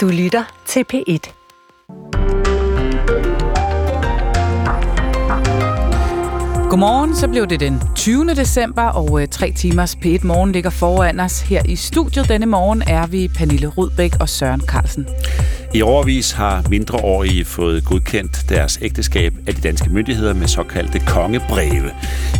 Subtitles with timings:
[0.00, 1.40] Du lytter til P1.
[6.70, 8.24] Godmorgen, så blev det den 20.
[8.24, 11.40] december, og øh, tre timers P1 Morgen ligger foran os.
[11.40, 15.06] Her i studiet denne morgen er vi Pernille Rudbæk og Søren Carlsen.
[15.74, 21.90] I overvis har mindreårige fået godkendt deres ægteskab af de danske myndigheder med såkaldte kongebreve.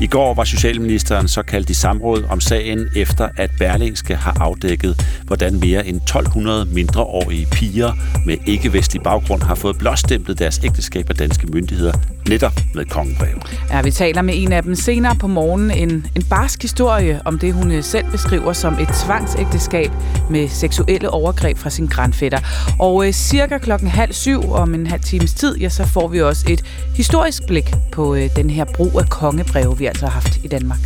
[0.01, 5.61] I går var Socialministeren såkaldt i samråd om sagen, efter at Berlingske har afdækket, hvordan
[5.61, 7.93] mere end 1200 mindreårige piger
[8.27, 11.93] med ikke-vestlig baggrund har fået blåstemplet deres ægteskab af danske myndigheder
[12.29, 13.41] netop med kongebreve.
[13.71, 15.71] Ja, vi taler med en af dem senere på morgen.
[15.71, 19.91] En, en barsk historie om det, hun øh, selv beskriver som et tvangsægteskab
[20.31, 22.39] med seksuelle overgreb fra sin grandfætter.
[22.79, 26.23] Og øh, cirka klokken halv syv om en halv times tid, ja, så får vi
[26.23, 26.63] også et
[26.97, 30.79] historisk blik på øh, den her brug af kongebreve, vi altså har haft i Danmark.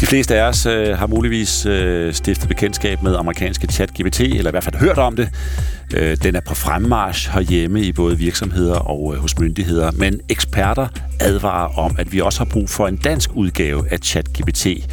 [0.00, 4.52] De fleste af os øh, har muligvis øh, stiftet bekendtskab med amerikanske chat-GPT, eller i
[4.52, 5.28] hvert fald hørt om det.
[5.94, 10.88] Øh, den er på fremmarsch herhjemme i både virksomheder og øh, hos myndigheder, men eksperter
[11.20, 14.86] advarer om, at vi også har brug for en dansk udgave af chat-GPT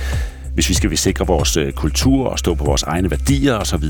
[0.56, 3.84] hvis vi skal sikre vores øh, kultur og stå på vores egne værdier osv.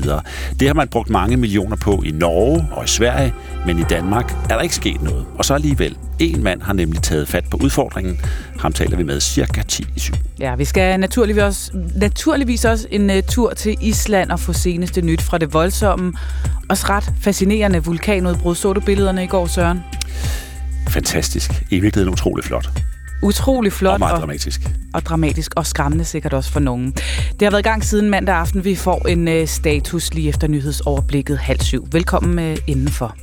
[0.60, 3.34] Det har man brugt mange millioner på i Norge og i Sverige,
[3.66, 5.26] men i Danmark er der ikke sket noget.
[5.38, 8.20] Og så alligevel, en mand har nemlig taget fat på udfordringen.
[8.60, 10.14] Ham taler vi med cirka 10 i 7.
[10.40, 15.02] Ja, vi skal naturligvis også, naturligvis også en uh, tur til Island og få seneste
[15.02, 16.12] nyt fra det voldsomme,
[16.68, 18.54] også ret fascinerende vulkanudbrud.
[18.54, 19.80] Så du billederne i går, Søren?
[20.88, 21.50] Fantastisk.
[21.70, 22.70] I virkeligheden utrolig flot.
[23.22, 23.92] Utrolig flot.
[23.92, 24.60] Og meget dramatisk.
[24.64, 26.92] Og, og dramatisk og skræmmende sikkert også for nogen.
[27.30, 28.64] Det har været i gang siden mandag aften.
[28.64, 31.88] Vi får en uh, status lige efter nyhedsoverblikket halv syv.
[31.92, 33.16] Velkommen uh, indenfor.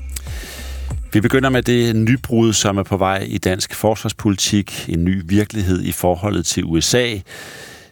[1.14, 4.90] Vi begynder med det nybrud, som er på vej i dansk forsvarspolitik.
[4.90, 7.20] En ny virkelighed i forholdet til USA.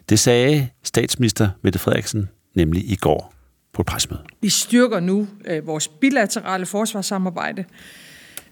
[0.10, 3.34] Det sagde statsminister Mette Frederiksen nemlig i går
[3.74, 4.22] på et presmøde.
[4.42, 7.66] Vi styrker nu uh, vores bilaterale forsvarssamarbejde.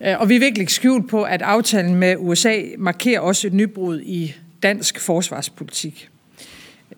[0.02, 4.02] Øh, og vi er virkelig skjult på, at aftalen med USA markerer også et nybrud
[4.02, 6.10] i dansk forsvarspolitik.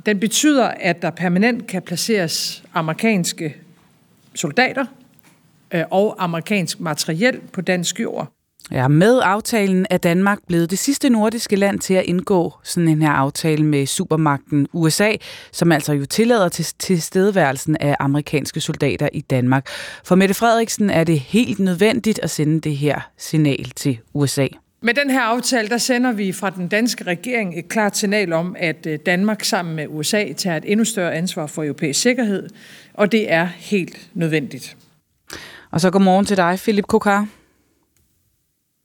[0.06, 3.56] Den betyder, at der permanent kan placeres amerikanske
[4.35, 4.85] soldater
[5.72, 8.31] øh, og amerikansk materiel på dansk jord.
[8.72, 13.01] Ja, med aftalen er Danmark blevet det sidste nordiske land til at indgå sådan en
[13.01, 15.11] her aftale med supermagten USA,
[15.51, 19.67] som altså jo tillader til tilstedeværelsen af amerikanske soldater i Danmark.
[20.03, 24.47] For Mette Frederiksen er det helt nødvendigt at sende det her signal til USA.
[24.81, 28.55] Med den her aftale, der sender vi fra den danske regering et klart signal om,
[28.59, 32.49] at Danmark sammen med USA tager et endnu større ansvar for europæisk sikkerhed,
[32.93, 34.78] og det er helt nødvendigt.
[35.72, 37.28] Og så godmorgen til dig, Philip Kokar.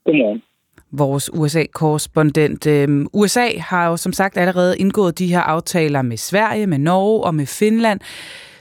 [0.07, 0.43] Godmorgen.
[0.93, 2.67] Vores USA-korrespondent.
[2.67, 7.25] Øhm, USA har jo som sagt allerede indgået de her aftaler med Sverige, med Norge
[7.25, 8.01] og med Finland.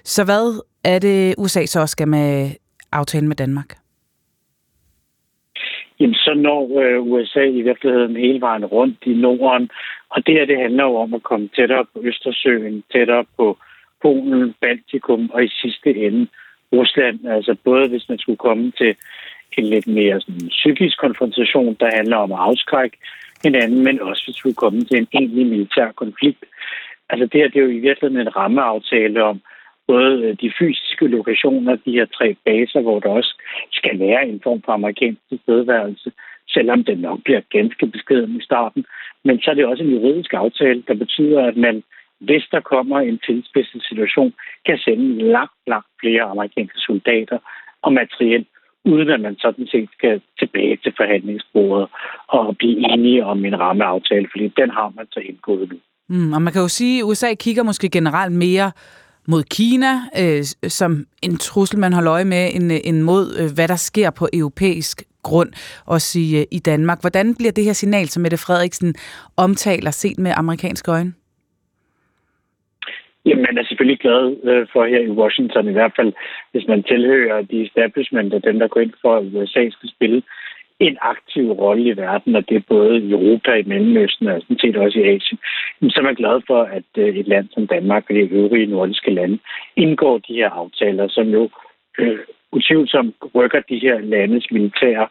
[0.04, 2.50] Så hvad er det, USA så skal med
[2.92, 3.70] aftalen med Danmark?
[6.00, 9.70] Jamen, så når øh, USA i virkeligheden hele vejen rundt i Norden.
[10.10, 13.58] Og det her, det handler jo om at komme tættere på Østersøen, tættere på
[14.02, 16.28] Polen, Baltikum og i sidste ende
[16.74, 17.28] Rusland.
[17.28, 18.96] Altså både hvis man skulle komme til
[19.58, 22.98] en lidt mere sådan, psykisk konfrontation, der handler om at afskrække
[23.44, 26.46] hinanden, men også hvis vi skulle komme til en egentlig militær konflikt.
[27.10, 29.42] Altså det her, det er jo i virkeligheden en rammeaftale om
[29.88, 33.34] både øh, de fysiske lokationer, de her tre baser, hvor der også
[33.72, 36.12] skal være en form for amerikansk tilstedeværelse,
[36.50, 38.86] selvom det nok bliver ganske beskeden i starten.
[39.24, 41.84] Men så er det også en juridisk aftale, der betyder, at man,
[42.20, 44.34] hvis der kommer en tilspidset situation,
[44.66, 47.38] kan sende langt, langt flere amerikanske soldater
[47.82, 48.46] og materiel
[48.86, 51.88] uden at man sådan set skal tilbage til forhandlingsbordet
[52.28, 55.78] og blive enige om en rammeaftale, fordi den har man så indgået nu.
[56.10, 58.72] Mm, og man kan jo sige, at USA kigger måske generelt mere
[59.28, 63.50] mod Kina, øh, som en trussel, man holder øje med, end, øh, end mod, øh,
[63.56, 65.50] hvad der sker på europæisk grund,
[65.86, 67.02] også i, øh, i Danmark.
[67.02, 68.96] Hvordan bliver det her signal, som Mette Frederiksen
[69.38, 71.14] omtaler, set med amerikanske øjne?
[73.26, 76.14] Jamen, man er selvfølgelig glad øh, for her i Washington, i hvert fald
[76.52, 80.22] hvis man tilhører de establishment og dem, der går ind for, at USA skal spille
[80.80, 84.60] en aktiv rolle i verden, og det er både i Europa, i Mellemøsten og sådan
[84.60, 85.40] set også i Asien.
[85.80, 88.66] Men så er man glad for, at øh, et land som Danmark og de øvrige
[88.66, 89.40] nordiske lande
[89.76, 91.50] indgår de her aftaler, som jo
[92.00, 92.20] øh,
[92.52, 95.08] utvivlsomt rykker de her landes militære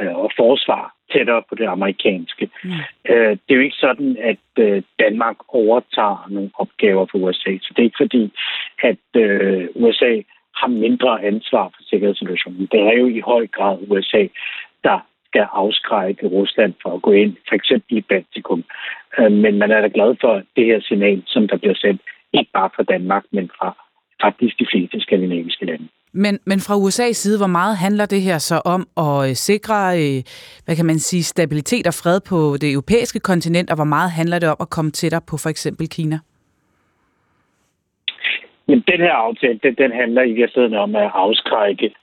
[0.00, 2.50] øh, og forsvar tættere på det amerikanske.
[2.64, 2.70] Mm.
[3.08, 7.52] Øh, det er jo ikke sådan, at øh, Danmark overtager nogle opgaver for USA.
[7.62, 8.32] Så det er ikke fordi,
[8.82, 10.20] at øh, USA
[10.54, 12.68] har mindre ansvar for sikkerhedssituationen.
[12.72, 14.26] Det er jo i høj grad USA,
[14.84, 18.64] der skal afskrække Rusland for at gå ind, for eksempel i Baltikum.
[19.18, 22.50] Øh, men man er da glad for det her signal, som der bliver sendt, ikke
[22.52, 23.76] bare fra Danmark, men fra
[24.24, 25.88] faktisk de fleste skandinaviske lande.
[26.24, 29.78] Men, men fra USA's side, hvor meget handler det her så om at øh, sikre,
[30.02, 30.18] øh,
[30.64, 34.38] hvad kan man sige, stabilitet og fred på det europæiske kontinent, og hvor meget handler
[34.38, 36.18] det om at komme tættere på for eksempel Kina?
[38.68, 41.94] Jamen, den her aftale, den, den handler i virkeligheden om at afskrække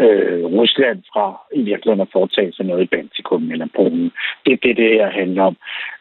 [0.00, 4.12] øh, Rusland fra i virkeligheden at foretage sig noget i Baltikum eller Polen.
[4.44, 5.56] Det er det, det her handler om.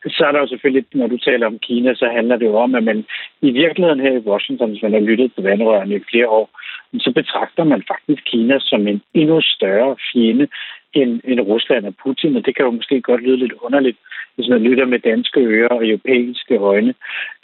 [0.07, 2.75] Så er der jo selvfølgelig, når du taler om Kina, så handler det jo om,
[2.75, 3.05] at man
[3.41, 6.49] i virkeligheden her i Washington, hvis man har lyttet til vandrørene i flere år,
[6.97, 10.47] så betragter man faktisk Kina som en endnu større fjende
[10.93, 13.97] end, end Rusland og Putin, og det kan jo måske godt lyde lidt underligt,
[14.35, 16.93] hvis man lytter med danske ører og europæiske øjne.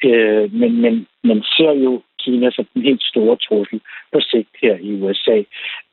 [0.04, 3.82] Øh, men, men man ser jo Kina som den helt store trussel
[4.14, 5.44] på sigt her i USA.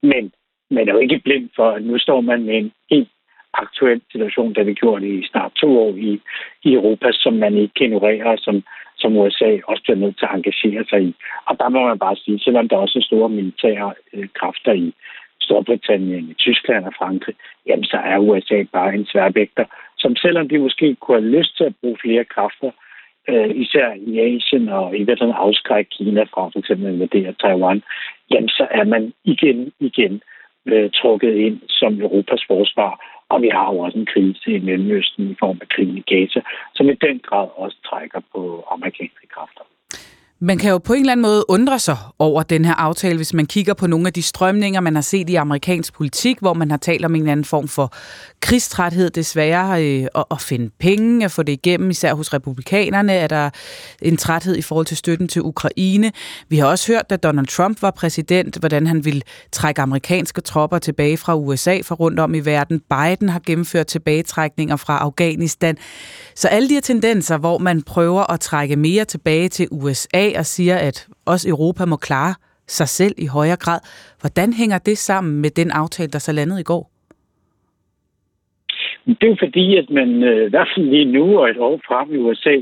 [0.02, 0.32] Men
[0.70, 3.08] man er jo ikke blind for, at nu står man med en helt
[3.54, 6.20] aktuel situation, der vi gjort i snart to år i,
[6.64, 8.62] i Europa, som man ikke kan ignorere, som,
[9.02, 11.14] som USA også bliver nødt til at engagere sig i.
[11.48, 14.94] Og der må man bare sige, selvom der også er store militære øh, kræfter i
[15.40, 17.34] Storbritannien, i Tyskland og Frankrig,
[17.66, 19.64] jamen så er USA bare en sværvægter,
[19.98, 22.70] som selvom de måske kunne have lyst til at bruge flere kræfter,
[23.28, 27.82] øh, især i Asien og i hvert afskrække Kina fra for eksempel at invadere Taiwan,
[28.30, 30.22] jamen så er man igen, igen
[30.66, 32.92] øh, trukket ind som Europas forsvar.
[33.32, 36.40] Og vi har jo også en krise i Mellemøsten i form af krigen i Gaza,
[36.74, 39.64] som i den grad også trækker på amerikanske kræfter.
[40.44, 43.34] Man kan jo på en eller anden måde undre sig over den her aftale, hvis
[43.34, 46.70] man kigger på nogle af de strømninger, man har set i amerikansk politik, hvor man
[46.70, 47.92] har talt om en eller anden form for
[48.40, 53.26] krigstræthed desværre, øh, at, at finde penge, at få det igennem, især hos republikanerne, er
[53.26, 53.50] der
[54.02, 56.12] en træthed i forhold til støtten til Ukraine.
[56.48, 59.22] Vi har også hørt, da Donald Trump var præsident, hvordan han ville
[59.52, 62.80] trække amerikanske tropper tilbage fra USA fra rundt om i verden.
[62.80, 65.76] Biden har gennemført tilbagetrækninger fra Afghanistan.
[66.34, 70.46] Så alle de her tendenser, hvor man prøver at trække mere tilbage til USA, og
[70.46, 72.34] siger, at også Europa må klare
[72.66, 73.80] sig selv i højere grad.
[74.20, 76.92] Hvordan hænger det sammen med den aftale, der så landede i går?
[79.06, 81.80] Det er jo fordi, at man øh, i hvert fald lige nu og et år
[81.88, 82.56] frem i USA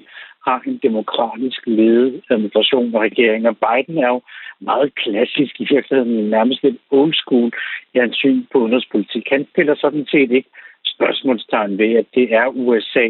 [0.46, 3.48] har en demokratisk ledet administration og regering.
[3.48, 4.20] Og Biden er jo
[4.60, 7.50] meget klassisk i virkeligheden, nærmest lidt old school
[7.94, 9.24] i hans syn på udenrigspolitik.
[9.30, 10.50] Han stiller sådan set ikke
[10.84, 13.06] spørgsmålstegn ved, at det er USA,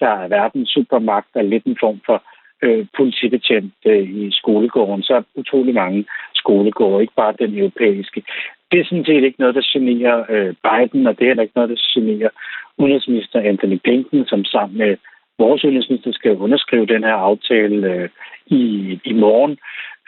[0.00, 2.22] der er verdens supermagt, og lidt en form for
[2.62, 6.04] øh, politibetjent øh, i skolegården, så er utrolig mange
[6.34, 8.22] skolegårde, ikke bare den europæiske.
[8.70, 11.56] Det er sådan set ikke noget, der generer øh, Biden, og det er heller ikke
[11.56, 12.30] noget, der generer
[12.78, 14.96] udenrigsminister Anthony Blinken, som sammen med
[15.38, 18.08] vores udenrigsminister skal underskrive den her aftale øh,
[18.46, 18.62] i,
[19.04, 19.58] i morgen.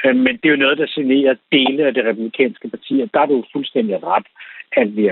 [0.04, 3.20] Øh, men det er jo noget, der generer dele af det republikanske parti, og der
[3.20, 4.26] er det jo fuldstændig ret,
[4.72, 5.10] at vi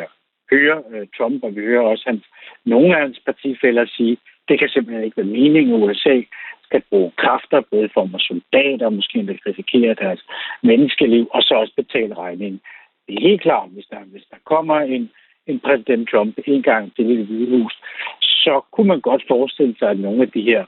[0.50, 2.25] hører øh, Trump, og vi hører også hans,
[2.65, 4.17] nogle af hans partifælder sige,
[4.49, 6.21] det kan simpelthen ikke være meningen, at USA
[6.66, 10.20] skal bruge kræfter, både i form af soldater, måske endda risikere deres
[10.62, 12.60] menneskeliv, og så også betale regningen.
[13.06, 15.10] Det er helt klart, hvis der, hvis der kommer en,
[15.46, 17.74] en præsident Trump en gang til det hvide hus,
[18.20, 20.64] så kunne man godt forestille sig, at nogle af de her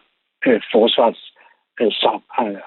[0.47, 1.33] øh, forsvars
[1.81, 1.93] øh,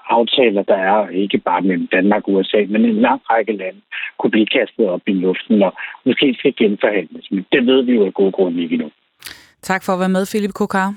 [0.10, 3.82] aftaler, der er ikke bare mellem Danmark og USA, men en lang række lande,
[4.20, 5.74] kunne blive kastet op i luften og
[6.06, 7.32] måske skal genforhandles.
[7.32, 8.92] Men det ved vi jo af gode grunde ikke endnu.
[9.62, 10.96] Tak for at være med, Philip Kokar.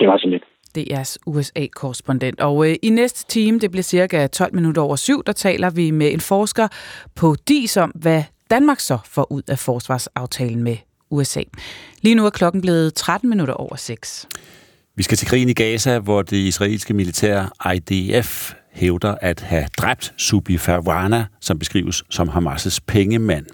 [0.00, 0.44] Det var så lidt.
[0.78, 2.40] DR's USA-korrespondent.
[2.40, 5.90] Og øh, i næste time, det bliver cirka 12 minutter over syv, der taler vi
[5.90, 6.68] med en forsker
[7.14, 10.76] på DIS om, hvad Danmark så får ud af forsvarsaftalen med
[11.10, 11.42] USA.
[12.02, 14.28] Lige nu er klokken blevet 13 minutter over 6.
[14.96, 20.12] Vi skal til krigen i Gaza, hvor det israelske militær IDF hævder at have dræbt
[20.16, 23.46] Subi Farwana, som beskrives som Hamas' pengemand.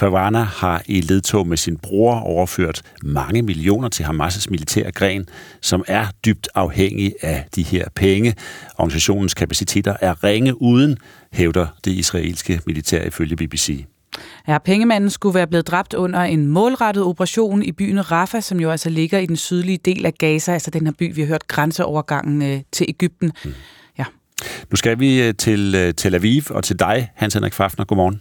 [0.00, 5.28] Farwana har i ledtog med sin bror overført mange millioner til Hamas' militære gren,
[5.60, 8.34] som er dybt afhængig af de her penge.
[8.78, 10.96] Organisationens kapaciteter er ringe uden,
[11.32, 13.86] hævder det israelske militær ifølge BBC.
[14.48, 18.70] Ja, pengemanden skulle være blevet dræbt under en målrettet operation i byen Rafah, som jo
[18.70, 21.46] altså ligger i den sydlige del af Gaza, altså den her by, vi har hørt
[21.46, 23.32] grænseovergangen øh, til Ægypten.
[23.42, 23.54] Hmm.
[23.98, 24.04] Ja.
[24.70, 27.84] Nu skal vi øh, til øh, Tel Aviv og til dig, Hans Henrik Fafner.
[27.84, 28.20] Godmorgen.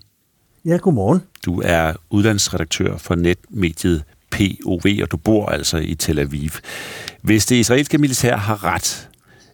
[0.66, 1.22] Ja, godmorgen.
[1.46, 6.50] Du er udlandsredaktør for netmediet POV, og du bor altså i Tel Aviv.
[7.22, 9.10] Hvis det israelske militær har ret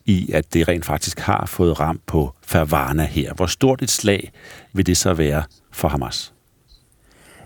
[0.06, 4.32] i, at det rent faktisk har fået ram på Farvana her, hvor stort et slag
[4.74, 6.34] vil det så være for Hamas?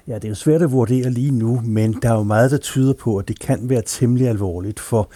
[0.08, 2.58] Ja, det er jo svært at vurdere lige nu, men der er jo meget, der
[2.58, 5.12] tyder på, at det kan være temmelig alvorligt, for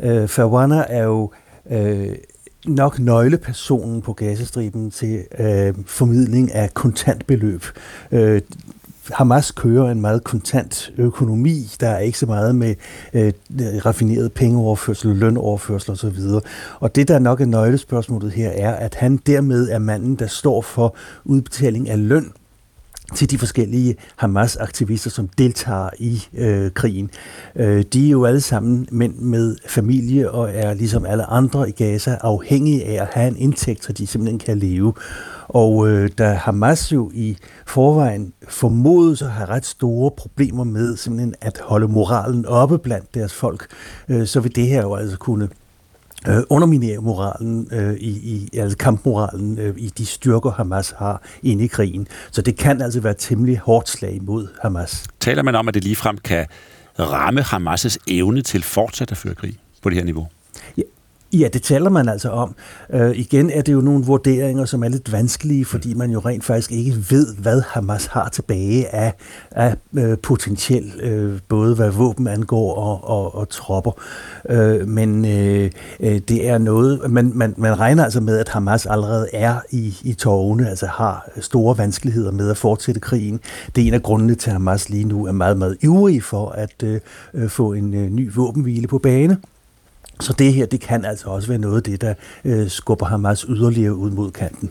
[0.00, 1.32] øh, Farwana er jo
[1.70, 2.14] øh,
[2.66, 7.64] nok nøglepersonen på gasestriben til øh, formidling af kontantbeløb.
[8.12, 8.40] Øh,
[9.12, 11.70] Hamas kører en meget kontant økonomi.
[11.80, 12.74] Der er ikke så meget med
[13.12, 13.32] øh,
[13.86, 16.18] raffineret pengeoverførsel, lønoverførsel osv.
[16.80, 20.62] Og det, der nok er nøglespørgsmålet her, er, at han dermed er manden, der står
[20.62, 22.32] for udbetaling af løn
[23.14, 27.10] til de forskellige Hamas-aktivister, som deltager i øh, krigen.
[27.56, 31.72] Øh, de er jo alle sammen mænd med familie og er ligesom alle andre i
[31.72, 34.92] Gaza afhængige af at have en indtægt, så de simpelthen kan leve.
[35.48, 41.34] Og øh, da Hamas jo i forvejen formodes at have ret store problemer med simpelthen
[41.40, 43.66] at holde moralen oppe blandt deres folk,
[44.08, 45.48] øh, så vil det her jo altså kunne
[46.28, 51.64] øh, underminere moralen øh, i, i altså kampmoralen øh, i de styrker Hamas har inde
[51.64, 52.08] i krigen.
[52.30, 55.04] Så det kan altså være temmelig hårdt slag mod Hamas.
[55.20, 56.46] Taler man om, at det ligefrem kan
[56.98, 60.28] ramme Hamas' evne til fortsat at føre krig på det her niveau?
[61.38, 62.54] Ja, det taler man altså om.
[62.90, 66.44] Øh, igen er det jo nogle vurderinger, som er lidt vanskelige, fordi man jo rent
[66.44, 69.12] faktisk ikke ved, hvad Hamas har tilbage af,
[69.50, 73.92] af øh, potentiel, øh, både hvad våben angår og, og, og tropper.
[74.48, 78.86] Øh, men øh, øh, det er noget, man, man, man regner altså med, at Hamas
[78.86, 83.40] allerede er i, i tårne, altså har store vanskeligheder med at fortsætte krigen.
[83.76, 86.48] Det er en af grundene til, at Hamas lige nu er meget, meget ivrig for
[86.48, 87.00] at øh,
[87.34, 89.38] øh få en øh, ny våbenhvile på bane.
[90.20, 93.46] Så det her, det kan altså også være noget af det, der øh, skubber Hamas
[93.48, 94.70] yderligere ud mod kanten.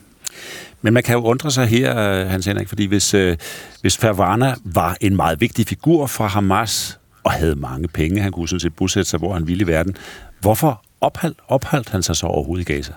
[0.81, 3.37] Men man kan jo undre sig her, øh, Hans Henrik, fordi hvis, øh,
[3.81, 8.49] hvis Fervana var en meget vigtig figur for Hamas, og havde mange penge, han kunne
[8.49, 9.95] sådan set bosætte sig, hvor han ville i verden,
[10.39, 12.93] hvorfor opholdt, opholdt han sig så overhovedet i Gaza?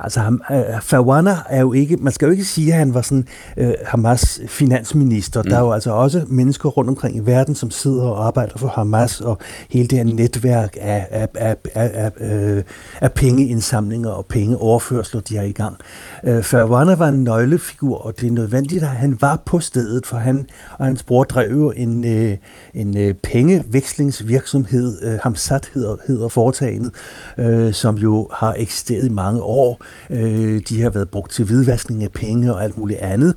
[0.00, 3.02] Altså ham, uh, Fawana er jo ikke, man skal jo ikke sige, at han var
[3.02, 5.42] sådan uh, Hamas finansminister.
[5.42, 5.48] Mm.
[5.48, 8.68] Der er jo altså også mennesker rundt omkring i verden, som sidder og arbejder for
[8.68, 9.38] Hamas, og
[9.70, 12.62] hele det her netværk af, af, af, af, af, af,
[13.00, 15.76] af pengeindsamlinger og pengeoverførsler, de er i gang.
[16.22, 20.16] Uh, Fawana var en nøglefigur, og det er nødvendigt, at han var på stedet, for
[20.16, 20.46] han
[20.78, 22.32] og hans bror drev en, uh,
[22.74, 26.92] en uh, pengevekslingsvirksomhed, uh, Hamsat hedder, hedder foretagendet,
[27.38, 32.04] uh, som jo har eksisteret i mange år, Øh, de har været brugt til hvidvaskning
[32.04, 33.34] af penge og alt muligt andet.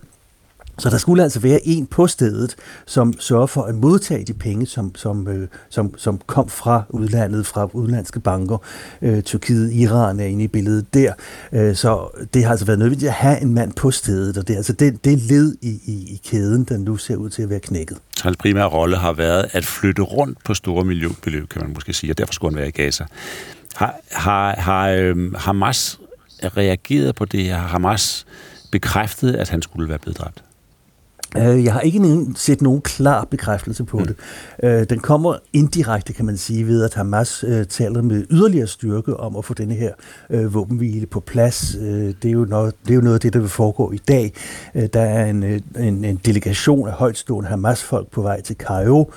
[0.77, 4.65] Så der skulle altså være en på stedet, som sørger for at modtage de penge,
[4.65, 8.57] som, som, øh, som, som kom fra udlandet, fra udenlandske banker.
[9.01, 11.13] Øh, Tyrkiet, Iran er inde i billedet der.
[11.51, 14.53] Øh, så det har altså været nødvendigt at have en mand på stedet, og det
[14.53, 17.49] er altså det, det led i, i, i kæden, der nu ser ud til at
[17.49, 17.97] være knækket.
[18.21, 22.13] Hans primære rolle har været at flytte rundt på store miljøbeløb, kan man måske sige,
[22.13, 23.05] og derfor skulle han være i Gaza.
[23.75, 25.99] Har, har, har øh, Hamas
[26.43, 27.43] reageret på det?
[27.43, 28.25] her Hamas
[28.71, 30.43] bekræftede, at han skulle være blevet dræbt?
[31.37, 34.05] Øh, jeg har ikke set nogen klar bekræftelse på mm.
[34.05, 34.15] det.
[34.63, 39.17] Øh, den kommer indirekte, kan man sige, ved at Hamas øh, taler med yderligere styrke
[39.17, 39.93] om at få denne her
[40.47, 41.77] våbenhvile på plads.
[42.21, 44.33] Det er jo noget, det er jo noget af det, der vil foregå i dag.
[44.93, 49.11] Der er en, en, en delegation af højtstående Hamas-folk på vej til Cairo,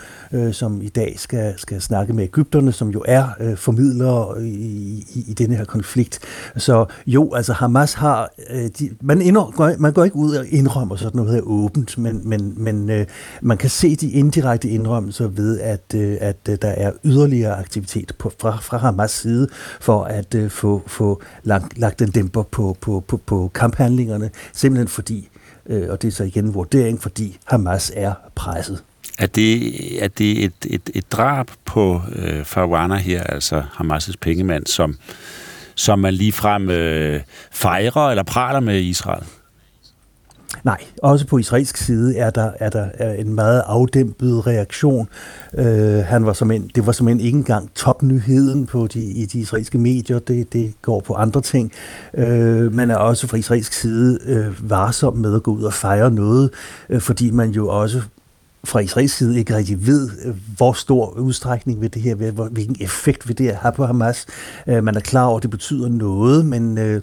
[0.53, 5.35] som i dag skal, skal snakke med Ægypterne, som jo er formidlere i, i, i
[5.35, 6.19] denne her konflikt.
[6.57, 8.31] Så jo, altså Hamas har...
[8.79, 12.55] De, man, indrømmer, man går ikke ud og indrømmer sådan noget her åbent, men, men,
[12.65, 13.07] men øh,
[13.43, 18.13] man kan se de indirekte indrømmelser ved, at, øh, at øh, der er yderligere aktivitet
[18.19, 19.49] på, fra, fra Hamas side
[19.81, 24.89] for at øh, få, få lagt, lagt en dæmper på, på, på, på kamphandlingerne, simpelthen
[24.89, 25.29] fordi,
[25.67, 28.83] øh, og det er så igen en vurdering, fordi Hamas er presset.
[29.19, 34.67] Er det, er det et, et, et drab på øh, Farwana her, altså Hamas' pengemand,
[34.67, 34.97] som,
[35.75, 37.21] som man ligefrem øh,
[37.53, 39.25] fejrer eller praler med Israel?
[40.65, 45.09] Nej, også på israelsk side er der, er der er en meget afdæmpet reaktion.
[45.55, 49.27] Øh, han var som en, det var som en ikke engang topnyheden på de, i
[49.27, 50.19] de israelske medier.
[50.19, 51.73] Det, det går på andre ting.
[52.15, 56.11] Øh, man er også fra israelsk side øh, varsom med at gå ud og fejre
[56.11, 56.51] noget,
[56.89, 58.03] øh, fordi man jo også
[58.65, 62.15] fra israelsk side ikke rigtig ved, øh, hvor stor udstrækning vil det her
[62.49, 64.27] hvilken effekt vil det have på Hamas.
[64.67, 67.03] Øh, man er klar over, at det betyder noget, men øh,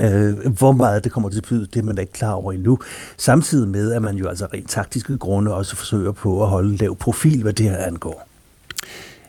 [0.00, 2.52] øh, hvor meget det kommer til at betyde, det er man da ikke klar over
[2.52, 2.78] endnu.
[3.16, 6.96] Samtidig med, at man jo altså rent taktiske grunde også forsøger på at holde lav
[6.96, 8.28] profil, hvad det her angår.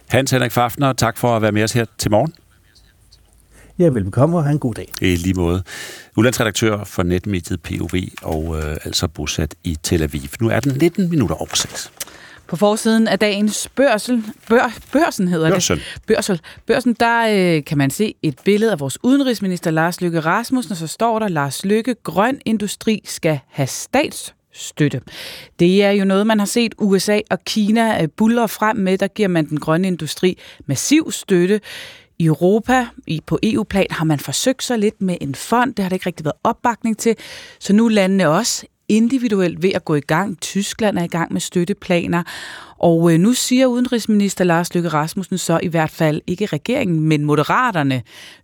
[0.07, 2.33] Hans Henrik Fafner, tak for at være med os her til morgen.
[3.79, 4.93] Ja, velbekomme og have en god dag.
[5.01, 5.63] I lige måde.
[6.17, 10.21] Udlandsredaktør for netmediet POV og øh, altså bosat i Tel Aviv.
[10.41, 11.91] Nu er den 19 minutter over 6.
[12.50, 15.77] På forsiden af dagens børsel, bør, børsen hedder børsen.
[15.77, 15.84] det.
[16.08, 16.41] Børsel.
[16.65, 20.77] Børsen, der øh, kan man se et billede af vores udenrigsminister Lars Lykke Rasmussen, og
[20.77, 25.01] så står der, Lars Lykke, grøn industri skal have stats støtte.
[25.60, 28.98] Det er jo noget, man har set USA og Kina øh, buller frem med.
[28.98, 31.62] Der giver man den grønne industri massiv støtte.
[32.20, 35.75] I Europa, i, på EU-plan, har man forsøgt sig lidt med en fond.
[35.75, 37.15] Det har der ikke rigtig været opbakning til.
[37.60, 40.41] Så nu landene også individuelt ved at gå i gang.
[40.41, 42.24] Tyskland er i gang med støtteplaner,
[42.77, 47.25] og øh, nu siger udenrigsminister Lars Løkke Rasmussen så i hvert fald ikke regeringen, men
[47.25, 48.01] moderaterne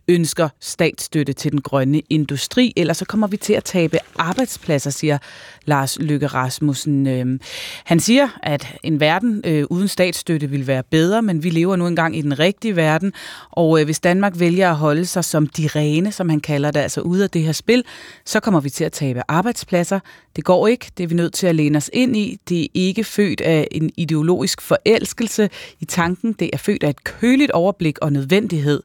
[0.08, 5.18] ønsker statsstøtte til den grønne industri, ellers så kommer vi til at tabe arbejdspladser, siger
[5.66, 7.08] Lars Løkke Rasmussen.
[7.08, 7.40] Øhm,
[7.84, 11.88] han siger, at en verden øh, uden statsstøtte vil være bedre, men vi lever nu
[11.88, 13.14] engang i den rigtige verden,
[13.52, 16.80] og øh, hvis Danmark vælger at holde sig som de rene, som han kalder det,
[16.80, 17.84] altså ude af det her spil,
[18.26, 20.00] så kommer vi til at tabe arbejdspladser.
[20.36, 22.40] Det går ikke, det er vi nødt til at læne os ind i.
[22.50, 27.04] Det er ikke født af en ideologisk forelskelse i tanken, det er født af et
[27.04, 28.82] køligt overblik og nødvendighed.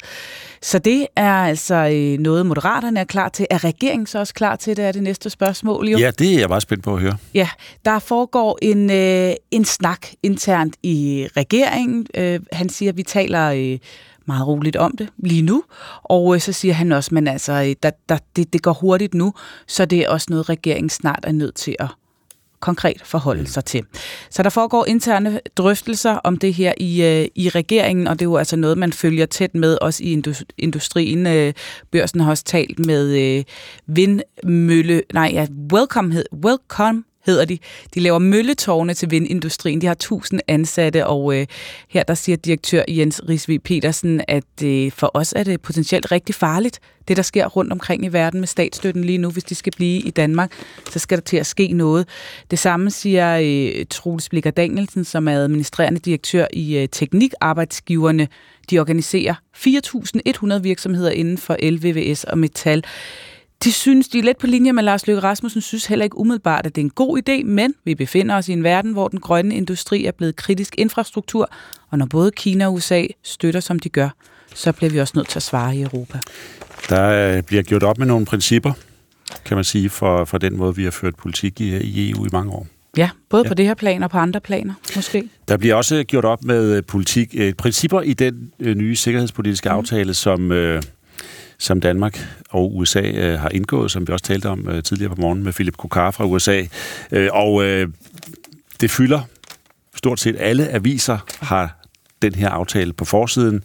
[0.63, 3.47] Så det er altså øh, noget, Moderaterne er klar til.
[3.51, 5.89] Er regeringen så også klar til det, er det næste spørgsmål?
[5.89, 5.99] Jo?
[5.99, 7.17] Ja, det er jeg meget spændt på at høre.
[7.35, 7.49] Ja,
[7.85, 12.07] der foregår en, øh, en snak internt i regeringen.
[12.15, 13.51] Øh, han siger, at vi taler...
[13.51, 13.79] Øh,
[14.27, 15.65] meget roligt om det lige nu.
[16.03, 19.15] Og øh, så siger han også, at altså, øh, der, der, det, det går hurtigt
[19.15, 19.35] nu,
[19.67, 21.89] så det er også noget, regeringen snart er nødt til at
[22.61, 23.85] konkret forholde sig til.
[24.31, 28.31] Så der foregår interne drøftelser om det her i, øh, i regeringen, og det er
[28.31, 30.23] jo altså noget, man følger tæt med, også i
[30.59, 31.27] industrien.
[31.27, 31.53] Øh,
[31.91, 33.45] børsen har også talt med øh,
[33.87, 37.59] vindmølle, nej, ja, welcome, welcome hedder de.
[37.95, 39.81] De laver mølletårne til vindindustrien.
[39.81, 41.47] De har tusind ansatte, og øh,
[41.89, 46.35] her der siger direktør Jens Risvig Petersen, at øh, for os er det potentielt rigtig
[46.35, 49.31] farligt, det der sker rundt omkring i verden med statsstøtten lige nu.
[49.31, 50.53] Hvis de skal blive i Danmark,
[50.91, 52.09] så skal der til at ske noget.
[52.51, 58.29] Det samme siger øh, Troels Blikker Danielsen, som er administrerende direktør i øh, Teknikarbejdsgiverne.
[58.71, 62.85] De organiserer 4.100 virksomheder inden for LVVS og metal.
[63.65, 66.67] De synes, de er lidt på linje med Lars Løkke Rasmussen, synes heller ikke umiddelbart,
[66.67, 69.21] at det er en god idé, men vi befinder os i en verden, hvor den
[69.21, 71.51] grønne industri er blevet kritisk infrastruktur,
[71.91, 74.09] og når både Kina og USA støtter, som de gør,
[74.55, 76.19] så bliver vi også nødt til at svare i Europa.
[76.89, 78.73] Der øh, bliver gjort op med nogle principper,
[79.45, 82.29] kan man sige, for, for den måde, vi har ført politik i, i EU i
[82.33, 82.67] mange år.
[82.97, 83.49] Ja, både ja.
[83.49, 85.29] på det her plan og på andre planer, måske.
[85.49, 89.69] Der bliver også gjort op med øh, politik, øh, principper i den øh, nye sikkerhedspolitiske
[89.69, 89.75] mm.
[89.75, 90.53] aftale, som...
[90.53, 90.83] Øh,
[91.61, 95.21] som Danmark og USA øh, har indgået, som vi også talte om øh, tidligere på
[95.21, 96.63] morgen med Philip Kokar fra USA.
[97.13, 97.89] Øh, og øh,
[98.81, 99.21] det fylder
[99.95, 101.77] stort set alle aviser har
[102.23, 103.65] den her aftale på forsiden.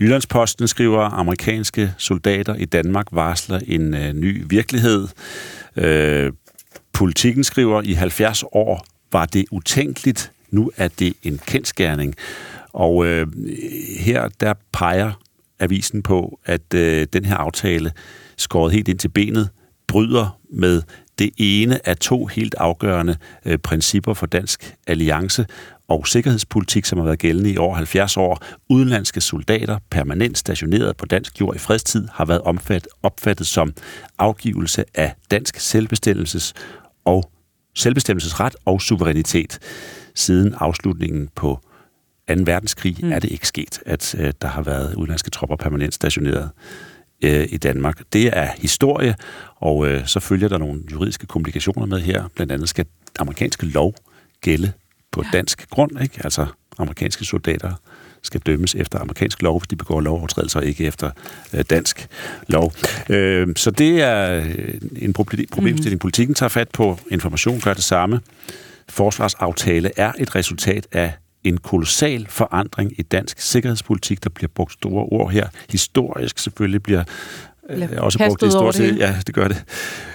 [0.00, 5.08] Jyllandsposten skriver, at amerikanske soldater i Danmark varsler en øh, ny virkelighed.
[5.76, 6.32] Øh,
[6.92, 10.32] politikken skriver, i 70 år var det utænkeligt.
[10.50, 12.14] Nu er det en kendskærning.
[12.72, 13.26] Og øh,
[13.98, 15.12] her der peger
[15.62, 17.92] avisen på, at øh, den her aftale,
[18.36, 19.48] skåret helt ind til benet,
[19.88, 20.82] bryder med
[21.18, 25.46] det ene af to helt afgørende øh, principper for dansk alliance
[25.88, 28.44] og sikkerhedspolitik, som har været gældende i over 70 år.
[28.68, 33.72] Udenlandske soldater, permanent stationeret på dansk jord i fredstid, har været omfat, opfattet som
[34.18, 36.54] afgivelse af dansk selvbestemmelses
[37.04, 37.30] og
[37.74, 39.58] selvbestemmelsesret og suverænitet
[40.14, 41.60] siden afslutningen på
[42.28, 42.34] 2.
[42.46, 43.12] verdenskrig mm.
[43.12, 46.50] er det ikke sket, at øh, der har været udenlandske tropper permanent stationeret
[47.22, 48.02] øh, i Danmark.
[48.12, 49.14] Det er historie,
[49.56, 52.24] og øh, så følger der nogle juridiske komplikationer med her.
[52.34, 52.84] Blandt andet skal
[53.18, 53.94] amerikanske lov
[54.40, 54.72] gælde
[55.12, 56.20] på dansk grund, ikke?
[56.24, 56.46] Altså
[56.78, 57.72] amerikanske soldater
[58.22, 61.10] skal dømmes efter amerikansk lov, hvis de begår lovovertrædelser, ikke efter
[61.52, 62.08] øh, dansk
[62.48, 62.72] lov.
[63.10, 65.98] Øh, så det er øh, en problemstilling, mm.
[65.98, 66.98] politikken tager fat på.
[67.10, 68.20] Information gør det samme.
[68.88, 71.12] Forsvarsaftale er et resultat af
[71.44, 74.24] en kolossal forandring i dansk sikkerhedspolitik.
[74.24, 75.48] Der bliver brugt store ord her.
[75.70, 77.04] Historisk selvfølgelig bliver
[77.70, 78.80] øh, også brugt historisk.
[78.80, 79.64] Ja, det gør det.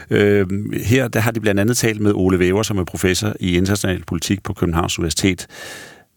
[0.10, 3.58] Øh, her der har de blandt andet talt med Ole Væver, som er professor i
[3.58, 5.48] international politik på Københavns Universitet.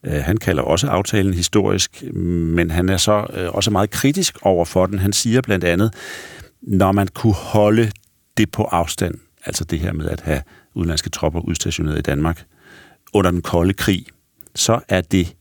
[0.06, 4.64] Øh, han kalder også aftalen historisk, men han er så øh, også meget kritisk over
[4.64, 4.98] for den.
[4.98, 5.94] Han siger blandt andet,
[6.62, 7.90] når man kunne holde
[8.36, 10.42] det på afstand, altså det her med at have
[10.74, 12.44] udenlandske tropper udstationeret i Danmark
[13.12, 14.06] under den kolde krig,
[14.54, 15.36] så er det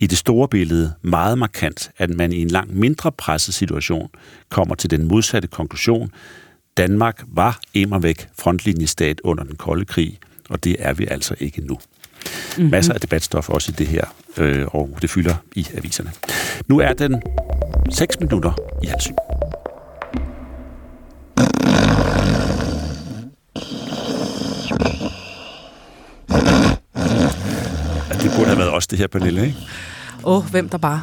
[0.00, 4.10] i det store billede meget markant, at man i en langt mindre presset situation
[4.48, 6.12] kommer til den modsatte konklusion.
[6.76, 11.60] Danmark var immer væk frontlinjestat under den kolde krig, og det er vi altså ikke
[11.60, 11.74] nu.
[11.74, 12.70] Mm-hmm.
[12.70, 14.04] Masser af debatstof også i det her,
[14.36, 16.12] øh, og det fylder i aviserne.
[16.66, 17.22] Nu er den
[17.90, 19.14] 6 minutter i halv syv.
[28.22, 29.58] Det burde have været også det her, Pernille, ikke?
[30.24, 31.02] Åh, oh, hvem der bare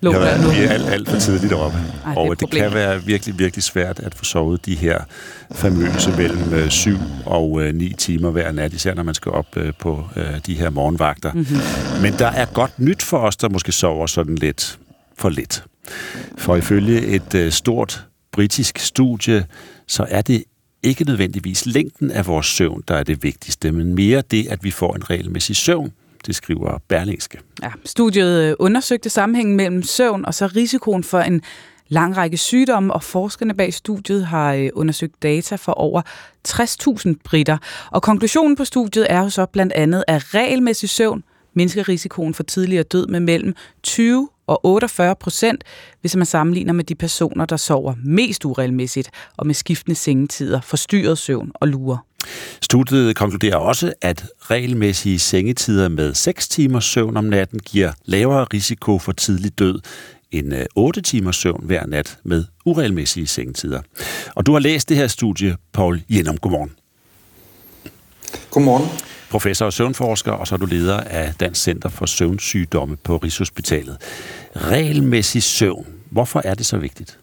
[0.00, 0.50] lå der nu.
[0.50, 1.78] Vi er alt, alt for tidligt oppe.
[2.06, 4.98] Ej, og det, det kan være virkelig, virkelig svært at få sovet de her
[5.52, 9.56] famøse mellem 7 øh, og 9 øh, timer hver nat, især når man skal op
[9.56, 10.04] øh, på
[10.46, 11.32] de her morgenvagter.
[11.32, 12.02] Mm-hmm.
[12.02, 14.78] Men der er godt nyt for os, der måske sover sådan lidt
[15.18, 15.64] for lidt.
[16.38, 19.46] For ifølge et stort britisk studie,
[19.88, 20.44] så er det
[20.82, 24.70] ikke nødvendigvis længden af vores søvn, der er det vigtigste, men mere det, at vi
[24.70, 25.92] får en regelmæssig søvn,
[26.26, 27.38] det skriver Berlingske.
[27.62, 31.42] Ja, studiet øh, undersøgte sammenhængen mellem søvn og så risikoen for en
[31.88, 36.02] lang række sygdomme, og forskerne bag studiet har øh, undersøgt data for over
[36.48, 37.58] 60.000 britter.
[37.90, 42.42] Og konklusionen på studiet er jo så blandt andet, at regelmæssig søvn mindsker risikoen for
[42.42, 45.64] tidligere død med mellem 20 og 48 procent,
[46.00, 51.18] hvis man sammenligner med de personer, der sover mest uregelmæssigt og med skiftende sengetider, forstyrret
[51.18, 51.98] søvn og lurer.
[52.62, 58.98] Studiet konkluderer også, at regelmæssige sengetider med 6 timers søvn om natten giver lavere risiko
[58.98, 59.80] for tidlig død
[60.30, 63.80] end 8 timers søvn hver nat med uregelmæssige sengetider.
[64.34, 66.38] Og du har læst det her studie, Paul Jenum.
[66.38, 66.72] Godmorgen.
[68.50, 68.88] Godmorgen.
[69.30, 73.96] Professor og søvnforsker, og så er du leder af Dansk Center for Søvnsygdomme på Rigshospitalet.
[74.56, 75.86] Regelmæssig søvn.
[76.10, 77.18] Hvorfor er det så vigtigt?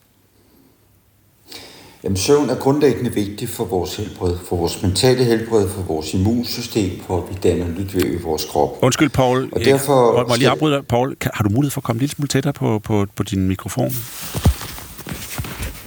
[2.04, 6.92] Jamen, søvn er grundlæggende vigtigt for vores helbred, for vores mentale helbred, for vores immunsystem,
[7.08, 8.78] for at vi danner nyt væv i vores krop.
[8.82, 9.50] Undskyld, Paul.
[9.52, 10.86] Og derfor, må jeg lige afbryde dig?
[10.86, 13.92] Paul, har du mulighed for at komme lidt smule tættere på, på, på din mikrofon?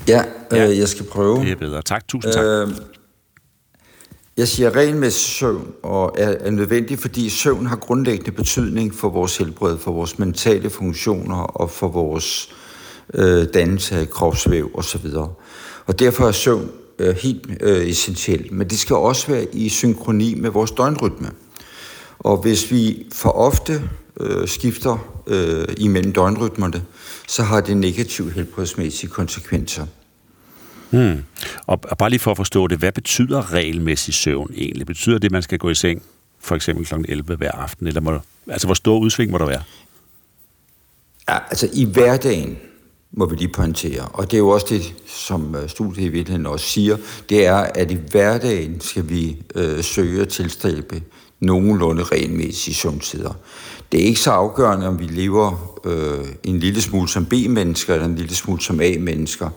[0.08, 0.68] Ja, ja.
[0.68, 1.40] Øh, jeg skal prøve.
[1.40, 1.82] Det er bedre.
[1.82, 2.44] Tak, tusind tak.
[2.44, 2.68] Øh,
[4.36, 9.36] jeg siger regelmæssig søvn og er, er nødvendig, fordi søvn har grundlæggende betydning for vores
[9.36, 12.50] helbred, for vores mentale funktioner og for vores
[13.14, 15.06] øh, dannelse af kropsvæv osv.
[15.06, 15.40] Og
[15.92, 18.52] derfor er søvn øh, helt øh, essentielt.
[18.52, 21.30] Men det skal også være i synkroni med vores døgnrytme.
[22.18, 23.82] Og hvis vi for ofte
[24.20, 26.82] øh, skifter øh, imellem døgnrytmerne,
[27.28, 29.86] så har det negative helbredsmæssige konsekvenser.
[30.90, 31.24] Hmm.
[31.66, 34.86] Og, og bare lige for at forstå det, hvad betyder regelmæssig søvn egentlig?
[34.86, 36.02] Betyder det, at man skal gå i seng
[36.40, 36.94] for eksempel kl.
[37.08, 37.86] 11 hver aften?
[37.86, 38.20] Eller må,
[38.50, 39.62] altså, hvor stor udsving må der være?
[41.28, 42.58] Ja, altså i hverdagen
[43.18, 46.46] må vi lige pointere, og det er jo også det, som øh, studiet i virkeligheden
[46.46, 46.96] også siger,
[47.28, 51.02] det er, at i hverdagen skal vi øh, søge at tilstræbe
[51.40, 53.32] nogenlunde regelmæssige søvntider.
[53.92, 58.06] Det er ikke så afgørende, om vi lever øh, en lille smule som B-mennesker eller
[58.06, 59.50] en lille smule som A-mennesker,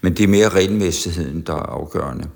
[0.00, 2.28] men det er mere regelmæssigheden, der er afgørende.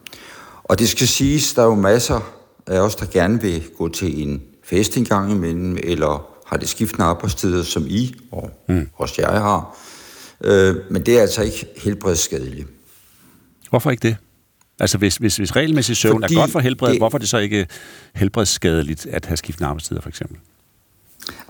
[0.65, 2.21] Og det skal siges, der er jo masser
[2.67, 6.69] af os, der gerne vil gå til en fest en gang imellem, eller har det
[6.69, 8.89] skiftende arbejdstider, som I og mm.
[8.97, 9.77] også jeg har.
[10.45, 12.69] Øh, men det er altså ikke helbredsskadeligt.
[13.71, 14.17] Hvorfor ikke det?
[14.81, 17.29] Altså hvis, hvis, hvis regelmæssig søvn Fordi er godt for helbredet, det, hvorfor er det
[17.29, 17.67] så ikke
[18.15, 20.39] helbredsskadeligt at have skiftende arbejdstider for eksempel?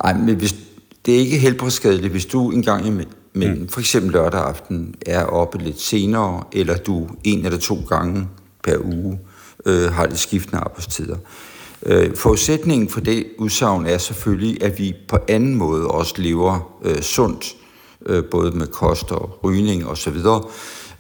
[0.05, 0.55] Nej, men hvis,
[1.07, 3.69] det er ikke helbredsskadeligt, hvis du en gang imellem, mm.
[3.69, 8.29] for eksempel lørdag aften, er oppe lidt senere, eller du en eller to gange
[8.63, 9.19] per uge
[9.67, 11.17] øh, har det skiftende arbejdstider.
[11.87, 17.03] Øh, forudsætningen for det udsagn er selvfølgelig, at vi på anden måde også lever øh,
[17.03, 17.68] sundt, øh,
[18.07, 20.17] Øh, både med kost og rygning osv.,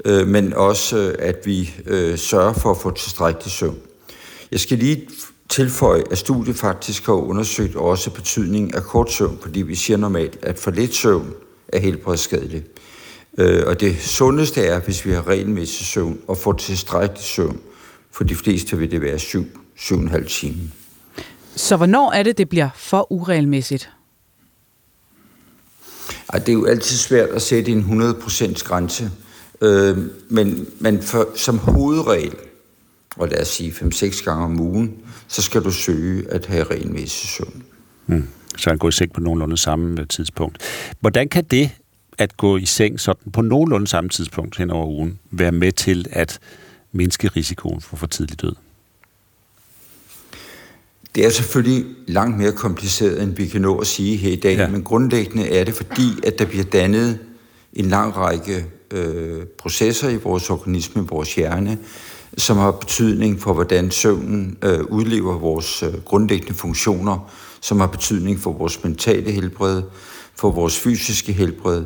[0.04, 3.78] øh, men også øh, at vi øh, sørger for at få tilstrækkelig søvn.
[4.52, 5.08] Jeg skal lige
[5.48, 10.38] tilføje, at studiet faktisk har undersøgt også betydningen af kort søvn, fordi vi siger normalt,
[10.42, 11.32] at for lidt søvn
[11.68, 12.66] er helbredsskadeligt.
[13.38, 17.60] Øh, og det sundeste er, hvis vi har regelmæssig søvn og får tilstrækkelig søvn.
[18.12, 20.62] For de fleste vil det være 7-7,5 timer.
[21.56, 23.90] Så hvornår er det, det bliver for uregelmæssigt?
[26.32, 29.10] Ej, det er jo altid svært at sætte en 100% grænse.
[29.60, 32.34] Øh, men men for, som hovedregel,
[33.16, 34.94] og lad os sige 5-6 gange om ugen,
[35.28, 37.62] så skal du søge at have regelmæssig søvn.
[38.06, 38.28] Mm.
[38.56, 40.58] Så han går i seng på nogenlunde samme øh, tidspunkt.
[41.00, 41.70] Hvordan kan det
[42.18, 46.06] at gå i seng sådan på nogenlunde samme tidspunkt hen over ugen være med til
[46.10, 46.38] at
[46.92, 48.52] mindske risikoen for for tidlig død?
[51.18, 54.56] Det er selvfølgelig langt mere kompliceret, end vi kan nå at sige her i dag,
[54.56, 54.68] ja.
[54.68, 57.18] men grundlæggende er det fordi, at der bliver dannet
[57.72, 61.78] en lang række øh, processer i vores organisme, vores hjerne,
[62.36, 68.40] som har betydning for, hvordan søvnen øh, udlever vores øh, grundlæggende funktioner, som har betydning
[68.40, 69.82] for vores mentale helbred,
[70.34, 71.84] for vores fysiske helbred,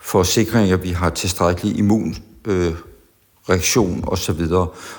[0.00, 2.72] for sikring, at vi har tilstrækkelig immun øh,
[3.48, 4.46] osv.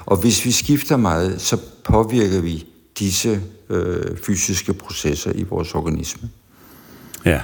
[0.05, 2.67] Og hvis vi skifter meget, så påvirker vi
[2.99, 6.29] disse øh, fysiske processer i vores organisme.
[7.25, 7.41] Ja.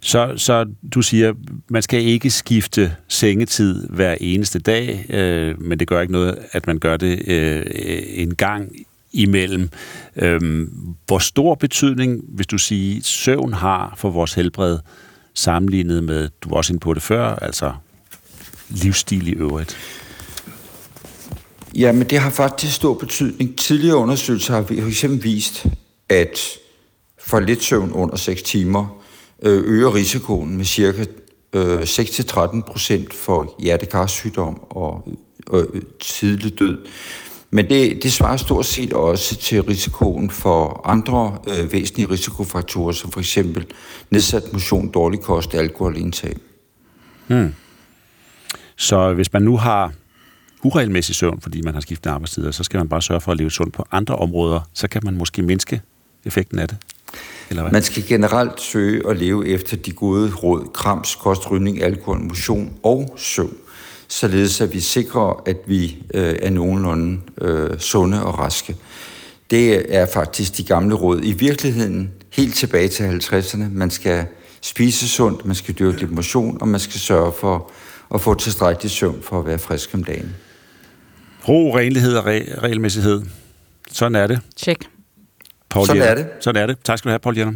[0.00, 1.32] Så, så du siger,
[1.68, 6.66] man skal ikke skifte sengetid hver eneste dag, øh, men det gør ikke noget, at
[6.66, 7.62] man gør det øh,
[8.08, 8.72] en gang
[9.12, 9.70] imellem.
[10.16, 10.68] Øh,
[11.06, 14.78] hvor stor betydning, hvis du siger, søvn har for vores helbred,
[15.34, 17.72] sammenlignet med, du var også inde på det før, altså
[18.68, 19.76] livsstil i øvrigt?
[21.74, 23.58] Jamen, det har faktisk stor betydning.
[23.58, 25.66] Tidligere undersøgelser har for eksempel vist,
[26.08, 26.40] at
[27.18, 29.02] for lidt søvn under 6 timer
[29.42, 31.04] øh, øger risikoen med cirka
[31.52, 35.08] øh, 6-13 procent for hjertekarsygdom og
[35.52, 36.78] øh, tidlig død.
[37.50, 43.10] Men det, det svarer stort set også til risikoen for andre øh, væsentlige risikofaktorer, som
[43.10, 43.66] for eksempel
[44.10, 46.36] nedsat motion, dårlig kost, alkoholindtag.
[47.26, 47.54] Hmm.
[48.76, 49.92] Så hvis man nu har
[50.64, 53.50] uregelmæssig søvn, fordi man har skiftet arbejdstider, så skal man bare sørge for at leve
[53.50, 54.60] sundt på andre områder.
[54.72, 55.80] Så kan man måske mindske
[56.24, 56.76] effekten af det.
[57.50, 57.72] Eller hvad?
[57.72, 62.72] Man skal generelt søge at leve efter de gode råd, krams, kost, rygning, alkohol, motion
[62.82, 63.56] og søvn
[64.12, 68.76] således at vi sikrer, at vi øh, er nogenlunde øh, sunde og raske.
[69.50, 71.20] Det er faktisk de gamle råd.
[71.22, 73.64] I virkeligheden helt tilbage til 50'erne.
[73.70, 74.26] Man skal
[74.60, 77.70] spise sundt, man skal dyrke lidt motion, og man skal sørge for
[78.14, 80.34] at få tilstrækkelig søvn for at være frisk om dagen.
[81.48, 83.22] Ro, renlighed og re- regelmæssighed.
[83.92, 84.40] Sådan er det.
[84.56, 84.78] Tjek.
[85.70, 86.10] Paul Sådan Jenner.
[86.10, 86.26] er det.
[86.40, 86.76] Sådan er det.
[86.84, 87.52] Tak skal du have, Paul Jenner.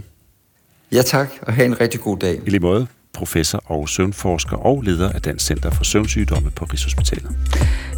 [0.92, 2.40] Ja, tak, og have en rigtig god dag.
[2.46, 7.30] I lige måde professor og søvnforsker og leder af Dansk Center for Søvnsygdomme på Rigshospitalet.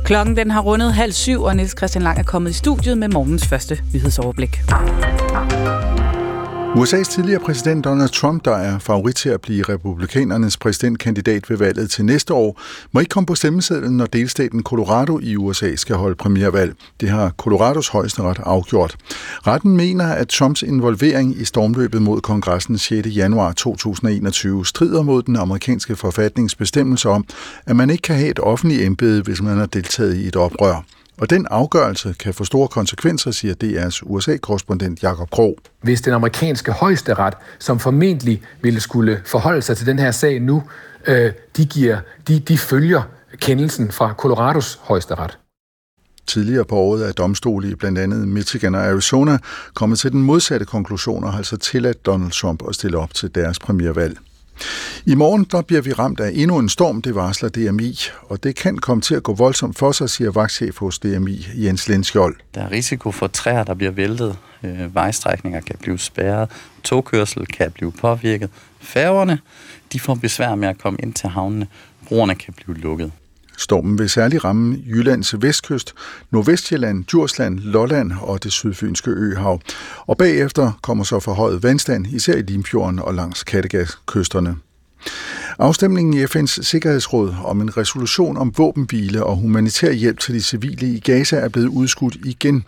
[0.05, 3.09] Klokken den har rundet halv syv, og Niels Christian Lang er kommet i studiet med
[3.09, 4.61] morgens første nyhedsoverblik.
[6.77, 11.91] USA's tidligere præsident Donald Trump, der er favorit til at blive republikanernes præsidentkandidat ved valget
[11.91, 12.61] til næste år,
[12.93, 16.75] må ikke komme på stemmesedlen, når delstaten Colorado i USA skal holde premiervalg.
[17.01, 18.97] Det har Colorados højesteret afgjort.
[19.47, 23.09] Retten mener, at Trumps involvering i stormløbet mod kongressen 6.
[23.17, 27.25] januar 2021 strider mod den amerikanske forfatningsbestemmelse om,
[27.67, 30.83] at man ikke kan have et offentligt embede, hvis man har deltaget i et oprør.
[31.21, 35.57] Og den afgørelse kan få store konsekvenser, siger DR's USA-korrespondent Jakob Krog.
[35.83, 40.63] Hvis den amerikanske højesteret, som formentlig ville skulle forholde sig til den her sag nu,
[41.07, 43.03] øh, de, giver, de, de følger
[43.37, 45.39] kendelsen fra Colorados højesteret.
[46.27, 49.39] Tidligere på året er domstole i blandt andet Michigan og Arizona
[49.75, 53.35] kommet til den modsatte konklusion og har altså tilladt Donald Trump at stille op til
[53.35, 54.19] deres premiervalg.
[55.07, 58.57] I morgen der bliver vi ramt af endnu en storm, det varsler DMI, og det
[58.57, 62.37] kan komme til at gå voldsomt for sig, siger vagtchef hos DMI, Jens Lindskjold.
[62.55, 66.51] Der er risiko for træer, der bliver væltet, øh, vejstrækninger kan blive spærret,
[66.85, 69.39] togkørsel kan blive påvirket, færgerne
[69.93, 71.67] de får besvær med at komme ind til havnene,
[72.09, 73.13] broerne kan blive lukket.
[73.59, 75.95] Stormen vil særlig ramme Jyllands vestkyst,
[76.31, 79.61] Nordvestjylland, Djursland, Lolland og det sydfynske øhav.
[79.99, 84.57] Og bagefter kommer så forhøjet vandstand, især i Limfjorden og langs Kattegatkysterne.
[85.59, 90.87] Afstemningen i FN's Sikkerhedsråd om en resolution om våbenhvile og humanitær hjælp til de civile
[90.87, 92.65] i Gaza er blevet udskudt igen,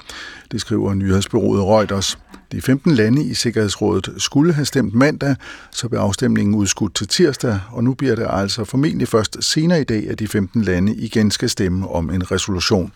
[0.53, 2.19] det skriver nyhedsbyrået Reuters.
[2.53, 5.37] De 15 lande i Sikkerhedsrådet skulle have stemt mandag,
[5.71, 9.85] så blev afstemningen udskudt til tirsdag, og nu bliver det altså formentlig først senere i
[9.85, 12.93] dag, at de 15 lande igen skal stemme om en resolution.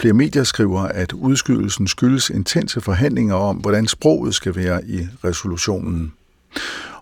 [0.00, 6.12] Flere medier skriver, at udskydelsen skyldes intense forhandlinger om, hvordan sproget skal være i resolutionen.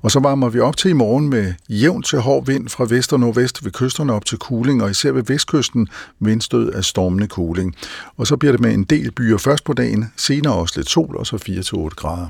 [0.02, 3.12] Og så varmer vi op til i morgen med jævn til hård vind fra vest
[3.12, 5.88] og nordvest ved kysterne op til kuling, og især ved vestkysten
[6.20, 7.74] vindstød af stormende kuling.
[8.16, 11.16] Og så bliver det med en del byer først på dagen, senere også lidt sol,
[11.16, 12.26] og så 4-8 grader.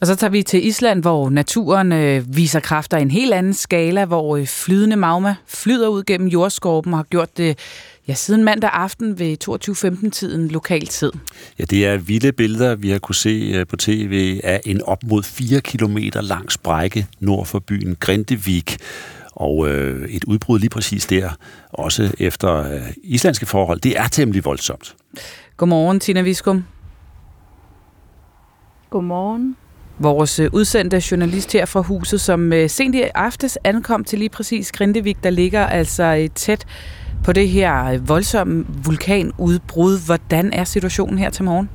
[0.00, 3.54] Og så tager vi til Island, hvor naturen øh, viser kræfter i en helt anden
[3.54, 7.58] skala, hvor øh, flydende magma flyder ud gennem jordskorpen og har gjort det
[8.10, 11.12] Ja, siden mandag aften ved 22.15-tiden lokal tid.
[11.58, 15.02] Ja, det er vilde billeder, vi har kunne se øh, på tv af en op
[15.04, 18.76] mod 4 km lang sprække nord for byen Grindevik.
[19.32, 21.30] Og øh, et udbrud lige præcis der,
[21.72, 24.96] også efter øh, islandske forhold, det er temmelig voldsomt.
[25.56, 26.64] Godmorgen, Tina Viskum.
[28.90, 29.56] Godmorgen.
[29.98, 34.28] Vores øh, udsendte journalist her fra huset, som øh, sent i aftes ankom til lige
[34.28, 36.66] præcis Grindevik, der ligger altså tæt
[37.24, 40.06] på det her voldsomme vulkanudbrud.
[40.06, 41.68] Hvordan er situationen her til morgen?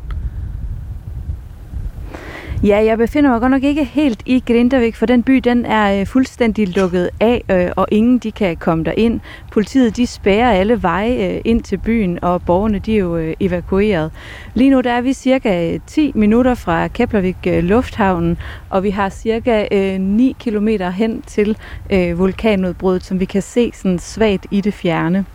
[2.64, 6.00] Ja, jeg befinder mig godt nok ikke helt i Grindavik, for den by den er
[6.00, 9.20] øh, fuldstændig lukket af, øh, og ingen de kan komme ind.
[9.52, 13.34] Politiet de spærrer alle veje øh, ind til byen, og borgerne de er jo øh,
[13.40, 14.12] evakueret.
[14.54, 18.38] Lige nu der er vi cirka øh, 10 minutter fra Keflavik øh, Lufthavnen,
[18.70, 21.58] og vi har cirka 9 kilometer hen til
[22.16, 25.26] vulkanudbruddet, som vi kan se sådan svagt i det fjerne.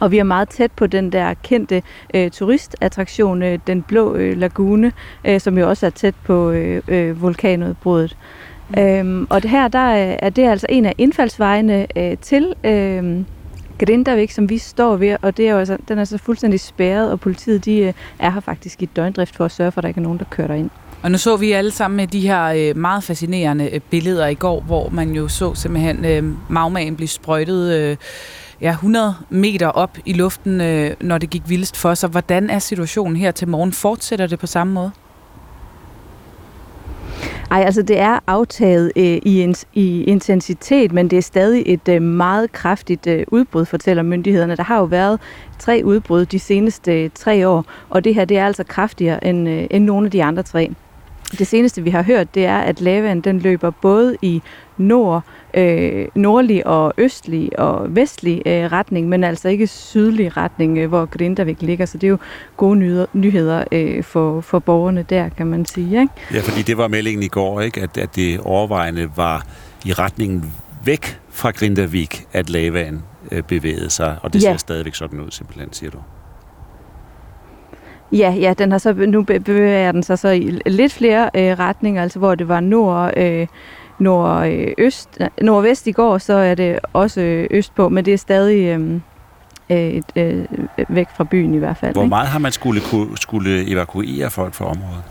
[0.00, 1.82] Og vi er meget tæt på den der kendte
[2.14, 4.92] øh, turistattraktion, øh, den blå øh, lagune,
[5.24, 8.16] øh, som jo også er tæt på øh, øh, vulkanudbruddet.
[8.68, 8.82] Mm.
[8.82, 9.88] Øhm, og det her, der
[10.22, 13.24] er det altså en af indfaldsvejene øh, til øh,
[13.78, 17.12] Grindavik, som vi står ved, og det er jo altså, den er så fuldstændig spærret,
[17.12, 19.88] og politiet de, øh, er her faktisk i døgndrift for at sørge for, at der
[19.88, 20.70] ikke er nogen, der kører ind.
[21.02, 24.34] Og nu så vi alle sammen med de her øh, meget fascinerende øh, billeder i
[24.34, 27.96] går, hvor man jo så simpelthen øh, magmaen blive sprøjtet øh,
[28.62, 32.10] ja, 100 meter op i luften, øh, når det gik vildest for sig.
[32.10, 33.72] Hvordan er situationen her til morgen?
[33.72, 34.90] Fortsætter det på samme måde?
[37.50, 42.02] Ej, altså det er aftaget øh, i, i intensitet, men det er stadig et øh,
[42.02, 44.56] meget kraftigt øh, udbrud, fortæller myndighederne.
[44.56, 45.20] Der har jo været
[45.58, 49.48] tre udbrud de seneste øh, tre år, og det her det er altså kraftigere end,
[49.48, 50.70] øh, end nogle af de andre tre.
[51.38, 54.42] Det seneste, vi har hørt, det er, at lavaen den løber både i
[54.76, 55.22] nord,
[55.54, 61.04] øh, nordlig og østlig og vestlig øh, retning, men altså ikke sydlig retning, øh, hvor
[61.04, 61.86] Grindavik ligger.
[61.86, 62.18] Så det er jo
[62.56, 66.00] gode nyheder, nyheder øh, for, for borgerne der, kan man sige.
[66.00, 66.12] Ikke?
[66.34, 67.80] Ja, fordi det var meldingen i går, ikke?
[67.80, 69.46] At, at det overvejende var
[69.84, 70.52] i retningen
[70.84, 74.50] væk fra Grindavik, at lavaen øh, bevægede sig, og det ja.
[74.52, 75.98] ser stadigvæk sådan ud, simpelthen, siger du.
[78.12, 82.02] Ja, ja, den har så, nu bevæger den sig så i lidt flere øh, retninger,
[82.02, 83.46] altså hvor det var nord, øh,
[83.98, 89.00] nordøst, nordvest i går, så er det også øst på, men det er stadig øh,
[89.76, 90.44] et, øh,
[90.88, 91.92] væk fra byen i hvert fald.
[91.92, 92.32] Hvor meget ikke?
[92.32, 92.82] har man skulle,
[93.16, 95.02] skulle evakuere folk fra området?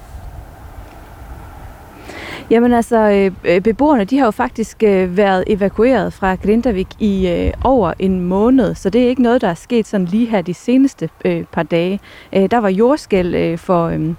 [2.49, 7.27] Jamen altså, øh, øh, beboerne de har jo faktisk øh, været evakueret fra Grindavik i
[7.27, 10.41] øh, over en måned, så det er ikke noget, der er sket sådan lige her
[10.41, 11.99] de seneste øh, par dage.
[12.33, 13.85] Øh, der var jordskæld øh, for...
[13.87, 14.13] Øh,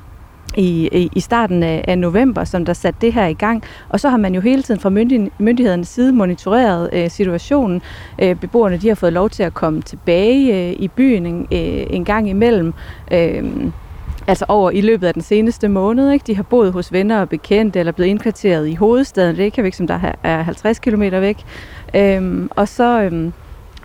[0.57, 3.63] i, i starten af, af november, som der satte det her i gang.
[3.89, 4.91] Og så har man jo hele tiden fra
[5.39, 7.83] myndighedernes side monitoreret øh, situationen.
[8.19, 11.87] Øh, beboerne de har fået lov til at komme tilbage øh, i byen en, øh,
[11.91, 12.75] en gang imellem.
[13.13, 13.45] Øh,
[14.27, 16.11] altså over i løbet af den seneste måned.
[16.11, 16.25] Ikke?
[16.27, 19.99] De har boet hos venner og bekendte, eller blevet indkvarteret i hovedstaden, Reykjavik, som der
[20.23, 21.39] er 50 km væk.
[21.95, 23.03] Øhm, og så...
[23.03, 23.33] Øhm,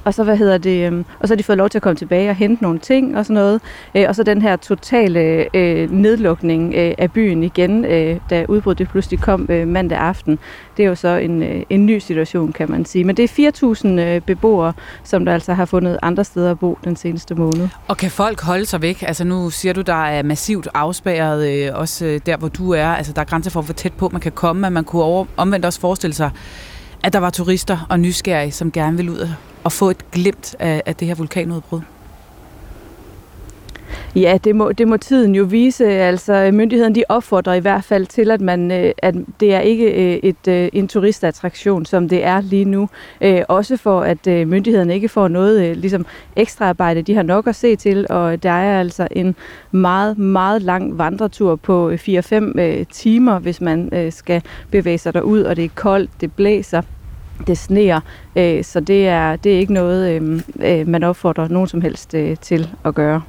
[0.08, 1.96] og så, hvad hedder det, øh, og så har de fået lov til at komme
[1.96, 3.62] tilbage og hente nogle ting og sådan noget.
[3.96, 8.90] Øh, og så den her totale øh, nedlukning øh, af byen igen, øh, da udbruddet
[8.90, 10.40] pludselig kom øh, mandag aften.
[10.78, 13.04] Det er jo så en, øh, en ny situation, kan man sige.
[13.04, 13.52] Men det er
[13.86, 17.68] 4.000 øh, beboere, som der altså har fundet andre steder at bo den seneste måned.
[17.88, 19.04] Og kan folk holde sig væk?
[19.08, 22.88] Altså nu siger du, der er massivt afspærret, øh, også øh, der hvor du er.
[22.88, 25.26] Altså der er grænser for, hvor tæt på man kan komme, men man kunne over,
[25.38, 26.32] omvendt også forestille sig,
[27.04, 29.30] at der var turister og nysgerrige, som gerne vil ud
[29.64, 31.82] og få et glimt af, af det her vulkanudbrud?
[34.16, 35.88] Ja, det må, det må tiden jo vise.
[35.88, 39.86] Altså, myndighederne de opfordrer i hvert fald til, at, man, øh, at det er ikke
[39.86, 42.90] øh, et, øh, en turistattraktion, som det er lige nu.
[43.48, 47.02] Også for, at myndighederne ikke får noget ligesom ekstra arbejde.
[47.02, 49.36] De har nok at se til, og der er altså en
[49.72, 55.66] meget, meget lang vandretur på 4-5 timer, hvis man skal bevæge sig derud, og det
[55.66, 56.82] er koldt, det blæser
[57.48, 58.00] det sneer,
[58.62, 60.22] så det er, det er ikke noget,
[60.88, 63.22] man opfordrer nogen som helst til at gøre.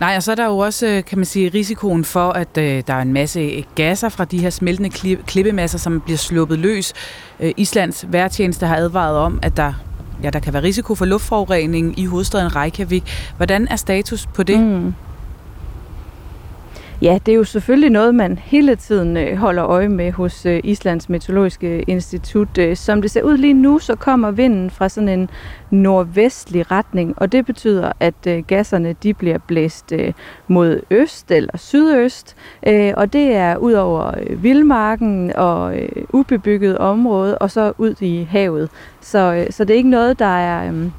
[0.00, 2.82] Nej, og så er der jo også, øh, kan man sige, risikoen for, at øh,
[2.86, 4.90] der er en masse gasser fra de her smeltende
[5.26, 6.92] klippemasser, som bliver sluppet løs.
[7.40, 9.72] Øh, Islands værtjeneste har advaret om, at der,
[10.22, 13.32] ja, der kan være risiko for luftforurening i hovedstaden Reykjavik.
[13.36, 14.60] Hvordan er status på det?
[14.60, 14.94] Mm.
[17.04, 20.60] Ja, det er jo selvfølgelig noget, man hele tiden øh, holder øje med hos øh,
[20.64, 22.58] Islands Meteorologiske Institut.
[22.58, 25.30] Øh, som det ser ud lige nu, så kommer vinden fra sådan en
[25.70, 29.92] nordvestlig retning, og det betyder, at gasserne de bliver blæst
[30.48, 32.36] mod øst eller sydøst,
[32.96, 35.74] og det er ud over vildmarken og
[36.12, 38.70] ubebygget område, og så ud i havet.
[39.00, 40.92] Så, så det er ikke noget, der er, øhm,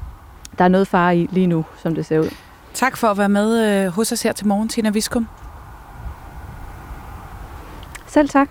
[0.58, 2.30] der er noget fare i lige nu, som det ser ud.
[2.74, 5.26] Tak for at være med hos os her til morgen, Tina Viskum.
[8.16, 8.50] Selv tak.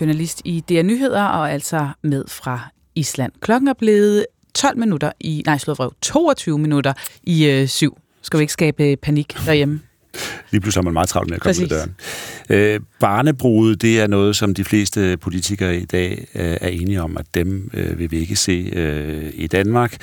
[0.00, 2.60] Journalist i DR Nyheder og altså med fra
[2.94, 3.32] Island.
[3.40, 7.98] Klokken er blevet 12 minutter i, nej, slået vrøv, 22 minutter i øh, syv.
[8.22, 9.80] Skal vi ikke skabe panik derhjemme?
[10.50, 11.72] Lige pludselig har man meget travlt med at komme Præcis.
[11.72, 11.86] ud af
[12.48, 12.74] døren.
[12.74, 17.16] Øh, barnebruget, det er noget, som de fleste politikere i dag øh, er enige om,
[17.16, 19.96] at dem øh, vil vi ikke se øh, i Danmark.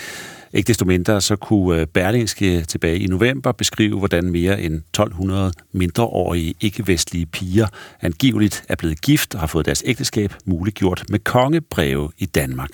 [0.53, 5.53] Ikke desto mindre så kunne øh, Berlingske tilbage i november beskrive, hvordan mere end 1200
[5.71, 7.67] mindreårige ikke-vestlige piger
[8.01, 12.69] angiveligt er blevet gift og har fået deres ægteskab muliggjort med kongebreve i Danmark.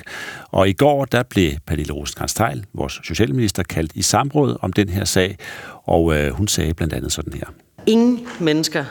[0.51, 2.39] Og i går der blev Pernille rosenkrantz
[2.73, 5.37] vores socialminister, kaldt i samråd om den her sag,
[5.83, 7.45] og øh, hun sagde blandt andet sådan her.
[7.85, 8.85] Ingen mennesker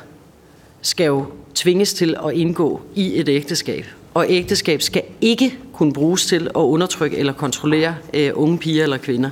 [0.82, 3.84] skal jo tvinges til at indgå i et ægteskab.
[4.16, 8.96] Og ægteskab skal ikke kunne bruges til at undertrykke eller kontrollere øh, unge piger eller
[8.96, 9.30] kvinder.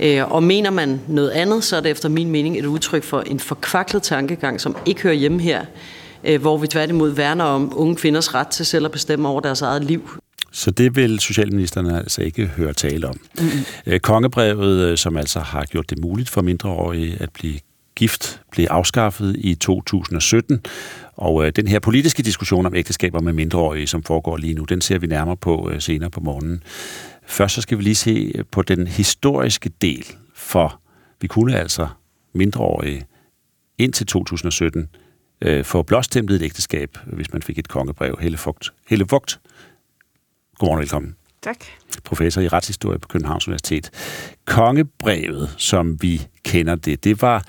[0.00, 3.20] Øh, og mener man noget andet, så er det efter min mening et udtryk for
[3.20, 5.64] en forkvaklet tankegang, som ikke hører hjemme her,
[6.24, 9.62] øh, hvor vi tværtimod værner om unge kvinders ret til selv at bestemme over deres
[9.62, 10.10] eget liv.
[10.52, 13.20] Så det vil Socialministerne altså ikke høre tale om.
[13.38, 13.98] Mm-hmm.
[14.00, 17.58] Kongebrevet, som altså har gjort det muligt for mindreårige at blive
[17.96, 20.60] gift, blev afskaffet i 2017,
[21.14, 24.80] og øh, den her politiske diskussion om ægteskaber med mindreårige, som foregår lige nu, den
[24.80, 26.62] ser vi nærmere på øh, senere på morgenen.
[27.26, 30.80] Først så skal vi lige se på den historiske del, for
[31.20, 31.88] vi kunne altså
[32.32, 33.06] mindreårige
[33.78, 34.88] indtil 2017
[35.40, 38.18] øh, få blåstemplet et ægteskab, hvis man fik et kongebrev.
[38.20, 38.72] Helle Fugt.
[38.88, 39.40] Helle Fugt.
[40.58, 41.16] Godmorgen og velkommen.
[41.42, 41.56] Tak.
[42.04, 43.90] Professor i retshistorie på Københavns Universitet.
[44.44, 47.44] Kongebrevet, som vi kender det, det var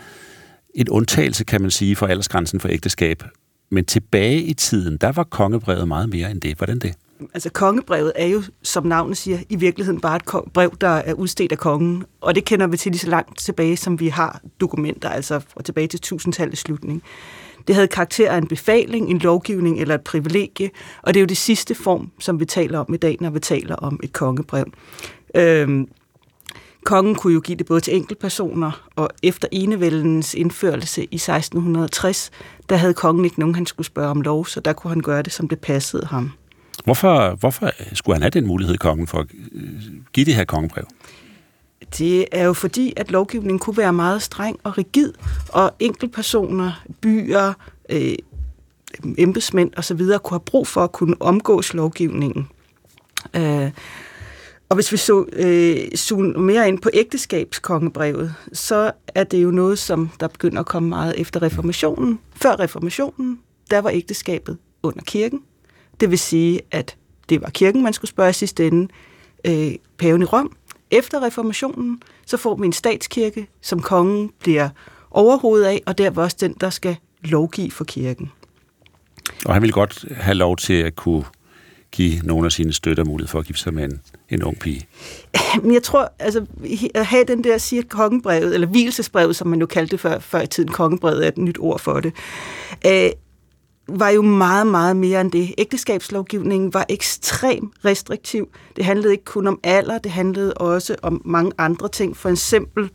[0.77, 3.23] en undtagelse, kan man sige, for aldersgrænsen for ægteskab.
[3.69, 6.57] Men tilbage i tiden, der var kongebrevet meget mere end det.
[6.57, 6.93] Hvordan det?
[7.33, 11.51] Altså kongebrevet er jo, som navnet siger, i virkeligheden bare et brev, der er udstedt
[11.51, 12.03] af kongen.
[12.21, 15.87] Og det kender vi til lige så langt tilbage, som vi har dokumenter, altså tilbage
[15.87, 17.03] til tusindtallets slutning.
[17.67, 20.69] Det havde karakter af en befaling, en lovgivning eller et privilegie,
[21.01, 23.39] og det er jo det sidste form, som vi taler om i dag, når vi
[23.39, 24.65] taler om et kongebrev.
[25.35, 25.87] Øhm,
[26.87, 32.31] kongen kunne jo give det både til enkeltpersoner, og efter enevældens indførelse i 1660,
[32.69, 35.21] der havde kongen ikke nogen, han skulle spørge om lov, så der kunne han gøre
[35.21, 36.31] det, som det passede ham.
[36.83, 39.27] Hvorfor, hvorfor skulle han have den mulighed, kongen, for at
[40.13, 40.83] give det her kongebrev?
[41.97, 45.13] Det er jo fordi, at lovgivningen kunne være meget streng og rigid,
[45.49, 47.53] og enkeltpersoner, byer,
[47.89, 48.15] øh,
[49.17, 49.97] embedsmænd osv.
[49.97, 52.47] kunne have brug for at kunne omgås lovgivningen.
[53.33, 53.71] Øh,
[54.69, 60.09] og hvis vi så øh, mere ind på ægteskabskongebrevet, så er det jo noget, som
[60.19, 62.19] der begynder at komme meget efter reformationen.
[62.35, 63.39] Før reformationen,
[63.71, 65.41] der var ægteskabet under kirken.
[65.99, 66.95] Det vil sige, at
[67.29, 68.87] det var kirken, man skulle spørge i sidste ende.
[69.45, 70.55] Øh, paven i Rom
[70.91, 74.69] efter reformationen, så får vi en statskirke, som kongen bliver
[75.11, 78.31] overhovedet af, og der var også den, der skal lovgive for kirken.
[79.45, 81.23] Og han ville godt have lov til at kunne
[81.91, 84.87] give nogle af sine støtter mulighed for at give sig med en, en ung pige?
[85.63, 86.45] Men jeg tror, altså,
[86.95, 90.41] at have den der, siger kongebrevet, eller hvilesesbrevet, som man jo kaldte det før, før
[90.41, 92.13] i tiden, kongebrevet er et nyt ord for det,
[92.85, 93.09] øh,
[93.89, 95.55] var jo meget, meget mere end det.
[95.57, 98.49] Ægteskabslovgivningen var ekstrem restriktiv.
[98.75, 102.17] Det handlede ikke kun om alder, det handlede også om mange andre ting.
[102.17, 102.89] For eksempel,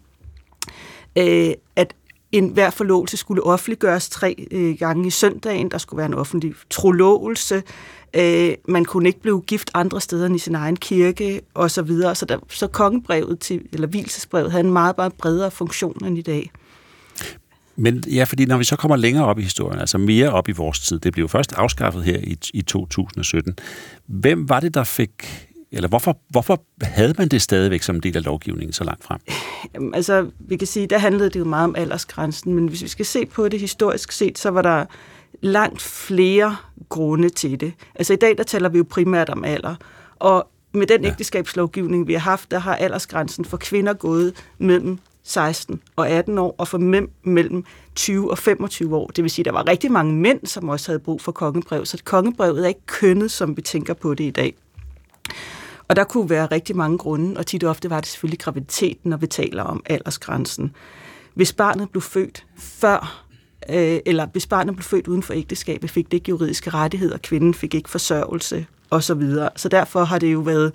[1.19, 1.95] øh, at
[2.33, 5.71] en hver forlovelse skulle offentliggøres tre øh, gange i søndagen.
[5.71, 7.63] Der skulle være en offentlig trolovelse.
[8.15, 11.83] Øh, man kunne ikke blive gift andre steder end i sin egen kirke, og så
[11.83, 12.15] videre.
[12.15, 16.23] Så, der, så kongebrevet til, eller hvilesesbrevet havde en meget, meget bredere funktion end i
[16.23, 16.51] dag.
[17.77, 20.53] Men ja, fordi når vi så kommer længere op i historien, altså mere op i
[20.53, 23.57] vores tid, det blev jo først afskaffet her i, i 2017.
[24.07, 28.17] Hvem var det, der fik eller hvorfor, hvorfor havde man det stadigvæk som en del
[28.17, 29.21] af lovgivningen så langt frem?
[29.75, 32.89] Jamen, altså, vi kan sige, der handlede det jo meget om aldersgrænsen, men hvis vi
[32.89, 34.85] skal se på det historisk set, så var der
[35.43, 36.57] langt flere
[36.89, 37.73] grunde til det.
[37.95, 39.75] Altså i dag, der taler vi jo primært om alder,
[40.17, 41.09] og med den ja.
[41.09, 46.55] ægteskabslovgivning, vi har haft, der har aldersgrænsen for kvinder gået mellem 16 og 18 år,
[46.59, 47.65] og for mænd mellem
[47.95, 49.07] 20 og 25 år.
[49.07, 51.87] Det vil sige, at der var rigtig mange mænd, som også havde brug for kongebrev,
[51.87, 54.55] så kongebrevet er ikke kønnet, som vi tænker på det i dag.
[55.89, 59.11] Og der kunne være rigtig mange grunde, og tit og ofte var det selvfølgelig graviditeten,
[59.11, 60.75] når vi taler om aldersgrænsen.
[61.35, 63.27] Hvis barnet blev født før,
[63.69, 67.55] øh, eller hvis barnet blev født uden for ægteskabet, fik det ikke juridiske rettigheder, kvinden
[67.55, 69.03] fik ikke forsørgelse osv.
[69.03, 69.51] Så, videre.
[69.57, 70.73] så derfor har det jo været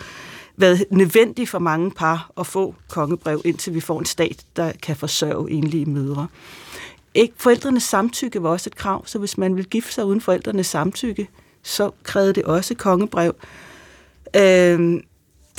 [0.58, 4.96] været nødvendigt for mange par at få kongebrev, indtil vi får en stat, der kan
[4.96, 6.28] forsørge enlige mødre.
[7.14, 10.68] Ikke forældrenes samtykke var også et krav, så hvis man ville gifte sig uden forældrenes
[10.68, 11.28] samtykke,
[11.64, 13.36] så krævede det også kongebrev.
[14.36, 15.02] Øhm,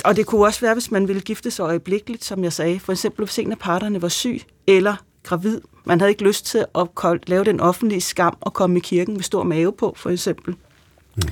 [0.05, 2.79] og det kunne også være, hvis man ville gifte sig øjeblikkeligt, som jeg sagde.
[2.79, 5.61] For eksempel, hvis en af parterne var syg eller gravid.
[5.89, 6.87] Man havde ikke lyst til at
[7.27, 10.55] lave den offentlige skam og komme i kirken med stor mave på, for eksempel.
[11.15, 11.23] Mm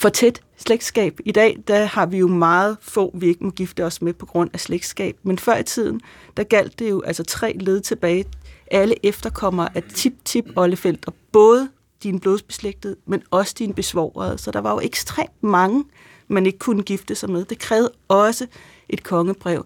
[0.00, 1.20] for tæt slægtskab.
[1.24, 4.26] I dag der har vi jo meget få, vi ikke må gifte os med på
[4.26, 5.16] grund af slægtskab.
[5.22, 6.00] Men før i tiden,
[6.36, 8.24] der galt det jo altså tre led tilbage.
[8.70, 11.68] Alle efterkommer af tip-tip og både
[12.02, 14.38] dine blodsbeslægtede, men også dine besvorede.
[14.38, 15.84] Så der var jo ekstremt mange,
[16.28, 17.44] man ikke kunne gifte sig med.
[17.44, 18.46] Det krævede også
[18.88, 19.64] et kongebrev.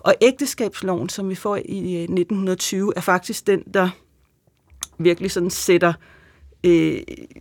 [0.00, 3.88] Og ægteskabsloven, som vi får i øh, 1920, er faktisk den, der
[4.98, 5.92] virkelig sådan sætter
[6.64, 6.98] øh,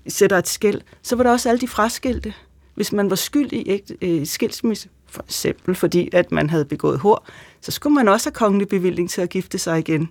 [0.08, 2.34] sætter et skæld, så var der også alle de fraskilte.
[2.76, 7.28] Hvis man var skyld i øh, skilsmisse, for eksempel fordi at man havde begået hår,
[7.62, 10.10] så skulle man også have kongelig bevilling til at gifte sig igen.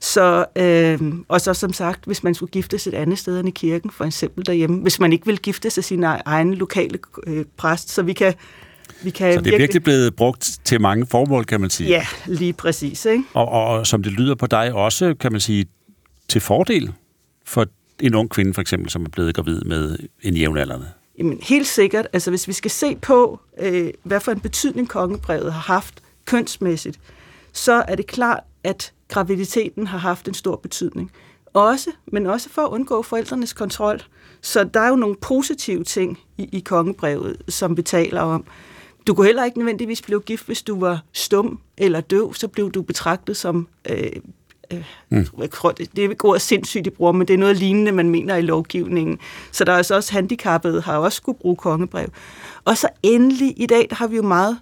[0.00, 3.50] Så, øh, og så som sagt, hvis man skulle giftes et andet sted end i
[3.50, 7.90] kirken, for eksempel derhjemme, hvis man ikke vil gifte sig sin egen lokale øh, præst,
[7.90, 8.34] så vi kan
[9.02, 11.88] vi kan så det er virkelig, virkelig blevet brugt til mange formål, kan man sige.
[11.88, 13.04] Ja, lige præcis.
[13.04, 13.24] Ikke?
[13.34, 15.66] Og, og, og som det lyder på dig også, kan man sige,
[16.28, 16.92] til fordel
[17.46, 17.66] for
[18.00, 20.86] en ung kvinde for eksempel, som er blevet gravid med en jævnaldrende?
[21.18, 22.06] Jamen, helt sikkert.
[22.12, 27.00] Altså, hvis vi skal se på, øh, hvad for en betydning kongebrevet har haft kønsmæssigt,
[27.52, 31.10] så er det klart, at graviditeten har haft en stor betydning.
[31.54, 34.02] Også, men også for at undgå forældrenes kontrol.
[34.40, 38.44] Så der er jo nogle positive ting i, i kongebrevet, som vi taler om.
[39.06, 42.70] Du kunne heller ikke nødvendigvis blive gift, hvis du var stum eller døv, så blev
[42.70, 44.10] du betragtet som øh,
[44.72, 45.26] Øh, mm.
[45.38, 47.92] jeg tror, det, det er ikke ordet sindssygt, de bruger, men det er noget lignende,
[47.92, 49.18] man mener i lovgivningen.
[49.52, 52.08] Så der er altså også handicappede, har også skulle bruge kongebrev.
[52.64, 54.58] Og så endelig, i dag har vi jo meget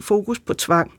[0.00, 0.92] fokus på tvang.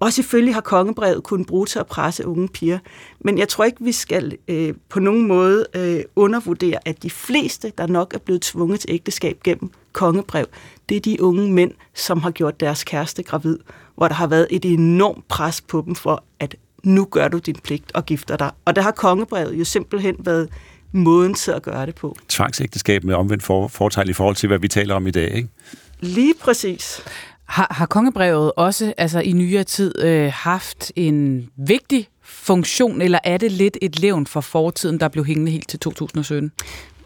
[0.00, 2.78] Og selvfølgelig har kongebrevet kunnet bruge til at presse unge piger.
[3.20, 7.72] Men jeg tror ikke, vi skal øh, på nogen måde øh, undervurdere, at de fleste,
[7.78, 10.46] der nok er blevet tvunget til ægteskab gennem kongebrev,
[10.88, 13.58] det er de unge mænd, som har gjort deres kæreste gravid,
[13.96, 17.56] hvor der har været et enormt pres på dem for, at nu gør du din
[17.64, 18.50] pligt og gifter dig.
[18.64, 20.48] Og der har kongebrevet jo simpelthen været
[20.92, 22.16] måden til at gøre det på.
[22.28, 25.48] Tvangsægteskab med omvendt for, fortegn i forhold til, hvad vi taler om i dag, ikke?
[26.00, 27.02] Lige præcis.
[27.44, 33.36] Har, har kongebrevet også altså i nyere tid øh, haft en vigtig funktion, eller er
[33.36, 36.52] det lidt et levn for fortiden, der blev hængende helt til 2017?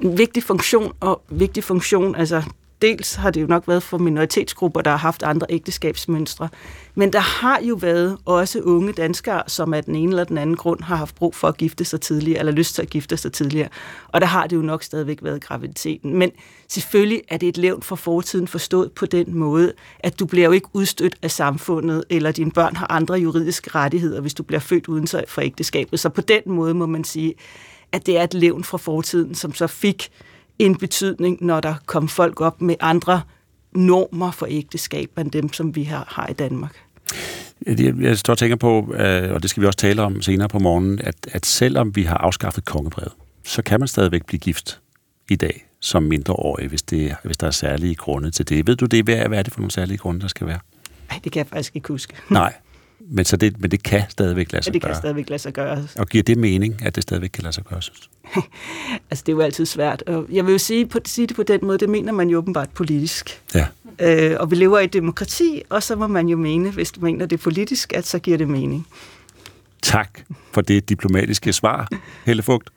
[0.01, 2.43] En vigtig funktion, og vigtig funktion, altså
[2.83, 6.49] dels har det jo nok været for minoritetsgrupper, der har haft andre ægteskabsmønstre,
[6.95, 10.57] men der har jo været også unge danskere, som af den ene eller den anden
[10.57, 13.33] grund har haft brug for at gifte sig tidligere, eller lyst til at gifte sig
[13.33, 13.69] tidligere.
[14.09, 16.17] Og der har det jo nok stadigvæk været graviditeten.
[16.17, 16.31] Men
[16.69, 20.53] selvfølgelig er det et levn fra fortiden forstået på den måde, at du bliver jo
[20.53, 24.89] ikke udstødt af samfundet, eller dine børn har andre juridiske rettigheder, hvis du bliver født
[24.89, 26.01] uden for ægteskabet.
[26.01, 27.35] Så på den måde må man sige,
[27.93, 30.11] at det er et levn fra fortiden, som så fik
[30.59, 33.23] en betydning, når der kom folk op med andre
[33.73, 36.77] normer for ægteskab end dem, som vi har, har i Danmark.
[37.67, 40.59] Jeg står og tænker på, øh, og det skal vi også tale om senere på
[40.59, 43.13] morgenen, at, at selvom vi har afskaffet kongebrevet,
[43.45, 44.81] så kan man stadigvæk blive gift
[45.31, 48.67] i dag som mindreårig, hvis, det, hvis der er særlige grunde til det.
[48.67, 49.05] Ved du det?
[49.05, 50.59] Hvad er det for nogle særlige grunde, der skal være?
[51.11, 52.15] Nej, det kan jeg faktisk ikke huske.
[52.31, 52.55] Nej,
[53.09, 54.75] men, så det, men det kan stadigvæk lade sig gøre?
[54.75, 54.97] det kan gøre.
[54.97, 55.89] stadigvæk lade sig gøre.
[55.99, 58.11] Og giver det mening, at det stadigvæk kan lade sig gøre, synes
[59.11, 60.03] altså, det er jo altid svært.
[60.03, 62.39] Og jeg vil jo sige, på, sige det på den måde, det mener man jo
[62.39, 63.43] åbenbart politisk.
[63.55, 63.67] Ja.
[63.99, 67.01] Øh, og vi lever i et demokrati, og så må man jo mene, hvis du
[67.01, 68.87] mener det er politisk, at så giver det mening.
[69.83, 70.21] Tak
[70.53, 71.89] for det diplomatiske svar,
[72.25, 72.71] Helle Fugt,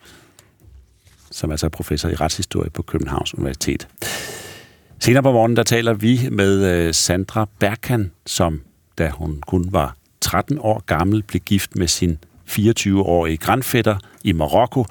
[1.31, 3.87] som altså er professor i retshistorie på Københavns Universitet.
[4.99, 8.61] Senere på morgenen, der taler vi med øh, Sandra Berkan, som
[8.97, 9.95] da hun kun var
[10.25, 12.17] 13 år gammel, blev gift med sin
[12.49, 14.85] 24-årige grandfætter i Marokko,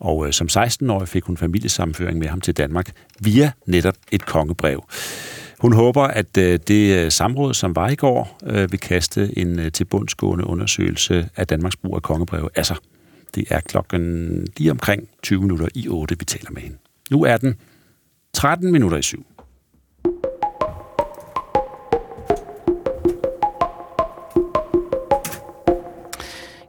[0.00, 4.84] og øh, som 16-årig fik hun familiesammenføring med ham til Danmark via netop et kongebrev.
[5.58, 9.58] Hun håber, at øh, det øh, samråd, som var i går, øh, vil kaste en
[9.58, 12.50] øh, tilbundsgående undersøgelse af Danmarks brug af kongebrev.
[12.54, 12.74] Altså,
[13.34, 16.76] det er klokken lige omkring 20 minutter i 8, vi taler med hende.
[17.10, 17.54] Nu er den
[18.32, 19.26] 13 minutter i 7.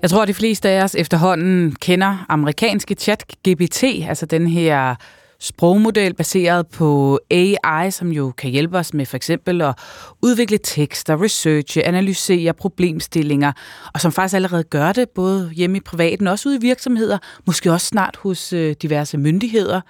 [0.05, 4.95] Jeg tror, at de fleste af os efterhånden kender amerikanske chat-GPT, altså den her
[5.39, 9.75] sprogmodel baseret på AI, som jo kan hjælpe os med for eksempel at
[10.21, 13.51] udvikle tekster, researche, analysere problemstillinger,
[13.93, 17.17] og som faktisk allerede gør det, både hjemme i privaten og også ude i virksomheder,
[17.45, 19.81] måske også snart hos øh, diverse myndigheder.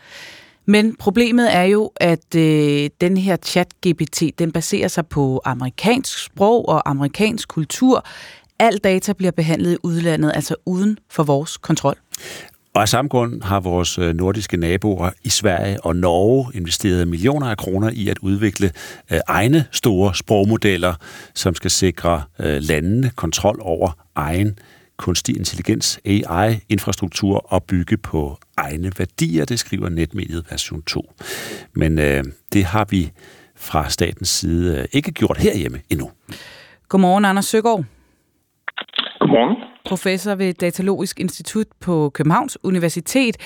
[0.66, 6.70] Men problemet er jo, at øh, den her chat-GPT, den baserer sig på amerikansk sprog
[6.70, 8.06] og amerikansk kultur,
[8.60, 11.96] Al data bliver behandlet i udlandet, altså uden for vores kontrol.
[12.74, 17.48] Og af samme grund har vores øh, nordiske naboer i Sverige og Norge investeret millioner
[17.48, 18.72] af kroner i at udvikle
[19.12, 20.94] øh, egne store sprogmodeller,
[21.34, 24.60] som skal sikre øh, landene kontrol over egen
[24.98, 31.14] kunstig intelligens, AI-infrastruktur og bygge på egne værdier, det skriver netmediet version 2.
[31.74, 33.12] Men øh, det har vi
[33.56, 36.12] fra statens side ikke gjort herhjemme endnu.
[36.90, 37.86] Godmorgen, Anders Søgaard.
[39.36, 39.64] Godmorgen.
[39.86, 43.38] Professor ved Datalogisk Institut på Københavns Universitet.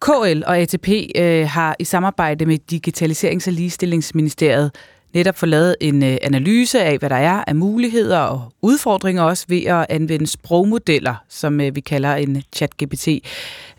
[0.00, 4.74] KL og ATP øh, har i samarbejde med Digitaliserings- og Ligestillingsministeriet
[5.14, 9.44] netop fået lavet en øh, analyse af, hvad der er af muligheder og udfordringer også
[9.48, 13.08] ved at anvende sprogmodeller, som øh, vi kalder en chat-GPT,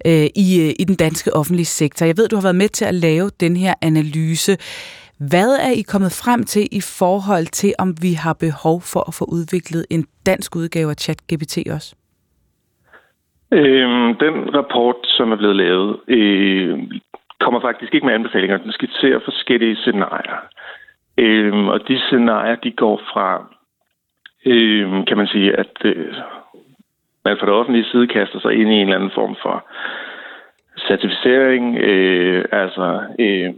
[0.06, 2.06] øh, i, øh, i den danske offentlige sektor.
[2.06, 4.58] Jeg ved, du har været med til at lave den her analyse.
[5.20, 9.14] Hvad er I kommet frem til i forhold til, om vi har behov for at
[9.20, 11.96] få udviklet en dansk udgave af ChatGPT også?
[13.52, 16.80] Øhm, den rapport, som er blevet lavet, øh,
[17.40, 18.58] kommer faktisk ikke med anbefalinger.
[18.58, 20.40] Den skitserer forskellige scenarier.
[21.18, 23.56] Øhm, og de scenarier, de går fra,
[24.46, 26.14] øhm, kan man sige, at øh,
[27.26, 29.66] man fra det offentlige side kaster sig ind i en eller anden form for
[30.88, 33.50] certificering, øh, altså øh,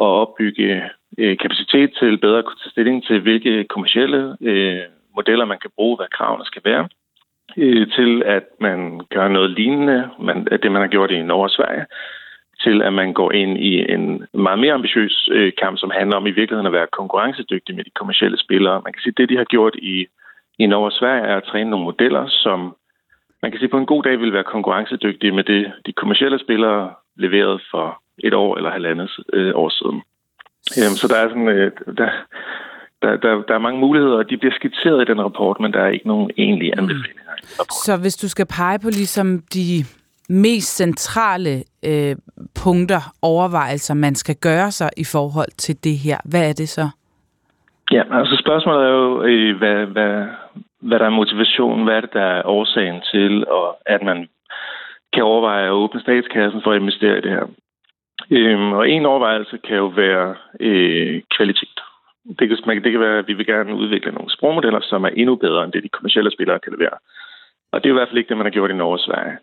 [0.00, 0.82] at opbygge
[1.18, 4.80] øh, kapacitet til bedre at kunne tage stilling til, hvilke kommersielle øh,
[5.16, 6.88] modeller man kan bruge, hvad kravene skal være,
[7.56, 11.50] øh, til at man gør noget lignende, man, det man har gjort i Norge og
[11.50, 11.86] Sverige,
[12.64, 16.26] til at man går ind i en meget mere ambitiøs øh, kamp, som handler om
[16.26, 18.82] i virkeligheden at være konkurrencedygtig med de kommersielle spillere.
[18.84, 20.06] Man kan sige, at det, de har gjort i,
[20.58, 22.76] i Norge og Sverige, er at træne nogle modeller, som
[23.42, 26.94] man kan sige, på en god dag vil være konkurrencedygtige med det, de kommercielle spillere
[27.16, 30.02] leverede for et år eller halvandet øh, år siden.
[30.78, 32.10] Øhm, så der er sådan, øh, der,
[33.02, 35.80] der, der, der er mange muligheder, og de bliver skitseret i den rapport, men der
[35.80, 36.78] er ikke nogen egentlige mm.
[36.78, 37.22] anbefalinger.
[37.58, 37.64] Mm.
[37.86, 39.84] Så hvis du skal pege på ligesom de
[40.28, 42.16] mest centrale øh,
[42.62, 46.88] punkter, overvejelser, man skal gøre sig i forhold til det her, hvad er det så?
[47.92, 50.26] Ja, altså spørgsmålet er jo, øh, hvad, hvad,
[50.80, 54.28] hvad der er motivationen, hvad er det, der er årsagen til, og at man
[55.12, 57.46] kan overveje at åbne statskassen for at investere i det her.
[58.30, 61.80] Øhm, og en overvejelse kan jo være øh, kvalitet.
[62.38, 65.34] Det kan, det kan være, at vi vil gerne udvikle nogle sprogmodeller, som er endnu
[65.36, 66.98] bedre end det, de kommersielle spillere kan levere.
[67.72, 69.36] Og det er i hvert fald ikke det, man har gjort i Norge og Sverige.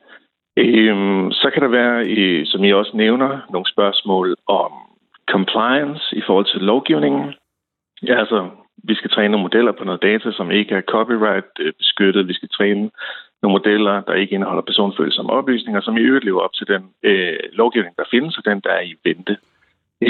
[0.57, 4.71] Øhm, så kan der være, øh, som I også nævner, nogle spørgsmål om
[5.29, 7.33] compliance i forhold til lovgivningen.
[8.07, 8.49] Ja, altså,
[8.83, 12.21] vi skal træne nogle modeller på noget data, som ikke er copyright-beskyttet.
[12.21, 12.89] Øh, vi skal træne
[13.45, 17.39] nogle modeller, der ikke indeholder personfølsomme oplysninger, som i øvrigt lever op til den øh,
[17.53, 19.37] lovgivning, der findes, og den, der er i vente.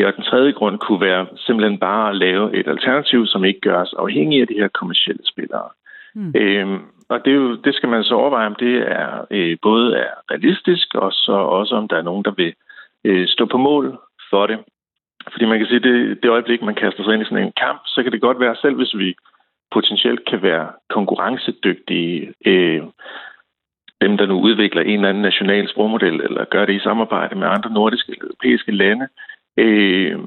[0.06, 3.82] Og den tredje grund kunne være simpelthen bare at lave et alternativ, som ikke gør
[3.82, 5.70] os afhængige af de her kommersielle spillere.
[6.16, 6.34] Mm.
[6.36, 6.80] Øhm,
[7.10, 10.14] og det, er jo, det skal man så overveje, om det er øh, både er
[10.32, 12.54] realistisk, og så også om der er nogen, der vil
[13.06, 13.98] øh, stå på mål
[14.30, 14.60] for det.
[15.32, 17.82] Fordi man kan sige, det, det øjeblik, man kaster sig ind i sådan en kamp,
[17.86, 19.16] så kan det godt være, selv hvis vi
[19.72, 22.84] potentielt kan være konkurrencedygtige, øh,
[24.02, 27.48] dem der nu udvikler en eller anden national sprogmodel, eller gør det i samarbejde med
[27.48, 29.08] andre nordiske eller europæiske lande,
[29.58, 30.20] øh,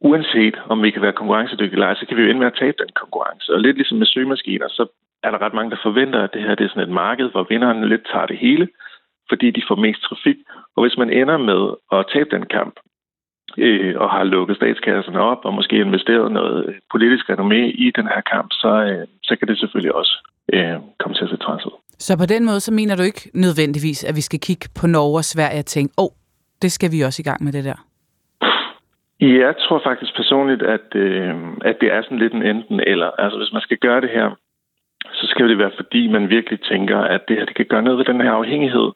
[0.00, 2.58] uanset om vi kan være konkurrencedygtige eller ej, så kan vi jo ende med at
[2.60, 3.52] tabe den konkurrence.
[3.54, 4.86] Og lidt ligesom med søgemaskiner, så
[5.22, 7.46] er der ret mange, der forventer, at det her det er sådan et marked, hvor
[7.48, 8.68] vinderne lidt tager det hele,
[9.28, 10.36] fordi de får mest trafik.
[10.76, 11.62] Og hvis man ender med
[11.92, 12.74] at tabe den kamp,
[13.58, 18.20] øh, og har lukket statskasserne op, og måske investeret noget politisk renommé i den her
[18.32, 20.14] kamp, så, øh, så kan det selvfølgelig også
[20.52, 21.76] øh, komme til at se træs ud.
[21.98, 25.18] Så på den måde, så mener du ikke nødvendigvis, at vi skal kigge på Norge
[25.18, 26.10] og Sverige og tænke, åh, oh,
[26.62, 27.78] det skal vi også i gang med det der?
[29.20, 31.34] Jeg tror faktisk personligt, at, øh,
[31.64, 33.10] at det er sådan lidt en enten eller.
[33.18, 34.30] Altså hvis man skal gøre det her,
[35.12, 37.98] så skal det være, fordi man virkelig tænker, at det her det kan gøre noget
[37.98, 38.88] ved den her afhængighed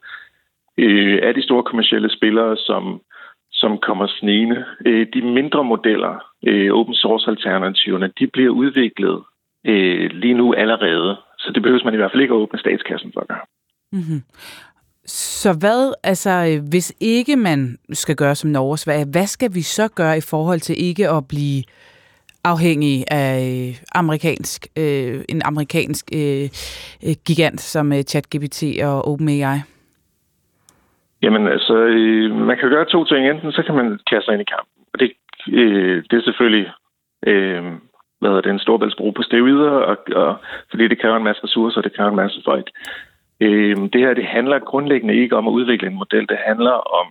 [0.78, 3.00] øh, af de store kommersielle spillere, som,
[3.56, 4.64] som kommer snigende.
[4.86, 6.14] Øh, de mindre modeller,
[6.46, 9.22] øh, open source alternativerne, de bliver udviklet
[9.66, 11.16] øh, lige nu allerede.
[11.38, 13.44] Så det behøver man i hvert fald ikke at åbne statskassen for at gøre.
[13.92, 14.22] Mm-hmm.
[15.06, 19.88] Så hvad, altså, hvis ikke man skal gøre som Norge Sverige, hvad skal vi så
[19.88, 21.62] gøre i forhold til ikke at blive
[22.44, 26.48] afhængig af øh, amerikansk, øh, en amerikansk øh,
[27.06, 29.58] øh gigant som øh, ChatGPT og OpenAI?
[31.22, 33.28] Jamen altså, øh, man kan gøre to ting.
[33.28, 35.12] Enten så kan man kaste sig ind i kampen, og det,
[35.52, 36.70] øh, det er selvfølgelig
[37.26, 37.62] øh,
[38.18, 40.36] hvad hedder det, en storbæltsbro på steroider, og, og,
[40.70, 42.70] fordi det kræver en masse ressourcer, og det kræver en masse folk.
[43.40, 47.06] Øh, det her, det handler grundlæggende ikke om at udvikle en model, det handler om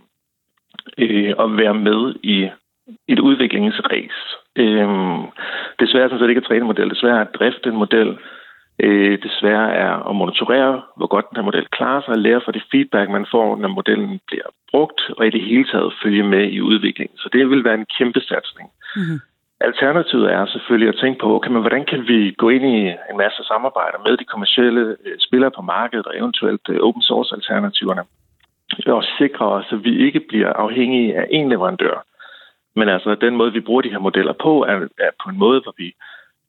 [0.97, 2.49] øh, at være med i
[3.07, 4.37] et udviklingsræs.
[4.55, 4.87] Øh,
[5.79, 7.69] det svære er sådan set ikke at træne en model, det svære er at drifte
[7.69, 8.17] en model,
[8.79, 12.41] øh, det svære er at monitorere, hvor godt den her model klarer sig, og lære
[12.45, 16.23] fra det feedback, man får, når modellen bliver brugt, og i det hele taget følge
[16.23, 17.17] med i udviklingen.
[17.17, 18.69] Så det vil være en kæmpe satsning.
[18.95, 19.19] Mm-hmm.
[19.59, 22.79] Alternativet er selvfølgelig at tænke på, okay, men hvordan kan vi gå ind i
[23.11, 27.35] en masse samarbejder med de kommercielle øh, spillere på markedet og eventuelt øh, open source
[27.35, 28.03] alternativerne,
[28.87, 32.05] og sikre os, at vi ikke bliver afhængige af en leverandør.
[32.75, 35.61] Men altså, den måde, vi bruger de her modeller på, er, er på en måde,
[35.61, 35.93] hvor vi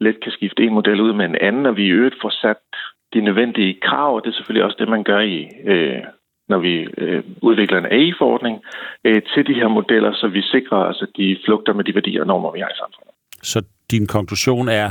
[0.00, 2.62] let kan skifte en model ud med en anden, og vi i øvrigt får sat
[3.14, 6.02] de nødvendige krav, og det er selvfølgelig også det, man gør i øh,
[6.48, 8.56] når vi øh, udvikler en AI-forordning,
[9.04, 12.20] øh, til de her modeller, så vi sikrer altså, at de flugter med de værdier
[12.20, 13.12] og normer, vi har i samfundet.
[13.42, 14.90] Så din konklusion er,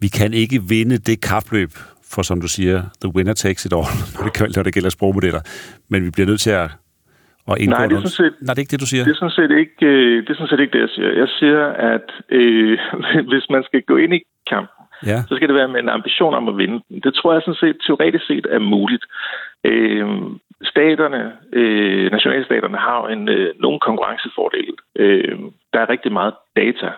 [0.00, 1.70] vi kan ikke vinde det kapløb,
[2.12, 5.40] for som du siger, the winner takes it all, når det, når det gælder sprogmodeller.
[5.88, 6.70] Men vi bliver nødt til at,
[7.46, 9.04] indgå Nej, det er, sådan set, Nej, det er ikke det, du siger.
[9.04, 11.10] Det er sådan set ikke, øh, det, er sådan set ikke det, jeg siger.
[11.22, 11.62] Jeg siger,
[11.92, 12.78] at øh,
[13.32, 14.20] hvis man skal gå ind i
[14.50, 15.18] kampen, ja.
[15.28, 17.76] så skal det være med en ambition om at vinde Det tror jeg sådan set
[17.86, 19.04] teoretisk set er muligt.
[19.64, 20.06] Øh,
[20.72, 24.74] staterne, øh, nationalstaterne har en øh, nogen konkurrencefordel.
[24.96, 25.38] Øh,
[25.72, 26.90] der er rigtig meget data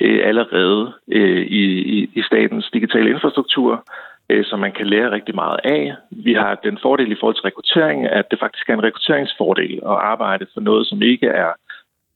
[0.00, 1.64] øh, allerede øh, i,
[1.96, 3.84] i, i statens digitale infrastruktur,
[4.30, 5.94] øh, som man kan lære rigtig meget af.
[6.10, 9.98] Vi har den fordel i forhold til rekruttering, at det faktisk er en rekrutteringsfordel at
[10.12, 11.52] arbejde for noget, som ikke er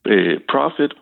[0.06, 0.92] øh, profit,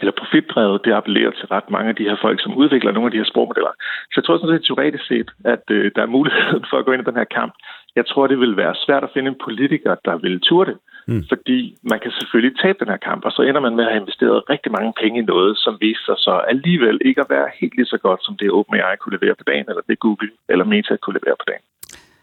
[0.00, 3.10] eller profitdrevet, det appellerer til ret mange af de her folk, som udvikler nogle af
[3.12, 3.72] de her sprogmodeller.
[4.10, 6.92] Så jeg tror sådan set teoretisk set, at øh, der er mulighed for at gå
[6.92, 7.52] ind i den her kamp.
[7.96, 10.78] Jeg tror, det vil være svært at finde en politiker, der vil turde det.
[11.08, 11.24] Mm.
[11.32, 11.58] Fordi
[11.92, 14.42] man kan selvfølgelig tabe den her kamp, og så ender man med at have investeret
[14.50, 17.86] rigtig mange penge i noget, som viser sig så alligevel ikke at være helt lige
[17.94, 21.18] så godt, som det OpenAI kunne levere på dagen, eller det Google eller Meta kunne
[21.20, 21.64] levere på dagen.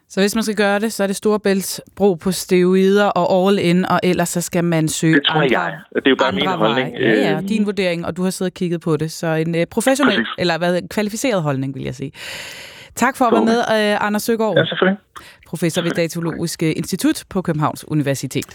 [0.10, 3.86] Så hvis man skal gøre det, så er det Storebæltsbro på steroider og all in,
[3.86, 5.80] og ellers så skal man søge Det tror andre, jeg.
[5.96, 6.94] Det er jo bare min holdning.
[6.94, 7.14] veje.
[7.14, 9.12] Ja, ja, Øh, din vurdering, og du har siddet og kigget på det.
[9.12, 10.34] Så en øh, professionel, Præcis.
[10.38, 12.12] eller hvad, kvalificeret holdning, vil jeg sige.
[12.96, 14.56] Tak for at være med, øh, Anders Søgaard.
[14.58, 15.00] Ja, selvfølgelig.
[15.54, 18.46] Professor ved Datalogisk Institut på Københavns Universitet.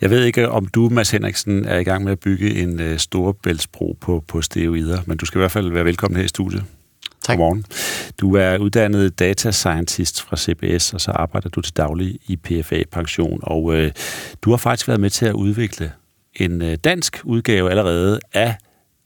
[0.00, 2.98] Jeg ved ikke, om du, Mads Henriksen, er i gang med at bygge en øh,
[2.98, 6.64] storebæltsbro på, på steroider, men du skal i hvert fald være velkommen her i studiet.
[7.22, 7.36] Tak.
[7.36, 7.64] Godmorgen.
[8.20, 12.82] Du er uddannet data scientist fra CBS, og så arbejder du til daglig i PFA
[12.92, 13.92] Pension, og øh,
[14.42, 15.92] du har faktisk været med til at udvikle
[16.34, 18.56] en øh, dansk udgave allerede af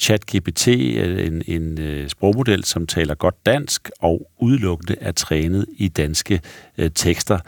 [0.02, 5.88] ChatGPT, øh, en, en øh, sprogmodel, som taler godt dansk og udelukkende er trænet i
[5.88, 6.40] danske
[6.78, 7.38] øh, tekster.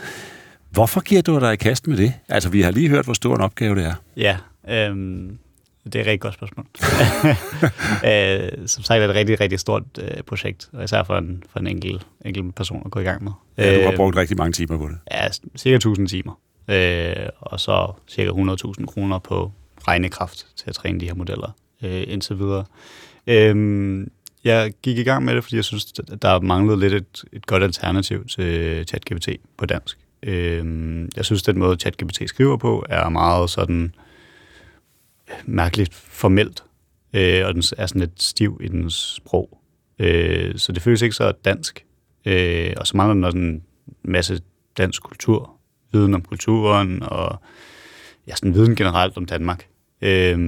[0.70, 2.14] Hvorfor giver du dig i kast med det?
[2.28, 3.94] Altså, vi har lige hørt, hvor stor en opgave det er.
[4.16, 4.36] Ja,
[4.68, 5.38] øhm,
[5.84, 6.66] det er et rigtig godt spørgsmål.
[8.10, 11.42] øh, som sagt er det et rigtig, rigtig stort øh, projekt, og især for en,
[11.50, 13.32] for en enkelt, enkelt person at gå i gang med.
[13.58, 14.98] Ja, du har Øh, brugt rigtig mange timer på det.
[15.12, 16.40] Ja, cirka 1000 timer.
[16.68, 19.52] Øh, og så cirka 100.000 kroner på
[19.88, 21.54] regnekraft til at træne de her modeller
[21.84, 22.64] øh, indtil videre.
[23.26, 24.10] Øhm,
[24.44, 27.46] jeg gik i gang med det, fordi jeg synes, at der manglede lidt et, et
[27.46, 29.98] godt alternativ til ChatGPT på dansk.
[30.22, 33.94] Øhm, jeg synes, at den måde, ChatGPT skriver på, er meget sådan
[35.28, 36.64] øh, mærkeligt formelt,
[37.12, 39.58] øh, og den er sådan lidt stiv i dens sprog.
[39.98, 41.84] Øh, så det føles ikke så dansk.
[42.24, 43.62] Øh, og så mangler den også en
[44.02, 44.40] masse
[44.76, 45.50] dansk kultur,
[45.92, 47.40] viden om kulturen, og
[48.26, 49.66] ja, sådan viden generelt om Danmark.
[50.02, 50.38] Øh,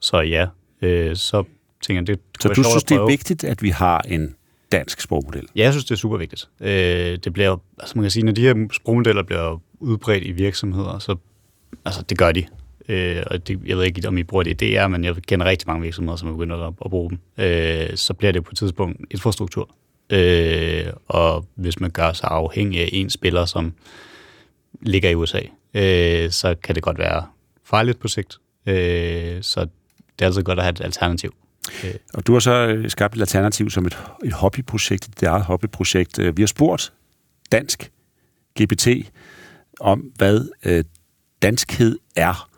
[0.00, 0.46] så ja,
[0.82, 1.44] øh, så
[1.82, 4.34] tænker jeg, det Så du synes, det er vigtigt, at vi har en
[4.72, 5.46] dansk sprogmodel?
[5.56, 6.48] Ja, jeg synes, det er super vigtigt.
[6.60, 10.98] Øh, det bliver, altså man kan sige, når de her sprogmodeller bliver udbredt i virksomheder,
[10.98, 11.16] så
[11.84, 12.46] altså, det gør de.
[12.88, 15.46] Øh, og det, jeg ved ikke, om I bruger det i DR, men jeg kender
[15.46, 17.18] rigtig mange virksomheder, som er begyndt at, at bruge dem.
[17.38, 19.70] Øh, så bliver det på et tidspunkt infrastruktur.
[20.10, 23.72] Øh, og hvis man gør sig afhængig af en spiller, som
[24.82, 25.40] ligger i USA,
[25.74, 27.26] øh, så kan det godt være
[27.64, 28.38] farligt på sigt.
[28.66, 29.66] Øh, så
[30.20, 31.34] det er altid godt at have et alternativ.
[31.68, 31.94] Okay.
[32.14, 36.18] Og du har så øh, skabt et alternativ som et, et hobbyprojekt, et eget hobbyprojekt.
[36.18, 36.92] Øh, vi har spurgt
[37.52, 37.90] dansk
[38.62, 38.88] GPT
[39.80, 40.84] om, hvad øh,
[41.42, 42.49] danskhed er,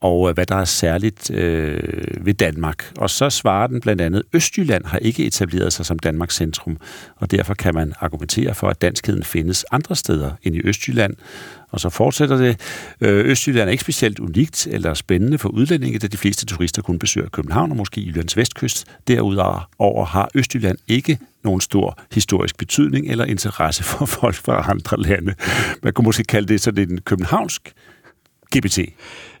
[0.00, 2.92] og øh, hvad der er særligt øh, ved Danmark.
[2.96, 6.76] Og så svarer den blandt andet, Østjylland har ikke etableret sig som Danmarks centrum,
[7.16, 11.14] og derfor kan man argumentere for, at danskheden findes andre steder end i Østjylland.
[11.70, 12.60] Og så fortsætter det,
[13.00, 16.98] øh, Østjylland er ikke specielt unikt eller spændende for udlændinge, da de fleste turister kun
[16.98, 18.86] besøger København og måske Jyllands vestkyst.
[19.08, 25.34] Derudover har Østjylland ikke nogen stor historisk betydning eller interesse for folk fra andre lande.
[25.82, 27.74] Man kunne måske kalde det sådan en københavnsk
[28.56, 28.78] GPT.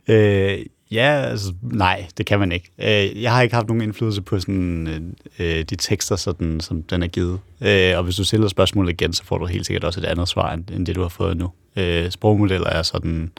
[0.08, 0.58] Øh,
[0.90, 2.70] ja, altså, nej, det kan man ikke.
[2.78, 7.02] Øh, jeg har ikke haft nogen indflydelse på sådan, øh, de tekster, sådan, som den
[7.02, 7.40] er givet.
[7.60, 10.28] Øh, og hvis du stiller spørgsmålet igen, så får du helt sikkert også et andet
[10.28, 11.50] svar, end, end det, du har fået nu.
[11.76, 13.32] Øh, sprogmodeller er sådan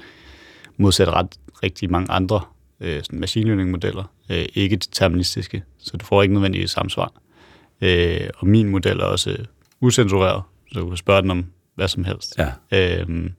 [0.78, 1.28] modsat ret
[1.64, 2.42] rigtig mange andre
[2.80, 7.14] øh, sådan machine learning-modeller, øh, ikke deterministiske, så du får ikke nødvendigvis samme svar.
[7.82, 9.38] Øh, og min model er også
[9.82, 10.44] usensureret,
[10.74, 11.46] så du kan spørge den om
[11.76, 12.40] hvad som helst.
[12.72, 13.02] Ja.
[13.02, 13.30] Øh,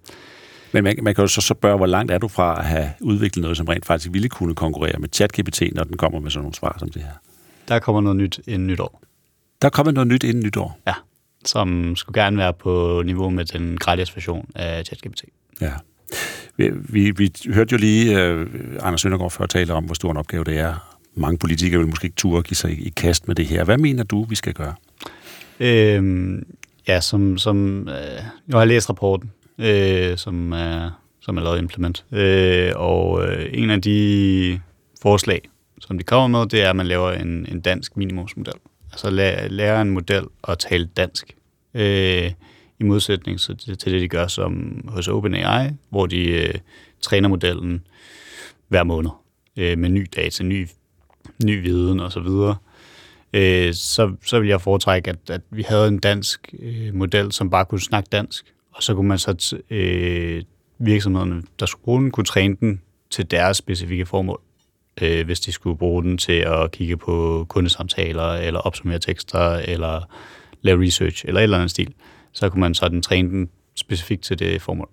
[0.72, 3.42] Men man, man kan jo så spørge, hvor langt er du fra at have udviklet
[3.42, 6.54] noget, som rent faktisk ville kunne konkurrere med ChatGPT, når den kommer med sådan nogle
[6.54, 7.12] svar som det her?
[7.68, 9.02] der kommer noget nyt inden nytår.
[9.62, 10.78] Der er kommet noget nyt inden nytår.
[10.86, 10.94] Ja,
[11.44, 15.24] som skulle gerne være på niveau med den gratis version af ChatGPT.
[15.60, 15.72] Ja.
[16.56, 18.46] Vi, vi, vi hørte jo lige uh,
[18.80, 20.98] Anders Søndergaard før tale om, hvor stor en opgave det er.
[21.14, 23.64] Mange politikere vil måske ikke turde give sig i, i kast med det her.
[23.64, 24.74] Hvad mener du, vi skal gøre?
[25.60, 26.46] Øhm,
[26.88, 27.94] ja, som, som øh,
[28.48, 30.90] jeg har læst rapporten, øh, som, er,
[31.20, 32.04] som er lavet implement.
[32.12, 34.60] Øh, og øh, en af de
[35.02, 35.40] forslag,
[35.80, 38.54] som de kommer med, det er, at man laver en, en dansk minimumsmodel.
[38.92, 41.36] Altså læ- lærer en model at tale dansk.
[41.74, 42.30] Øh,
[42.78, 46.54] I modsætning til, til det, de gør som hos OpenAI, hvor de øh,
[47.00, 47.86] træner modellen
[48.68, 49.10] hver måned
[49.56, 50.68] øh, med ny data, ny,
[51.44, 52.26] ny viden osv.,
[53.32, 57.50] øh, så, så vil jeg foretrække, at, at vi havde en dansk øh, model, som
[57.50, 58.44] bare kunne snakke dansk,
[58.74, 60.42] og så kunne man så t- øh,
[60.78, 64.40] virksomhederne, der skulle bruge den, kunne træne den til deres specifikke formål.
[65.02, 70.08] Øh, hvis de skulle bruge den til at kigge på kundesamtaler, eller opsummere tekster, eller
[70.62, 71.94] lave research, eller et eller andet stil,
[72.32, 74.88] så kunne man sådan træne den specifikt til det formål.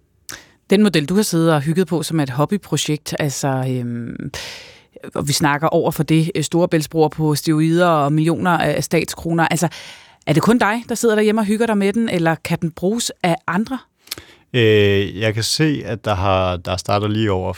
[0.70, 3.66] Den model, du har siddet og hygget på som et hobbyprojekt, altså...
[3.70, 4.32] Øhm
[5.16, 9.48] og vi snakker over for det øh, store bæltsbror på steroider og millioner af statskroner.
[9.48, 9.68] Altså,
[10.30, 12.72] er det kun dig, der sidder derhjemme og hygger dig med den, eller kan den
[12.72, 13.78] bruges af andre?
[14.54, 17.54] Øh, jeg kan se, at der har der starter lige over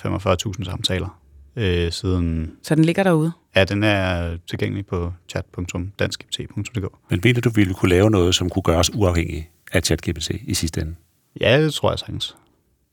[0.57, 1.19] 45.000 samtaler
[1.55, 2.51] øh, siden...
[2.63, 3.31] Så den ligger derude?
[3.55, 6.85] Ja, den er tilgængelig på chat.danskpt.dk.
[7.09, 10.29] Men mener du, vi ville kunne lave noget, som kunne gøre os uafhængige af ChatGPT
[10.29, 10.95] i sidste ende?
[11.41, 12.35] Ja, det tror jeg sagtens.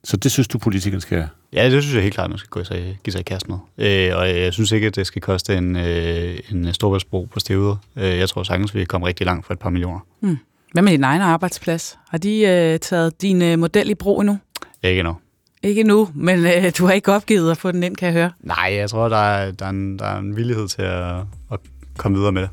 [0.05, 1.29] Så det synes du, politikerne skal...
[1.53, 3.59] Ja, det synes jeg helt klart, man skal gå sig, give sig i kast med.
[3.79, 7.79] Øh, og jeg synes ikke, at det skal koste en, øh, en storvældsbro på stedet.
[7.97, 10.01] Øh, jeg tror sagtens, vi kommer rigtig langt for et par millioner.
[10.21, 10.39] Hmm.
[10.73, 11.99] Hvad med din egen arbejdsplads?
[12.09, 14.39] Har de øh, taget din øh, model i brug endnu?
[14.83, 15.17] Ikke endnu.
[15.63, 18.31] Ikke nu, men øh, du har ikke opgivet at få den ind, kan jeg høre.
[18.41, 21.17] Nej, jeg tror, der er, der er, en, der er en villighed til at,
[21.53, 21.59] at
[21.97, 22.51] komme videre med det.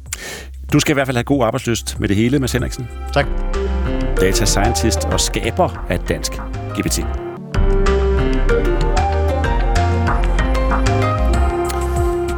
[0.73, 2.87] Du skal i hvert fald have god arbejdsløst med det hele, Mads Henriksen.
[3.13, 3.25] Tak.
[4.21, 6.31] Data scientist og skaber af Dansk
[6.79, 6.99] GPT.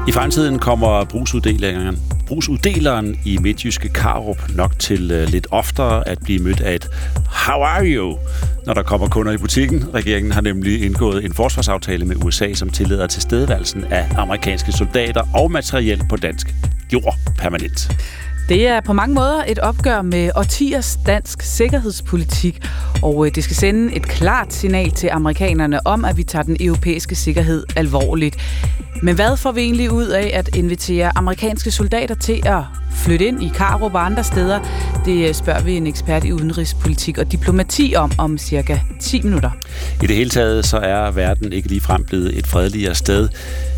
[0.08, 6.44] I fremtiden kommer brugsuddelingen, brugsuddeleren i Midtjyske Karup nok til øh, lidt oftere at blive
[6.44, 6.88] mødt af et
[7.28, 8.18] How are you?
[8.66, 9.94] Når der kommer kunder i butikken.
[9.94, 15.52] Regeringen har nemlig indgået en forsvarsaftale med USA, som tillader tilstedeværelsen af amerikanske soldater og
[15.52, 16.56] materiel på dansk
[16.94, 17.92] jord permanent.
[18.50, 22.60] Det er på mange måder et opgør med årtiers dansk sikkerhedspolitik,
[23.04, 26.58] og øh, det skal sende et klart signal til amerikanerne om, at vi tager den
[26.60, 28.38] europæiske sikkerhed alvorligt.
[29.02, 32.64] Men hvad får vi egentlig ud af at invitere amerikanske soldater til at
[32.96, 34.60] flytte ind i Karup og andre steder?
[35.06, 39.52] Det øh, spørger vi en ekspert i udenrigspolitik og diplomati om om cirka 10 minutter.
[40.04, 43.30] I det hele taget så er verden ikke ligefrem blevet et fredeligere sted.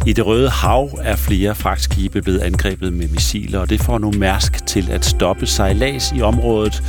[0.08, 4.12] I det røde hav er flere fragtskibe blevet angrebet med missiler, og det får nu
[4.12, 6.84] Mærsk til at stoppe sejlads i området.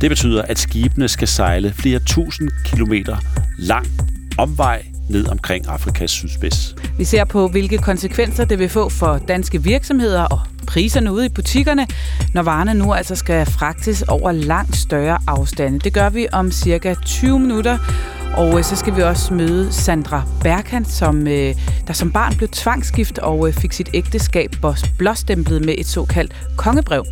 [0.00, 3.16] Det betyder, at skibene skal sejle flere tusind kilometer
[3.58, 3.86] lang
[4.38, 6.74] omvej ned omkring Afrikas sydspids.
[6.98, 11.28] Vi ser på, hvilke konsekvenser det vil få for danske virksomheder og priserne ude i
[11.28, 11.86] butikkerne,
[12.34, 15.78] når varerne nu altså skal fragtes over langt større afstande.
[15.78, 17.78] Det gør vi om cirka 20 minutter.
[18.36, 21.54] Og øh, så skal vi også møde Sandra Berkan, som øh,
[21.86, 24.56] der som barn blev tvangsgift og øh, fik sit ægteskab
[24.98, 27.04] blåstemplet med et såkaldt kongebrev.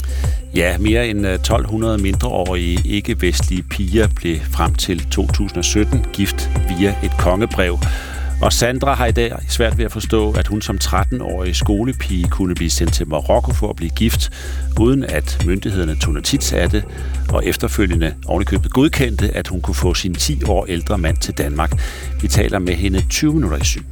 [0.54, 7.78] Ja, mere end 1200 mindreårige ikke-vestlige piger blev frem til 2017 gift via et kongebrev.
[8.42, 12.54] Og Sandra har i dag svært ved at forstå, at hun som 13-årig skolepige kunne
[12.54, 14.30] blive sendt til Marokko for at blive gift,
[14.80, 16.84] uden at myndighederne tog notits af det,
[17.32, 21.72] og efterfølgende ovenikøbet godkendte, at hun kunne få sin 10 år ældre mand til Danmark.
[22.22, 23.82] Vi taler med hende 20 minutter i syv.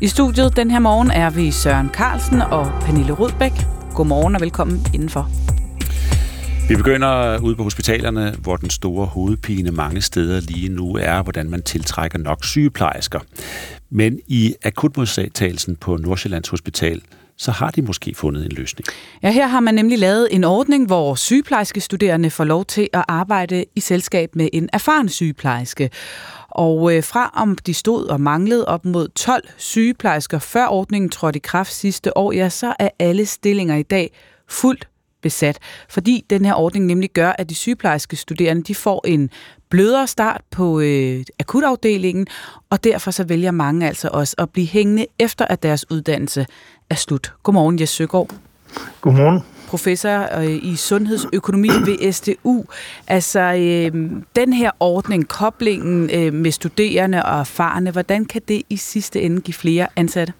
[0.00, 3.52] I studiet den her morgen er vi Søren Carlsen og Pernille Rudbæk.
[3.94, 5.30] Godmorgen og velkommen indenfor.
[6.68, 11.50] Vi begynder ude på hospitalerne, hvor den store hovedpine mange steder lige nu er, hvordan
[11.50, 13.20] man tiltrækker nok sygeplejersker.
[13.90, 17.02] Men i akutmodtagelsen på Nordsjællands Hospital,
[17.36, 18.86] så har de måske fundet en løsning.
[19.22, 23.04] Ja, her har man nemlig lavet en ordning, hvor sygeplejerske studerende får lov til at
[23.08, 25.90] arbejde i selskab med en erfaren sygeplejerske.
[26.48, 31.36] Og øh, fra om de stod og manglede op mod 12 sygeplejersker, før ordningen trådte
[31.36, 34.10] i kraft sidste år, ja, så er alle stillinger i dag
[34.48, 34.88] fuldt
[35.24, 35.58] besat,
[35.88, 39.30] fordi den her ordning nemlig gør, at de sygeplejerske studerende de får en
[39.70, 42.26] blødere start på øh, akutafdelingen,
[42.70, 46.46] og derfor så vælger mange altså også at blive hængende efter, at deres uddannelse
[46.90, 47.32] er slut.
[47.42, 48.30] Godmorgen, Jes Søgaard.
[49.00, 49.40] Godmorgen.
[49.68, 52.64] Professor øh, i sundhedsøkonomi ved SDU.
[53.06, 58.76] Altså, øh, den her ordning, koblingen øh, med studerende og erfarne, hvordan kan det i
[58.76, 60.32] sidste ende give flere ansatte?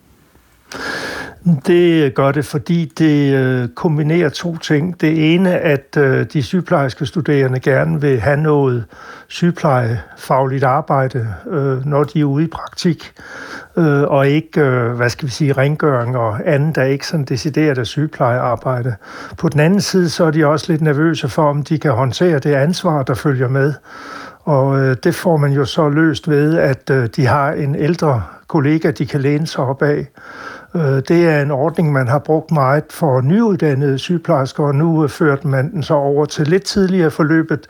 [1.67, 5.01] Det gør det, fordi det øh, kombinerer to ting.
[5.01, 8.85] Det ene, at øh, de sygeplejerske studerende gerne vil have noget
[9.29, 13.13] sygeplejefagligt arbejde, øh, når de er ude i praktik,
[13.77, 17.79] øh, og ikke, øh, hvad skal vi sige, rengøring og andet, der ikke sådan decideret
[17.79, 18.95] af sygeplejearbejde.
[19.39, 22.39] På den anden side, så er de også lidt nervøse for, om de kan håndtere
[22.39, 23.75] det ansvar, der følger med.
[24.45, 28.91] Og øh, det får man jo så løst ved, at de har en ældre kollega,
[28.91, 30.07] de kan læne sig op af.
[30.77, 35.49] Øh, det er en ordning, man har brugt meget for nyuddannede sygeplejersker, og nu førte
[35.49, 37.67] man den så over til lidt tidligere forløbet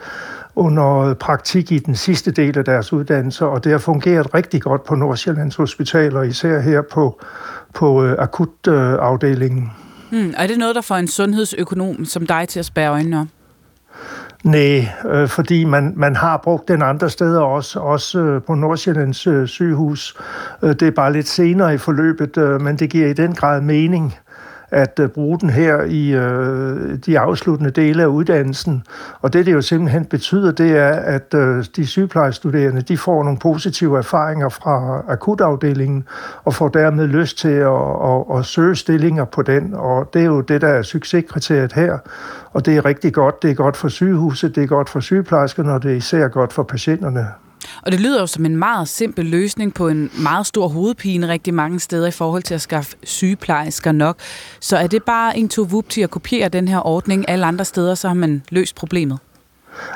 [0.57, 4.85] under praktik i den sidste del af deres uddannelse, og det har fungeret rigtig godt
[4.85, 7.21] på Nordsjællands Hospital, og især her på,
[7.75, 9.73] på øh, akutafdelingen.
[10.11, 13.29] Hmm, er det noget, der får en sundhedsøkonom som dig til at spære øjnene om?
[14.45, 19.27] Nej, øh, fordi man, man har brugt den andre steder også, også øh, på Nordsjællands
[19.27, 20.17] øh, sygehus.
[20.63, 23.61] Øh, det er bare lidt senere i forløbet, øh, men det giver i den grad
[23.61, 24.15] mening
[24.75, 28.83] at øh, bruge den her i øh, de afsluttende dele af uddannelsen.
[29.21, 33.39] Og det, det jo simpelthen betyder, det er, at øh, de sygeplejestuderende, de får nogle
[33.39, 36.05] positive erfaringer fra akutafdelingen,
[36.45, 39.75] og får dermed lyst til at, at, at søge stillinger på den.
[39.75, 41.99] Og det er jo det, der er succeskriteriet her.
[42.53, 43.43] Og det er rigtig godt.
[43.43, 46.53] Det er godt for sygehuset, det er godt for sygeplejerskerne, og det er især godt
[46.53, 47.27] for patienterne.
[47.83, 51.55] Og det lyder jo som en meget simpel løsning på en meget stor hovedpine rigtig
[51.55, 54.17] mange steder i forhold til at skaffe sygeplejersker nok.
[54.61, 57.95] Så er det bare en to til at kopiere den her ordning alle andre steder,
[57.95, 59.19] så har man løst problemet?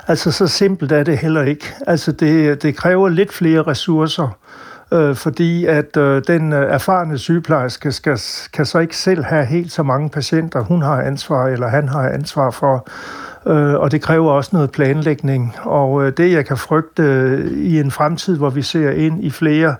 [0.07, 1.75] Altså, så simpelt er det heller ikke.
[1.87, 4.39] Altså, det, det kræver lidt flere ressourcer,
[4.93, 8.19] øh, fordi at øh, den øh, erfarne sygeplejerske skal,
[8.53, 12.09] kan så ikke selv have helt så mange patienter, hun har ansvar, eller han har
[12.09, 12.89] ansvar for.
[13.49, 15.55] Øh, og det kræver også noget planlægning.
[15.63, 19.31] Og øh, det, jeg kan frygte øh, i en fremtid, hvor vi ser ind i
[19.31, 19.75] flere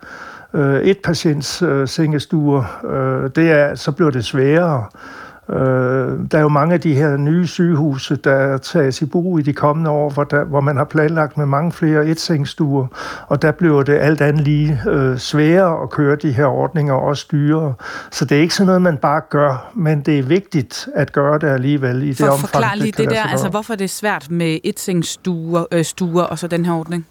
[0.55, 4.85] øh, et patients øh, sengestuer, øh, det er, så bliver det sværere.
[4.95, 5.18] Øh,
[5.49, 9.53] der er jo mange af de her nye sygehuse, der tages i brug i de
[9.53, 12.87] kommende år, hvor, der, hvor man har planlagt med mange flere etsengstuer,
[13.27, 17.03] og der bliver det alt andet lige øh, sværere at køre de her ordninger, og
[17.03, 17.75] også dyrere.
[18.11, 21.39] Så det er ikke sådan noget, man bare gør, men det er vigtigt at gøre
[21.39, 23.91] det alligevel i For det omfang, lige det, kan det der, altså hvorfor er det
[23.91, 27.07] svært med etsengstuer øh, stuer, og så den her ordning?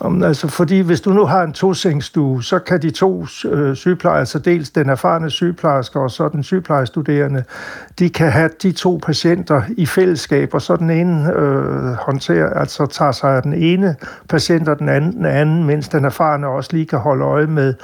[0.00, 4.18] Om, altså, fordi hvis du nu har en tosengstue, så kan de to øh, sygeplejersker,
[4.18, 7.44] altså dels den erfarne sygeplejerske og så den sygeplejestuderende,
[7.98, 12.86] de kan have de to patienter i fællesskab, og så den ene øh, håndterer, altså
[12.86, 13.96] tager sig af den ene
[14.28, 17.74] patient og den anden, den anden, mens den erfarne også lige kan holde øje med,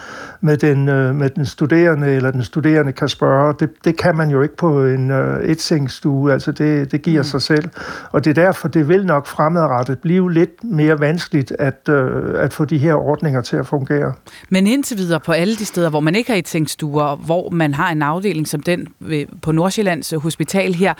[0.40, 3.54] med, den, øh, med den studerende, eller den studerende kan spørge.
[3.60, 7.24] Det, det kan man jo ikke på en øh, etsengstue, altså det, det giver mm.
[7.24, 7.68] sig selv.
[8.12, 11.97] Og det er derfor, det vil nok fremadrettet blive lidt mere vanskeligt at, øh,
[12.34, 14.12] at få de her ordninger til at fungere.
[14.48, 17.90] Men indtil videre på alle de steder, hvor man ikke har etsengstuer, hvor man har
[17.92, 20.94] en afdeling som den ved- på Nordsjællands øh, Hospital her,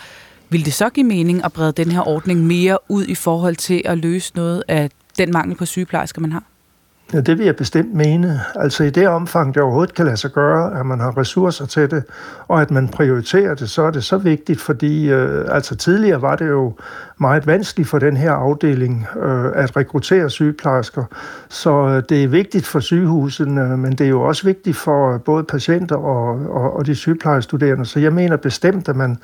[0.51, 3.82] vil det så give mening at brede den her ordning mere ud i forhold til
[3.84, 6.42] at løse noget af den mangel på sygeplejersker, man har?
[7.12, 8.40] Ja, det vil jeg bestemt mene.
[8.55, 11.90] Altså i det omfang, det overhovedet kan lade sig gøre, at man har ressourcer til
[11.90, 12.05] det,
[12.49, 16.36] og at man prioriterer det, så er det så vigtigt, fordi øh, altså tidligere var
[16.36, 16.72] det jo
[17.20, 21.04] meget vanskeligt for den her afdeling øh, at rekruttere sygeplejersker.
[21.48, 25.14] Så øh, det er vigtigt for sygehusen, øh, men det er jo også vigtigt for
[25.14, 27.86] øh, både patienter og, og, og de sygeplejestuderende.
[27.86, 29.16] Så jeg mener bestemt, at man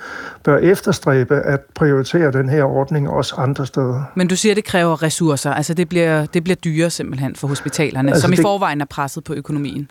[0.44, 4.02] bør efterstræbe at prioritere den her ordning også andre steder.
[4.14, 5.50] Men du siger, at det kræver ressourcer.
[5.52, 8.84] Altså det bliver, det bliver dyre simpelthen for hospitalerne, altså som i det- forvejen er
[8.90, 9.88] presset på økonomien.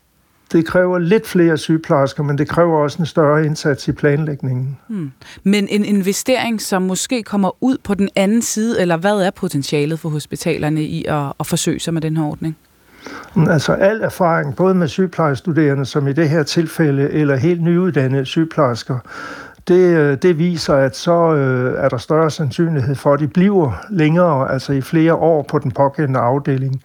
[0.53, 4.77] Det kræver lidt flere sygeplejersker, men det kræver også en større indsats i planlægningen.
[4.87, 5.11] Hmm.
[5.43, 9.99] Men en investering, som måske kommer ud på den anden side, eller hvad er potentialet
[9.99, 12.57] for hospitalerne i at, at forsøge sig med den her ordning?
[13.35, 18.25] Men Altså al erfaring, både med sygeplejestuderende, som i det her tilfælde, eller helt nyuddannede
[18.25, 18.99] sygeplejersker,
[19.67, 23.85] det, øh, det viser, at så øh, er der større sandsynlighed for, at de bliver
[23.89, 26.83] længere, altså i flere år på den pågældende afdeling.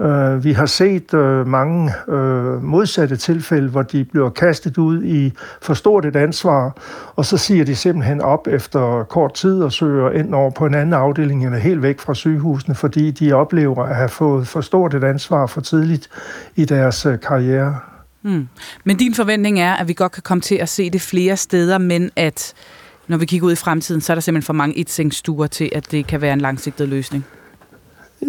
[0.00, 5.32] Øh, vi har set øh, mange øh, modsatte tilfælde, hvor de bliver kastet ud i
[5.62, 6.76] for stort et ansvar,
[7.16, 10.74] og så siger de simpelthen op efter kort tid og søger ind over på en
[10.74, 14.94] anden afdeling eller helt væk fra sygehusene, fordi de oplever at have fået for stort
[14.94, 16.08] et ansvar for tidligt
[16.56, 17.78] i deres øh, karriere.
[18.22, 18.48] Mm.
[18.84, 21.78] Men din forventning er, at vi godt kan komme til at se det flere steder,
[21.78, 22.54] men at
[23.08, 25.90] når vi kigger ud i fremtiden, så er der simpelthen for mange etsengstuer til, at
[25.90, 27.24] det kan være en langsigtet løsning.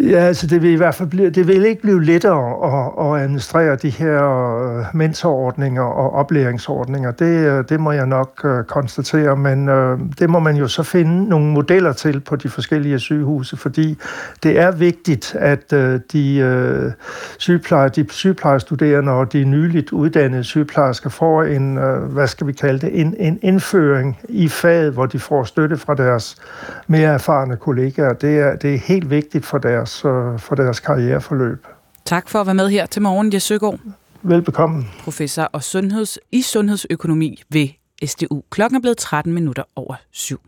[0.00, 3.22] Ja, altså det vil i hvert fald blive, det vil ikke blive lettere at, at
[3.22, 4.22] administrere de her
[4.78, 7.10] øh, mentorordninger og oplæringsordninger.
[7.10, 9.68] Det, øh, det må jeg nok øh, konstatere, men
[10.18, 13.98] det må man jo så finde nogle modeller til på de forskellige sygehuse, fordi
[14.42, 15.70] det er vigtigt, at
[16.12, 16.92] de, øh,
[17.38, 21.76] sygeplejer, de sygeplejestuderende og de nyligt uddannede sygeplejersker får en,
[22.10, 25.94] hvad skal vi kalde det, en, en indføring i faget, hvor de får støtte fra
[25.94, 26.36] deres
[26.86, 28.12] mere erfarne kollegaer.
[28.12, 31.66] Det er, det er helt vigtigt for deres, øh, for deres karriereforløb.
[32.04, 33.78] Tak for at være med her til morgen, Jes Søgaard,
[34.22, 34.84] Velbekomme.
[35.00, 37.68] professor og sundheds, i sundhedsøkonomi ved
[38.06, 38.42] SDU.
[38.50, 40.40] Klokken er blevet 13 minutter over syv.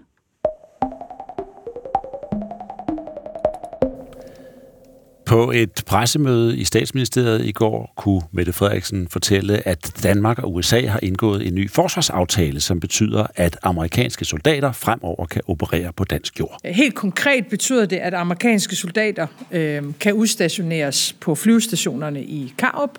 [5.28, 10.86] På et pressemøde i statsministeriet i går kunne Mette Frederiksen fortælle, at Danmark og USA
[10.86, 16.40] har indgået en ny forsvarsaftale, som betyder, at amerikanske soldater fremover kan operere på dansk
[16.40, 16.60] jord.
[16.64, 22.98] Helt konkret betyder det, at amerikanske soldater øh, kan udstationeres på flyvestationerne i Karup,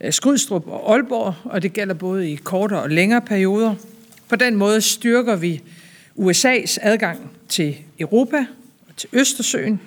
[0.00, 3.74] øh, Skrydstrup og Aalborg, og det gælder både i kortere og længere perioder.
[4.28, 5.62] På den måde styrker vi
[6.18, 8.46] USA's adgang til Europa
[8.88, 9.80] og til Østersøen.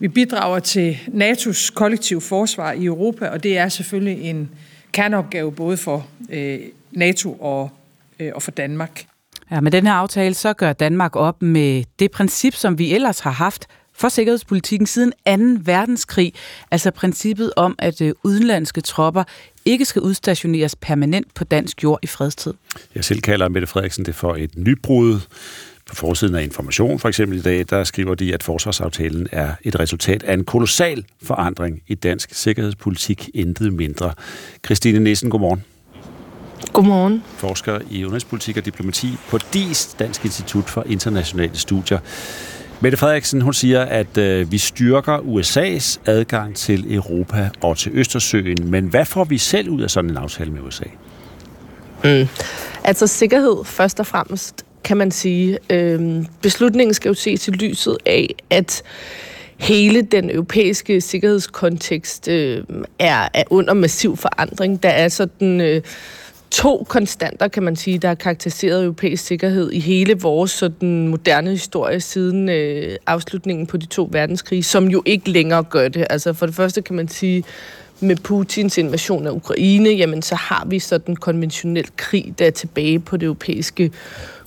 [0.00, 4.50] Vi bidrager til NATO's kollektive forsvar i Europa, og det er selvfølgelig en
[4.92, 6.58] kerneopgave både for øh,
[6.92, 7.70] NATO og,
[8.20, 9.04] øh, og for Danmark.
[9.50, 13.20] Ja, med den her aftale, så gør Danmark op med det princip, som vi ellers
[13.20, 15.12] har haft for sikkerhedspolitikken siden
[15.56, 15.62] 2.
[15.72, 16.32] verdenskrig.
[16.70, 19.24] Altså princippet om, at øh, udenlandske tropper
[19.64, 22.54] ikke skal udstationeres permanent på dansk jord i fredstid.
[22.94, 25.20] Jeg selv kalder Mette Frederiksen det for et nybrud.
[25.90, 29.80] På forsiden af Information for eksempel i dag, der skriver de, at forsvarsaftalen er et
[29.80, 34.12] resultat af en kolossal forandring i dansk sikkerhedspolitik, intet mindre.
[34.64, 35.64] Christine Nissen, godmorgen.
[36.72, 37.22] Godmorgen.
[37.36, 41.98] Forsker i udenrigspolitik og diplomati på DIS, Dansk Institut for Internationale Studier.
[42.80, 48.70] Mette Frederiksen, hun siger, at øh, vi styrker USA's adgang til Europa og til Østersøen.
[48.70, 50.84] Men hvad får vi selv ud af sådan en aftale med USA?
[52.04, 52.28] Mm.
[52.84, 55.58] Altså sikkerhed først og fremmest, kan man sige.
[55.70, 58.82] Øhm, beslutningen skal jo ses i lyset af, at
[59.56, 62.64] hele den europæiske sikkerhedskontekst øh,
[62.98, 64.82] er, er under massiv forandring.
[64.82, 65.60] Der er sådan...
[65.60, 65.82] Øh,
[66.50, 71.50] to konstanter, kan man sige, der har karakteriseret europæisk sikkerhed i hele vores sådan, moderne
[71.50, 76.06] historie siden øh, afslutningen på de to verdenskrige, som jo ikke længere gør det.
[76.10, 77.44] Altså for det første kan man sige,
[78.00, 82.98] med Putins invasion af Ukraine, jamen så har vi sådan konventionel krig, der er tilbage
[82.98, 83.90] på det europæiske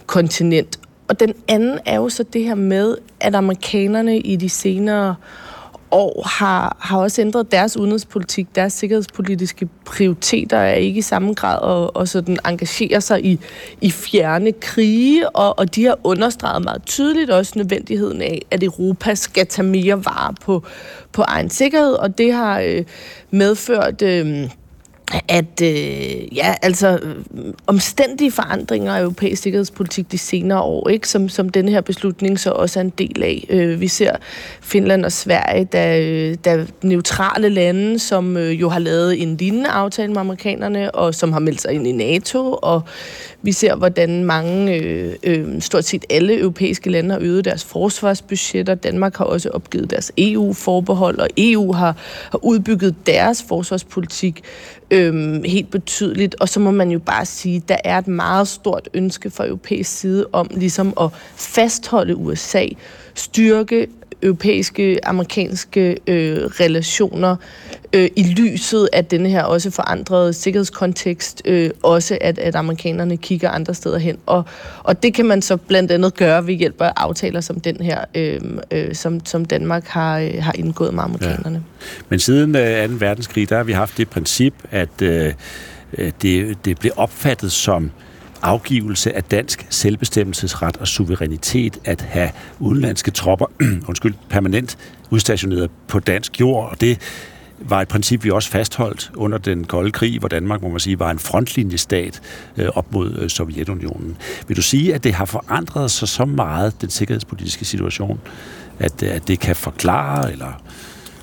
[0.08, 0.80] kontinent.
[1.08, 5.16] Og den anden er jo så det her med, at amerikanerne i de senere
[5.94, 11.60] år har, har også ændret deres udenrigspolitik, deres sikkerhedspolitiske prioriteter er ikke i samme grad
[11.60, 13.40] og, og sådan engagerer sig i,
[13.82, 19.16] i fjerne krige, og, og de har understreget meget tydeligt også nødvendigheden af, at Europa
[19.16, 20.64] skal tage mere vare på,
[21.12, 22.84] på egen sikkerhed, og det har øh,
[23.32, 24.02] medført...
[24.02, 24.50] Øh,
[25.28, 27.16] at øh, ja, altså øh,
[27.68, 32.52] omstændige forandringer af europæisk sikkerhedspolitik de senere år, ikke, som, som denne her beslutning så
[32.52, 33.46] også er en del af.
[33.50, 34.16] Øh, vi ser
[34.62, 39.70] Finland og Sverige, der, øh, der neutrale lande, som øh, jo har lavet en lignende
[39.70, 42.82] aftale med amerikanerne, og som har meldt sig ind i NATO, og
[43.44, 48.76] vi ser, hvordan mange, øh, øh, stort set alle europæiske lande har øget deres forsvarsbudgetter.
[48.76, 51.96] Danmark har også opgivet deres EU-forbehold, og EU har,
[52.32, 54.42] har udbygget deres forsvarspolitik
[54.92, 56.36] øh, helt betydeligt.
[56.40, 59.46] Og så må man jo bare sige, at der er et meget stort ønske fra
[59.46, 62.66] europæisk side om ligesom at fastholde USA,
[63.16, 63.88] styrke
[64.24, 67.36] europæiske, amerikanske øh, relationer
[67.94, 73.50] øh, i lyset af denne her også forandrede sikkerhedskontekst, øh, også at, at amerikanerne kigger
[73.50, 74.18] andre steder hen.
[74.26, 74.44] Og,
[74.84, 78.06] og det kan man så blandt andet gøre ved hjælp af aftaler som den her,
[78.16, 78.42] øh,
[78.72, 81.56] øh, som, som Danmark har, øh, har indgået med amerikanerne.
[81.56, 81.88] Ja.
[82.10, 82.96] Men siden øh, 2.
[83.00, 85.34] verdenskrig, der har vi haft det princip, at øh,
[85.98, 87.92] øh det, det blev opfattet som
[88.44, 92.30] afgivelse af dansk selvbestemmelsesret og suverænitet at have
[92.60, 93.46] udenlandske tropper
[93.90, 94.78] undskyld, permanent
[95.10, 96.70] udstationeret på dansk jord.
[96.70, 97.02] Og det
[97.60, 101.00] var et princip, vi også fastholdt under den kolde krig, hvor Danmark, må man sige,
[101.00, 102.22] var en frontlinjestat
[102.58, 104.18] øh, op mod øh, Sovjetunionen.
[104.48, 108.22] Vil du sige, at det har forandret sig så meget, den sikkerhedspolitiske situation,
[108.80, 110.62] at, øh, at det kan forklare eller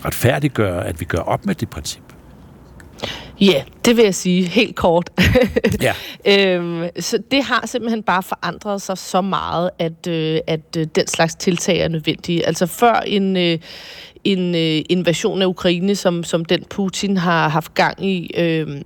[0.05, 2.10] retfærdiggøre, at vi gør op med det princip?
[3.41, 5.11] Ja, det vil jeg sige helt kort.
[5.83, 5.95] ja.
[6.27, 11.07] øhm, så det har simpelthen bare forandret sig så meget, at, øh, at øh, den
[11.07, 12.47] slags tiltag er nødvendige.
[12.47, 13.59] Altså før en, øh,
[14.25, 18.31] en øh, invasion af Ukraine, som, som den Putin har haft gang i...
[18.37, 18.83] Øh,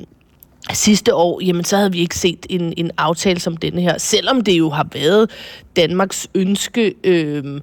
[0.73, 4.41] sidste år, jamen så havde vi ikke set en, en aftale som denne her, selvom
[4.41, 5.31] det jo har været
[5.77, 7.61] Danmarks ønske øh,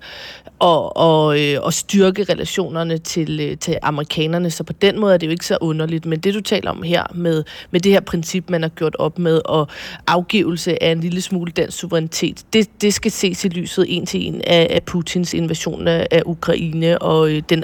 [0.62, 4.52] og, og, øh, og styrke relationerne til, øh, til amerikanerne.
[4.52, 6.06] Så på den måde er det jo ikke så underligt.
[6.06, 9.20] Men det, du taler om her med, med det her princip, man har gjort op
[9.20, 9.68] med, og
[10.08, 14.28] afgivelse af en lille smule dansk suverænitet, det, det skal ses i lyset en til
[14.28, 17.64] en af, af Putins invasion af, af Ukraine og øh, den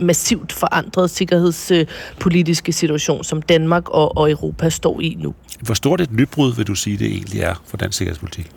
[0.00, 5.34] massivt forandrede sikkerhedspolitiske situation, som Danmark og, og Europa står i nu.
[5.60, 8.50] Hvor stort et nybrud vil du sige, det egentlig er for dansk sikkerhedspolitik?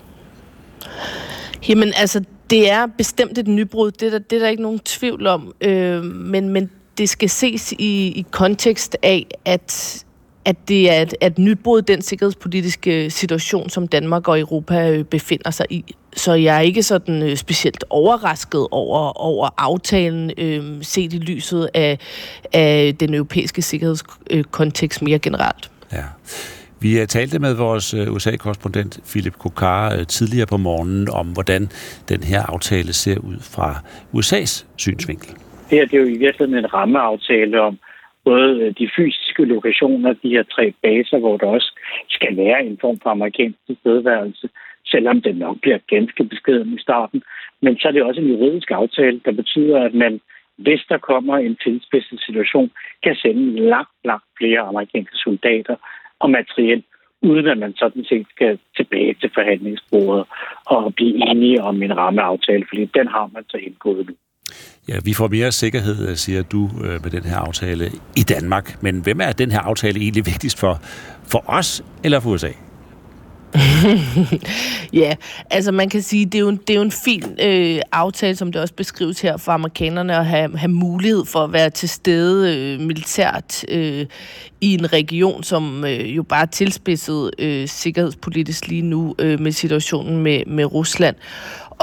[1.69, 4.80] Jamen altså, det er bestemt et nybrud, det er der, det er der ikke nogen
[4.80, 10.04] tvivl om, øh, men, men det skal ses i, i kontekst af, at,
[10.46, 15.52] at det er et, et nybrud, den sikkerhedspolitiske situation, som Danmark og Europa øh, befinder
[15.52, 15.96] sig i.
[16.16, 21.70] Så jeg er ikke sådan øh, specielt overrasket over, over aftalen, øh, set i lyset
[21.74, 22.00] af,
[22.54, 25.72] af den europæiske sikkerhedskontekst mere generelt.
[25.91, 26.04] Ja.
[26.86, 31.61] Vi øh, talte med vores øh, USA-korrespondent Philip Kokar øh, tidligere på morgenen om, hvordan
[32.11, 33.68] den her aftale ser ud fra
[34.18, 34.53] USA's
[34.84, 35.31] synsvinkel.
[35.69, 37.73] Det her det er jo i virkeligheden en rammeaftale om
[38.30, 41.72] både de fysiske lokationer, de her tre baser, hvor der også
[42.10, 44.49] skal være en form for amerikansk tilstedeværelse,
[44.85, 47.23] selvom det nok bliver ganske beskeden i starten.
[47.61, 50.22] Men så er det også en juridisk aftale, der betyder, at man,
[50.57, 52.72] hvis der kommer en tilspidset situation,
[53.03, 55.76] kan sende langt, langt flere amerikanske soldater
[56.19, 56.84] og materiel,
[57.22, 60.26] uden at man sådan set skal tilbage til forhandlingsbordet
[60.65, 64.15] og blive enige om en rammeaftale, fordi den har man så indgået nu.
[64.90, 67.85] Ja, vi får mere sikkerhed, øh, siger du, øh, med den her aftale
[68.18, 68.84] i Danmark.
[68.84, 70.73] Men hvem er den her aftale egentlig vigtigst for?
[71.31, 72.52] For os eller for USA?
[75.01, 75.15] ja,
[75.49, 78.35] altså man kan sige, det er jo en, det er jo en fin øh, aftale,
[78.35, 81.89] som det også beskrives her for amerikanerne, at have, have mulighed for at være til
[81.89, 84.05] stede øh, militært øh,
[84.61, 89.51] i en region, som øh, jo bare er tilspidset øh, sikkerhedspolitisk lige nu øh, med
[89.51, 91.15] situationen med, med Rusland.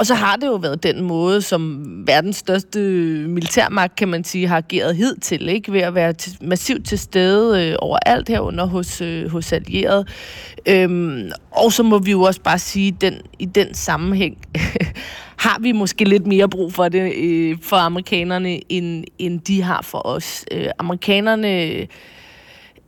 [0.00, 2.78] Og så har det jo været den måde, som verdens største
[3.28, 5.72] militærmagt, kan man sige, har ageret hidtil, ikke?
[5.72, 10.04] ved at være t- massivt til stede øh, overalt herunder hos, øh, hos allierede.
[10.68, 14.36] Øhm, og så må vi jo også bare sige, den i den sammenhæng
[15.44, 19.82] har vi måske lidt mere brug for det øh, for amerikanerne, end, end de har
[19.82, 20.44] for os.
[20.52, 21.86] Øh, amerikanerne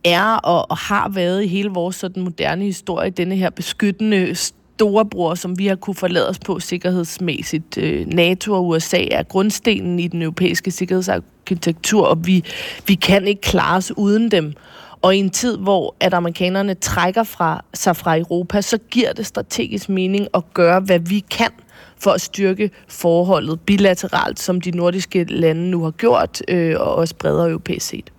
[0.05, 4.35] er og, og har været i hele vores sådan moderne historie denne her beskyttende
[4.77, 7.77] storebror, som vi har kunne forlade os på sikkerhedsmæssigt.
[7.77, 12.43] Øh, NATO og USA er grundstenen i den europæiske sikkerhedsarkitektur, og vi,
[12.87, 14.53] vi kan ikke klare os uden dem.
[15.01, 19.25] Og i en tid, hvor at amerikanerne trækker fra, sig fra Europa, så giver det
[19.25, 21.49] strategisk mening at gøre, hvad vi kan
[21.97, 27.15] for at styrke forholdet bilateralt, som de nordiske lande nu har gjort, øh, og også
[27.15, 28.11] bredere europæisk set.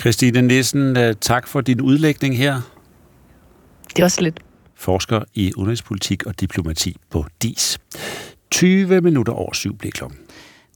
[0.00, 2.60] Christine Nissen, øh, tak for din udlægning her.
[3.96, 4.40] Det var så lidt.
[4.82, 7.78] Forsker i udenrigspolitik og diplomati på DIS.
[8.50, 10.18] 20 minutter over syv bliver klokken.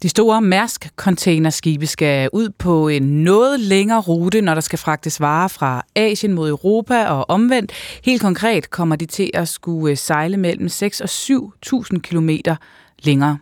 [0.02, 5.48] De store Mærsk-containerskibe skal ud på en noget længere rute, når der skal fragtes varer
[5.48, 7.72] fra Asien mod Europa og omvendt.
[8.04, 12.56] Helt konkret kommer de til at skulle sejle mellem 6 og 7.000 kilometer
[12.98, 13.38] længere.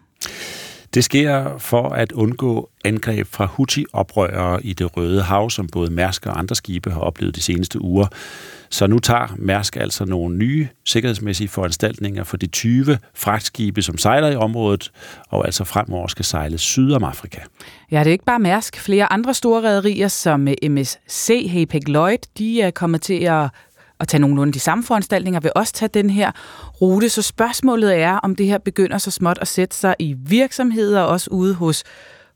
[0.95, 6.27] Det sker for at undgå angreb fra Houthi-oprørere i det Røde Hav, som både Mærsk
[6.27, 8.07] og andre skibe har oplevet de seneste uger.
[8.74, 14.28] Så nu tager Mærsk altså nogle nye sikkerhedsmæssige foranstaltninger for de 20 fragtskibe, som sejler
[14.28, 14.92] i området,
[15.28, 17.40] og altså fremover skal sejle syd om Afrika.
[17.90, 18.76] Ja, det er ikke bare Mærsk.
[18.76, 23.48] Flere andre store rædderier, som MSC, Hapag Lloyd, de er kommet til at
[24.01, 26.32] at tage nogenlunde de samme foranstaltninger, vil også tage den her
[26.80, 27.09] rute.
[27.09, 31.30] Så spørgsmålet er, om det her begynder så småt at sætte sig i virksomheder, også
[31.30, 31.84] ude hos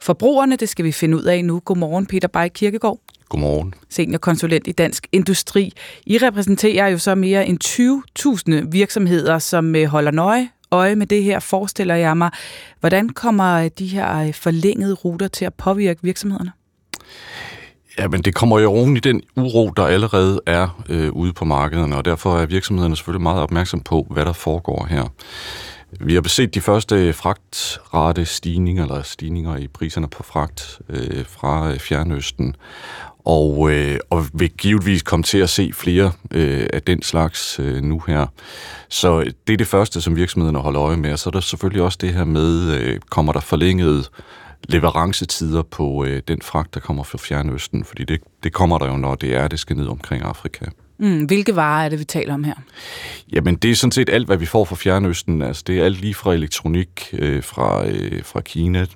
[0.00, 0.56] forbrugerne.
[0.56, 1.60] Det skal vi finde ud af nu.
[1.64, 2.98] Godmorgen, Peter Bay Kirkegaard.
[3.28, 3.74] Godmorgen.
[3.88, 5.72] Seniorkonsulent i Dansk Industri.
[6.06, 7.64] I repræsenterer jo så mere end
[8.64, 12.30] 20.000 virksomheder, som øh, holder nøje øje med det her, forestiller jeg mig.
[12.80, 16.52] Hvordan kommer de her øh, forlængede ruter til at påvirke virksomhederne?
[17.98, 21.44] Ja, men det kommer jo oven i den uro, der allerede er øh, ude på
[21.44, 25.12] markederne, og derfor er virksomhederne selvfølgelig meget opmærksom på, hvad der foregår her.
[26.00, 31.70] Vi har set de første fragtrate stigninger, eller stigninger i priserne på fragt øh, fra
[31.72, 32.56] øh, Fjernøsten,
[33.28, 37.82] og, øh, og vil givetvis komme til at se flere øh, af den slags øh,
[37.82, 38.26] nu her.
[38.88, 41.82] Så det er det første, som virksomhederne holder øje med, og så er der selvfølgelig
[41.82, 44.10] også det her med, øh, kommer der forlænget
[44.68, 48.96] leverancetider på øh, den fragt, der kommer fra Fjernøsten, fordi det, det kommer der jo,
[48.96, 50.64] når det er, det skal ned omkring Afrika.
[50.98, 52.54] Mm, hvilke varer er det, vi taler om her?
[53.32, 55.42] Jamen, det er sådan set alt, hvad vi får fra Fjernøsten.
[55.42, 58.86] Altså, det er alt lige fra elektronik øh, fra, øh, fra Kina,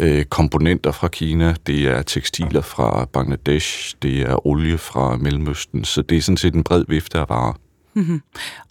[0.00, 6.02] øh, komponenter fra Kina, det er tekstiler fra Bangladesh, det er olie fra Mellemøsten, så
[6.02, 7.52] det er sådan set en bred vifte af varer.
[7.96, 8.22] Mm-hmm.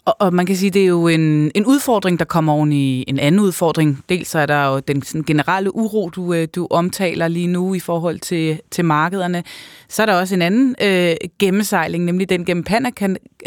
[0.04, 3.04] Og, og man kan sige, det er jo en, en udfordring, der kommer oven i
[3.08, 4.04] en anden udfordring.
[4.08, 7.80] Dels er der jo den sådan, generelle uro, du, øh, du omtaler lige nu i
[7.80, 9.42] forhold til, til markederne.
[9.88, 12.64] Så er der også en anden øh, gennemsejling, nemlig den gennem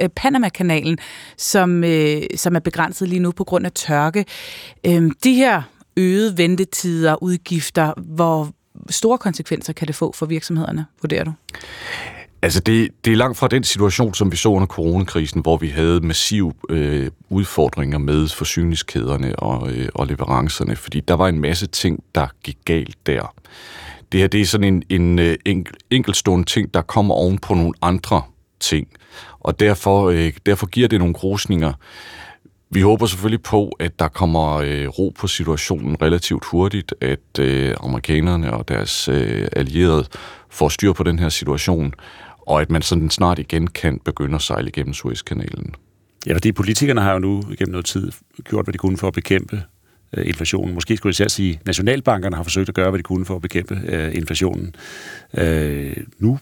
[0.02, 0.98] øh, Panama-kanalen,
[1.38, 4.26] som, øh, som er begrænset lige nu på grund af tørke.
[4.86, 5.62] Øh, de her
[5.98, 8.50] øgede ventetider, udgifter, hvor
[8.90, 11.34] store konsekvenser kan det få for virksomhederne, vurderer du?
[12.42, 15.68] Altså, det, det er langt fra den situation, som vi så under coronakrisen, hvor vi
[15.68, 21.68] havde massive øh, udfordringer med forsyningskæderne og, øh, og leverancerne, fordi der var en masse
[21.68, 23.34] ting, der gik galt der.
[24.12, 27.54] Det her det er sådan en, en, øh, en enkeltstående ting, der kommer oven på
[27.54, 28.22] nogle andre
[28.60, 28.88] ting,
[29.40, 31.74] og derfor, øh, derfor giver det nogle grusninger
[32.70, 37.76] vi håber selvfølgelig på, at der kommer øh, ro på situationen relativt hurtigt, at øh,
[37.80, 40.06] amerikanerne og deres øh, allierede
[40.50, 41.94] får styr på den her situation,
[42.48, 45.76] og at man sådan snart igen kan begynde at sejle igennem Suezkanalen.
[46.28, 48.12] Ja, fordi politikerne har jo nu gennem noget tid
[48.44, 49.64] gjort, hvad de kunne for at bekæmpe
[50.18, 50.74] øh, inflationen.
[50.74, 53.36] Måske skulle jeg især sige, at nationalbankerne har forsøgt at gøre, hvad de kunne for
[53.36, 54.76] at bekæmpe øh, inflationen.
[55.38, 56.40] Øh, nu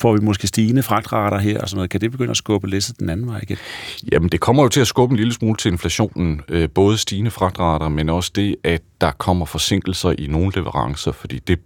[0.00, 1.90] får vi måske stigende fragtrater her og sådan noget.
[1.90, 3.56] Kan det begynde at skubbe læsset den anden vej igen?
[4.12, 6.40] Jamen, det kommer jo til at skubbe en lille smule til inflationen.
[6.48, 11.38] Øh, både stigende fragtrater, men også det, at der kommer forsinkelser i nogle leverancer, fordi
[11.38, 11.58] det,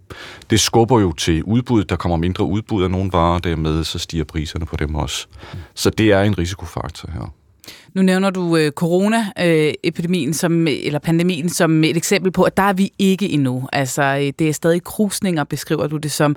[0.49, 1.83] det skubber jo til udbud.
[1.83, 5.27] Der kommer mindre udbud af nogle varer, dermed så stiger priserne på dem også.
[5.73, 7.33] Så det er en risikofaktor her.
[7.93, 12.73] Nu nævner du øh, corona-epidemien som, eller pandemien som et eksempel på, at der er
[12.73, 13.67] vi ikke endnu.
[13.73, 16.35] Altså, øh, det er stadig krusninger, beskriver du det som.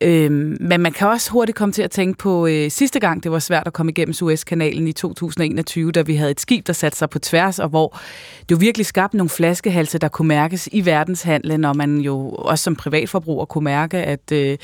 [0.00, 3.32] Øhm, men man kan også hurtigt komme til at tænke på øh, sidste gang, det
[3.32, 6.98] var svært at komme igennem Suezkanalen i 2021, da vi havde et skib, der satte
[6.98, 7.98] sig på tværs, og hvor
[8.40, 12.64] det jo virkelig skabte nogle flaskehalse, der kunne mærkes i verdenshandlen, og man jo også
[12.64, 14.58] som privatforbruger kunne mærke, at, øh,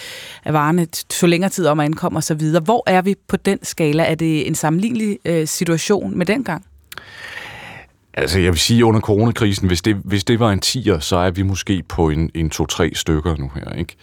[0.44, 2.42] at varerne tog længere tid om at ankomme osv.
[2.64, 4.02] Hvor er vi på den skala?
[4.02, 6.64] Er det en sammenlignelig øh, situation med dengang?
[8.16, 11.30] Altså, jeg vil sige, under coronakrisen, hvis det, hvis det var en tiger, så er
[11.30, 13.96] vi måske på en, en to-tre stykker nu her, ikke?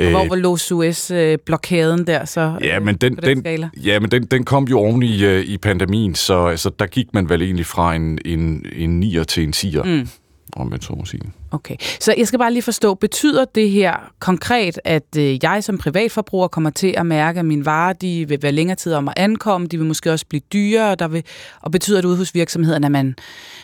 [0.00, 2.58] Og hvor var Los Suez-blokaden der så?
[2.60, 6.14] Ja, men den, den, den ja, men den, den kom jo oven i, i pandemien,
[6.14, 9.82] så altså, der gik man vel egentlig fra en, en, en nier til en tiger,
[9.82, 10.08] mm.
[10.56, 11.22] om man så må sige.
[11.50, 15.78] Okay, så jeg skal bare lige forstå, betyder det her konkret, at øh, jeg som
[15.78, 19.14] privatforbruger kommer til at mærke, at mine varer de vil være længere tid om at
[19.16, 21.22] ankomme, de vil måske også blive dyrere, der vil,
[21.60, 23.14] og betyder det ude hos virksomhederne, at man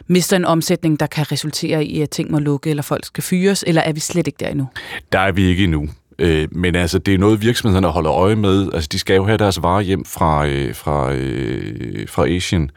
[0.07, 3.65] mister en omsætning, der kan resultere i, at ting må lukke, eller folk skal fyres,
[3.67, 4.69] eller er vi slet ikke der endnu?
[5.13, 5.89] Der er vi ikke endnu.
[6.23, 8.69] Øh, men altså, det er noget, virksomhederne holder øje med.
[8.75, 12.71] Altså, de skal jo have deres varer hjem fra, øh, fra, øh, fra Asien.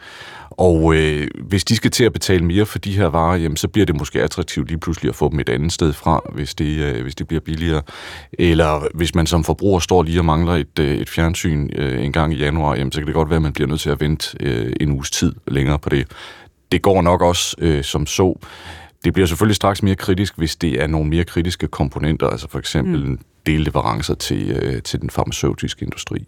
[0.52, 3.68] Og øh, hvis de skal til at betale mere for de her varer, jamen, så
[3.68, 6.78] bliver det måske attraktivt lige pludselig at få dem et andet sted fra, hvis det,
[6.78, 7.82] øh, hvis det bliver billigere.
[8.34, 12.12] Eller hvis man som forbruger står lige og mangler et, øh, et fjernsyn øh, en
[12.12, 14.02] gang i januar, jamen, så kan det godt være, at man bliver nødt til at
[14.02, 16.08] vente øh, en uges tid længere på det.
[16.72, 18.40] Det går nok også øh, som så.
[19.06, 22.60] Det bliver selvfølgelig straks mere kritisk, hvis det er nogle mere kritiske komponenter, altså for
[22.60, 23.20] eksempel mm.
[23.46, 26.28] delleverancer til, øh, til den farmaceutiske industri.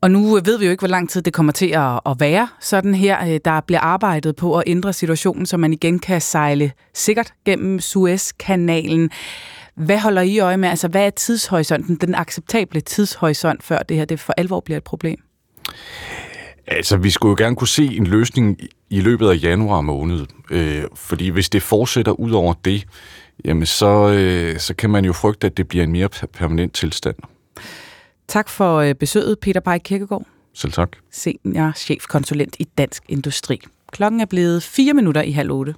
[0.00, 2.48] Og nu ved vi jo ikke, hvor lang tid det kommer til at, at være
[2.60, 3.28] sådan her.
[3.28, 7.80] Øh, der bliver arbejdet på at ændre situationen, så man igen kan sejle sikkert gennem
[7.80, 9.10] Suezkanalen.
[9.74, 10.68] Hvad holder I øje med?
[10.68, 14.84] Altså, hvad er tidshorisonten, den acceptable tidshorisont, før det her det for alvor bliver et
[14.84, 15.22] problem?
[16.70, 18.58] Altså, vi skulle jo gerne kunne se en løsning
[18.90, 20.26] i løbet af januar måned.
[20.50, 22.86] Øh, fordi hvis det fortsætter ud over det,
[23.44, 27.16] jamen så, øh, så kan man jo frygte, at det bliver en mere permanent tilstand.
[28.28, 30.26] Tak for øh, besøget, Peter Pejk Kirkegaard.
[30.54, 30.90] Selv tak.
[31.10, 33.60] Senior chefkonsulent i Dansk Industri.
[33.92, 35.74] Klokken er blevet fire minutter i halv otte.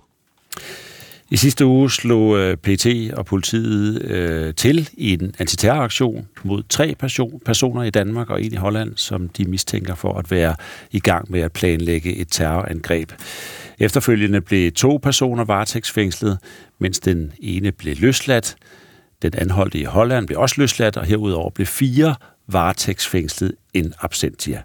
[1.32, 6.94] I sidste uge slog øh, PT og politiet øh, til i en antiterroraktion mod tre
[7.44, 10.54] personer i Danmark og en i Holland, som de mistænker for at være
[10.90, 13.12] i gang med at planlægge et terrorangreb.
[13.78, 16.38] Efterfølgende blev to personer varetægtsfængslet,
[16.78, 18.56] mens den ene blev løsladt.
[19.22, 22.14] Den anholdte i Holland blev også løsladt, og herudover blev fire
[22.48, 24.62] varetægtsfængslet en absentia.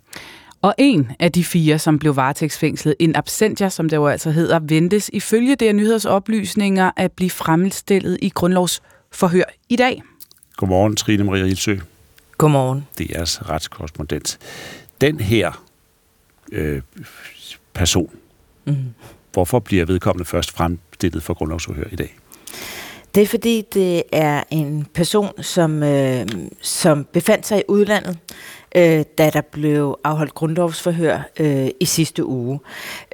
[0.66, 4.60] Og en af de fire, som blev varetægtsfængslet in absentia, som det jo altså hedder,
[4.60, 10.04] ventes ifølge det nyhedsoplysninger at blive fremstillet i grundlovsforhør i dag.
[10.56, 11.76] Godmorgen, Trine Maria Ilsø.
[12.38, 12.88] Godmorgen.
[13.02, 14.40] DR's retskorrespondent.
[15.02, 15.64] Den her
[16.52, 16.82] øh,
[17.74, 18.10] person,
[18.66, 18.76] mm.
[19.34, 22.16] hvorfor bliver vedkommende først fremstillet for grundlovsforhør i dag?
[23.16, 26.28] Det er fordi, det er en person, som, øh,
[26.62, 28.18] som befandt sig i udlandet,
[28.76, 32.60] øh, da der blev afholdt grundlovsforhør øh, i sidste uge.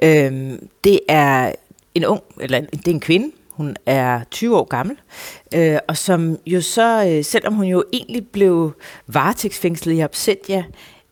[0.02, 0.52] Øh,
[0.84, 1.52] det er
[1.94, 4.96] en ung, eller det er en kvinde, hun er 20 år gammel,
[5.54, 8.72] øh, og som jo så, øh, selvom hun jo egentlig blev
[9.06, 10.64] varetægtsfængslet i absentia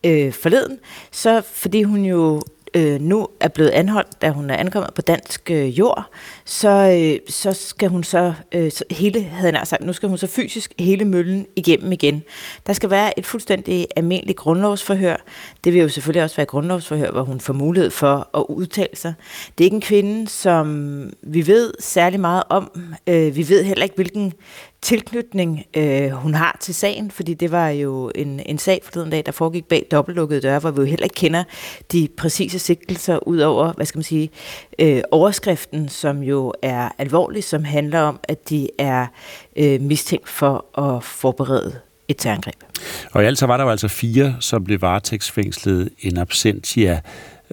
[0.05, 0.79] øh, forleden,
[1.11, 2.41] så fordi hun jo
[2.73, 6.05] øh, nu er blevet anholdt, da hun er ankommet på dansk øh, jord,
[6.45, 10.17] så, øh, så skal hun så, øh, så hele, havde jeg sagt, nu skal hun
[10.17, 12.23] så fysisk hele møllen igennem igen.
[12.67, 15.15] Der skal være et fuldstændig almindeligt grundlovsforhør.
[15.63, 18.95] Det vil jo selvfølgelig også være et grundlovsforhør, hvor hun får mulighed for at udtale
[18.95, 19.13] sig.
[19.57, 22.71] Det er ikke en kvinde, som vi ved særlig meget om.
[23.07, 24.33] Øh, vi ved heller ikke, hvilken
[24.81, 29.23] tilknytning øh, hun har til sagen, fordi det var jo en, en sag forleden dag,
[29.25, 31.43] der foregik bag dobbeltlukkede døre, hvor vi jo heller ikke kender
[31.91, 34.29] de præcise sigtelser ud over, hvad skal man sige,
[34.79, 39.07] øh, overskriften, som jo er alvorlig, som handler om, at de er
[39.55, 42.55] øh, mistænkt for at forberede et terrorangreb.
[43.11, 47.01] Og i alt så var der jo altså fire, som blev varetægtsfængslet en absentia.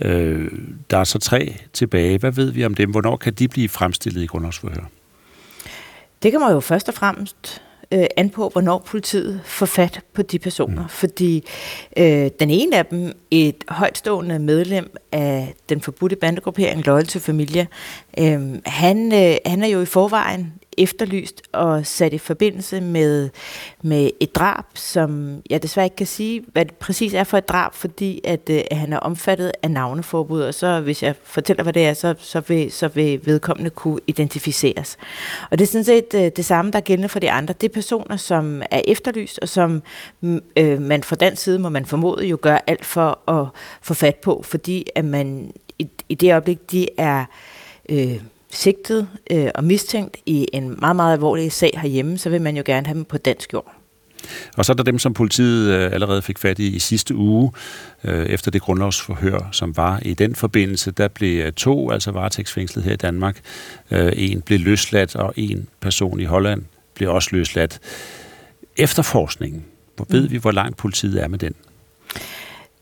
[0.03, 0.51] Øh,
[0.91, 2.19] der er så tre tilbage.
[2.19, 2.91] Hvad ved vi om dem?
[2.91, 4.98] Hvornår kan de blive fremstillet i grundlovsforhør?
[6.23, 7.63] Det kan man jo først og fremmest
[7.93, 10.83] øh, an på, hvornår politiet får fat på de personer.
[10.83, 10.89] Mm.
[10.89, 11.45] Fordi
[11.97, 17.67] øh, den ene af dem, et højtstående medlem af den forbudte bandegruppering Loyal to Familia,
[18.21, 23.31] Øhm, han, øh, han er jo i forvejen efterlyst og sat i forbindelse med,
[23.83, 27.49] med et drab, som jeg desværre ikke kan sige, hvad det præcis er for et
[27.49, 31.73] drab, fordi at, øh, han er omfattet af navneforbud, og så hvis jeg fortæller, hvad
[31.73, 34.97] det er, så, så, vil, så vil vedkommende kunne identificeres.
[35.51, 37.55] Og det er sådan set øh, det samme, der gælder for de andre.
[37.61, 39.83] Det er personer, som er efterlyst, og som
[40.21, 43.47] mm, øh, man fra den side, må man formode, jo gør alt for at
[43.83, 47.27] få fat på, fordi at man i, i det øjeblik, de er øh,
[48.51, 52.63] sigtet øh, og mistænkt i en meget, meget alvorlig sag herhjemme, så vil man jo
[52.67, 53.75] gerne have dem på dansk jord.
[54.57, 57.53] Og så er der dem, som politiet øh, allerede fik fat i i sidste uge,
[58.05, 60.91] øh, efter det grundlovsforhør, som var i den forbindelse.
[60.91, 63.41] Der blev øh, to altså varetægtsfængslet her i Danmark.
[63.91, 66.63] Øh, en blev løsladt, og en person i Holland
[66.95, 67.81] blev også løsladt.
[68.77, 69.65] Efterforskningen,
[69.97, 70.31] hvor ved mm.
[70.31, 71.55] vi, hvor langt politiet er med den?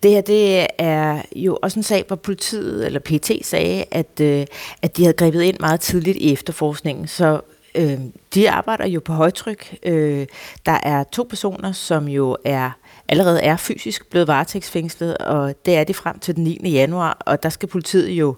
[0.06, 4.46] Det her det er jo også en sag, hvor politiet eller PT sagde, at, øh,
[4.82, 7.06] at de havde grebet ind meget tidligt i efterforskningen.
[7.06, 7.40] Så
[7.74, 8.00] øh,
[8.34, 9.78] de arbejder jo på højtryk.
[9.82, 10.26] Øh,
[10.66, 12.70] der er to personer, som jo er
[13.08, 16.60] allerede er fysisk blevet varetægtsfængslet, og det er det frem til den 9.
[16.64, 18.36] januar, og der skal politiet jo,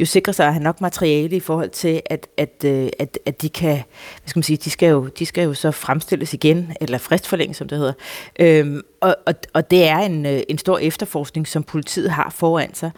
[0.00, 3.42] jo sikre sig at have nok materiale i forhold til, at, at, øh, at, at
[3.42, 6.72] de kan, hvad skal man sige, de skal, jo, de skal jo så fremstilles igen,
[6.80, 7.92] eller fristforlænges, som det hedder.
[8.38, 12.74] Øhm, og, og, og det er en, øh, en stor efterforskning, som politiet har foran
[12.74, 12.90] sig.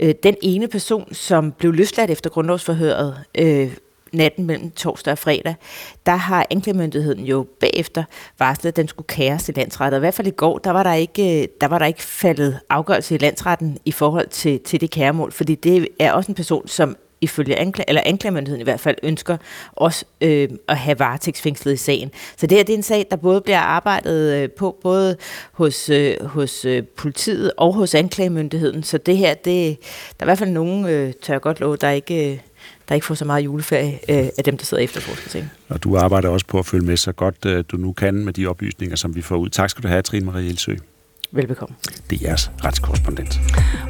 [0.00, 3.72] Øh, den ene person, som blev løsladt efter grundlovsforhøret, øh,
[4.12, 5.54] natten mellem torsdag og fredag,
[6.06, 8.04] der har anklagemyndigheden jo bagefter
[8.38, 9.98] varslet, at den skulle kæres i landsretten.
[9.98, 12.60] I hvert fald i går, der var der ikke, øh, der var der ikke faldet
[12.68, 16.68] afgørelse i landsretten i forhold til, til det kæremål, fordi det er også en person,
[16.68, 19.36] som ifølge ankla- eller anklagemyndigheden i hvert fald ønsker
[19.72, 22.10] også øh, at have varetægtsfængslet i sagen.
[22.36, 25.16] Så det her det er en sag, der både bliver arbejdet øh, på både
[25.52, 28.82] hos, øh, hos øh, politiet og hos anklagemyndigheden.
[28.82, 29.78] Så det her, det,
[30.20, 32.32] der er i hvert fald nogen, øh, tør jeg godt love, der ikke...
[32.32, 32.38] Øh,
[32.90, 35.50] der ikke får så meget juleferie øh, af dem, der sidder efter forskningen.
[35.68, 38.32] Og du arbejder også på at følge med så godt øh, du nu kan med
[38.32, 39.48] de oplysninger, som vi får ud.
[39.48, 40.74] Tak skal du have, Trine Marie Elsø.
[41.32, 41.76] Velbekomme.
[42.10, 43.40] Det er jeres retskorrespondent.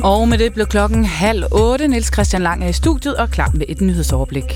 [0.00, 1.88] Og med det blev klokken halv otte.
[1.88, 4.54] Niels Christian Lang er i studiet og klar med et nyhedsoverblik.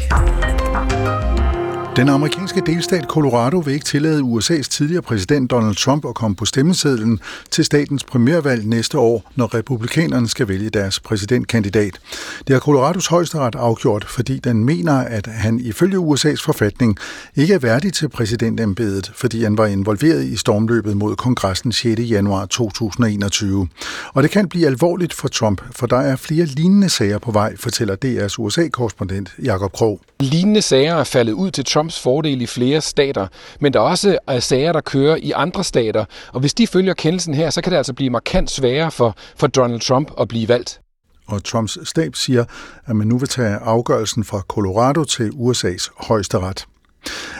[1.96, 6.44] Den amerikanske delstat Colorado vil ikke tillade USA's tidligere præsident Donald Trump at komme på
[6.44, 11.98] stemmesedlen til statens primærvalg næste år, når republikanerne skal vælge deres præsidentkandidat.
[12.46, 16.96] Det har Colorados højesteret afgjort, fordi den mener, at han ifølge USA's forfatning
[17.36, 22.00] ikke er værdig til præsidentembedet, fordi han var involveret i stormløbet mod kongressen 6.
[22.00, 23.68] januar 2021.
[24.14, 27.56] Og det kan blive alvorligt for Trump, for der er flere lignende sager på vej,
[27.56, 30.00] fortæller DR's USA-korrespondent Jakob Krog.
[30.20, 33.26] Lignende sager er faldet ud til Trumps fordel i flere stater,
[33.60, 36.94] men der er også øh, sager, der kører i andre stater, og hvis de følger
[36.94, 40.48] kendelsen her, så kan det altså blive markant sværere for, for Donald Trump at blive
[40.48, 40.80] valgt.
[41.26, 42.44] Og Trumps stab siger,
[42.86, 46.66] at man nu vil tage afgørelsen fra Colorado til USA's højesteret.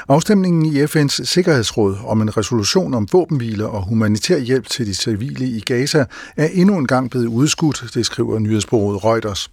[0.08, 5.46] Afstemningen i FN's Sikkerhedsråd om en resolution om våbenhvile og humanitær hjælp til de civile
[5.46, 6.04] i Gaza
[6.36, 9.50] er endnu en gang blevet udskudt, det skriver nyhedsbureauet Reuters.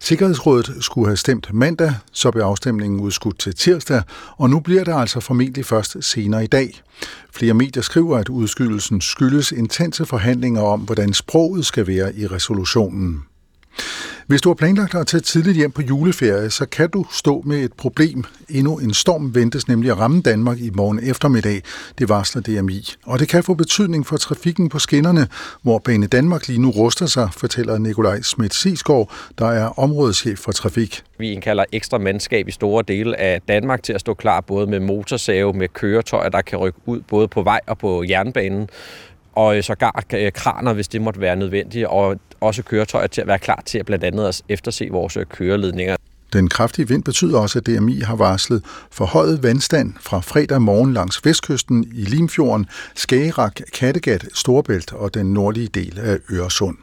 [0.00, 4.02] Sikkerhedsrådet skulle have stemt mandag, så blev afstemningen udskudt til tirsdag,
[4.36, 6.82] og nu bliver det altså formentlig først senere i dag.
[7.32, 13.22] Flere medier skriver, at udskydelsen skyldes intense forhandlinger om, hvordan sproget skal være i resolutionen.
[14.26, 17.58] Hvis du har planlagt at tage tidligt hjem på juleferie, så kan du stå med
[17.58, 18.24] et problem.
[18.48, 21.62] Endnu en storm ventes nemlig at ramme Danmark i morgen eftermiddag,
[21.98, 22.94] det varsler DMI.
[23.06, 25.28] Og det kan få betydning for trafikken på skinnerne,
[25.62, 30.52] hvor Bane Danmark lige nu ruster sig, fortæller Nikolaj Schmidt Sisgaard, der er områdeschef for
[30.52, 31.02] trafik.
[31.18, 34.80] Vi indkalder ekstra mandskab i store dele af Danmark til at stå klar både med
[34.80, 38.68] motorsave, med køretøjer, der kan rykke ud både på vej og på jernbanen
[39.36, 43.26] og øh, sågar øh, kraner, hvis det måtte være nødvendigt, og også køretøjer til at
[43.26, 45.96] være klar til at blandt andet at efterse vores øh, køreledninger.
[46.32, 51.24] Den kraftige vind betyder også, at DMI har varslet forhøjet vandstand fra fredag morgen langs
[51.24, 56.76] vestkysten i Limfjorden, Skagerak, Kattegat, Storbælt og den nordlige del af Øresund.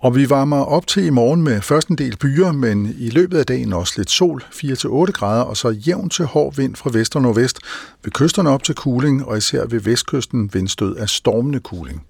[0.00, 3.38] Og vi varmer op til i morgen med først en del byer, men i løbet
[3.38, 7.16] af dagen også lidt sol, 4-8 grader, og så jævn til hård vind fra vest
[7.16, 7.58] og nordvest.
[8.04, 12.02] Ved kysterne op til kuling, og især ved vestkysten vindstød af stormende kuling.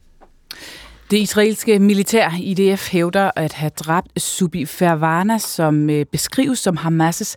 [1.11, 7.35] Det israelske militær IDF hævder at have dræbt Subi Fervana, som øh, beskrives som Hamas'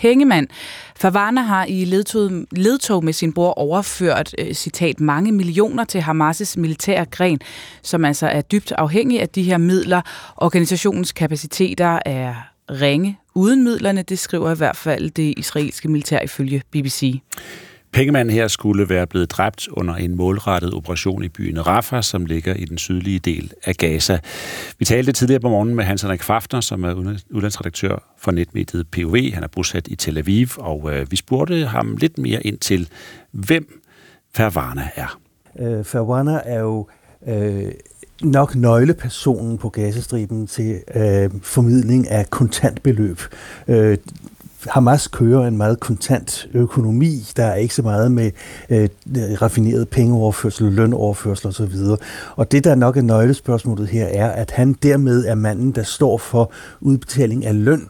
[0.00, 0.48] pengemand.
[0.96, 6.54] Favana har i ledtog, ledtog med sin bror overført, øh, citat, mange millioner til Hamas'
[6.56, 7.40] militære gren,
[7.82, 10.02] som altså er dybt afhængig af de her midler.
[10.36, 12.34] Organisationens kapaciteter er
[12.70, 17.20] ringe uden midlerne, det skriver i hvert fald det israelske militær ifølge BBC.
[17.92, 22.54] Pengemanden her skulle være blevet dræbt under en målrettet operation i byen Rafah, som ligger
[22.54, 24.18] i den sydlige del af Gaza.
[24.78, 29.16] Vi talte tidligere på morgenen med Hans Henrik Fafner, som er udlandsredaktør for netmediet POV.
[29.32, 32.88] Han er bosat i Tel Aviv, og øh, vi spurgte ham lidt mere ind til,
[33.30, 33.80] hvem
[34.34, 35.18] Ferwana er.
[35.60, 36.86] Øh, Ferwana er jo
[37.26, 37.72] øh,
[38.22, 43.20] nok nøglepersonen på gazestriben til øh, formidling af kontantbeløb.
[43.68, 43.98] Øh,
[44.68, 47.24] Hamas kører en meget kontant økonomi.
[47.36, 48.30] Der er ikke så meget med
[48.70, 48.88] øh,
[49.42, 51.74] raffineret pengeoverførsel, lønoverførsel osv.
[52.36, 56.18] Og det, der nok er nøglespørgsmålet her, er, at han dermed er manden, der står
[56.18, 57.88] for udbetaling af løn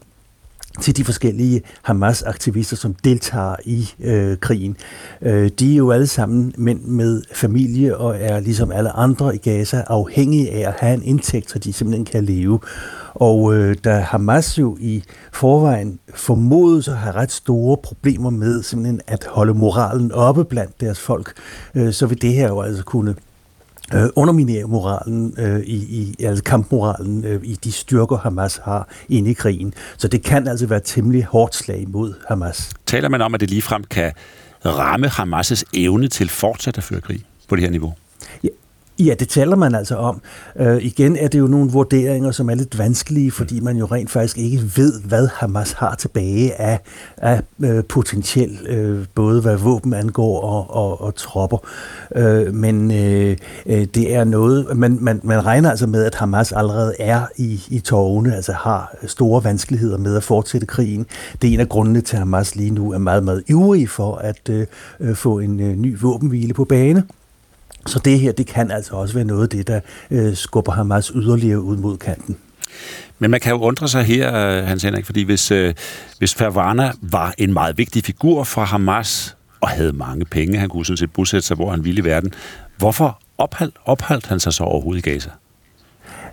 [0.81, 4.77] til de forskellige Hamas-aktivister, som deltager i øh, krigen.
[5.23, 9.39] Øh, de er jo alle sammen mænd med familie og er ligesom alle andre i
[9.39, 12.61] Gaza afhængige af at have en indtægt, så de simpelthen kan leve.
[13.15, 19.01] Og øh, da Hamas jo i forvejen formodes at have ret store problemer med simpelthen
[19.07, 21.33] at holde moralen oppe blandt deres folk,
[21.75, 23.15] øh, så vil det her jo altså kunne
[23.95, 29.31] øh, underminere moralen øh, i, i altså kampmoralen øh, i de styrker, Hamas har inde
[29.31, 29.75] i krigen.
[29.97, 32.71] Så det kan altså være temmelig hårdt slag mod Hamas.
[32.87, 34.13] Taler man om, at det ligefrem kan
[34.67, 37.95] ramme Hamas' evne til fortsat at føre krig på det her niveau?
[38.45, 38.49] Ja,
[38.99, 40.21] Ja, det taler man altså om.
[40.57, 44.11] Øh, igen er det jo nogle vurderinger, som er lidt vanskelige, fordi man jo rent
[44.11, 46.81] faktisk ikke ved, hvad Hamas har tilbage af,
[47.17, 51.59] af øh, potentiel, øh, både hvad våben angår og, og, og tropper.
[52.17, 53.37] Øh, men øh,
[53.67, 57.63] øh det er noget, man, man, man regner altså med, at Hamas allerede er i,
[57.69, 61.07] i tårne, altså har store vanskeligheder med at fortsætte krigen.
[61.43, 64.17] Det er en af grundene til, at Hamas lige nu er meget, meget ivrig for
[64.17, 64.67] at øh,
[65.01, 67.03] øh få en øh, ny våbenhvile på bane.
[67.87, 69.81] Så det her, det kan altså også være noget af det, der
[70.11, 72.37] øh, skubber Hamas yderligere ud mod kanten.
[73.19, 75.75] Men man kan jo undre sig her, øh, Hans Henrik, fordi hvis, øh,
[76.19, 80.87] hvis Fervana var en meget vigtig figur for Hamas, og havde mange penge, han kunne
[80.87, 82.33] sådan set bosætte sig, hvor han ville i verden,
[82.79, 85.31] hvorfor opholdt, opholdt han sig så overhovedet i Gaza?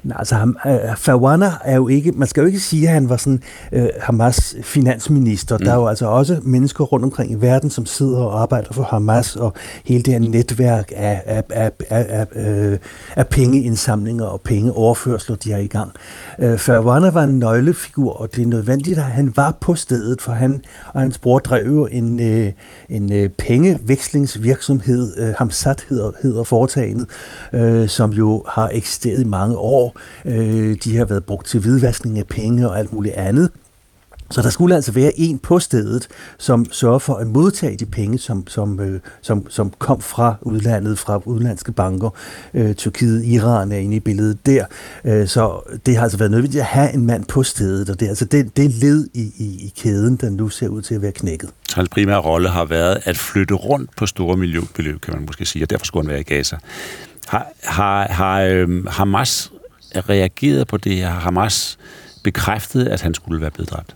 [0.04, 3.10] Nej, altså ham, uh, Fawana er jo ikke, man skal jo ikke sige, at han
[3.10, 5.58] var sådan uh, Hamas finansminister.
[5.58, 5.66] Mm.
[5.66, 8.84] Der er jo altså også mennesker rundt omkring i verden, som sidder og arbejder for
[8.84, 9.54] Hamas, og
[9.86, 12.80] hele det her netværk af, af, af, af, af, af,
[13.16, 15.92] af pengeindsamlinger og pengeoverførsler, de har i gang.
[16.38, 20.32] Uh, Fawana var en nøglefigur, og det er nødvendigt, at han var på stedet, for
[20.32, 20.62] han
[20.94, 22.48] og hans bror drev en, uh,
[22.90, 27.08] en uh, pengevekslingsvirksomhed, uh, Hamsat hedder, hedder foretagendet,
[27.54, 29.89] uh, som jo har eksisteret i mange år,
[30.26, 33.50] Øh, de har været brugt til hvidvaskning af penge og alt muligt andet.
[34.32, 36.08] Så der skulle altså være en på stedet,
[36.38, 41.00] som sørger for at modtage de penge, som, som, øh, som, som kom fra udlandet,
[41.00, 42.10] fra udenlandske banker.
[42.54, 44.66] Øh, Tyrkiet, Iran er inde i billedet der.
[45.06, 48.06] Øh, så det har altså været nødvendigt at have en mand på stedet, og det
[48.06, 51.02] er altså det, det led i, i, i kæden, der nu ser ud til at
[51.02, 51.50] være knækket.
[51.74, 55.66] Hans primære rolle har været at flytte rundt på store millionbeløb, kan man måske sige,
[55.66, 56.58] og derfor skulle han være i Gaza.
[57.28, 59.52] Har, har, har øh, Hamas
[59.96, 61.10] reageret på det her?
[61.10, 61.78] Hamas
[62.24, 63.96] bekræftede, at han skulle være blevet dræbt?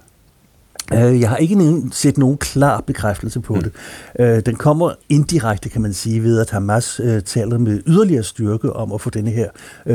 [0.96, 3.62] Øh, jeg har ikke set nogen klar bekræftelse på mm.
[3.62, 3.72] det.
[4.20, 8.74] Øh, den kommer indirekte, kan man sige, ved at Hamas øh, taler med yderligere styrke
[8.74, 9.50] om at få denne her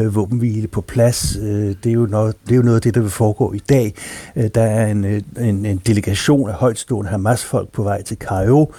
[0.08, 1.36] våbenhvile på plads.
[1.82, 3.94] Det er jo noget, det er jo noget af det, der vil foregå i dag.
[4.54, 8.72] Der er en, en, en delegation af højtstående Hamas-folk på vej til Cairo,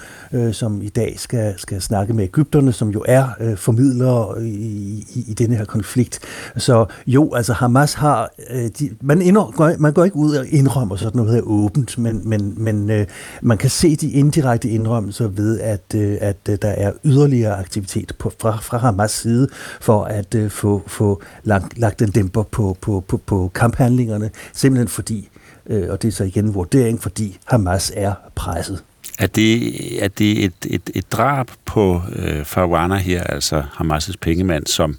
[0.52, 5.34] som i dag skal, skal snakke med Ægypterne, som jo er formidlere i, i, i
[5.34, 6.18] denne her konflikt.
[6.56, 8.30] Så jo, altså Hamas har...
[8.78, 12.54] De, man, indrøm, man går ikke ud og indrømmer sådan noget her åbent, men, men,
[12.56, 13.06] men øh,
[13.42, 18.12] man kan se de indirekte indrømmelser ved, at, øh, at øh, der er yderligere aktivitet
[18.18, 19.48] på, fra, fra Hamas side
[19.80, 24.88] for at øh, få, få lagt, lagt en dæmper på, på, på, på kamphandlingerne, simpelthen
[24.88, 25.28] fordi,
[25.66, 28.82] øh, og det er så igen en vurdering, fordi Hamas er presset.
[29.18, 34.66] Er det, er det et, et, et drab på øh, Farwana her, altså Hamas' pengemand,
[34.66, 34.96] som,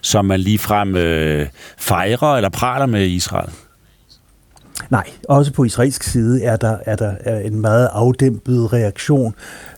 [0.00, 1.48] som man ligefrem øh,
[1.78, 3.50] fejrer eller praler med Israel?
[4.90, 9.34] Nej, også på israelsk side er der, er der er en meget afdæmpet reaktion.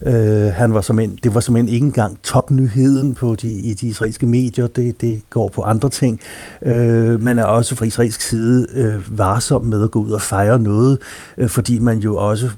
[0.07, 3.75] Øh, han var som en, det var som en ikke engang topnyheden på de, i
[3.75, 4.67] de israelske medier.
[4.67, 6.21] Det, det går på andre ting.
[6.63, 10.59] Øh, man er også fra israelsk side øh, varsom med at gå ud og fejre
[10.59, 10.99] noget,
[11.39, 12.51] øh, fordi man jo også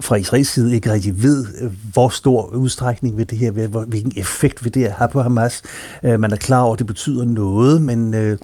[0.00, 4.12] fra israelsk side ikke rigtig ved, øh, hvor stor udstrækning vil det her være, hvilken
[4.16, 5.62] effekt vil det have på Hamas.
[6.02, 8.38] Øh, man er klar over, at det betyder noget, men øh,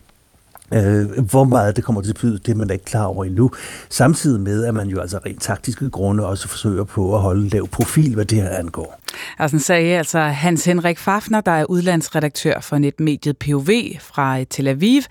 [0.74, 3.04] øh, Øh, hvor meget det kommer til at betyde, det er man da ikke klar
[3.04, 3.50] over endnu.
[3.88, 7.48] Samtidig med, at man jo altså rent taktiske grunde også forsøger på at holde en
[7.48, 9.00] lav profil, hvad det her angår.
[9.38, 13.68] Altså sagde altså Hans Henrik Fafner, der er udlandsredaktør for netmediet POV
[14.00, 15.02] fra Tel Aviv,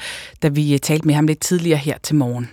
[0.43, 2.49] da vi talte med ham lidt tidligere her til morgen.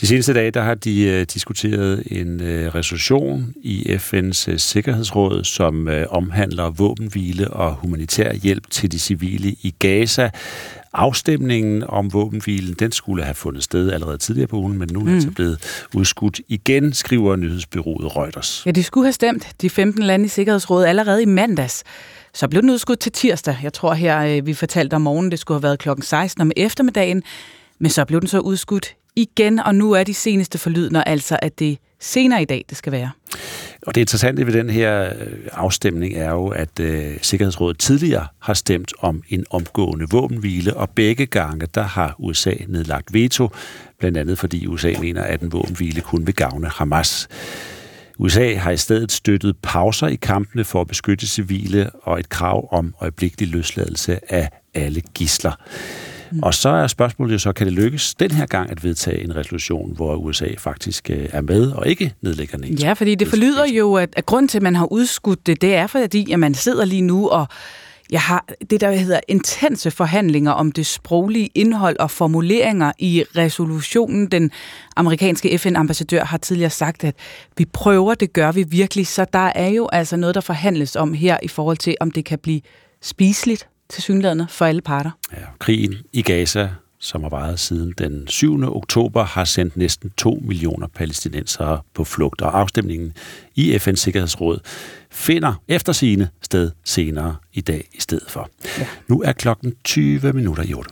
[0.00, 2.40] De seneste dage der har de uh, diskuteret en
[2.74, 10.30] resolution i FN's Sikkerhedsråd, som omhandler våbenhvile og humanitær hjælp til de civile i Gaza.
[10.92, 15.04] Afstemningen om våbenhvilen, den skulle have fundet sted allerede tidligere på ugen, men nu er
[15.04, 15.14] mm.
[15.14, 18.62] altså blevet udskudt igen, skriver nyhedsbyrået Reuters.
[18.66, 21.84] Ja, de skulle have stemt de 15 lande i Sikkerhedsrådet allerede i mandags.
[22.34, 23.56] Så blev den udskudt til tirsdag.
[23.62, 27.22] Jeg tror her, vi fortalte om morgenen, det skulle have været klokken 16 om eftermiddagen,
[27.78, 31.58] men så blev den så udskudt igen, og nu er de seneste forlydende altså, at
[31.58, 33.10] det senere i dag, det skal være.
[33.86, 35.12] Og det interessante ved den her øh,
[35.52, 41.26] afstemning er jo, at øh, Sikkerhedsrådet tidligere har stemt om en omgående våbenhvile, og begge
[41.26, 43.48] gange der har USA nedlagt veto,
[43.98, 47.28] blandt andet fordi USA mener, at en våbenhvile kun vil gavne Hamas.
[48.18, 52.68] USA har i stedet støttet pauser i kampene for at beskytte civile og et krav
[52.72, 55.52] om øjeblikkelig løsladelse af alle gisler.
[56.32, 56.42] Mm.
[56.42, 59.36] Og så er spørgsmålet jo så, kan det lykkes den her gang at vedtage en
[59.36, 62.74] resolution, hvor USA faktisk øh, er med og ikke nedlægger NATO?
[62.80, 65.74] Ja, fordi det forlyder jo, at, at grund til, at man har udskudt det, det
[65.74, 67.46] er fordi, at man sidder lige nu og
[68.10, 74.26] jeg har det, der hedder intense forhandlinger om det sproglige indhold og formuleringer i resolutionen.
[74.26, 74.50] Den
[74.96, 77.14] amerikanske FN-ambassadør har tidligere sagt, at
[77.56, 79.06] vi prøver, det gør vi virkelig.
[79.06, 82.24] Så der er jo altså noget, der forhandles om her i forhold til, om det
[82.24, 82.60] kan blive
[83.02, 85.10] spiseligt til synlædende for alle parter.
[85.32, 86.68] Ja, krigen i Gaza
[87.00, 88.76] som har varet siden den 7.
[88.76, 93.12] oktober, har sendt næsten 2 millioner palæstinensere på flugt, og afstemningen
[93.54, 94.60] i FN's Sikkerhedsråd
[95.10, 98.50] finder efter sine sted senere i dag i stedet for.
[98.78, 98.86] Ja.
[99.08, 100.90] Nu er klokken 20 minutter i 8.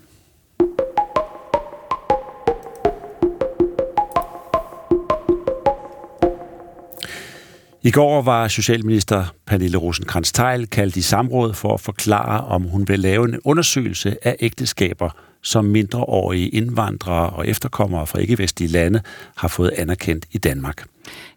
[7.83, 12.89] I går var Socialminister Pernille rosenkrantz teil kaldt i samråd for at forklare, om hun
[12.89, 15.11] vil lave en undersøgelse af ægteskaber,
[15.43, 19.01] som mindreårige indvandrere og efterkommere fra ikke-vestlige lande
[19.37, 20.85] har fået anerkendt i Danmark.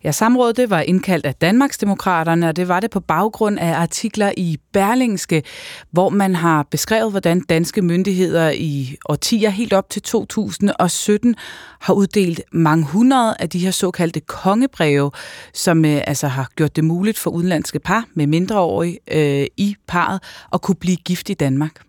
[0.03, 4.31] Ja, samrådet det var indkaldt af Danmarksdemokraterne, og det var det på baggrund af artikler
[4.37, 5.43] i Berlingske,
[5.91, 11.35] hvor man har beskrevet, hvordan danske myndigheder i årtier helt op til 2017
[11.81, 15.11] har uddelt mange hundrede af de her såkaldte kongebreve,
[15.53, 20.19] som øh, altså har gjort det muligt for udenlandske par med mindreårige øh, i parret
[20.53, 21.81] at kunne blive gift i Danmark.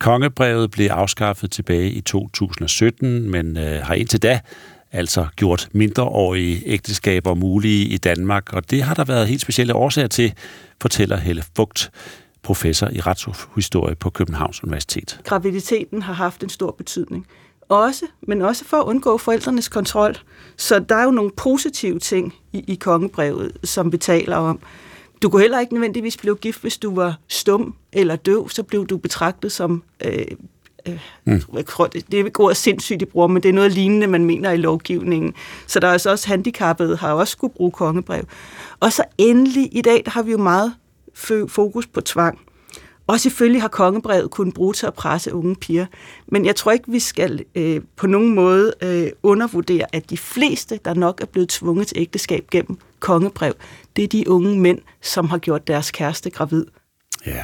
[0.00, 4.40] Kongebrevet blev afskaffet tilbage i 2017, men øh, har indtil da
[4.92, 10.08] altså gjort mindreårige ægteskaber mulige i Danmark, og det har der været helt specielle årsager
[10.08, 10.34] til,
[10.80, 11.90] fortæller Helle Fugt,
[12.42, 15.20] professor i retshistorie på Københavns Universitet.
[15.24, 17.26] Graviditeten har haft en stor betydning.
[17.68, 20.16] Også, men også for at undgå forældrenes kontrol.
[20.56, 24.60] Så der er jo nogle positive ting i, i kongebrevet, som vi taler om.
[25.22, 28.86] Du kunne heller ikke nødvendigvis blive gift, hvis du var stum eller døv, så blev
[28.86, 29.82] du betragtet som...
[30.04, 30.24] Øh,
[30.88, 31.42] øh, mm.
[31.54, 34.06] jeg tror, det, det er ikke ordet sindssygt, de bruger, men det er noget lignende,
[34.06, 35.34] man mener i lovgivningen.
[35.66, 38.24] Så der er altså også handicappede, har også skulle bruge kongebrev.
[38.80, 40.74] Og så endelig, i dag der har vi jo meget
[41.48, 42.38] fokus på tvang.
[43.06, 45.86] Og selvfølgelig har kongebrevet kunnet bruge til at presse unge piger.
[46.26, 50.80] Men jeg tror ikke, vi skal øh, på nogen måde øh, undervurdere, at de fleste,
[50.84, 53.52] der nok er blevet tvunget til ægteskab gennem kongebrev,
[53.96, 56.64] det er de unge mænd, som har gjort deres kæreste gravid.
[57.26, 57.42] Ja,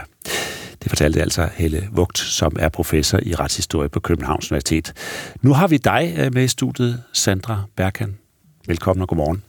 [0.89, 4.93] det fortalte altså Helle Vugt, som er professor i retshistorie på Københavns Universitet.
[5.43, 8.19] Nu har vi dig øh, med i studiet, Sandra Berkan.
[8.66, 9.43] Velkommen og godmorgen.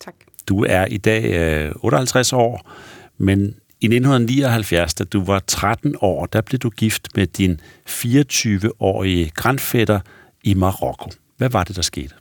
[0.00, 0.14] Tak.
[0.48, 2.70] Du er i dag 58 øh, år,
[3.18, 3.40] men
[3.80, 10.00] i 1979, da du var 13 år, der blev du gift med din 24-årige grandfætter
[10.44, 11.10] i Marokko.
[11.36, 12.14] Hvad var det, der skete?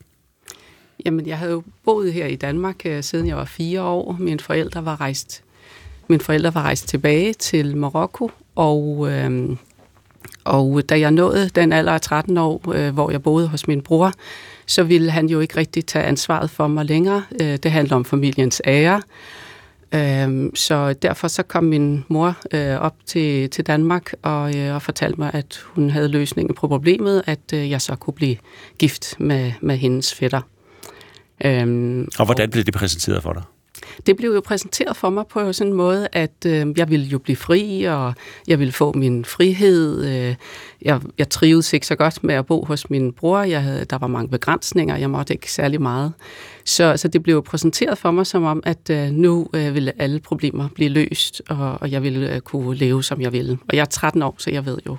[1.05, 4.15] Jamen, jeg havde jo boet her i Danmark, øh, siden jeg var fire år.
[4.19, 5.43] Mine forældre var rejst,
[6.07, 9.57] mine forældre var rejst tilbage til Marokko, og, øh,
[10.43, 13.81] og da jeg nåede den alder af 13 år, øh, hvor jeg boede hos min
[13.81, 14.11] bror,
[14.65, 17.23] så ville han jo ikke rigtig tage ansvaret for mig længere.
[17.41, 19.01] Øh, det handler om familiens ære.
[19.95, 24.81] Øh, så derfor så kom min mor øh, op til, til Danmark og, øh, og
[24.81, 28.37] fortalte mig, at hun havde løsningen på problemet, at øh, jeg så kunne blive
[28.79, 30.41] gift med, med hendes fætter.
[31.45, 33.43] Øhm, og hvordan blev det præsenteret for dig?
[34.05, 37.19] Det blev jo præsenteret for mig på sådan en måde, at øh, jeg ville jo
[37.19, 38.13] blive fri, og
[38.47, 40.05] jeg ville få min frihed.
[40.05, 40.35] Øh,
[40.81, 43.41] jeg, jeg trivedes ikke så godt med at bo hos min bror.
[43.41, 46.13] Jeg havde, der var mange begrænsninger, jeg måtte ikke særlig meget.
[46.65, 50.19] Så, så det blev præsenteret for mig som om, at øh, nu øh, ville alle
[50.19, 53.57] problemer blive løst, og, og jeg ville øh, kunne leve, som jeg ville.
[53.69, 54.97] Og jeg er 13 år, så jeg ved jo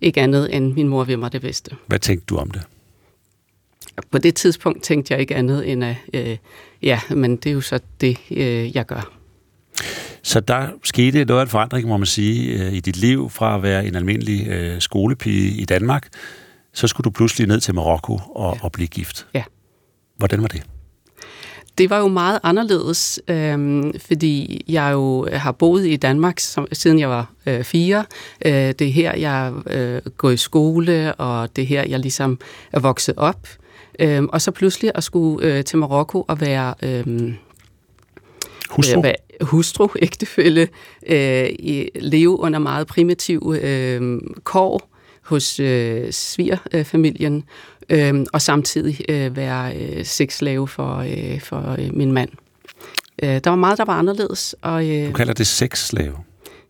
[0.00, 1.76] ikke andet, end min mor vil mig det bedste.
[1.86, 2.62] Hvad tænkte du om det?
[4.10, 6.36] På det tidspunkt tænkte jeg ikke andet end, at øh,
[6.82, 9.12] ja, men det er jo så det, øh, jeg gør.
[10.22, 13.56] Så der skete noget af en forandring, må man sige, øh, i dit liv fra
[13.56, 16.08] at være en almindelig øh, skolepige i Danmark,
[16.72, 18.64] så skulle du pludselig ned til Marokko og, ja.
[18.64, 19.26] og blive gift.
[19.34, 19.42] Ja.
[20.16, 20.62] Hvordan var det?
[21.78, 26.98] Det var jo meget anderledes, øh, fordi jeg jo har boet i Danmark som, siden
[26.98, 28.04] jeg var øh, fire.
[28.44, 32.38] Øh, det er her, jeg øh, går i skole, og det er her, jeg ligesom
[32.72, 33.48] er vokset op.
[33.98, 36.74] Øh, og så pludselig at skulle øh, til Marokko og være...
[36.82, 37.34] Øh,
[38.70, 38.98] hustru.
[38.98, 40.68] Øh, være hustru, ægtefælde,
[41.06, 44.88] øh, i, leve under meget primitiv øh, kår
[45.22, 47.44] hos øh, svigerfamilien,
[47.88, 52.30] øh, og samtidig øh, være øh, sexslave for, øh, for øh, min mand.
[53.22, 54.54] Øh, der var meget, der var anderledes.
[54.62, 56.16] Og, øh, du kalder det sexslave?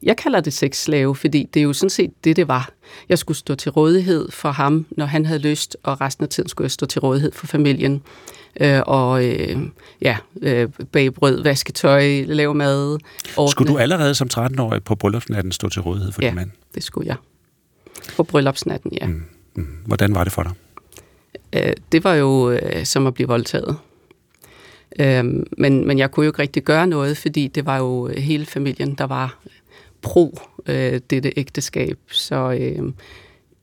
[0.02, 2.70] Jeg kalder det sexslave, fordi det er jo sådan set det, det var.
[3.08, 6.48] Jeg skulle stå til rådighed for ham, når han havde lyst, og resten af tiden
[6.48, 8.02] skulle jeg stå til rådighed for familien.
[8.60, 9.58] Øh, og øh,
[10.02, 12.98] ja, øh, bage brød, vaske tøj, lave mad.
[13.36, 13.50] Ordne.
[13.50, 16.50] Skulle du allerede som 13-årig på bryllupsnatten stå til rådighed for ja, din mand?
[16.74, 17.16] det skulle jeg.
[18.16, 19.06] På bryllupsnatten, ja.
[19.06, 19.22] Mm.
[19.54, 19.66] Mm.
[19.86, 20.52] Hvordan var det for dig?
[21.52, 23.76] Øh, det var jo øh, som at blive voldtaget.
[24.98, 25.24] Øh,
[25.58, 28.94] men, men jeg kunne jo ikke rigtig gøre noget, fordi det var jo hele familien,
[28.94, 29.38] der var
[30.02, 31.98] pro øh, dette ægteskab.
[32.10, 32.92] Så, øh,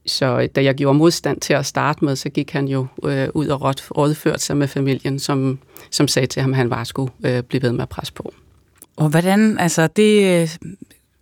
[0.05, 3.47] så da jeg gjorde modstand til at starte med, så gik han jo øh, ud
[3.47, 3.61] og
[3.97, 5.59] rådførte sig med familien, som,
[5.91, 8.33] som sagde til ham, at han bare skulle øh, blive ved med at presse på.
[8.97, 10.49] Og hvordan, altså det øh,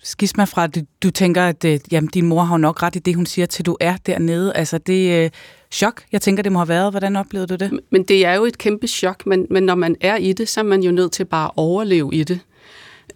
[0.04, 2.96] skisma fra, at du, du tænker, at øh, jamen, din mor har jo nok ret
[2.96, 4.54] i det, hun siger, til du er dernede.
[4.56, 5.30] Altså det øh,
[5.72, 6.92] chok, jeg tænker, det må have været.
[6.92, 7.80] Hvordan oplevede du det?
[7.90, 10.60] Men det er jo et kæmpe chok, men, men når man er i det, så
[10.60, 12.40] er man jo nødt til bare at overleve i det.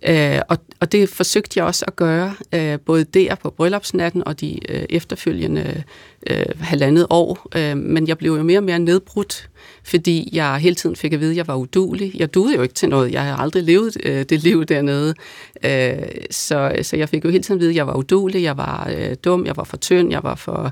[0.07, 4.41] Øh, og, og det forsøgte jeg også at gøre, øh, både der på bryllupsnatten og
[4.41, 5.83] de øh, efterfølgende
[6.27, 7.47] øh, halvandet år.
[7.55, 9.49] Øh, men jeg blev jo mere og mere nedbrudt,
[9.83, 12.11] fordi jeg hele tiden fik at vide, at jeg var udulig.
[12.15, 13.11] Jeg duede jo ikke til noget.
[13.11, 15.13] Jeg havde aldrig levet øh, det liv dernede.
[15.65, 15.93] Øh,
[16.31, 18.91] så, så jeg fik jo hele tiden at vide, at jeg var udulig, jeg var
[18.97, 20.71] øh, dum, jeg var for tynd, jeg var for...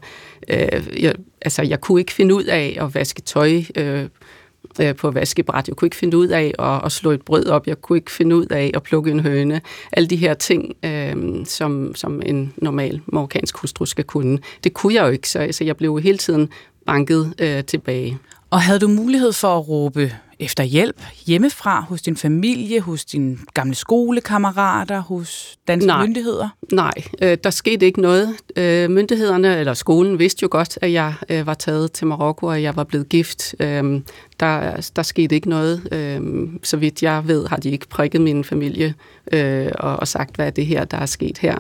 [0.49, 3.61] Øh, jeg, altså, jeg kunne ikke finde ud af at vaske tøj...
[3.75, 4.07] Øh,
[4.79, 5.67] øh, på vaskebræt.
[5.67, 7.67] Jeg kunne ikke finde ud af at, at slå et brød op.
[7.67, 9.61] Jeg kunne ikke finde ud af at plukke en høne.
[9.91, 11.15] Alle de her ting, øh,
[11.45, 14.39] som, som en normal marokkansk hustru skal kunne.
[14.63, 16.49] Det kunne jeg jo ikke, så, så jeg blev hele tiden
[16.85, 18.17] banket øh, tilbage.
[18.49, 23.37] Og havde du mulighed for at råbe efter hjælp hjemmefra, hos din familie, hos dine
[23.53, 26.05] gamle skolekammerater, hos danske Nej.
[26.05, 26.49] myndigheder?
[26.71, 28.35] Nej, øh, der skete ikke noget.
[28.55, 32.63] Øh, myndighederne, eller skolen, vidste jo godt, at jeg øh, var taget til Marokko, og
[32.63, 33.55] jeg var blevet gift.
[33.59, 34.01] Øh,
[34.39, 35.87] der, der skete ikke noget.
[35.91, 38.93] Øh, så vidt jeg ved, har de ikke prikket min familie
[39.31, 41.59] øh, og, og sagt, hvad er det her, der er sket her.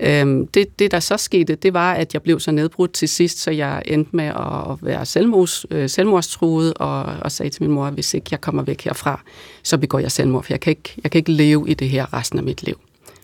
[0.00, 3.38] Øhm, det, det, der så skete, det var, at jeg blev så nedbrudt til sidst,
[3.38, 7.86] så jeg endte med at være selvmords, øh, selvmordstruet og, og sagde til min mor,
[7.86, 9.20] at hvis ikke jeg kommer væk herfra,
[9.62, 12.14] så begår jeg selvmord, for jeg kan, ikke, jeg kan ikke leve i det her
[12.14, 12.80] resten af mit liv.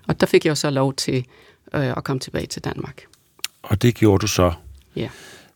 [0.08, 1.24] Og der fik jeg jo så lov til
[1.74, 3.02] øh, at komme tilbage til Danmark.
[3.62, 4.52] Og det gjorde du så?
[4.96, 5.08] Ja.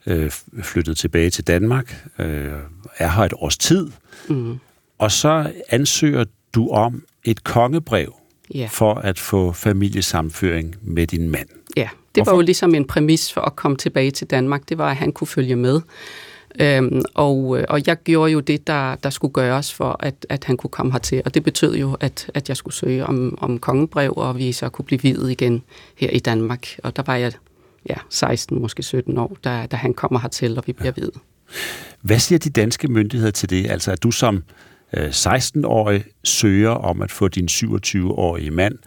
[0.06, 0.31] Øh,
[0.62, 2.52] flyttede tilbage til Danmark, øh,
[2.98, 3.90] er her et års tid,
[4.28, 4.59] Mm.
[4.98, 6.24] og så ansøger
[6.55, 8.14] du om et kongebrev
[8.55, 8.68] Ja.
[8.72, 11.48] for at få familiesamføring med din mand.
[11.76, 14.68] Ja, det var jo ligesom en præmis for at komme tilbage til Danmark.
[14.68, 15.81] Det var, at han kunne følge med.
[16.60, 20.44] Øhm, og, øh, og jeg gjorde jo det, der, der skulle gøres for, at, at
[20.44, 21.22] han kunne komme hertil.
[21.24, 24.68] Og det betød jo, at, at jeg skulle søge om, om kongebrev, og vi så
[24.68, 25.62] kunne blive videt igen
[25.97, 26.66] her i Danmark.
[26.82, 27.32] Og der var jeg
[27.89, 31.19] ja, 16, måske 17 år, da, da han kommer hertil, og vi bliver videt.
[32.01, 33.70] Hvad siger de danske myndigheder til det?
[33.70, 34.43] Altså, at du som
[34.97, 38.78] øh, 16-årig søger om at få din 27-årige mand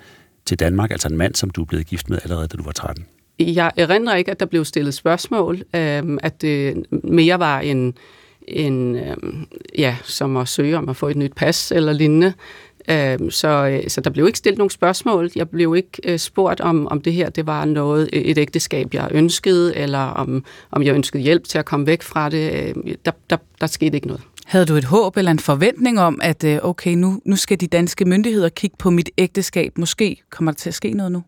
[0.46, 2.72] til Danmark, altså en mand, som du er blevet gift med allerede, da du var
[2.72, 3.06] 13?
[3.40, 7.94] Jeg erindrer ikke, at der blev stillet spørgsmål, øhm, at det mere var en,
[8.48, 9.48] en øhm,
[9.78, 12.34] ja, som at søge om at få et nyt pas eller lignende.
[12.90, 15.32] Øhm, så, øh, så der blev ikke stillet nogen spørgsmål.
[15.36, 19.08] Jeg blev ikke øh, spurgt om, om det her det var noget et ægteskab, jeg
[19.12, 22.52] ønskede, eller om, om jeg ønskede hjælp til at komme væk fra det.
[22.54, 24.22] Øh, der, der, der skete ikke noget.
[24.46, 27.68] Havde du et håb eller en forventning om, at øh, okay, nu, nu skal de
[27.68, 29.78] danske myndigheder kigge på mit ægteskab?
[29.78, 31.24] Måske kommer der til at ske noget nu?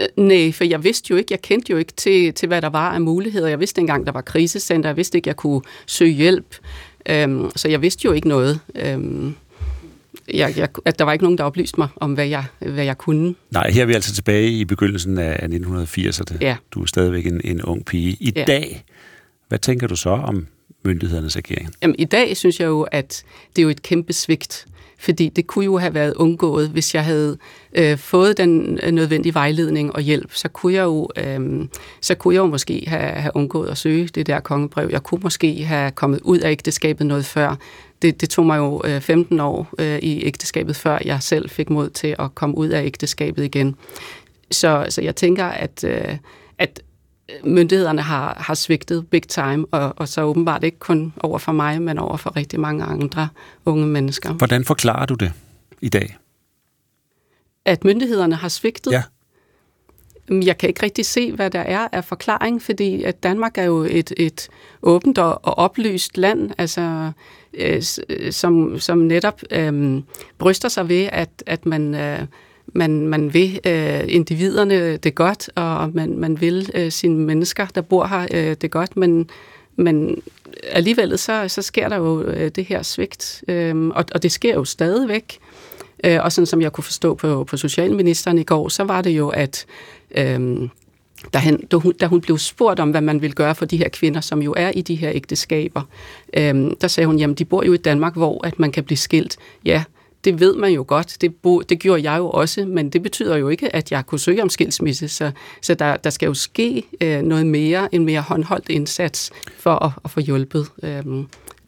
[0.00, 2.68] Øh, Nej, for jeg vidste jo ikke, jeg kendte jo ikke til, til, hvad der
[2.68, 3.48] var af muligheder.
[3.48, 4.88] Jeg vidste engang, der var krisecenter.
[4.88, 6.56] Jeg vidste ikke, jeg kunne søge hjælp.
[7.08, 8.60] Øhm, så jeg vidste jo ikke noget.
[8.74, 9.34] Øhm,
[10.34, 12.98] jeg, jeg, at der var ikke nogen, der oplyste mig om, hvad jeg, hvad jeg
[12.98, 13.34] kunne.
[13.50, 16.36] Nej, her er vi altså tilbage i begyndelsen af af 1980'erne.
[16.40, 16.56] Ja.
[16.70, 18.16] Du er stadigvæk en, en ung pige.
[18.20, 18.44] I Ja.
[18.46, 18.84] dag,
[19.48, 20.46] hvad tænker du så om
[20.84, 21.70] myndighedernes agering?
[21.82, 23.24] Jamen, I dag synes jeg jo, at
[23.56, 24.66] det er jo et kæmpe svigt.
[24.98, 27.38] Fordi det kunne jo have været undgået, hvis jeg havde
[27.74, 30.34] øh, fået den øh, nødvendige vejledning og hjælp.
[30.34, 31.64] Så kunne jeg jo, øh,
[32.00, 34.88] så kunne jeg jo måske have, have undgået at søge det der kongebrev.
[34.92, 37.56] Jeg kunne måske have kommet ud af ægteskabet noget før.
[38.04, 41.70] Det, det tog mig jo øh, 15 år øh, i ægteskabet, før jeg selv fik
[41.70, 43.76] mod til at komme ud af ægteskabet igen.
[44.50, 46.16] Så, så jeg tænker, at, øh,
[46.58, 46.80] at
[47.44, 51.82] myndighederne har, har svigtet big time, og, og så åbenbart ikke kun over for mig,
[51.82, 53.28] men over for rigtig mange andre
[53.64, 54.32] unge mennesker.
[54.32, 55.32] Hvordan forklarer du det
[55.80, 56.16] i dag?
[57.64, 58.92] At myndighederne har svigtet?
[58.92, 59.02] Ja.
[60.30, 63.82] Jeg kan ikke rigtig se, hvad der er af forklaring, fordi at Danmark er jo
[63.82, 64.48] et, et
[64.82, 67.10] åbent og, og oplyst land, altså,
[67.54, 70.02] øh, øh, som, som netop øh,
[70.38, 72.20] bryster sig ved, at, at man, øh,
[72.66, 77.80] man, man vil øh, individerne det godt, og man, man vil øh, sine mennesker, der
[77.80, 79.30] bor her, øh, det godt, men,
[79.76, 80.22] men
[80.62, 84.54] alligevel så, så sker der jo øh, det her svigt, øh, og, og det sker
[84.54, 85.38] jo stadigvæk.
[86.04, 89.10] Øh, og sådan som jeg kunne forstå på, på socialministeren i går, så var det
[89.10, 89.66] jo, at
[90.16, 90.68] øhm,
[91.34, 93.76] da, han, da, hun, da hun blev spurgt om, hvad man vil gøre for de
[93.76, 95.82] her kvinder, som jo er i de her ægteskaber,
[96.36, 98.98] øhm, der sagde hun, jamen de bor jo i Danmark, hvor at man kan blive
[98.98, 99.36] skilt.
[99.64, 99.84] Ja,
[100.24, 101.16] det ved man jo godt.
[101.20, 104.18] Det, bo, det gjorde jeg jo også, men det betyder jo ikke, at jeg kunne
[104.18, 105.08] søge om skilsmisse.
[105.08, 105.30] Så,
[105.62, 109.92] så der, der skal jo ske øh, noget mere, en mere håndholdt indsats for at,
[110.04, 111.02] at få hjulpet øh,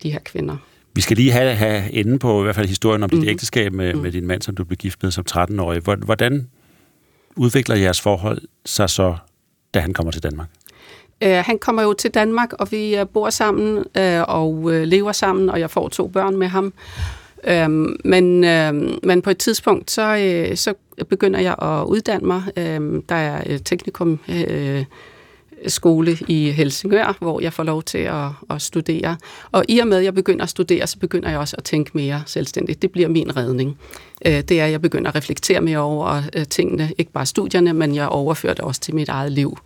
[0.03, 0.57] de her kvinder.
[0.95, 3.29] Vi skal lige have, have enden på i hvert fald historien om dit Mhm.
[3.29, 5.81] ægteskab med, med din mand, som du blev gift med som 13-årig.
[5.81, 6.49] Hvor- Hvordan
[7.37, 9.17] udvikler jeres forhold sig så,
[9.75, 10.49] da han kommer til Danmark?
[11.23, 15.13] Øh, han kommer jo til Danmark, og vi øh, bor sammen øh, og øh, lever
[15.13, 16.73] sammen, og jeg får to børn med ham.
[17.51, 17.71] Uh,
[18.05, 20.75] men, uh, men på et tidspunkt, så, øh, så
[21.09, 22.43] begynder jeg at uddanne mig.
[22.57, 24.85] Uh, der er teknikum øh,
[25.67, 29.17] skole i Helsingør, hvor jeg får lov til at, at studere.
[29.53, 31.91] Og i og med, at jeg begynder at studere, så begynder jeg også at tænke
[31.95, 32.83] mere selvstændigt.
[32.83, 33.79] Det bliver min redning.
[34.27, 37.73] Øh, det er, at jeg begynder at reflektere mere over øh, tingene, ikke bare studierne,
[37.73, 39.59] men jeg overfører det også til mit eget liv.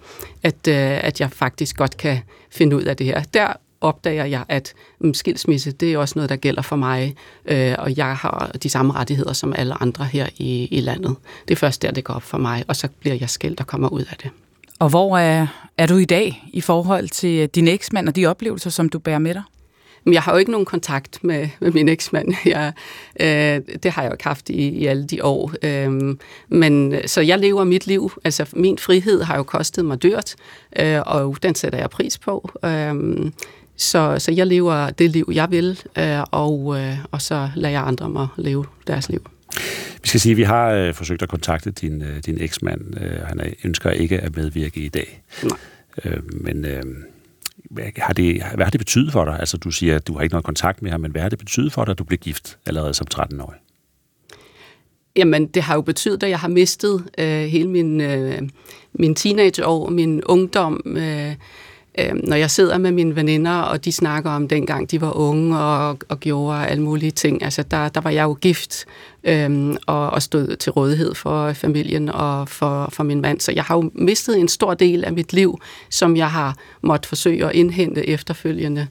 [0.42, 2.18] At, øh, at jeg faktisk godt kan
[2.50, 3.22] finde ud af det her.
[3.34, 7.14] Der opdager jeg, at mm, skilsmisse, det er også noget, der gælder for mig,
[7.78, 11.16] og jeg har de samme rettigheder som alle andre her i, i landet.
[11.48, 13.66] Det er først der, det går op for mig, og så bliver jeg skilt og
[13.66, 14.30] kommer ud af det.
[14.80, 15.46] Og hvor er,
[15.78, 18.98] er du i dag i forhold til øh, din eksmand og de oplevelser, som du
[18.98, 19.42] bærer med dig?
[20.06, 22.34] Jeg har jo ikke nogen kontakt med, med min eksmand.
[22.44, 22.72] Jeg,
[23.20, 25.52] øh, det har jeg jo ikke haft i, i alle de år.
[25.62, 26.16] Øhm, øh,
[26.48, 28.12] men så jeg lever mit liv.
[28.24, 30.34] Altså min frihed har jo kostet mig dyrt,
[30.78, 32.50] øh, og den sætter jeg pris på.
[32.64, 32.94] Øh,
[33.76, 37.86] så, så jeg lever det liv, jeg vil, øh, og, øh, og så lader jeg
[37.86, 39.24] andre mig leve deres liv.
[40.02, 43.00] Vi skal sige, at vi har øh, forsøgt at kontakte din, øh, din eksmand.
[43.00, 45.22] Øh, han ønsker ikke at medvirke i dag.
[45.42, 45.58] Nej.
[46.04, 46.82] Øh, men øh,
[47.70, 49.38] hvad, har det, hvad har det betydet for dig?
[49.38, 51.38] Altså, du siger, at du har ikke noget kontakt med ham, men hvad har det
[51.38, 53.58] betydet for dig, at du blev gift allerede som 13-årig?
[55.16, 58.42] Jamen, det har jo betydet, at jeg har mistet øh, hele min, øh,
[58.92, 61.34] min teenageår, min ungdom, øh,
[61.98, 65.58] øh, når jeg sidder med mine veninder, og de snakker om dengang de var unge
[65.58, 68.84] og, og gjorde alle mulige ting, altså der, der var jeg jo gift
[69.24, 73.40] øh, og, og stod til rådighed for familien og for, for min mand.
[73.40, 75.60] Så jeg har jo mistet en stor del af mit liv,
[75.90, 78.86] som jeg har måttet forsøge at indhente efterfølgende.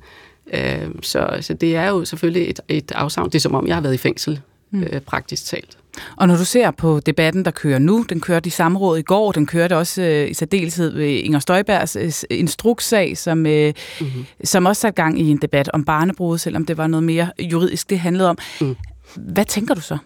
[0.53, 3.29] Øh, så, så det er jo selvfølgelig et, et afsavn.
[3.29, 4.39] Det er som om, jeg har været i fængsel,
[4.71, 4.83] mm.
[4.83, 5.77] øh, praktisk talt.
[6.15, 9.31] Og når du ser på debatten, der kører nu, den kørte i samråd i går,
[9.31, 14.25] den kørte også øh, i særdeleshed ved Inger Støjbergs øh, instrukssag, som, øh, mm-hmm.
[14.43, 17.89] som også satte gang i en debat om barnebrud, selvom det var noget mere juridisk,
[17.89, 18.37] det handlede om.
[18.61, 18.75] Mm.
[19.15, 19.97] Hvad tænker du så?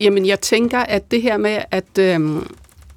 [0.00, 1.98] Jamen, jeg tænker, at det her med, at...
[1.98, 2.42] Øh,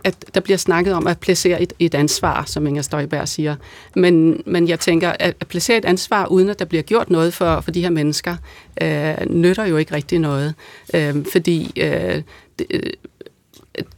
[0.03, 3.55] at der bliver snakket om at placere et, et ansvar, som Inger Støjberg siger.
[3.95, 7.33] Men, men jeg tænker, at, at placere et ansvar, uden at der bliver gjort noget
[7.33, 8.35] for, for de her mennesker,
[8.81, 10.53] øh, nytter jo ikke rigtig noget.
[10.93, 12.21] Øh, fordi øh,
[12.59, 12.81] de, øh,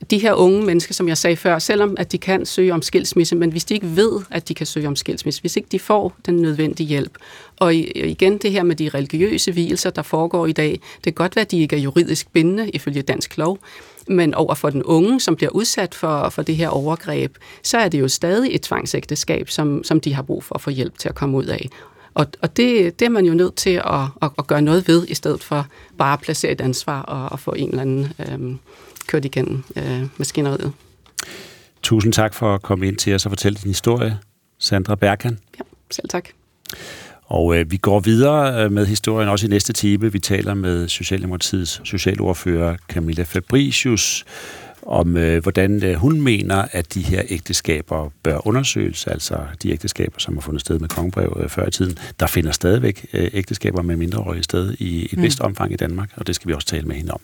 [0.10, 3.36] de her unge mennesker, som jeg sagde før, selvom at de kan søge om skilsmisse,
[3.36, 6.16] men hvis de ikke ved, at de kan søge om skilsmisse, hvis ikke de får
[6.26, 7.18] den nødvendige hjælp,
[7.58, 11.36] og igen det her med de religiøse hvilelser, der foregår i dag, det kan godt
[11.36, 13.60] være, at de ikke er juridisk bindende ifølge dansk lov,
[14.08, 17.90] men over for den unge, som bliver udsat for, for det her overgreb, så er
[17.90, 21.10] det jo stadig et tvangsægteskab, som, som de har brug for at få hjælp til
[21.10, 21.70] at komme ud af.
[22.14, 25.08] Og, og det, det er man jo nødt til at, at, at gøre noget ved,
[25.08, 25.68] i stedet for
[25.98, 28.56] bare at placere et ansvar og, og få en eller anden øh,
[29.08, 30.72] kørt igennem øh, maskineriet.
[31.84, 34.20] Tusind tak for at komme ind til os og fortælle din historie,
[34.60, 35.40] Sandra Berkan.
[35.60, 36.30] Ja, selv tak.
[37.34, 40.12] Og øh, vi går videre øh, med historien også i næste time.
[40.12, 44.26] Vi taler med Socialdemokratiets socialordfører Camilla Fabricius
[44.82, 50.20] om, øh, hvordan øh, hun mener, at de her ægteskaber bør undersøges, altså de ægteskaber,
[50.20, 51.98] som har fundet sted med kongebrev øh, før i tiden.
[52.20, 55.24] Der finder stadigvæk øh, ægteskaber med mindreårige sted i et mm.
[55.24, 57.22] vist omfang i Danmark, og det skal vi også tale med hende om.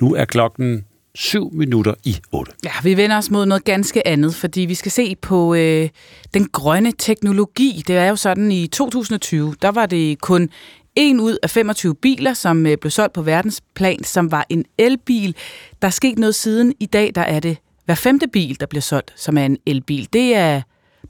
[0.00, 0.84] Nu er klokken
[1.16, 2.52] 7 minutter i 8.
[2.64, 5.88] Ja, vi vender os mod noget ganske andet, fordi vi skal se på øh,
[6.34, 7.82] den grønne teknologi.
[7.86, 10.50] Det er jo sådan, i 2020, der var det kun
[10.96, 15.36] en ud af 25 biler, som øh, blev solgt på verdensplan, som var en elbil.
[15.82, 16.74] Der er sket noget siden.
[16.80, 20.08] I dag der er det hver femte bil, der bliver solgt, som er en elbil.
[20.12, 20.62] Det er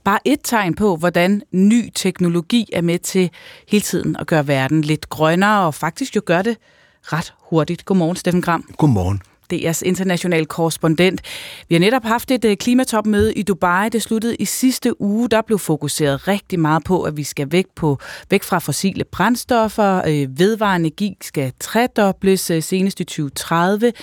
[0.03, 3.29] bare et tegn på, hvordan ny teknologi er med til
[3.67, 6.57] hele tiden at gøre verden lidt grønnere, og faktisk jo gør det
[7.03, 7.85] ret hurtigt.
[7.85, 8.63] Godmorgen, Steffen Gram.
[8.77, 9.21] Godmorgen.
[9.53, 11.21] DR's internationale korrespondent.
[11.69, 13.89] Vi har netop haft et øh, klimatopmøde i Dubai.
[13.89, 15.29] Det sluttede i sidste uge.
[15.29, 17.99] Der blev fokuseret rigtig meget på, at vi skal væk, på,
[18.29, 20.01] væk fra fossile brændstoffer.
[20.07, 23.93] Øh, vedvarende energi skal tredobles øh, senest i 2030.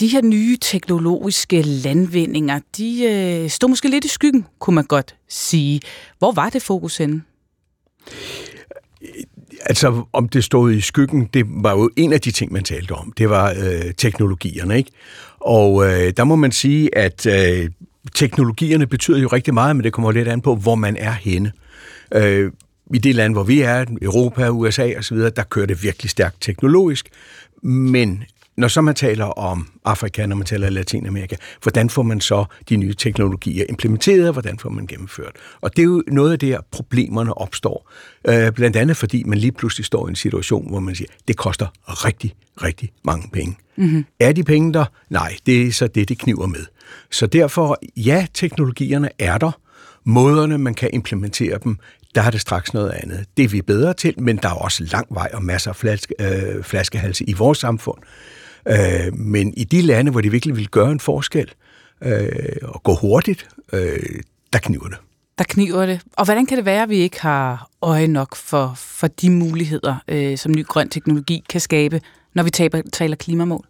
[0.00, 5.14] De her nye teknologiske landvindinger, de øh, stod måske lidt i skyggen, kunne man godt
[5.28, 5.80] sige.
[6.18, 7.22] Hvor var det fokus henne?
[9.68, 12.92] Altså, om det stod i skyggen, det var jo en af de ting, man talte
[12.92, 13.12] om.
[13.18, 14.90] Det var øh, teknologierne, ikke?
[15.40, 17.70] Og øh, der må man sige, at øh,
[18.14, 21.52] teknologierne betyder jo rigtig meget, men det kommer lidt an på, hvor man er henne.
[22.14, 22.52] Øh,
[22.94, 27.08] I det land, hvor vi er, Europa, USA osv., der kører det virkelig stærkt teknologisk.
[27.62, 28.24] Men
[28.56, 32.76] når så man taler om Afrika, når man taler Latinamerika, hvordan får man så de
[32.76, 35.32] nye teknologier implementeret, hvordan får man gennemført?
[35.60, 37.90] Og det er jo noget af det her, problemerne opstår.
[38.28, 41.36] Øh, blandt andet fordi man lige pludselig står i en situation, hvor man siger, det
[41.36, 43.56] koster rigtig, rigtig mange penge.
[43.76, 44.04] Mm-hmm.
[44.20, 44.84] Er de penge der?
[45.10, 46.66] Nej, det er så det, det kniver med.
[47.10, 49.50] Så derfor, ja, teknologierne er der.
[50.04, 51.78] Måderne, man kan implementere dem,
[52.14, 53.24] der er det straks noget andet.
[53.36, 56.14] Det er vi bedre til, men der er også lang vej og masser af flaske,
[56.20, 57.98] øh, flaskehalse i vores samfund.
[58.68, 61.52] Øh, men i de lande, hvor de virkelig vil gøre en forskel
[62.02, 62.28] øh,
[62.62, 63.98] og gå hurtigt, øh,
[64.52, 64.98] der kniver det.
[65.38, 66.00] Der kniver det.
[66.16, 69.96] Og hvordan kan det være, at vi ikke har øje nok for, for de muligheder,
[70.08, 72.00] øh, som ny grøn teknologi kan skabe,
[72.34, 73.66] når vi taber, taler klimamål?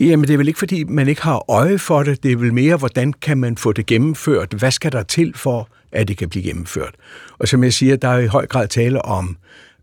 [0.00, 2.22] Jamen, det er vel ikke, fordi man ikke har øje for det.
[2.22, 4.52] Det er vel mere, hvordan kan man få det gennemført?
[4.52, 6.94] Hvad skal der til for, at det kan blive gennemført?
[7.38, 9.36] Og som jeg siger, der er i høj grad tale om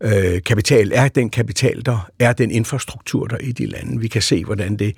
[0.04, 0.92] øh, kapital.
[0.94, 2.10] Er den kapital der?
[2.18, 4.00] Er den infrastruktur der i de lande?
[4.00, 4.96] Vi kan se, hvordan det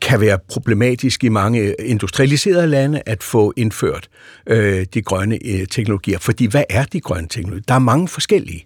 [0.00, 4.08] kan være problematisk i mange industrialiserede lande at få indført
[4.46, 6.18] øh, de grønne øh, teknologier.
[6.18, 7.64] Fordi hvad er de grønne teknologier?
[7.68, 8.64] Der er mange forskellige.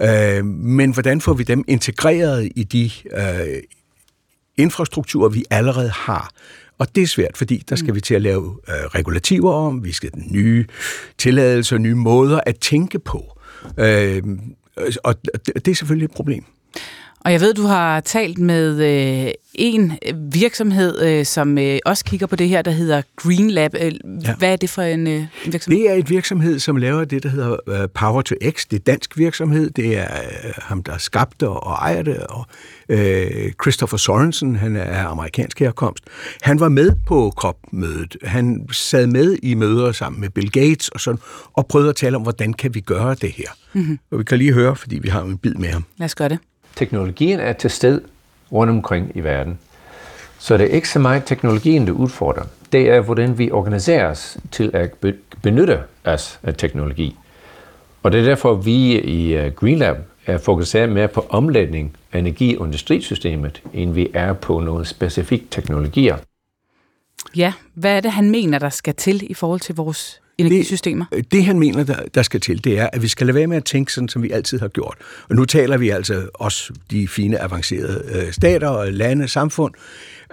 [0.00, 3.62] Øh, men hvordan får vi dem integreret i de øh,
[4.56, 6.30] infrastrukturer, vi allerede har.
[6.78, 9.92] Og det er svært, fordi der skal vi til at lave øh, regulativer om, vi
[9.92, 10.66] skal have nye
[11.18, 13.38] tilladelser, nye måder at tænke på.
[13.78, 14.22] Øh,
[14.80, 15.14] Øh, og
[15.64, 16.44] det er selvfølgelig et problem.
[17.24, 18.82] Og jeg ved, du har talt med
[19.26, 19.92] øh, en
[20.32, 23.74] virksomhed, øh, som øh, også kigger på det her, der hedder Green Lab.
[23.80, 23.92] Øh,
[24.24, 24.34] ja.
[24.34, 25.80] Hvad er det for en, øh, en virksomhed?
[25.80, 28.66] Det er et virksomhed, som laver det, der hedder øh, Power to X.
[28.70, 29.70] Det er dansk virksomhed.
[29.70, 30.04] Det er
[30.44, 32.18] øh, ham, der skabte og ejer det.
[32.18, 32.46] Og,
[32.88, 36.04] øh, Christopher Sorensen, han er amerikansk herkomst.
[36.42, 38.16] Han var med på COP-mødet.
[38.22, 41.20] Han sad med i møder sammen med Bill Gates og, sådan,
[41.52, 43.48] og prøvede at tale om, hvordan kan vi gøre det her.
[43.72, 43.98] Mm-hmm.
[44.10, 45.84] Og vi kan lige høre, fordi vi har en bid med ham.
[45.98, 46.38] Lad os gøre det.
[46.76, 48.00] Teknologien er til sted
[48.52, 49.58] rundt omkring i verden.
[50.38, 52.44] Så det er ikke så meget teknologien, der udfordrer.
[52.72, 54.94] Det er, hvordan vi organiserer os til at
[55.42, 57.16] benytte os af teknologi.
[58.02, 62.56] Og det er derfor, vi i øh, GreenLab er fokuseret mere på omlægning af energi-
[62.56, 66.16] og industrisystemet, end vi er på nogle specifikke teknologier.
[67.36, 71.04] Ja, hvad er det, han mener, der skal til i forhold til vores energisystemer?
[71.10, 73.34] Det, øh, det han mener, der, der skal til, det er, at vi skal lade
[73.34, 74.96] være med at tænke sådan, som vi altid har gjort.
[75.28, 79.74] Og nu taler vi altså også de fine, avancerede øh, stater, lande, samfund,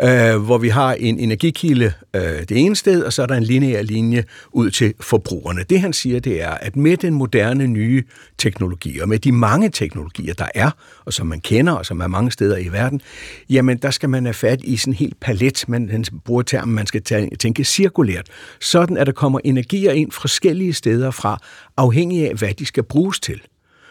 [0.03, 3.43] øh, hvor vi har en energikilde øh, det ene sted, og så er der en
[3.43, 5.63] lineær linje ud til forbrugerne.
[5.69, 8.03] Det han siger, det er, at med den moderne nye
[8.37, 10.71] teknologi, og med de mange teknologier, der er,
[11.05, 13.01] og som man kender, og som er mange steder i verden,
[13.49, 16.75] jamen der skal man have fat i sådan en helt palet, man han bruger termen,
[16.75, 17.01] man skal
[17.39, 18.27] tænke cirkulært,
[18.61, 21.39] sådan at der kommer energier ind forskellige steder fra,
[21.77, 23.41] afhængig af, hvad de skal bruges til.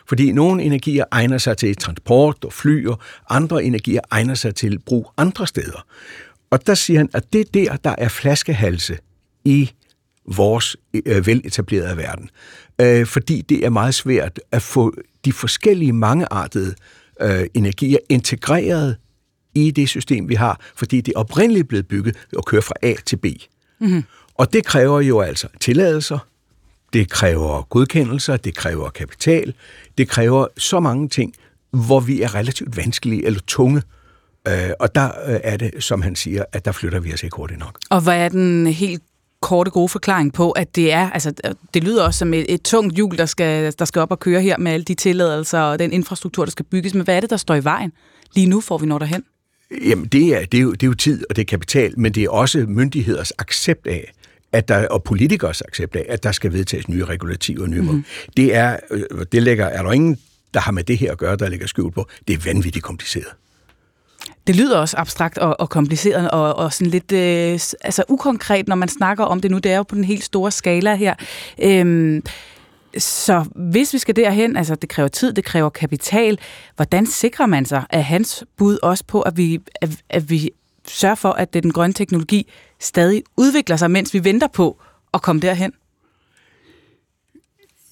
[0.09, 3.01] Fordi nogle energier egner sig til transport og fly, og
[3.31, 5.87] andre energier egner sig til brug andre steder.
[6.51, 8.99] Og der siger han, at det er der, der er flaskehalse
[9.45, 9.71] i
[10.35, 10.77] vores
[11.07, 12.31] øh, veletablerede verden.
[12.81, 16.75] Øh, fordi det er meget svært at få de forskellige mangeartede
[17.21, 18.97] øh, energier integreret
[19.55, 23.17] i det system, vi har, fordi det oprindeligt blevet bygget og kører fra A til
[23.17, 23.27] B.
[23.81, 24.05] Mm-hmm.
[24.35, 26.19] Og det kræver jo altså tilladelser,
[26.93, 29.55] det kræver godkendelser, det kræver kapital,
[29.99, 31.35] det kræver så mange ting,
[31.71, 33.83] hvor vi er relativt vanskelige eller tunge.
[34.49, 37.37] Øh, og der øh, er det, som han siger, at der flytter vi os ikke
[37.37, 37.79] hurtigt nok.
[37.91, 39.03] Og hvad er den helt
[39.41, 41.33] korte, gode forklaring på, at det er, altså
[41.75, 44.41] det lyder også som et, et tungt hjul, der skal, der skal op og køre
[44.41, 46.95] her med alle de tilladelser og den infrastruktur, der skal bygges.
[46.95, 47.93] Men hvad er det, der står i vejen
[48.35, 49.25] lige nu, får vi når derhen?
[49.85, 52.13] Jamen, det er, det, er jo, det er jo tid, og det er kapital, men
[52.13, 54.13] det er også myndigheders accept af,
[54.57, 58.05] at der, og politikers accept af, at der skal vedtages nye regulativer og nye mm-hmm.
[58.37, 60.19] Det er, øh, det lægger, er der ingen,
[60.55, 62.09] der har med det her at gøre, der ligger skjult på.
[62.29, 63.27] Det er vanvittigt kompliceret.
[64.47, 68.77] Det lyder også abstrakt og, og kompliceret og, og sådan lidt øh, altså ukonkret, når
[68.77, 69.59] man snakker om det nu.
[69.59, 71.15] Det er jo på den helt store skala her.
[71.63, 72.23] Øhm,
[72.99, 76.39] så hvis vi skal derhen, altså det kræver tid, det kræver kapital,
[76.77, 80.51] hvordan sikrer man sig, at hans bud også på, at vi, at, at vi
[80.89, 82.49] sørger for, at det, den grønne teknologi
[82.81, 84.81] stadig udvikler sig, mens vi venter på
[85.15, 85.73] at komme derhen?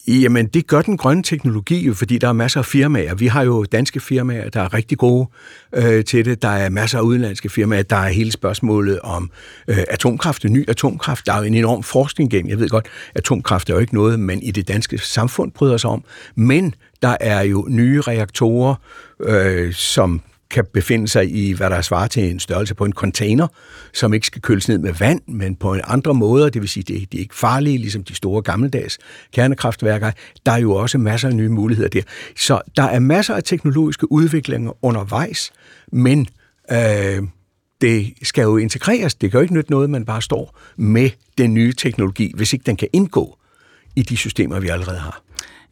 [0.09, 3.15] Jamen, det gør den grønne teknologi jo, fordi der er masser af firmaer.
[3.15, 5.29] Vi har jo danske firmaer, der er rigtig gode
[5.75, 6.43] øh, til det.
[6.43, 7.83] Der er masser af udenlandske firmaer.
[7.83, 9.31] Der er hele spørgsmålet om
[9.69, 11.27] øh, atomkraft, ny atomkraft.
[11.27, 12.51] Der er jo en enorm forskning gennem.
[12.51, 15.91] Jeg ved godt, atomkraft er jo ikke noget, man i det danske samfund bryder sig
[15.91, 16.05] om.
[16.35, 18.75] Men der er jo nye reaktorer,
[19.21, 23.47] øh, som kan befinde sig i, hvad der svarer til en størrelse på en container,
[23.93, 26.83] som ikke skal køles ned med vand, men på en andre måder, det vil sige,
[26.83, 28.99] det, de er ikke farlige, ligesom de store gammeldags
[29.33, 30.11] kernekraftværker.
[30.47, 32.03] Der er jo også masser af nye muligheder der.
[32.37, 35.53] Så der er masser af teknologiske udviklinger undervejs,
[35.93, 36.27] men
[36.73, 37.23] øh,
[37.81, 39.15] det skal jo integreres.
[39.15, 42.63] Det kan jo ikke nytte noget, man bare står med den nye teknologi, hvis ikke
[42.67, 43.39] den kan indgå
[43.97, 45.24] i de systemer, vi allerede har.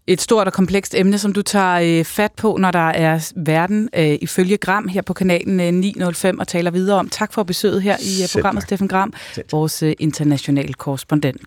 [0.07, 3.89] Et stort og komplekst emne, som du tager øh, fat på, når der er verden
[3.97, 7.09] øh, ifølge Gram her på kanalen øh, 905 og taler videre om.
[7.09, 9.13] Tak for besøget her i øh, programmet, Steffen Gram,
[9.51, 11.41] vores øh, internationale korrespondent.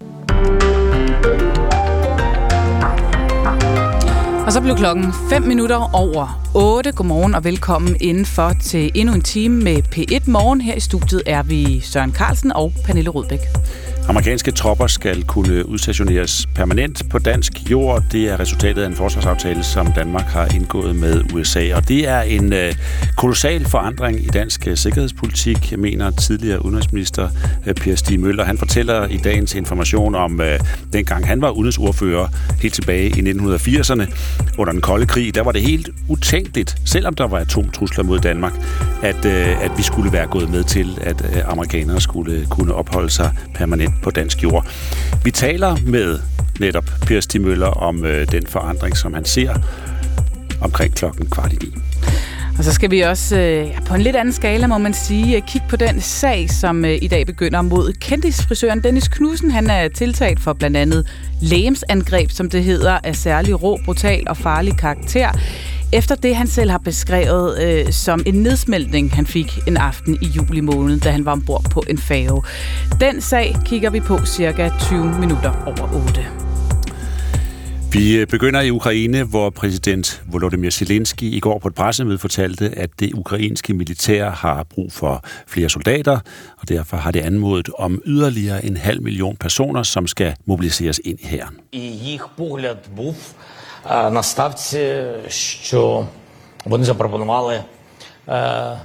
[4.46, 6.92] Og så blev klokken 5 minutter over 8.
[6.92, 10.62] Godmorgen og velkommen indenfor til endnu en time med P1 Morgen.
[10.62, 13.40] Her i studiet er vi Søren Carlsen og Pernille Rudbæk.
[14.10, 18.04] Amerikanske tropper skal kunne udstationeres permanent på dansk jord.
[18.12, 21.76] Det er resultatet af en forsvarsaftale, som Danmark har indgået med USA.
[21.76, 22.74] Og det er en øh,
[23.18, 27.30] kolossal forandring i dansk øh, sikkerhedspolitik, mener tidligere udenrigsminister
[27.66, 28.44] øh, Per Stig Møller.
[28.44, 30.42] Han fortæller i dagens information om
[30.94, 32.28] dengang han var udenrigsordfører
[32.62, 34.04] helt tilbage i 1980'erne
[34.58, 35.36] under den kolde krig.
[35.36, 38.54] Der var det helt utænkeligt, selvom der var atomtrusler mod Danmark,
[39.04, 43.95] at, at vi skulle være gået med til, at amerikanere skulle kunne opholde sig permanent
[44.04, 44.68] på dansk jord.
[45.24, 46.20] Vi taler med
[46.60, 49.54] netop Per Stig Møller om øh, den forandring, som han ser
[50.62, 51.74] omkring klokken kvart i ni.
[52.58, 55.42] Og så skal vi også øh, på en lidt anden skala, må man sige, øh,
[55.48, 59.52] kigge på den sag, som øh, i dag begynder mod kendisfrisøren Dennis Knudsen.
[59.52, 61.08] Han er tiltalt for blandt andet
[61.42, 65.30] lægemsangreb, som det hedder, af særlig rå, brutal og farlig karakter.
[65.93, 70.27] Efter det, han selv har beskrevet øh, som en nedsmeltning, han fik en aften i
[70.27, 72.43] juli måned, da han var ombord på en færge.
[73.01, 76.27] Den sag kigger vi på cirka 20 minutter over 8.
[77.93, 82.71] Vi øh, begynder i Ukraine, hvor præsident Volodymyr Zelensky i går på et pressemøde fortalte,
[82.77, 86.19] at det ukrainske militær har brug for flere soldater,
[86.59, 91.19] og derfor har det anmodet om yderligere en halv million personer, som skal mobiliseres ind
[91.21, 91.55] i hæren.
[91.73, 93.54] І їх погляд був е,
[93.87, 96.07] на ставці, що
[96.65, 97.61] вони запропонували
[98.29, 98.77] е,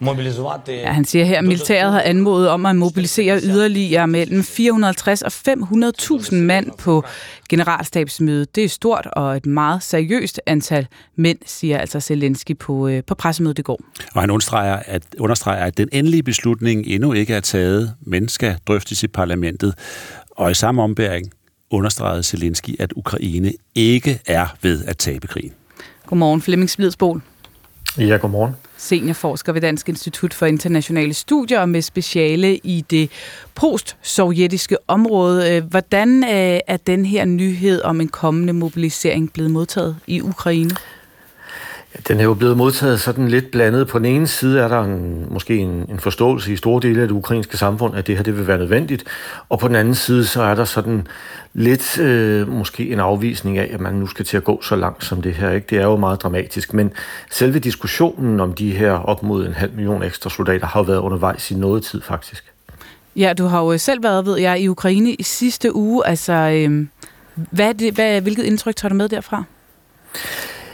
[0.00, 0.72] мобілізувати.
[0.72, 5.32] Ja, han siger her, at militæret har anmodet om at mobilisere yderligere mellem 450 og
[5.48, 7.04] 500.000 mand på
[7.48, 8.56] generalstabsmødet.
[8.56, 10.86] Det er stort og et meget seriøst antal
[11.16, 13.80] mænd, siger altså Zelensky på, øh, på pressemødet i går.
[14.14, 18.56] Og han understreger at, understreger, at den endelige beslutning endnu ikke er taget, men skal
[18.68, 19.74] drøftes i parlamentet.
[20.30, 21.32] Og i samme ombæring
[21.71, 25.53] understregede Zelensky, at Ukraine ikke er ved at tabe krigen.
[26.05, 27.21] Godmorgen, Flemming Splidsbol.
[27.97, 28.55] Ja, godmorgen.
[28.77, 33.09] Seniorforsker ved Dansk Institut for Internationale Studier med speciale i det
[33.55, 35.61] post-sovjetiske område.
[35.61, 40.75] Hvordan øh, er den her nyhed om en kommende mobilisering blevet modtaget i Ukraine?
[42.07, 43.87] Den er jo blevet modtaget sådan lidt blandet.
[43.87, 47.07] På den ene side er der en, måske en, en forståelse i store dele af
[47.07, 49.03] det ukrainske samfund, at det her det vil være nødvendigt.
[49.49, 51.07] Og på den anden side, så er der sådan
[51.53, 55.05] lidt øh, måske en afvisning af, at man nu skal til at gå så langt
[55.05, 55.51] som det her.
[55.51, 55.67] Ikke?
[55.69, 56.73] Det er jo meget dramatisk.
[56.73, 56.91] Men
[57.31, 60.99] selve diskussionen om de her op mod en halv million ekstra soldater har jo været
[60.99, 62.43] undervejs i noget tid faktisk.
[63.15, 66.07] Ja, du har jo selv været, ved jeg, i Ukraine i sidste uge.
[66.07, 66.87] Altså, øh,
[67.35, 69.43] hvad, det, hvad, hvilket indtryk tager du med derfra?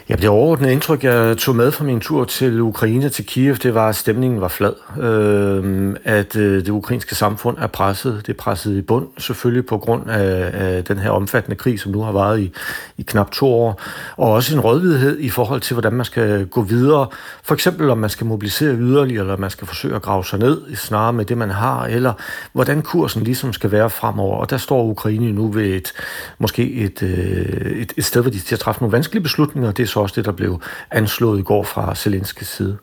[0.09, 3.73] Ja, det overordnede indtryk, jeg tog med fra min tur til Ukraine, til Kiev, det
[3.73, 4.73] var, at stemningen var flad.
[5.01, 8.21] Øh, at øh, det ukrainske samfund er presset.
[8.27, 11.91] Det er presset i bund, selvfølgelig på grund af, af den her omfattende krig, som
[11.91, 12.51] nu har varet i,
[12.97, 13.81] i knap to år.
[14.17, 17.07] Og også en rådvidhed i forhold til, hvordan man skal gå videre.
[17.43, 20.75] For eksempel, om man skal mobilisere yderligere, eller man skal forsøge at grave sig ned,
[20.75, 22.13] snarere med det, man har, eller
[22.53, 24.37] hvordan kursen ligesom skal være fremover.
[24.37, 25.93] Og der står Ukraine nu ved et,
[26.39, 29.71] måske et, øh, et, et sted, hvor de skal træffe nogle vanskelige beslutninger.
[29.71, 30.61] Det er så også det, der blev
[30.91, 32.77] anslået i går fra Zelenskis side.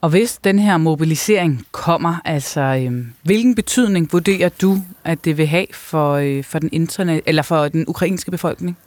[0.00, 5.46] Og hvis den her mobilisering kommer, altså øh, hvilken betydning vurderer du, at det vil
[5.46, 8.78] have for, øh, for den internet eller for den ukrainske befolkning?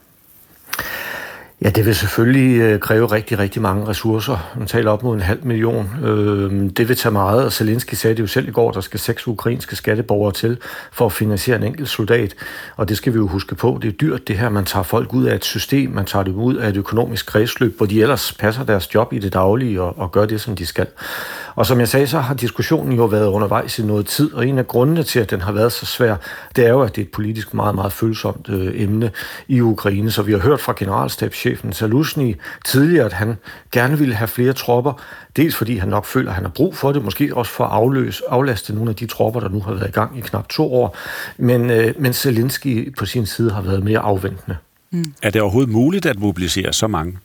[1.62, 4.54] Ja, det vil selvfølgelig øh, kræve rigtig, rigtig mange ressourcer.
[4.58, 5.90] Man taler op mod en halv million.
[6.04, 9.00] Øh, det vil tage meget, og Zelensky sagde det jo selv i går, der skal
[9.00, 10.58] seks ukrainske skatteborgere til
[10.92, 12.36] for at finansiere en enkelt soldat.
[12.76, 13.80] Og det skal vi jo huske på.
[13.82, 16.36] Det er dyrt det her, man tager folk ud af et system, man tager dem
[16.36, 20.00] ud af et økonomisk kredsløb, hvor de ellers passer deres job i det daglige og,
[20.00, 20.88] og gør det, som de skal.
[21.56, 24.58] Og som jeg sagde, så har diskussionen jo været undervejs i noget tid, og en
[24.58, 26.16] af grundene til, at den har været så svær,
[26.56, 29.12] det er jo, at det er et politisk meget, meget følsomt øh, emne
[29.48, 30.12] i Ukraine.
[30.12, 33.36] Så vi har hørt fra generalstabschefen Salusny tidligere, at han
[33.72, 35.02] gerne ville have flere tropper,
[35.38, 37.72] dels fordi han nok føler, at han har brug for det, måske også for at
[37.72, 40.74] afløse, aflaste nogle af de tropper, der nu har været i gang i knap to
[40.74, 40.98] år,
[41.38, 44.58] men, øh, men Zelensky på sin side har været mere afventende.
[44.92, 45.14] Mm.
[45.24, 47.18] Er det overhovedet muligt at mobilisere så mange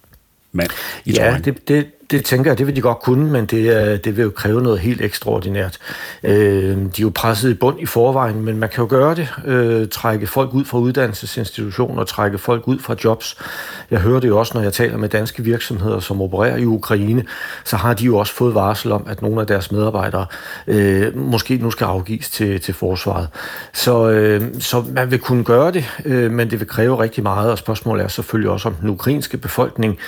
[0.53, 0.71] mand
[1.05, 4.17] i Ja, det, det, det tænker jeg, det vil de godt kunne, men det, det
[4.17, 5.79] vil jo kræve noget helt ekstraordinært.
[6.23, 6.33] Øh,
[6.77, 9.29] de er jo presset i bund i forvejen, men man kan jo gøre det.
[9.45, 13.37] Øh, trække folk ud fra uddannelsesinstitutioner, trække folk ud fra jobs.
[13.91, 17.25] Jeg hører det jo også, når jeg taler med danske virksomheder, som opererer i Ukraine,
[17.65, 20.27] så har de jo også fået varsel om, at nogle af deres medarbejdere
[20.67, 23.29] øh, måske nu skal afgives til, til forsvaret.
[23.73, 27.51] Så, øh, så man vil kunne gøre det, øh, men det vil kræve rigtig meget,
[27.51, 29.99] og spørgsmålet er selvfølgelig også, om den ukrainske befolkning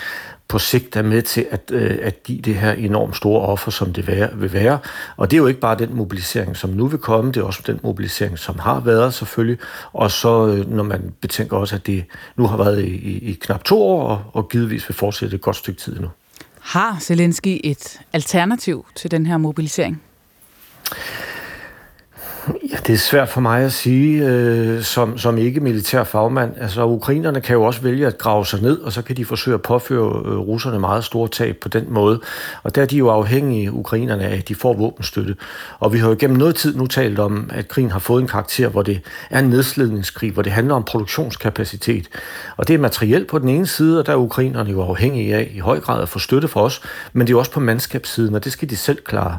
[0.53, 3.93] på sigt er med til at, øh, at give det her enormt store offer, som
[3.93, 4.79] det være, vil være.
[5.17, 7.63] Og det er jo ikke bare den mobilisering, som nu vil komme, det er også
[7.67, 9.59] den mobilisering, som har været selvfølgelig.
[9.93, 12.05] Og så øh, når man betænker også, at det
[12.37, 15.41] nu har været i, i, i knap to år, og, og givetvis vil fortsætte et
[15.41, 16.09] godt stykke tid nu.
[16.61, 20.03] Har Zelensky et alternativ til den her mobilisering?
[22.49, 26.55] Ja, det er svært for mig at sige øh, som, som ikke militær fagmand.
[26.61, 29.55] Altså, ukrainerne kan jo også vælge at grave sig ned, og så kan de forsøge
[29.55, 32.21] at påføre øh, russerne meget store tab på den måde.
[32.63, 35.37] Og der er de jo afhængige, ukrainerne, af, at de får våbenstøtte.
[35.79, 38.29] Og vi har jo gennem noget tid nu talt om, at krigen har fået en
[38.29, 39.01] karakter, hvor det
[39.31, 42.09] er en nedslidningskrig, hvor det handler om produktionskapacitet.
[42.57, 45.51] Og det er materiel på den ene side, og der er ukrainerne jo afhængige af
[45.55, 46.83] i høj grad at få støtte for os,
[47.13, 49.39] men det er jo også på mandskabssiden, og det skal de selv klare.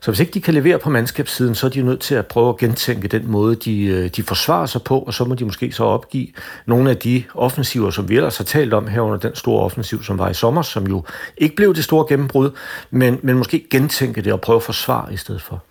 [0.00, 2.39] Så hvis ikke de kan levere på mandskabssiden, så er de nødt til at prøve
[2.48, 5.72] at gentænke den måde, de, øh, de forsvarer sig på, og så må de måske
[5.72, 6.26] så opgive
[6.66, 10.02] nogle af de offensiver, som vi ellers har talt om her under den store offensiv,
[10.02, 11.04] som var i sommer, som jo
[11.38, 12.50] ikke blev det store gennembrud,
[12.90, 15.62] men, men måske gentænke det og prøve at forsvare i stedet for.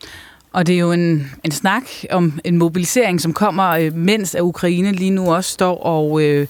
[0.54, 4.42] Og det er jo en, en snak om en mobilisering, som kommer, øh, mens at
[4.42, 6.48] Ukraine lige nu også står og, øh,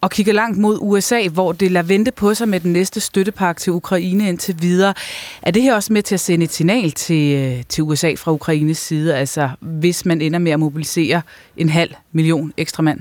[0.00, 3.60] og kigger langt mod USA, hvor det lader vente på sig med den næste støttepakke
[3.60, 4.94] til Ukraine indtil videre.
[5.42, 8.32] Er det her også med til at sende et signal til, øh, til USA fra
[8.32, 11.22] Ukraines side, altså hvis man ender med at mobilisere
[11.56, 13.00] en halv million ekstra mand?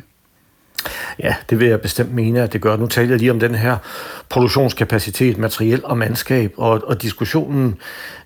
[1.19, 2.77] Ja, det vil jeg bestemt mene, at det gør.
[2.77, 3.77] Nu taler jeg lige om den her
[4.29, 7.75] produktionskapacitet, materiel og mandskab, og, og diskussionen,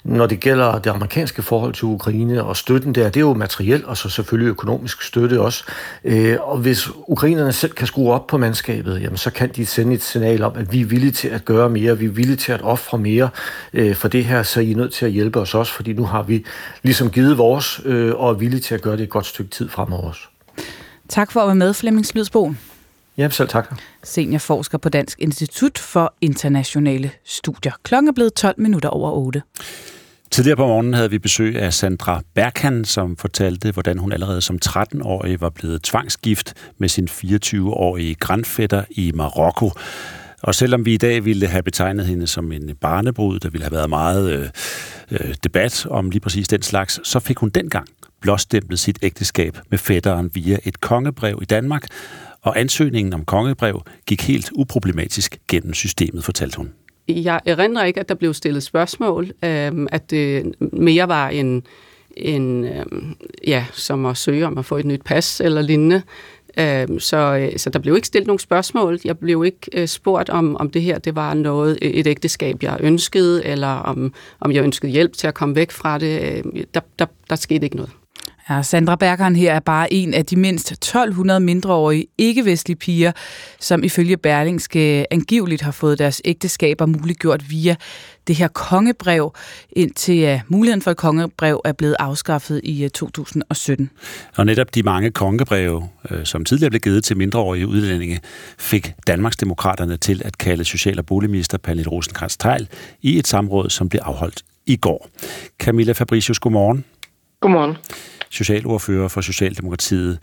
[0.03, 3.85] når det gælder det amerikanske forhold til Ukraine og støtten der, det er jo materiel
[3.85, 5.63] og så selvfølgelig økonomisk støtte også.
[6.03, 9.93] Øh, og hvis ukrainerne selv kan skrue op på mandskabet, jamen så kan de sende
[9.93, 12.51] et signal om, at vi er villige til at gøre mere, vi er villige til
[12.51, 13.29] at ofre mere
[13.73, 16.05] øh, for det her, så I er nødt til at hjælpe os også, fordi nu
[16.05, 16.45] har vi
[16.83, 19.69] ligesom givet vores øh, og er villige til at gøre det et godt stykke tid
[19.69, 20.32] fremover også.
[21.09, 22.53] Tak for at være med, Flemming Slydsbo.
[23.17, 23.75] Ja, selv tak.
[24.03, 27.71] Seniorforsker på Dansk Institut for Internationale Studier.
[27.83, 29.41] Klokken er blevet 12 minutter over 8.
[30.31, 34.59] Tidligere på morgenen havde vi besøg af Sandra Berkan, som fortalte, hvordan hun allerede som
[34.65, 39.71] 13-årig var blevet tvangsgift med sin 24-årige grandfætter i Marokko.
[40.41, 43.71] Og selvom vi i dag ville have betegnet hende som en barnebrud, der ville have
[43.71, 44.49] været meget øh,
[45.11, 47.87] øh, debat om lige præcis den slags, så fik hun dengang
[48.23, 51.87] blåstemplet sit ægteskab med fætteren via et kongebrev i Danmark,
[52.41, 56.69] og ansøgningen om kongebrev gik helt uproblematisk gennem systemet, fortalte hun.
[57.07, 61.63] Jeg erindrer ikke, at der blev stillet spørgsmål, øh, at det mere var en,
[62.17, 62.85] en øh,
[63.47, 66.01] ja, som at søge om at få et nyt pas eller lignende.
[66.59, 68.99] Øhm, øh, så, så der blev ikke stillet nogen spørgsmål.
[69.05, 72.63] Jeg blev ikke øh, spurgt om, om det her det var noget øh, et ægteskab,
[72.63, 76.21] jeg ønskede, eller om, om jeg ønskede hjælp til at komme væk fra det.
[76.21, 77.91] Øh, der, der, der skete ikke noget.
[78.49, 83.11] Ja, Sandra Bergeren her er bare en af de mindst 1200 mindreårige ikke-vestlige piger,
[83.59, 87.75] som ifølge Berlingske angiveligt har fået deres ægteskaber muliggjort via
[88.27, 89.35] det her kongebrev,
[89.71, 93.89] indtil uh, muligheden for et kongebrev er blevet afskaffet i uh, 2017.
[94.35, 98.19] Og netop de mange kongebreve, uh, som tidligere blev givet til mindreårige udlændinge,
[98.59, 102.67] fik Danmarksdemokraterne til at kalde social- og boligminister Pernille rosenkrantz teil
[103.01, 105.09] i et samråd, som blev afholdt i går.
[105.59, 106.85] Camilla Fabricius, godmorgen.
[107.41, 107.75] Godmorgen
[108.33, 110.19] socialordfører for Socialdemokratiet.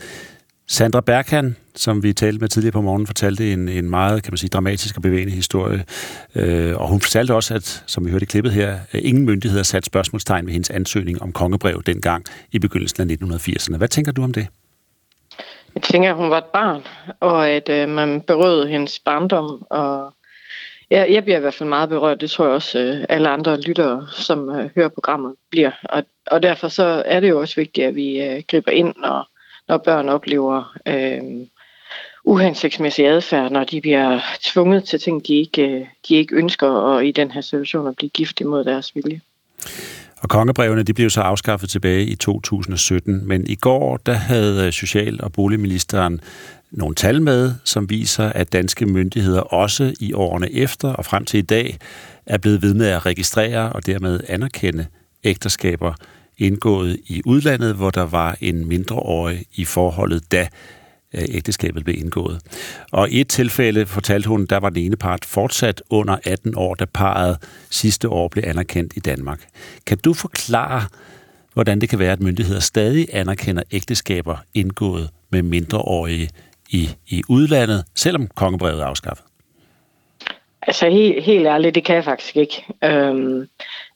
[0.67, 4.37] Sandra Berghan, som vi talte med tidligere på morgenen, fortalte en, en meget kan man
[4.37, 5.83] sige, dramatisk og bevægende historie.
[6.35, 9.85] Øh, og hun fortalte også, at, som vi hørte i klippet her, ingen myndigheder satte
[9.85, 13.77] spørgsmålstegn ved hendes ansøgning om kongebrev dengang i begyndelsen af 1980'erne.
[13.77, 14.47] Hvad tænker du om det?
[15.75, 16.81] Jeg tænker, at hun var et barn,
[17.19, 20.13] og at øh, man berøvede hendes barndom og
[20.91, 22.21] Ja, jeg bliver i hvert fald meget berørt.
[22.21, 25.71] Det tror jeg også øh, alle andre lyttere, som øh, hører programmet, bliver.
[25.83, 29.27] Og, og derfor så er det jo også vigtigt, at vi øh, griber ind, når,
[29.67, 31.47] når børn oplever øh,
[32.23, 37.05] uhensigtsmæssig adfærd, når de bliver tvunget til ting, de ikke, øh, de ikke ønsker, og
[37.05, 39.21] i den her situation at blive gift imod deres vilje.
[40.21, 44.71] Og kongebrevene de blev så afskaffet tilbage i 2017, men i går der havde øh,
[44.71, 46.21] Social- og Boligministeren
[46.71, 51.37] nogle tal med, som viser, at danske myndigheder også i årene efter og frem til
[51.37, 51.77] i dag
[52.25, 54.85] er blevet ved med at registrere og dermed anerkende
[55.23, 55.93] ægteskaber
[56.37, 60.47] indgået i udlandet, hvor der var en mindreårig i forholdet, da
[61.13, 62.39] ægteskabet blev indgået.
[62.91, 66.75] Og i et tilfælde fortalte hun, der var den ene part fortsat under 18 år,
[66.75, 67.37] da parret
[67.69, 69.47] sidste år blev anerkendt i Danmark.
[69.87, 70.81] Kan du forklare,
[71.53, 76.29] hvordan det kan være, at myndigheder stadig anerkender ægteskaber indgået med mindreårige
[76.69, 79.25] i, i udlandet, selvom kongebrevet er afskaffet?
[80.61, 82.65] Altså helt, helt ærligt, det kan jeg faktisk ikke.
[82.83, 83.47] Øhm,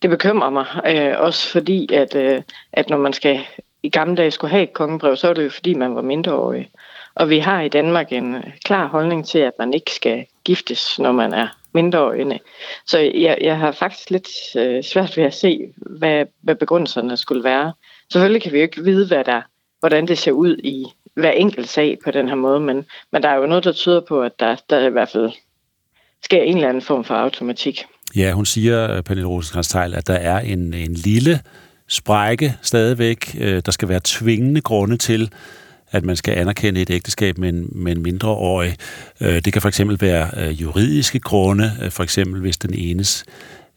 [0.02, 2.42] det bekymrer mig, øh, også fordi, at, øh,
[2.74, 3.40] at når man skal
[3.84, 6.70] i gamle dage skulle have et kongebrev, så er det jo fordi, man var mindreårig.
[7.16, 11.00] Og vi har i Danmark en øh, klar holdning til, at man ikke skal giftes,
[11.00, 12.40] når man er mindreårig.
[12.88, 14.28] Så jeg, jeg har faktisk lidt
[14.58, 17.74] øh, svært ved at se, hvad, hvad begrundelserne skulle være.
[18.12, 19.42] Selvfølgelig kan vi jo ikke vide, hvad der,
[19.80, 20.86] hvordan det ser ud i
[21.16, 24.02] hver enkelt sag på den her måde, men, men der er jo noget, der tyder
[24.02, 25.32] på, at der, der i hvert fald
[26.24, 27.86] sker en eller anden form for automatik.
[28.16, 31.40] Ja, hun siger, øh, Pernille rosenkrantz at der er en, en lille
[31.88, 33.36] sprække stadigvæk.
[33.40, 35.32] Øh, der skal være tvingende grunde til,
[35.96, 38.76] at man skal anerkende et ægteskab med en, med en mindreårig.
[39.22, 43.26] Øh, det kan for eksempel være øh, juridiske grunde, øh, for eksempel hvis den enes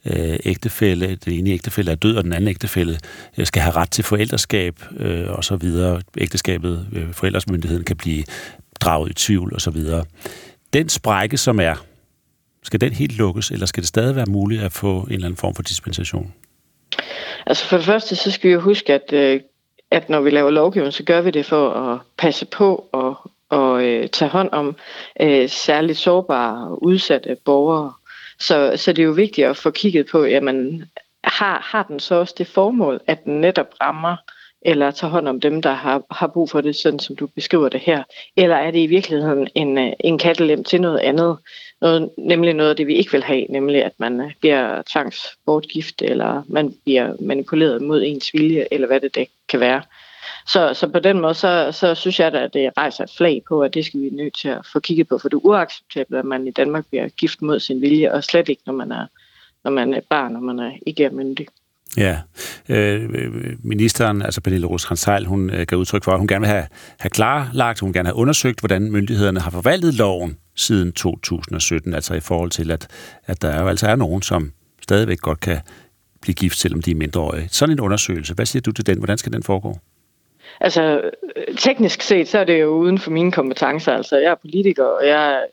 [0.07, 2.99] øh, ægtefælle, den ene ægtefælle er død, og den anden ægtefælle
[3.39, 4.75] øh, skal have ret til forældreskab
[5.29, 6.03] og så videre.
[6.19, 8.25] Ægteskabet, forældresmyndigheden kan blive
[8.81, 10.05] draget i tvivl og så videre.
[10.73, 11.85] Den sprække, som er
[12.63, 15.37] skal den helt lukkes, eller skal det stadig være muligt at få en eller anden
[15.37, 16.33] form for dispensation?
[17.47, 19.41] Altså for det første, så skal vi jo huske, at, øh,
[19.91, 23.85] at når vi laver lovgivning, så gør vi det for at passe på og, og
[23.85, 24.77] øh, tage hånd om
[25.21, 27.93] øh, særligt sårbare og udsatte borgere.
[28.39, 30.85] Så, så det er jo vigtigt at få kigget på, jamen,
[31.25, 34.17] har, har den så også det formål, at den netop rammer
[34.63, 37.69] eller tager hånd om dem, der har, har brug for det, sådan som du beskriver
[37.69, 38.03] det her?
[38.37, 41.37] Eller er det i virkeligheden en, øh, en kattelem til noget andet?
[41.81, 46.03] Noget, nemlig noget af det, vi ikke vil have, nemlig at man øh, bliver tvangsbortgift,
[46.03, 49.83] eller man bliver manipuleret mod ens vilje, eller hvad det, det kan være.
[50.47, 53.63] Så, så på den måde, så, så synes jeg at det rejser et flag på,
[53.63, 56.25] at det skal vi nødt til at få kigget på, for det er uacceptabelt, at
[56.25, 59.07] man i Danmark bliver gift mod sin vilje, og slet ikke, når man er,
[59.65, 61.47] når man er barn, når man er ikke er myndig.
[61.99, 62.19] Ja,
[62.69, 63.11] øh,
[63.63, 66.67] ministeren, altså Pernille Rosenkrantz hun øh, gav udtryk for, at hun gerne vil have,
[67.01, 72.21] have klarlagt, hun gerne have undersøgt, hvordan myndighederne har forvaltet loven siden 2017, altså i
[72.21, 72.87] forhold til, at,
[73.27, 74.53] at der jo altså er nogen, som
[74.83, 75.59] stadigvæk godt kan
[76.21, 77.49] blive gift, selvom de er mindreårige.
[77.49, 78.99] Sådan en undersøgelse, hvad siger du til den?
[78.99, 79.79] Hvordan skal den foregå?
[80.61, 81.11] Altså,
[81.57, 83.93] teknisk set, så er det jo uden for mine kompetencer.
[83.93, 85.47] Altså, jeg er politiker, og jeg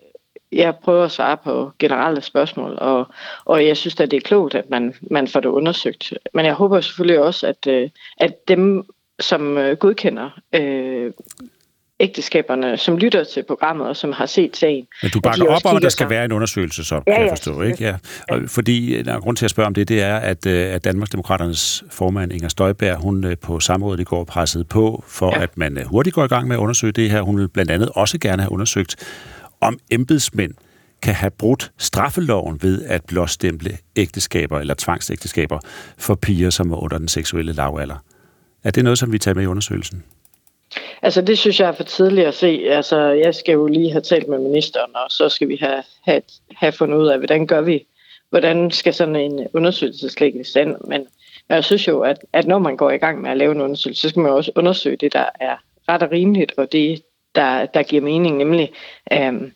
[0.55, 3.07] jeg prøver at svare på generelle spørgsmål, og,
[3.45, 6.13] og jeg synes at det er klogt, at man, man får det undersøgt.
[6.33, 8.83] Men jeg håber selvfølgelig også, at, øh, at dem,
[9.19, 11.11] som øh, godkender øh,
[11.99, 14.87] ægteskaberne, som lytter til programmet og som har set sagen.
[15.01, 17.29] Men du bakker op om, at der skal være en undersøgelse, så ja, kan jeg
[17.29, 17.83] forstå, ikke?
[17.83, 17.95] Ja.
[18.29, 21.83] Og fordi der er grund til at spørge om det, det er, at, at Danmarksdemokraternes
[21.91, 25.43] formand Inger Støjberg, hun på samrådet i går pressede på for, ja.
[25.43, 27.21] at man hurtigt går i gang med at undersøge det her.
[27.21, 28.95] Hun vil blandt andet også gerne have undersøgt,
[29.61, 30.53] om embedsmænd
[31.01, 35.59] kan have brudt straffeloven ved at blåstemple ægteskaber eller tvangsægteskaber
[35.97, 37.95] for piger, som er under den seksuelle lavalder.
[38.63, 40.03] Er det noget, som vi tager med i undersøgelsen?
[41.01, 42.47] Altså, det synes jeg er for tidligt at se.
[42.69, 46.21] Altså, jeg skal jo lige have talt med ministeren, og så skal vi have, have,
[46.55, 47.85] have fundet ud af, hvordan gør vi,
[48.29, 50.75] hvordan skal sådan en undersøgelse slet i stand.
[50.87, 51.07] Men
[51.49, 54.01] jeg synes jo, at, at når man går i gang med at lave en undersøgelse,
[54.01, 55.55] så skal man også undersøge det, der er
[55.89, 57.01] ret og rimeligt, og det,
[57.35, 58.71] der, der giver mening, nemlig
[59.13, 59.51] øhm,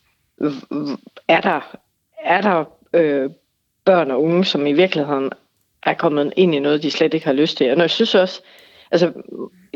[1.27, 1.77] er der,
[2.23, 3.29] er der øh,
[3.85, 5.31] børn og unge, som i virkeligheden
[5.83, 7.71] er kommet ind i noget, de slet ikke har lyst til.
[7.71, 8.41] Og jeg synes også,
[8.91, 9.13] altså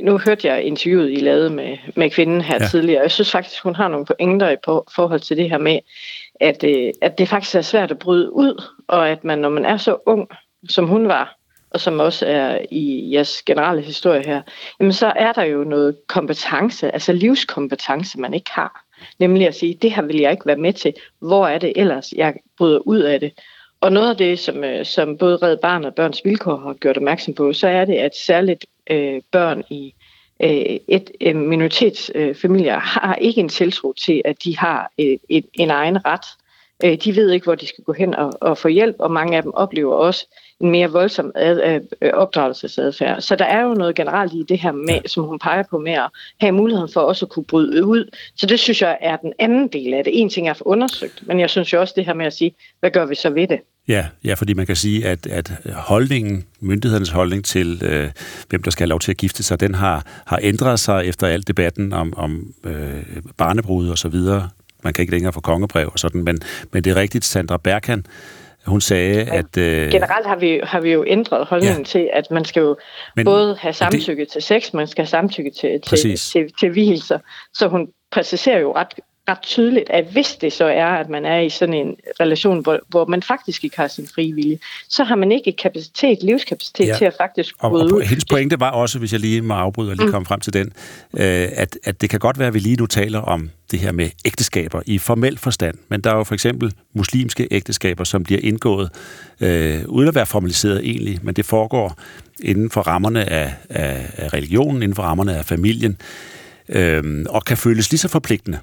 [0.02, 2.68] nu hørte jeg interviewet, I lavede med, med kvinden her ja.
[2.68, 5.80] tidligere, jeg synes faktisk, hun har nogle pointer i på, forhold til det her med,
[6.40, 9.66] at, øh, at det faktisk er svært at bryde ud, og at man, når man
[9.66, 10.30] er så ung,
[10.70, 11.38] som hun var,
[11.74, 14.42] og som også er i jeres generelle historie her,
[14.80, 18.86] jamen så er der jo noget kompetence, altså livskompetence, man ikke har.
[19.20, 20.94] Nemlig at sige, det her vil jeg ikke være med til.
[21.20, 23.32] Hvor er det ellers, jeg bryder ud af det?
[23.82, 26.98] Og noget af det, som, øh, som både Red Barn og Børns Vilkår har gjort
[26.98, 29.94] opmærksom på, så er det, at særligt øh, børn i
[30.44, 35.46] øh, et øh, minoritetsfamilier øh, har ikke en tiltro til, at de har øh, et,
[35.54, 36.26] en egen ret.
[36.84, 39.38] Øh, de ved ikke, hvor de skal gå hen og, og få hjælp, og mange
[39.38, 40.28] af dem oplever også,
[40.64, 43.22] en mere voldsom ad, øh, opdragelsesadfærd.
[43.22, 45.94] Så der er jo noget generelt i det her med, som hun peger på med
[45.94, 46.10] at
[46.42, 48.16] have muligheden for også at kunne bryde ud.
[48.36, 50.22] Så det synes jeg er den anden del af det.
[50.22, 52.34] En ting er at få undersøgt, men jeg synes jo også det her med at
[52.34, 53.60] sige, hvad gør vi så ved det?
[53.88, 58.10] Ja, ja fordi man kan sige, at, at holdningen, myndighedernes holdning til, øh,
[58.50, 61.28] hvem der skal have lov til at gifte sig, den har, har ændret sig efter
[61.28, 63.04] al debatten om, om øh,
[63.38, 64.50] barnebrud og så videre.
[64.84, 66.40] Man kan ikke længere få kongebrev og sådan, men,
[66.72, 68.06] men det er rigtigt, Sandra Berkan,
[68.66, 69.38] hun sagde, ja.
[69.38, 69.58] at...
[69.58, 69.92] Øh...
[69.92, 71.84] Generelt har vi, har vi jo ændret holdningen ja.
[71.84, 72.78] til, at man skal jo
[73.16, 74.32] Men, både have samtykke det...
[74.32, 77.20] til sex, man skal have samtykke til, til, til, til hvilelser.
[77.54, 78.94] Så hun præciserer jo ret
[79.30, 82.80] ret tydeligt, at hvis det så er, at man er i sådan en relation, hvor,
[82.88, 84.60] hvor man faktisk ikke har sin frie vilje,
[84.90, 86.98] så har man ikke kapacitet, livskapacitet ja.
[86.98, 88.02] til at faktisk og, bryde og, ud.
[88.02, 90.12] hendes pointe var også, hvis jeg lige må afbryde og lige Mm.
[90.12, 90.68] komme frem til den,
[91.14, 93.92] øh, at, at det kan godt være, at vi lige nu taler om det her
[93.92, 98.40] med ægteskaber i formel forstand, men der er jo for eksempel muslimske ægteskaber, som bliver
[98.44, 98.90] indgået
[99.42, 101.98] øh, uden at være formaliseret egentlig, men det foregår
[102.44, 105.98] inden for rammerne af, af, af religionen, inden for rammerne af familien,
[106.70, 108.60] øh, og kan føles lige så forpligtende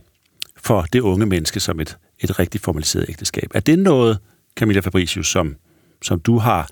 [0.64, 3.50] for det unge menneske som et, et rigtig formaliseret ægteskab.
[3.54, 4.18] Er det noget,
[4.56, 5.56] Camilla Fabricius, som,
[6.02, 6.68] som du har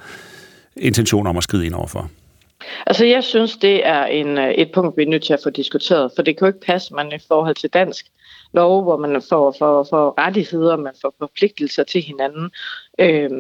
[0.77, 2.11] intention om at skride ind overfor?
[2.87, 5.51] Altså, jeg synes, det er en, øh, et punkt, vi er nødt til at få
[5.51, 8.07] diskuteret, for det kan jo ikke passe, man i forhold til dansk
[8.53, 12.51] lov, hvor man får, får, får rettigheder, man får forpligtelser til hinanden,
[12.99, 13.31] øh,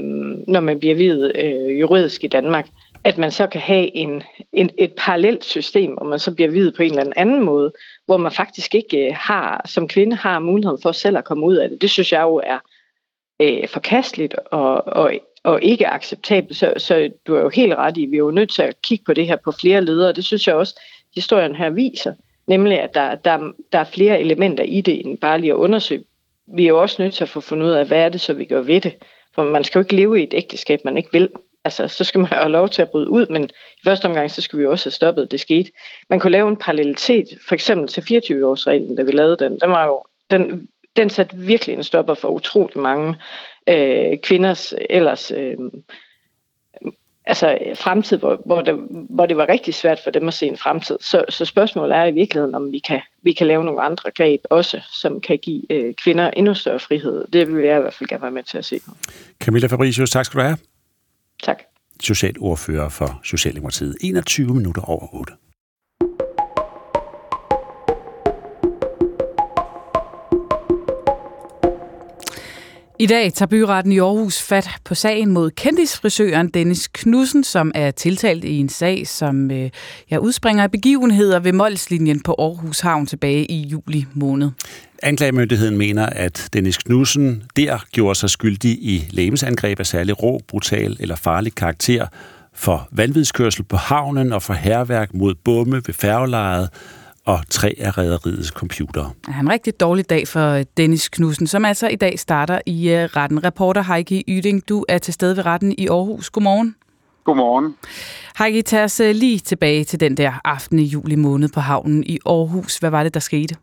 [0.49, 2.69] når man bliver videt øh, juridisk i Danmark,
[3.05, 4.23] at man så kan have en,
[4.53, 7.73] en, et parallelt system, hvor man så bliver videt på en eller anden måde,
[8.09, 11.57] hvor man faktisk ikke øh, har, som kvinde har muligheden for selv at komme ud
[11.57, 11.83] af det.
[11.83, 12.59] Det synes jeg jo er
[13.41, 15.13] øh, forkasteligt og, og,
[15.45, 16.57] og ikke acceptabelt.
[16.59, 19.05] Så, så du er jo helt ret i, vi er jo nødt til at kigge
[19.05, 20.13] på det her på flere ledere.
[20.13, 20.81] Det synes jeg også,
[21.15, 22.15] historien her viser.
[22.47, 26.05] Nemlig, at der, der, der er flere elementer i det, end bare lige at undersøge.
[26.47, 28.33] Vi er jo også nødt til at få fundet ud af, hvad er det, så
[28.33, 28.95] vi gør ved det.
[29.35, 31.29] For man skal jo ikke leve i et ægteskab, man ikke vil.
[31.65, 34.41] Altså, så skal man have lov til at bryde ud, men i første omgang, så
[34.41, 35.71] skulle vi også have stoppet, det skete.
[36.11, 39.59] Man kunne lave en parallelitet, for eksempel til 24-årsreglen, da vi lavede den.
[39.61, 43.15] Den var jo, den, den satte virkelig en stopper for utrolig mange
[43.69, 45.57] øh, kvinders ellers øh,
[47.29, 48.75] altså fremtid, hvor, hvor, det,
[49.11, 50.97] hvor det var rigtig svært for dem at se en fremtid.
[51.01, 54.41] Så, så spørgsmålet er i virkeligheden, om vi kan, vi kan lave nogle andre greb
[54.51, 57.25] også, som kan give øh, kvinder endnu større frihed.
[57.33, 58.81] Det vil jeg i hvert fald gerne være med til at se.
[59.41, 60.78] Camilla Fabricius, tak skal du have.
[61.43, 61.63] Tak.
[62.03, 63.97] Socialordfører for Socialdemokratiet.
[64.01, 65.33] 21 minutter over 8.
[73.01, 77.91] I dag tager byretten i Aarhus fat på sagen mod kendisfrisøren Dennis Knudsen, som er
[77.91, 79.71] tiltalt i en sag, som øh,
[80.11, 84.51] ja, udspringer af begivenheder ved Molslinjen på Aarhus Havn tilbage i juli måned.
[85.03, 90.97] Anklagemyndigheden mener, at Dennis Knudsen der gjorde sig skyldig i lægemsangreb af særlig rå, brutal
[91.01, 92.07] eller farlig karakter
[92.55, 96.69] for vanvidskørsel på havnen og for herværk mod bomme ved færgelejet
[97.25, 99.11] og tre af rædderiets computere.
[99.27, 102.95] Det er en rigtig dårlig dag for Dennis Knudsen, som altså i dag starter i
[102.95, 103.45] uh, retten.
[103.45, 106.31] Reporter Heike Yding, du er til stede ved retten i Aarhus.
[106.31, 106.75] Godmorgen.
[107.25, 107.75] Godmorgen.
[108.39, 112.05] Heike, tag os uh, lige tilbage til den der aften i juli måned på havnen
[112.05, 112.79] i Aarhus.
[112.79, 113.55] Hvad var det, der skete?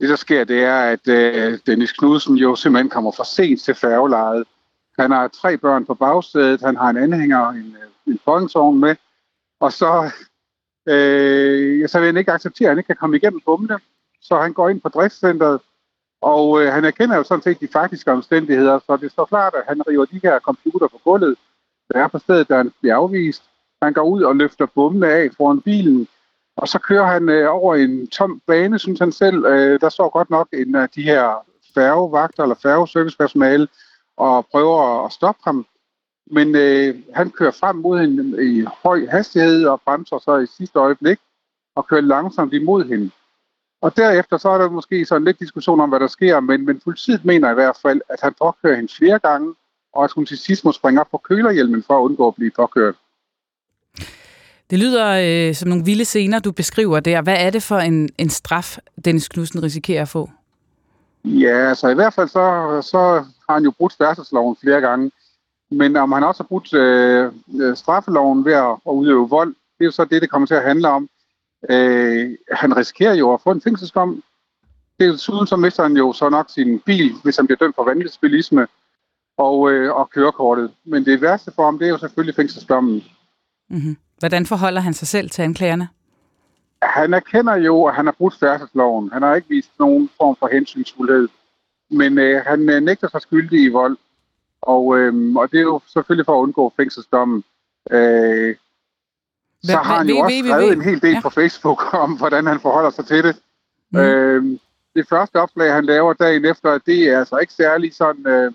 [0.00, 3.74] Det, der sker, det er, at øh, Dennis Knudsen jo simpelthen kommer for sent til
[3.74, 4.44] færgelejet.
[4.98, 8.96] Han har tre børn på bagsædet, han har en anhænger, en, øh, en folkesovn med,
[9.60, 10.10] og så,
[10.88, 13.78] øh, så vil han ikke acceptere, at han ikke kan komme igennem bommene.
[14.20, 15.60] Så han går ind på driftscenteret,
[16.20, 19.64] og øh, han erkender jo sådan set de faktiske omstændigheder, så det står klart, at
[19.68, 21.36] han river de her computer på gulvet,
[21.92, 23.42] der er på stedet, der han bliver afvist.
[23.82, 26.08] Han går ud og løfter bommene af foran bilen,
[26.56, 29.44] og så kører han øh, over en tom bane, synes han selv.
[29.44, 33.68] Øh, der står godt nok en af de her færgevagter eller færgeservicepersonale
[34.16, 35.66] og prøver at stoppe ham.
[36.26, 40.78] Men øh, han kører frem mod hende i høj hastighed og bremser så i sidste
[40.78, 41.18] øjeblik
[41.74, 43.10] og kører langsomt imod hende.
[43.80, 46.80] Og derefter så er der måske sådan lidt diskussion om, hvad der sker, men, men
[46.80, 49.54] politiet mener i hvert fald, at han påkører hende flere gange,
[49.92, 52.50] og at hun til sidst må springe op på kølerhjelmen for at undgå at blive
[52.50, 52.94] påkørt.
[54.70, 57.22] Det lyder øh, som nogle vilde scener, du beskriver der.
[57.22, 60.30] Hvad er det for en, en straf, Dennis Knudsen risikerer at få?
[61.24, 62.98] Ja, altså i hvert fald så, så
[63.48, 65.10] har han jo brudt færdselsloven flere gange.
[65.70, 67.32] Men om han også har brudt øh,
[67.76, 70.62] straffeloven ved at, at udøve vold, det er jo så det, det kommer til at
[70.62, 71.08] handle om.
[71.70, 74.22] Øh, han risikerer jo at få en fængselsdom.
[75.00, 77.84] Det desuden så mister han jo så nok sin bil, hvis han bliver dømt for
[77.84, 78.66] vanvidsbilisme
[79.36, 80.70] og, øh, og kørekortet.
[80.84, 83.04] Men det værste for ham, det er jo selvfølgelig fængselsdommen.
[83.70, 83.96] Mm-hmm.
[84.20, 85.88] Hvordan forholder han sig selv til anklagerne?
[86.82, 89.10] Han erkender jo, at han har brudt færdselsloven.
[89.12, 91.28] Han har ikke vist nogen form for hensynsfuldhed.
[91.90, 93.96] Men øh, han øh, nægter sig skyldig i vold.
[94.62, 97.44] Og, øh, og det er jo selvfølgelig for at undgå fængselsdommen.
[97.90, 98.56] Øh,
[99.62, 101.20] så har han jo også skrevet en hel del ja.
[101.20, 103.36] på Facebook om, hvordan han forholder sig til det.
[103.90, 103.98] Mm.
[103.98, 104.58] Øh,
[104.94, 108.52] det første opslag, han laver dagen efter, det er altså ikke særlig sådan øh,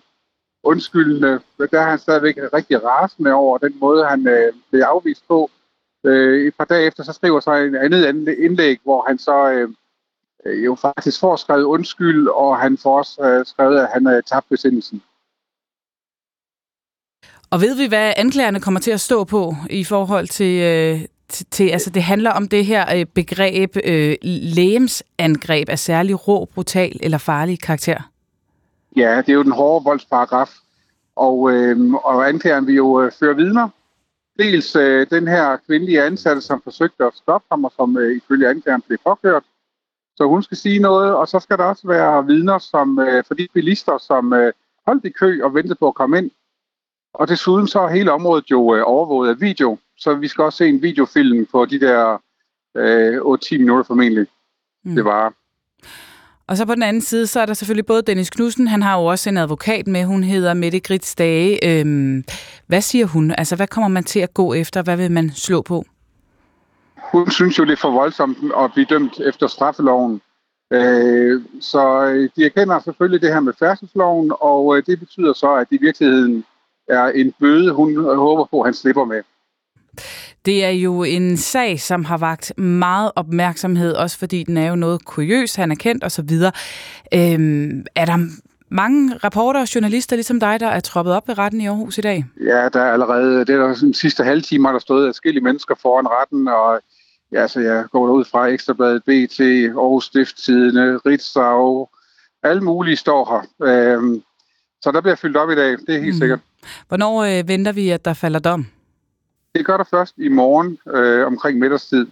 [0.63, 1.39] undskyldende.
[1.71, 5.49] Der er han stadigvæk rigtig rasende over den måde, han øh, blev afvist på.
[6.05, 9.69] Øh, et par dage efter, så skriver så en andet indlæg, hvor han så øh,
[10.65, 14.49] jo faktisk får skrevet undskyld, og han får også øh, skrevet, at han har tabt
[14.49, 15.01] besindelsen.
[17.49, 21.05] Og ved vi, hvad anklagerne kommer til at stå på i forhold til, øh,
[21.51, 26.99] til, altså det handler om det her øh, begreb øh, lægemsangreb af særlig rå, brutal
[27.03, 28.09] eller farlig karakter.
[28.95, 30.51] Ja, det er jo den hårde voldsparagraf,
[31.15, 33.69] og, øh, og anklageren vil jo øh, føre vidner.
[34.39, 38.47] Dels øh, den her kvindelige ansatte, som forsøgte at stoppe ham, og som øh, ifølge
[38.47, 39.43] anklageren blev påkørt.
[40.15, 43.33] Så hun skal sige noget, og så skal der også være vidner som, øh, for
[43.33, 44.53] de bilister, som øh,
[44.85, 46.31] holdt i kø og ventede på at komme ind.
[47.13, 50.57] Og desuden så er hele området jo øh, overvåget af video, så vi skal også
[50.57, 52.17] se en videofilm på de der
[52.75, 54.27] øh, 8-10 minutter formentlig.
[54.83, 54.95] Mm.
[54.95, 55.33] Det var.
[56.47, 58.99] Og så på den anden side, så er der selvfølgelig både Dennis Knudsen, han har
[58.99, 61.79] jo også en advokat med, hun hedder Mette Grits Dage.
[61.79, 62.23] Øhm,
[62.67, 63.31] hvad siger hun?
[63.37, 64.81] Altså, hvad kommer man til at gå efter?
[64.83, 65.85] Hvad vil man slå på?
[67.11, 70.21] Hun synes jo, det er for voldsomt at blive dømt efter straffeloven.
[70.73, 75.55] Øh, så øh, de erkender selvfølgelig det her med færdselsloven, og øh, det betyder så,
[75.55, 76.43] at i virkeligheden
[76.89, 79.21] er en bøde, hun håber på, at han slipper med.
[80.45, 84.75] Det er jo en sag, som har vagt meget opmærksomhed, også fordi den er jo
[84.75, 86.29] noget kuriøs, han er kendt osv.
[87.13, 88.27] Øhm, er der
[88.69, 92.01] mange reporter og journalister ligesom dig, der er troppet op ved retten i Aarhus i
[92.01, 92.25] dag?
[92.41, 95.75] Ja, der er allerede, det er der den sidste halve time, der stået forskellige mennesker
[95.81, 96.81] foran retten, og
[97.31, 101.87] ja, så jeg går ud fra Ekstrabladet, BT, Aarhus Stifttidene, Ritzau,
[102.43, 103.67] alle mulige står her.
[103.67, 104.21] Øhm,
[104.81, 106.19] så der bliver fyldt op i dag, det er helt mm.
[106.19, 106.39] sikkert.
[106.87, 108.65] Hvornår øh, venter vi, at der falder dom?
[109.55, 112.07] Det gør der først i morgen øh, omkring middagstid.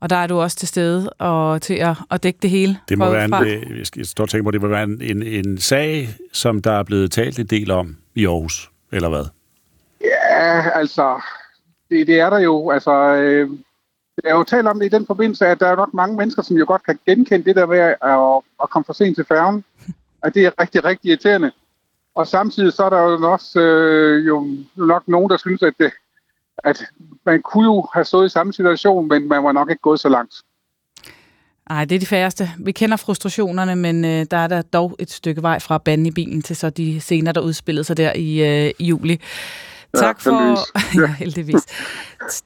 [0.00, 2.78] Og der er du også til stede og til at, at dække det hele?
[2.88, 5.02] Det må være en, det, jeg skal stå og tænke på, det må være en,
[5.02, 9.24] en, en sag, som der er blevet talt en del om i Aarhus, eller hvad?
[10.00, 11.20] Ja, altså,
[11.90, 12.70] det, det er der jo.
[12.70, 13.50] Altså, øh,
[14.24, 16.42] jeg har jo talt om det i den forbindelse, at der er nok mange mennesker,
[16.42, 19.64] som jo godt kan genkende det der med at, at komme for sent til færgen.
[20.22, 21.50] At det er rigtig, rigtig irriterende.
[22.14, 24.46] Og samtidig så er der jo også øh, jo
[24.76, 25.92] nok nogen, der synes, at, det,
[26.64, 26.84] at
[27.26, 30.08] man kunne jo have stået i samme situation, men man var nok ikke gået så
[30.08, 30.34] langt.
[31.68, 32.50] Nej, det er de færreste.
[32.58, 36.10] Vi kender frustrationerne, men øh, der er der dog et stykke vej fra banden i
[36.10, 39.20] bilen til så de scener, der udspillede sig der i, øh, juli.
[39.94, 40.58] Tak for,
[41.02, 41.66] ja, heldigvis.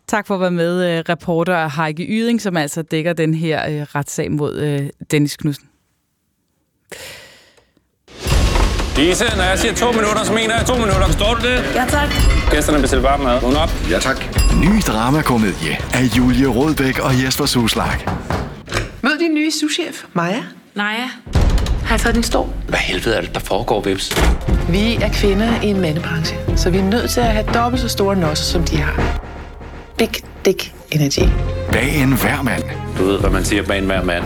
[0.06, 3.82] tak for at være med, øh, reporter Heike Yding, som altså dækker den her øh,
[3.82, 5.68] retssag mod øh, Dennis Knudsen.
[8.96, 11.06] Lise, når jeg siger to minutter, så mener jeg to minutter.
[11.06, 11.64] Forstår du det?
[11.74, 12.08] Ja, tak.
[12.50, 13.40] Gæsterne bestiller bare mad.
[13.40, 13.70] Vågn op.
[13.90, 14.16] Ja, tak.
[14.60, 18.06] Ny dramakomedie af Julie Rådbæk og Jesper Suslag.
[19.02, 20.42] Mød din nye souschef, Maja.
[20.74, 21.08] Naja.
[21.84, 22.46] Har jeg taget din stol?
[22.68, 24.16] Hvad helvede er det, der foregår, Vips?
[24.68, 27.88] Vi er kvinder i en mandebranche, så vi er nødt til at have dobbelt så
[27.88, 29.20] store nosser, som de har.
[29.98, 30.10] Big
[30.44, 31.28] dick energy.
[31.72, 32.62] Bag en hver mand.
[32.98, 34.24] Du ved, hvad man siger bag en hver mand.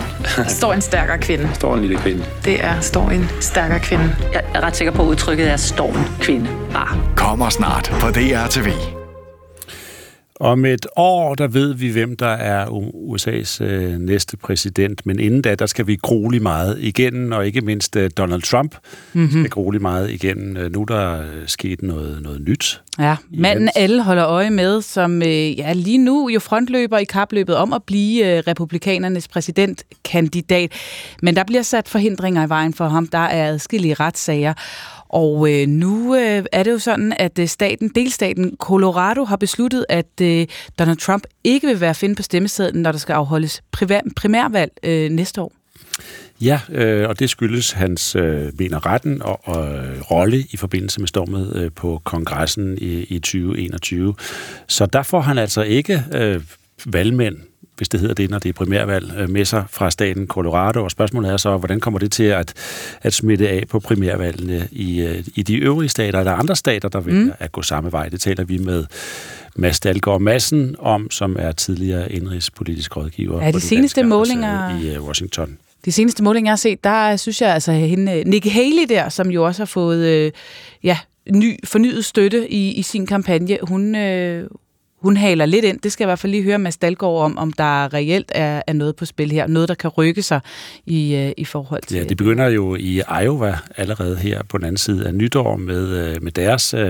[0.48, 1.48] står en stærkere kvinde.
[1.54, 2.24] Står en lille kvinde.
[2.44, 4.16] Det er står en stærkere kvinde.
[4.32, 6.48] Jeg er ret sikker på, at udtrykket er står en kvinde.
[6.72, 6.98] Bare.
[7.16, 8.93] Kommer snart på DR TV.
[10.44, 15.42] Om et år, der ved vi, hvem der er USA's øh, næste præsident, men inden
[15.42, 18.74] da, der skal vi grueligt meget igennem, og ikke mindst øh, Donald Trump
[19.12, 19.30] mm-hmm.
[19.30, 20.56] skal grueligt meget igennem.
[20.56, 22.80] Øh, nu er der øh, sket noget, noget nyt.
[22.98, 27.56] Ja, manden alle holder øje med, som øh, ja, lige nu jo frontløber i kapløbet
[27.56, 30.72] om at blive øh, republikanernes præsidentkandidat.
[31.22, 33.06] Men der bliver sat forhindringer i vejen for ham.
[33.06, 34.54] Der er adskillige retssager.
[35.14, 39.86] Og øh, nu øh, er det jo sådan, at øh, staten, delstaten Colorado har besluttet,
[39.88, 40.46] at øh,
[40.78, 43.62] Donald Trump ikke vil være finde på stemmesedlen, når der skal afholdes
[44.16, 45.52] primærvalg øh, næste år.
[46.40, 51.00] Ja, øh, og det skyldes hans, øh, mener retten, og, og øh, rolle i forbindelse
[51.00, 54.14] med stormet øh, på kongressen i, i 2021.
[54.68, 56.40] Så der får han altså ikke øh,
[56.86, 57.36] valgmænd
[57.76, 60.84] hvis det hedder det, når det er primærvalg, øh, med sig fra staten Colorado.
[60.84, 62.52] Og spørgsmålet er så, hvordan kommer det til at,
[63.02, 66.18] at smitte af på primærvalgene i, øh, i de øvrige stater?
[66.18, 67.32] Er der andre stater, der vil mm.
[67.38, 68.08] at gå samme vej?
[68.08, 68.84] Det taler vi med
[69.56, 75.02] Mads Dahlgaard Madsen om, som er tidligere indrigspolitisk rådgiver ja, de seneste målinger i øh,
[75.02, 75.58] Washington.
[75.84, 79.30] De seneste målinger, jeg har set, der synes jeg altså hende, Nikki Haley der, som
[79.30, 80.32] jo også har fået øh,
[80.82, 80.98] ja,
[81.30, 84.48] ny, fornyet støtte i, i sin kampagne, hun, øh,
[85.04, 85.80] hun haler lidt ind.
[85.80, 88.62] Det skal jeg i hvert fald lige høre Mads Dalgaard om, om der reelt er,
[88.66, 89.46] er noget på spil her.
[89.46, 90.40] Noget, der kan rykke sig
[90.86, 91.96] i, øh, i forhold til...
[91.96, 95.88] Ja, det begynder jo i Iowa allerede her på den anden side af nytår med,
[95.88, 96.80] øh, med deres uh,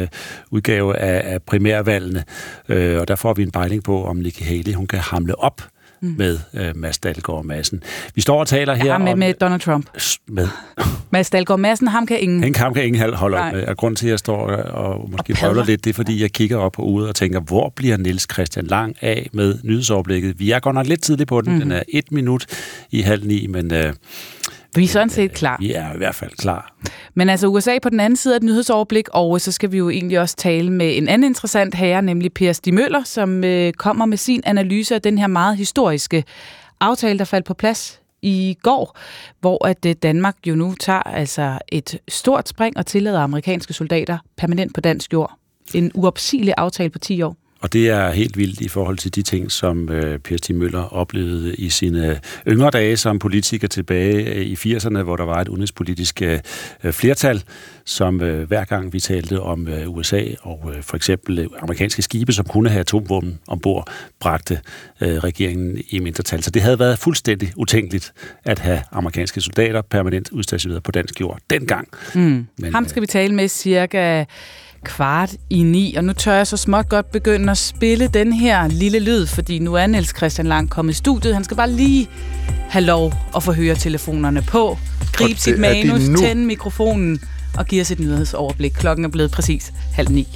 [0.51, 2.25] udgave af, af primærvalgene.
[2.69, 5.63] Uh, og der får vi en pejling på, om Nikki Haley hun kan hamle op
[6.05, 6.15] mm.
[6.19, 7.83] med uh, Mads Dahlgaard Madsen.
[8.15, 9.19] Vi står og taler her ja, med, om...
[9.19, 9.87] med Donald Trump.
[10.29, 10.49] Med.
[11.13, 12.43] Mads Dahlgaard Madsen, ham kan ingen...
[12.43, 13.67] Han, ham kan ingen holde op med.
[13.67, 16.33] Og grunden til, at jeg står og måske og prøver lidt, det er, fordi jeg
[16.33, 20.41] kigger op på ude og tænker, hvor bliver Niels Christian Lang af med nyhedsoverblikket?
[20.41, 21.53] Vi er godt nok lidt tidligt på den.
[21.53, 21.61] Mm.
[21.61, 22.47] Den er et minut
[22.91, 23.73] i halv ni, men...
[23.73, 23.93] Uh,
[24.75, 25.57] Vi er sådan set klar.
[25.61, 26.77] Vi er i hvert fald klar.
[27.15, 29.91] Men altså USA på den anden side af et nyhedsoverblik, og så skal vi jo
[29.91, 34.07] egentlig også tale med en anden interessant herre, nemlig Per Stig Møller, som øh, kommer
[34.07, 36.25] med sin analyse af den her meget historiske
[36.81, 38.99] aftale, der faldt på plads i går,
[39.41, 44.19] hvor at øh, Danmark jo nu tager altså et stort spring og tillader amerikanske soldater
[44.37, 45.33] permanent på dansk jord.
[45.75, 47.37] En uopsigelig aftale på 10 år.
[47.65, 50.95] Og det er helt vildt i forhold til de ting, som øh, Per Stig Møller
[50.95, 55.49] oplevede i sine yngre dage som politiker tilbage øh, i 80'erne, hvor der var et
[55.49, 56.41] udenrigspolitisk øh,
[56.93, 57.43] flertal,
[57.85, 62.03] som øh, hver gang vi talte om øh, USA og øh, for eksempel øh, amerikanske
[62.03, 64.61] skibe, som kunne have atomvåben ombord, bragte
[65.01, 66.43] øh, regeringen i mindretal.
[66.43, 68.13] Så det havde været fuldstændig utænkeligt
[68.45, 71.89] at have amerikanske soldater permanent udstationeret på dansk jord dengang.
[72.15, 72.47] Mm.
[72.59, 74.25] Men, Ham skal vi tale med cirka
[74.85, 78.69] kvart i ni, og nu tør jeg så småt godt begynde at spille den her
[78.69, 81.35] lille lyd, fordi nu er Niels Christian Lang kommet i studiet.
[81.35, 82.09] Han skal bare lige
[82.69, 84.79] have lov at få høretelefonerne på,
[85.13, 87.21] gribe sit manus, tænde mikrofonen
[87.59, 88.73] og give os et nyhedsoverblik.
[88.73, 90.29] Klokken er blevet præcis halv ni.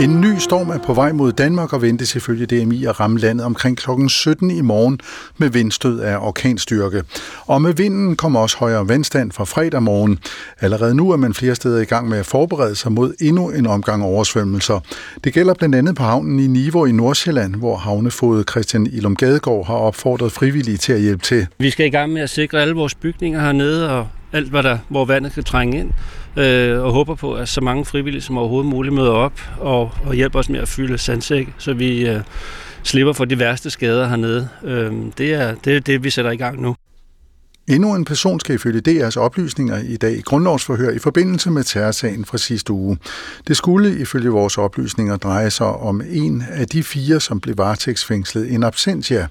[0.00, 3.46] En ny storm er på vej mod Danmark og ventes ifølge DMI at ramme landet
[3.46, 3.90] omkring kl.
[4.08, 5.00] 17 i morgen
[5.38, 7.02] med vindstød af orkanstyrke.
[7.46, 10.18] Og med vinden kommer også højere vandstand fra fredag morgen.
[10.60, 13.66] Allerede nu er man flere steder i gang med at forberede sig mod endnu en
[13.66, 14.80] omgang oversvømmelser.
[15.24, 19.66] Det gælder blandt andet på havnen i Nivo i Nordsjælland, hvor havnefodet Christian Ilum Gadegaard
[19.66, 21.46] har opfordret frivillige til at hjælpe til.
[21.58, 24.78] Vi skal i gang med at sikre alle vores bygninger hernede og alt, hvad der,
[24.88, 25.90] hvor vandet kan trænge ind
[26.38, 30.14] øh, og håber på, at så mange frivillige som overhovedet muligt møder op og, og
[30.14, 32.20] hjælper os med at fylde sandsæk, så vi øh,
[32.82, 34.48] slipper for de værste skader hernede.
[34.64, 36.76] Øh, det, er, det er det, vi sætter i gang nu.
[37.68, 42.24] Endnu en person skal ifølge DR's oplysninger i dag i grundlovsforhør i forbindelse med terrorsagen
[42.24, 42.98] fra sidste uge.
[43.48, 48.46] Det skulle ifølge vores oplysninger dreje sig om en af de fire, som blev varetægtsfængslet
[48.46, 49.26] in absentia.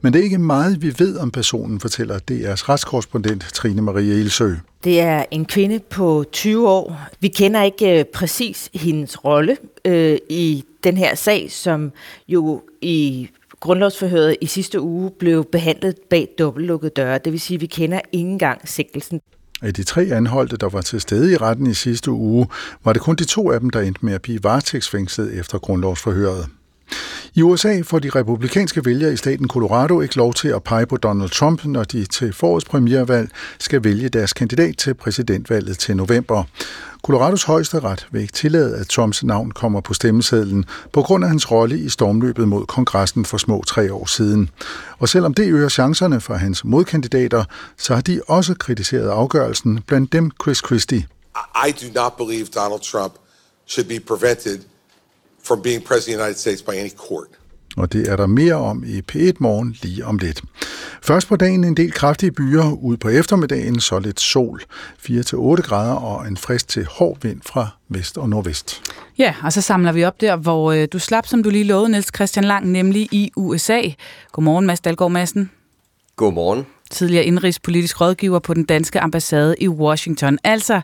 [0.00, 4.54] Men det er ikke meget, vi ved om personen, fortæller DR's retskorrespondent Trine Marie Ilsø.
[4.84, 7.00] Det er en kvinde på 20 år.
[7.20, 11.92] Vi kender ikke øh, præcis hendes rolle øh, i den her sag, som
[12.28, 13.28] jo i
[13.60, 17.18] grundlovsforhøret i sidste uge blev behandlet bag dobbeltlukkede døre.
[17.18, 19.20] Det vil sige, at vi kender ingen gang sigtelsen.
[19.62, 22.46] Af de tre anholdte, der var til stede i retten i sidste uge,
[22.84, 26.46] var det kun de to af dem, der endte med at blive varetægtsfængslet efter grundlovsforhøret.
[27.34, 30.96] I USA får de republikanske vælgere i staten Colorado ikke lov til at pege på
[30.96, 36.44] Donald Trump, når de til forårets premiervalg skal vælge deres kandidat til præsidentvalget til november.
[37.02, 41.50] Colorados højesteret vil ikke tillade, at Trumps navn kommer på stemmesedlen på grund af hans
[41.50, 44.50] rolle i stormløbet mod kongressen for små tre år siden.
[44.98, 47.44] Og selvom det øger chancerne for hans modkandidater,
[47.78, 51.06] så har de også kritiseret afgørelsen, blandt dem Chris Christie.
[51.68, 53.12] I do not believe Donald Trump
[53.66, 54.58] should be prevented
[55.44, 57.28] from being president of the United States by any court.
[57.76, 60.42] Og det er der mere om i P1 Morgen lige om lidt.
[61.02, 64.62] Først på dagen en del kraftige byer, ud på eftermiddagen så lidt sol.
[64.98, 68.82] 4-8 grader og en frisk til hård vind fra vest og nordvest.
[69.18, 71.88] Ja, og så samler vi op der, hvor øh, du slap, som du lige lovede,
[71.88, 73.80] Niels Christian Lang, nemlig i USA.
[74.32, 75.50] Godmorgen, Mads Dalgaard Madsen.
[76.16, 76.66] Godmorgen.
[76.90, 80.38] Tidligere indrigspolitisk rådgiver på den danske ambassade i Washington.
[80.44, 80.80] Altså,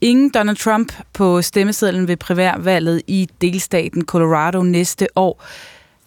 [0.00, 5.44] ingen Donald Trump på stemmesedlen ved primærvalget i delstaten Colorado næste år.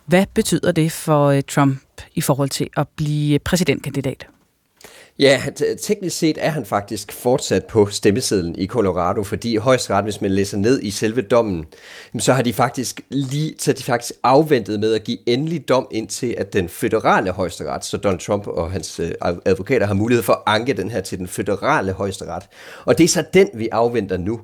[0.06, 1.80] Hvad betyder det for øh, Trump
[2.16, 4.28] i forhold til at blive øh, præsidentkandidat?
[5.20, 5.42] Ja,
[5.82, 10.58] teknisk set er han faktisk fortsat på stemmesedlen i Colorado, fordi højesteret, hvis man læser
[10.58, 11.66] ned i selve dommen,
[12.20, 16.36] så har de faktisk lige, så de faktisk afventet med at give endelig dom indtil,
[16.38, 19.12] at den føderale højesteret, så Donald Trump og hans øh,
[19.46, 22.44] advokater har mulighed for at anke den her til den føderale højesteret.
[22.86, 24.40] Og det er så den, vi afventer nu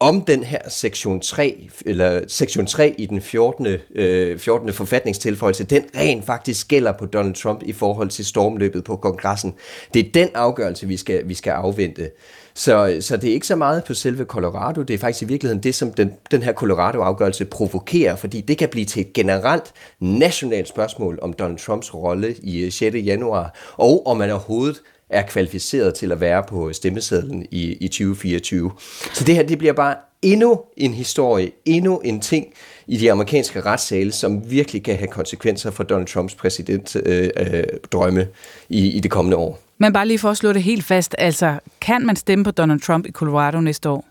[0.00, 3.66] om den her sektion 3, eller sektion 3 i den 14.
[3.94, 4.72] Øh, 14.
[4.72, 9.54] forfatningstilføjelse, den rent faktisk gælder på Donald Trump i forhold til stormløbet på kongressen.
[9.94, 12.10] Det er den afgørelse, vi skal, vi skal afvente.
[12.54, 15.62] Så, så det er ikke så meget på selve Colorado, det er faktisk i virkeligheden
[15.62, 20.68] det, som den, den her Colorado-afgørelse provokerer, fordi det kan blive til et generelt nationalt
[20.68, 22.96] spørgsmål om Donald Trumps rolle i øh, 6.
[22.96, 28.70] Januar, og om man overhovedet er kvalificeret til at være på stemmesedlen i, i 2024.
[29.12, 32.46] Så det her det bliver bare endnu en historie, endnu en ting
[32.86, 38.34] i de amerikanske retssale, som virkelig kan have konsekvenser for Donald Trumps præsidentdrømme øh, øh,
[38.68, 39.58] i, i det kommende år.
[39.78, 42.80] Men bare lige for at slå det helt fast, altså kan man stemme på Donald
[42.80, 44.04] Trump i Colorado næste år?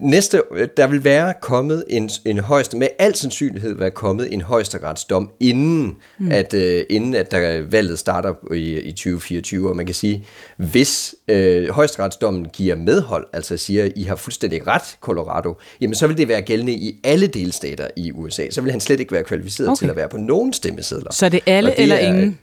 [0.00, 0.42] Næste,
[0.76, 5.96] der vil være kommet en, en højeste, med al sandsynlighed være kommet en højesteretsdom, inden,
[6.18, 6.32] mm.
[6.32, 9.68] at, uh, inden at der valget starter i, i 2024.
[9.68, 14.66] Og man kan sige, hvis uh, højesteretsdommen giver medhold, altså siger, at I har fuldstændig
[14.66, 18.50] ret, Colorado, jamen så vil det være gældende i alle delstater i USA.
[18.50, 19.78] Så vil han slet ikke være kvalificeret okay.
[19.78, 21.12] til at være på nogen stemmesedler.
[21.12, 22.38] Så det er alle det eller er, ingen?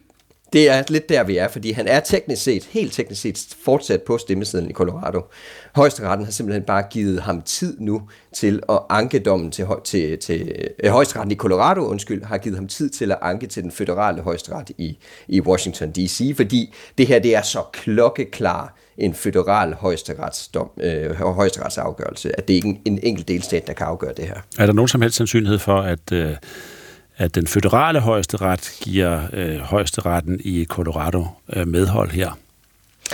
[0.54, 4.02] det er lidt der, vi er, fordi han er teknisk set, helt teknisk set, fortsat
[4.02, 5.22] på stemmesedlen i Colorado.
[5.76, 8.02] Højesteretten har simpelthen bare givet ham tid nu
[8.34, 10.52] til at anke dommen til, til, til
[10.84, 14.22] øh, højesteretten i Colorado, undskyld, har givet ham tid til at anke til den føderale
[14.22, 20.69] højesteret i, i Washington D.C., fordi det her det er så klokkeklar en føderal højesteretsdom,
[20.82, 24.35] øh, højesteretsafgørelse, at det ikke er en, en enkelt delstat, der kan afgøre det her.
[24.60, 26.35] Er der nogen som helst sandsynlighed for, at, øh,
[27.18, 32.38] at den føderale højesteret giver øh, højesteretten i Colorado øh, medhold her?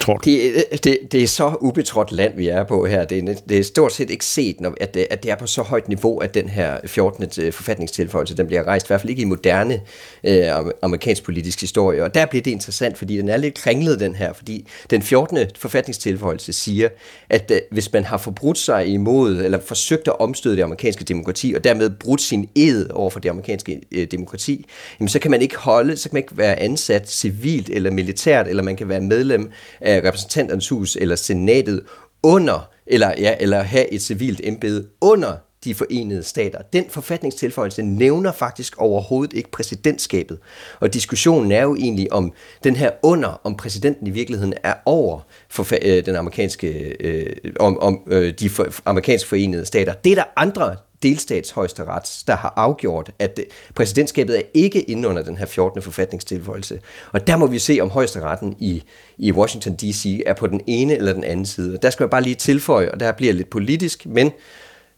[0.01, 0.29] Tror du?
[0.29, 3.05] Det, øh, det, det er så ubetrådt land, vi er på her.
[3.05, 5.47] Det er, det er stort set ikke set, når, at, det, at det er på
[5.47, 7.23] så højt niveau, at den her 14.
[7.39, 9.81] Øh, forfatningstilføjelse, den bliver rejst, i hvert fald ikke i moderne
[10.23, 10.43] øh,
[10.81, 12.03] amerikansk politisk historie.
[12.03, 15.37] Og der bliver det interessant, fordi den er lidt kringlet, den her, fordi den 14.
[15.57, 16.89] forfatningstilføjelse siger,
[17.29, 21.53] at øh, hvis man har forbrudt sig imod, eller forsøgt at omstøde det amerikanske demokrati,
[21.55, 24.65] og dermed brudt sin ed over for det amerikanske øh, demokrati,
[24.99, 28.47] jamen, så kan man ikke holde, så kan man ikke være ansat civilt eller militært,
[28.47, 31.81] eller man kan være medlem af repræsentanternes hus eller senatet
[32.23, 36.61] under, eller, ja, eller have et civilt embede under de forenede stater.
[36.73, 40.39] Den forfatningstilføjelse nævner faktisk overhovedet ikke præsidentskabet.
[40.79, 45.19] Og diskussionen er jo egentlig om den her under, om præsidenten i virkeligheden er over
[45.49, 46.67] for øh, den amerikanske,
[46.99, 49.93] øh, om, om øh, de for, amerikanske forenede stater.
[49.93, 53.39] Det er der andre delstatshøjesteret, der har afgjort, at
[53.75, 55.81] præsidentskabet er ikke inde under den her 14.
[55.81, 56.79] forfatningstilføjelse.
[57.11, 58.83] Og der må vi se, om højesteretten i,
[59.17, 60.21] i Washington D.C.
[60.25, 61.73] er på den ene eller den anden side.
[61.73, 64.31] Og der skal jeg bare lige tilføje, og der bliver lidt politisk, men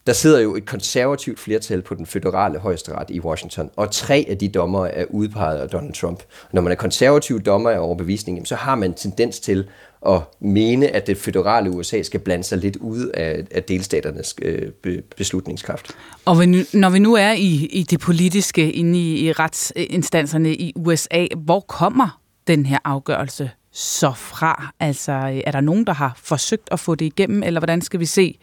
[0.08, 4.38] der sidder jo et konservativt flertal på den føderale højesteret i Washington, og tre af
[4.38, 6.24] de dommer er udpeget af Donald Trump.
[6.54, 9.68] Når man er konservativ dommer af overbevisning, så har man en tendens til
[10.08, 15.02] at mene, at det føderale USA skal blande sig lidt ud af, af delstaternes øh,
[15.18, 15.92] beslutningskraft.
[16.26, 16.36] Og
[16.74, 21.60] når vi nu er i, i det politiske, inde i, i retsinstanserne i USA, hvor
[21.60, 24.72] kommer den her afgørelse så fra?
[24.80, 28.06] Altså, er der nogen, der har forsøgt at få det igennem, eller hvordan skal vi
[28.06, 28.40] se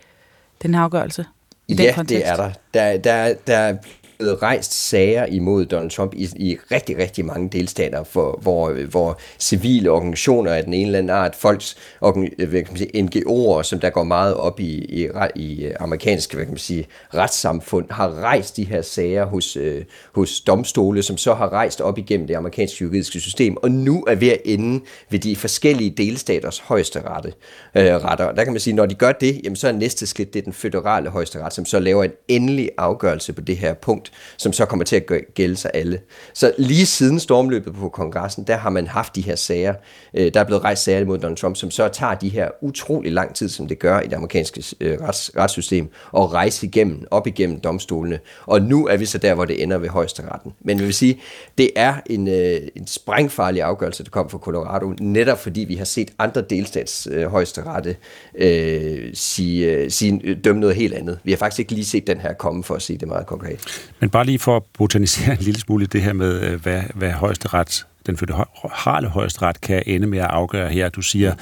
[0.62, 1.24] den her afgørelse?
[1.68, 2.24] I ja, den kontekst?
[2.24, 2.52] det er der.
[2.74, 3.76] Der, der, der
[4.18, 9.18] blevet rejst sager imod Donald Trump i, i rigtig, rigtig mange delstater, for, hvor, hvor
[9.38, 13.62] civile organisationer af den ene eller anden art, folks øh, hvad kan man sige, NGO'er,
[13.62, 17.86] som der går meget op i, i, i øh, amerikanske hvad kan man sige, retssamfund,
[17.90, 22.26] har rejst de her sager hos, øh, hos domstole, som så har rejst op igennem
[22.26, 27.00] det amerikanske juridiske system, og nu er ved at ende ved de forskellige delstaters højeste
[27.00, 27.32] rette,
[27.74, 28.32] øh, retter.
[28.32, 30.44] Der kan man sige, når de gør det, jamen, så er næste skridt, det er
[30.44, 34.52] den føderale højeste ret, som så laver en endelig afgørelse på det her punkt, som
[34.52, 36.00] så kommer til at gælde sig alle.
[36.34, 39.74] Så lige siden stormløbet på kongressen, der har man haft de her sager.
[40.14, 43.12] Øh, der er blevet rejst sager mod Donald Trump, som så tager de her utrolig
[43.12, 47.26] lang tid, som det gør i det amerikanske øh, rets, retssystem, og rejse igennem, op
[47.26, 48.18] igennem domstolene.
[48.46, 50.52] Og nu er vi så der, hvor det ender ved højesteretten.
[50.60, 51.20] Men jeg vil sige,
[51.58, 55.84] det er en, øh, en sprængfarlig afgørelse, der kom fra Colorado, netop fordi vi har
[55.84, 57.96] set andre delstats øh, højesterette
[58.34, 61.18] øh, sige, øh, sige, øh, dømme noget helt andet.
[61.24, 63.90] Vi har faktisk ikke lige set den her komme, for at sige det meget konkret.
[64.00, 67.12] Men bare lige for at botanisere en lille smule det her med, øh, hvad, hvad
[67.12, 70.88] højesteret, den føderale højesteret kan ende med at afgøre her.
[70.88, 71.34] Du siger,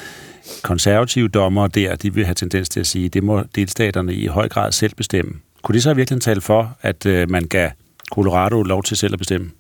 [0.63, 4.49] konservative dommer der, de vil have tendens til at sige, det må delstaterne i høj
[4.49, 5.33] grad selv bestemme.
[5.63, 7.71] Kunne det så virkelig tale for, at øh, man gav
[8.11, 9.51] Colorado lov til selv at bestemme?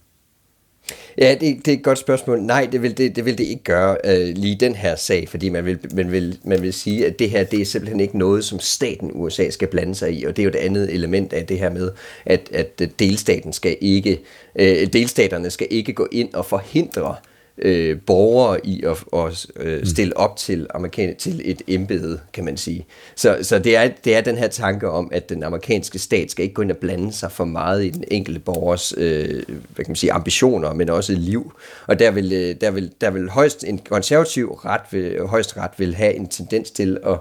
[1.19, 2.41] Ja, det, det er et godt spørgsmål.
[2.43, 5.49] Nej, det vil det, det, vil det ikke gøre øh, lige den her sag, fordi
[5.49, 8.45] man vil, man, vil, man vil sige, at det her det er simpelthen ikke noget,
[8.45, 11.47] som staten USA skal blande sig i, og det er jo det andet element af
[11.47, 11.91] det her med,
[12.25, 14.21] at, at delstaten skal ikke,
[14.57, 19.79] øh, delstaterne skal ikke gå ind og forhindre øh, øh, borgere i at, at øh,
[19.79, 19.87] mm.
[19.87, 22.87] stille op til, amerikan til et embede, kan man sige.
[23.17, 26.43] Så, så det, er, det er den her tanke om, at den amerikanske stat skal
[26.43, 29.43] ikke gå ind og blande sig for meget i den enkelte borgers øh,
[29.75, 31.53] hvad kan man sige, ambitioner, men også liv.
[31.87, 35.95] Og der vil, øh, der vil, der vil højst, en konservativ ret vil, højesteret vil
[35.95, 37.19] have en tendens til at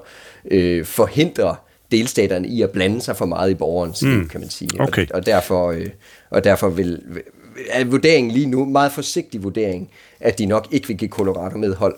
[0.51, 1.55] øh, forhindre
[1.91, 4.09] delstaterne i at blande sig for meget i borgerens mm.
[4.09, 4.69] liv, kan man sige.
[4.79, 5.07] Okay.
[5.09, 5.87] Og, og derfor, øh,
[6.29, 7.01] og derfor vil,
[7.69, 11.95] er vurderingen lige nu, meget forsigtig vurdering, at de nok ikke vil give Colorado medhold.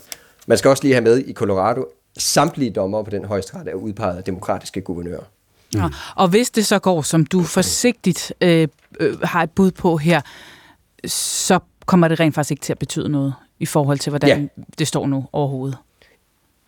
[0.48, 1.86] Man skal også lige have med i Colorado,
[2.18, 5.24] samtlige dommer på den højesteret er udpeget af demokratiske guvernører.
[5.74, 5.80] Mm.
[5.80, 8.68] Ja, og hvis det så går, som du forsigtigt øh,
[9.00, 10.22] øh, har et bud på her,
[11.06, 14.64] så kommer det rent faktisk ikke til at betyde noget i forhold til, hvordan ja.
[14.80, 15.78] det står nu overhovedet.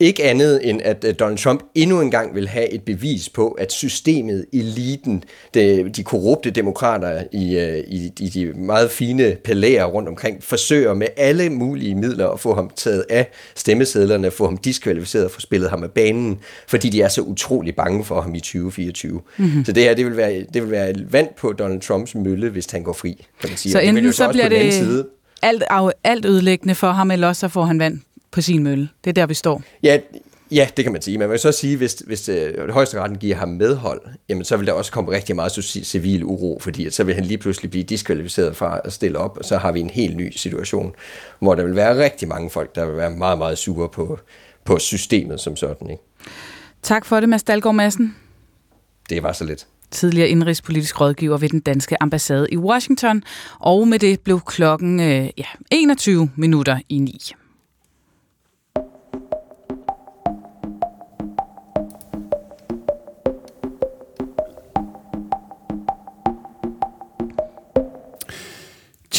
[0.02, 3.72] Ikke andet end, at Donald Trump endnu en gang vil have et bevis på, at
[3.72, 10.10] systemet, eliten, de, de korrupte demokrater i, øh, i, i de meget fine palæer rundt
[10.10, 15.26] omkring, forsøger med alle mulige midler at få ham taget af stemmesedlerne, få ham diskvalificeret
[15.26, 18.40] og få spillet ham af banen, fordi de er så utrolig bange for ham i
[18.40, 19.22] 2024.
[19.38, 19.66] Mm-hmm.
[19.66, 22.50] Så det her, det vil, være, det vil være et vand på Donald Trumps mølle,
[22.50, 23.72] hvis han går fri, kan man sige.
[23.72, 25.06] Så enten så, så bliver det...
[25.42, 25.64] Alt,
[26.04, 28.00] alt ødelæggende for ham, eller også så får han vand
[28.32, 28.90] på sin mølle.
[29.04, 29.64] Det er der, vi står.
[29.84, 30.00] Ja,
[30.52, 31.18] Ja, det kan man sige.
[31.18, 34.74] Man vil så sige, hvis, hvis øh, højesteretten giver ham medhold, jamen så vil der
[34.74, 35.52] også komme rigtig meget
[35.84, 39.38] civil uro, fordi at så vil han lige pludselig blive diskvalificeret fra at stille op,
[39.38, 40.96] og så har vi en helt ny situation,
[41.40, 44.20] hvor der vil være rigtig mange folk, der vil være meget, meget sure på,
[44.66, 45.90] på systemet som sådan.
[45.90, 46.04] Ikke?
[46.82, 48.16] Tak for det, Mads Dahlgaard Madsen.
[49.10, 53.24] Det var så lidt tidligere indrigspolitisk rådgiver ved den danske ambassade i Washington,
[53.60, 57.34] og med det blev klokken øh, ja, 21 minutter i 9.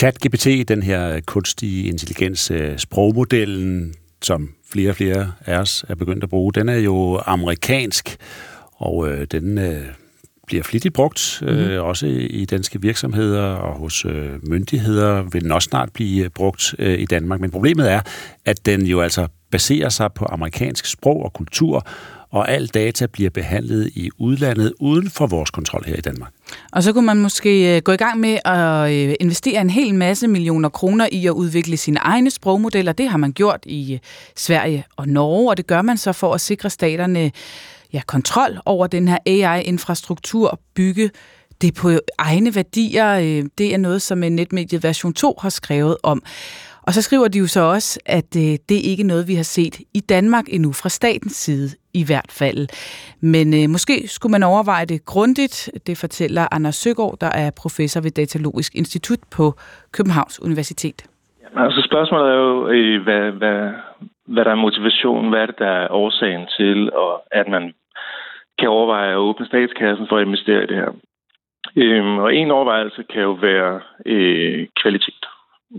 [0.00, 6.24] ChatGPT, den her kunstige intelligens, øh, sprogmodellen, som flere og flere af os er begyndt
[6.24, 8.16] at bruge, den er jo amerikansk,
[8.76, 9.84] og øh, den øh,
[10.46, 11.84] bliver flittigt brugt, øh, mm.
[11.84, 16.98] også i danske virksomheder og hos øh, myndigheder vil den også snart blive brugt øh,
[16.98, 17.40] i Danmark.
[17.40, 18.00] Men problemet er,
[18.44, 21.86] at den jo altså baserer sig på amerikansk sprog og kultur,
[22.30, 26.32] og al data bliver behandlet i udlandet uden for vores kontrol her i Danmark.
[26.72, 29.94] Og så kunne man måske øh, gå i gang med at øh, investere en hel
[29.94, 32.92] masse millioner kroner i at udvikle sine egne sprogmodeller.
[32.92, 33.98] Det har man gjort i øh,
[34.36, 37.32] Sverige og Norge, og det gør man så for at sikre staterne
[37.92, 41.10] ja, kontrol over den her AI-infrastruktur, bygge
[41.60, 43.16] det på egne værdier.
[43.58, 46.22] Det er noget, som netmediet version 2 har skrevet om.
[46.82, 49.80] Og så skriver de jo så også, at det ikke er noget, vi har set
[49.94, 52.62] i Danmark endnu, fra statens side i hvert fald.
[53.20, 55.70] Men øh, måske skulle man overveje det grundigt.
[55.86, 59.54] Det fortæller Anders Søgaard, der er professor ved Datalogisk Institut på
[59.96, 60.98] Københavns Universitet.
[61.42, 63.72] Ja, altså spørgsmålet er jo, øh, hvad, hvad,
[64.26, 67.74] hvad der er motivationen, hvad er det, der er årsagen til, og at man
[68.58, 70.90] kan overveje at åbne statskassen for at investere i det her.
[71.76, 75.24] Øhm, og en overvejelse kan jo være øh, kvalitet.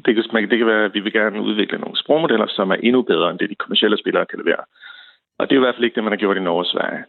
[0.06, 3.02] Det kan, det kan være, at vi vil gerne udvikle nogle sprogmodeller, som er endnu
[3.02, 4.64] bedre end det, de kommersielle spillere kan levere.
[5.42, 7.04] Og det er i hvert fald ikke det, man har gjort i Norge og Sverige.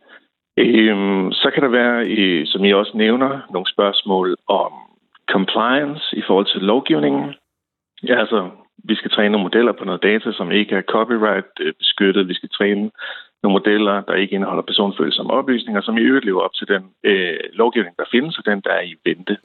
[0.57, 4.73] Øhm, så kan der være, øh, som I også nævner, nogle spørgsmål om
[5.31, 7.35] compliance i forhold til lovgivningen.
[8.09, 8.51] Ja, altså,
[8.85, 12.28] vi skal træne nogle modeller på noget data, som ikke er copyright øh, beskyttet.
[12.28, 12.91] Vi skal træne
[13.43, 17.39] nogle modeller, der ikke indeholder personfølsomme oplysninger, som i øvrigt lever op til den øh,
[17.52, 19.36] lovgivning, der findes, og den, der er i vente.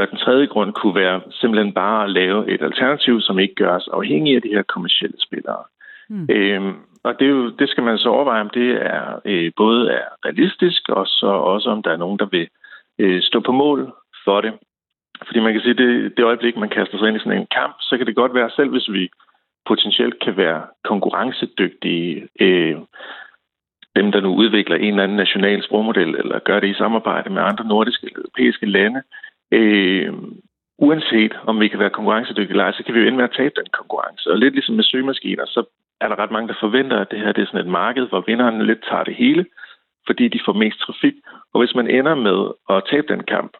[0.00, 3.76] Og den tredje grund kunne være simpelthen bare at lave et alternativ, som ikke gør
[3.76, 5.62] os afhængige af de her kommersielle spillere.
[6.08, 6.28] Mm.
[6.30, 6.74] Øhm,
[7.06, 10.06] og det, er jo, det skal man så overveje, om det er øh, både er
[10.24, 12.48] realistisk, og så også om der er nogen, der vil
[12.98, 13.92] øh, stå på mål
[14.24, 14.52] for det.
[15.26, 17.54] Fordi man kan sige, at det, det øjeblik, man kaster sig ind i sådan en
[17.58, 19.08] kamp, så kan det godt være, selv hvis vi
[19.66, 22.76] potentielt kan være konkurrencedygtige, øh,
[23.96, 27.42] dem der nu udvikler en eller anden national sprogmodel, eller gør det i samarbejde med
[27.42, 29.02] andre nordiske eller europæiske lande,
[29.52, 30.12] øh,
[30.78, 33.36] uanset om vi kan være konkurrencedygtige eller ej, så kan vi jo ende med at
[33.36, 34.30] tabe den konkurrence.
[34.30, 35.64] Og lidt ligesom med søgemaskiner, så
[36.00, 38.24] er der ret mange, der forventer, at det her det er sådan et marked, hvor
[38.26, 39.46] vinderne lidt tager det hele,
[40.06, 41.14] fordi de får mest trafik.
[41.54, 42.38] Og hvis man ender med
[42.74, 43.52] at tabe den kamp,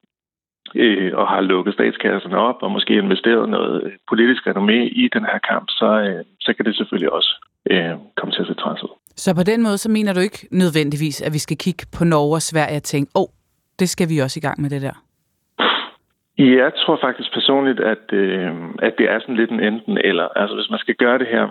[0.74, 5.38] øh, og har lukket statskasserne op, og måske investeret noget politisk renommé i den her
[5.38, 7.32] kamp, så, øh, så kan det selvfølgelig også
[7.70, 8.94] øh, komme til at se træs ud.
[9.16, 12.34] Så på den måde, så mener du ikke nødvendigvis, at vi skal kigge på Norge
[12.34, 13.28] og Sverige og tænke, åh, oh,
[13.78, 14.96] det skal vi også i gang med det der?
[16.38, 20.28] Jeg tror faktisk personligt, at, øh, at det er sådan lidt en enten eller.
[20.40, 21.46] Altså hvis man skal gøre det her,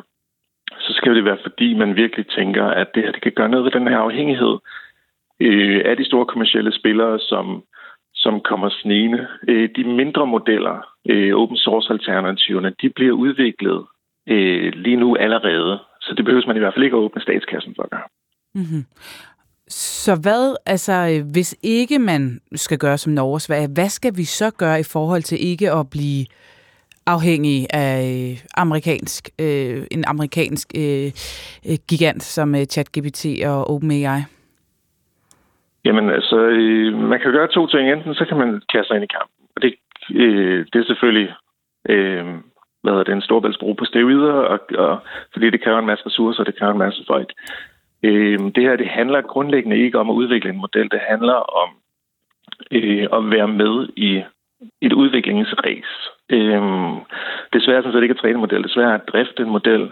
[0.86, 3.66] så skal det være fordi, man virkelig tænker, at det her det kan gøre noget
[3.66, 4.54] ved den her afhængighed
[5.40, 7.64] øh, af de store kommersielle spillere, som,
[8.14, 9.28] som kommer snigende.
[9.48, 10.76] Øh, de mindre modeller,
[11.10, 13.86] øh, open source alternativerne, de bliver udviklet
[14.30, 15.80] øh, lige nu allerede.
[16.02, 18.08] Så det behøver man i hvert fald ikke at åbne statskassen for at gøre.
[18.56, 18.84] Mm-hmm.
[19.68, 24.24] Så hvad, altså, øh, hvis ikke man skal gøre som Norge hvad, hvad skal vi
[24.24, 26.26] så gøre i forhold til ikke at blive
[27.08, 31.08] afhængig af øh, amerikansk, øh, en amerikansk øh,
[31.70, 34.22] øh, gigant som øh, ChatGPT og OpenAI?
[35.86, 37.92] Jamen altså, øh, man kan gøre to ting.
[37.92, 39.74] Enten så kan man kaste sig ind i kampen, og det,
[40.22, 41.34] øh, det er selvfølgelig
[41.90, 42.26] øh,
[42.86, 45.00] hvad hedder det, en storbæltsbro på steroider, og, og,
[45.34, 47.30] fordi det kræver en masse ressourcer, og det kræver en masse folk.
[48.04, 51.70] Øh, det her det handler grundlæggende ikke om at udvikle en model, det handler om
[52.72, 54.24] øh, at være med i
[54.82, 55.92] et udviklingsræs.
[56.30, 56.62] Øh,
[57.54, 59.44] det svære er sådan set ikke at træne en model, det svære er at drifte
[59.44, 59.92] en model,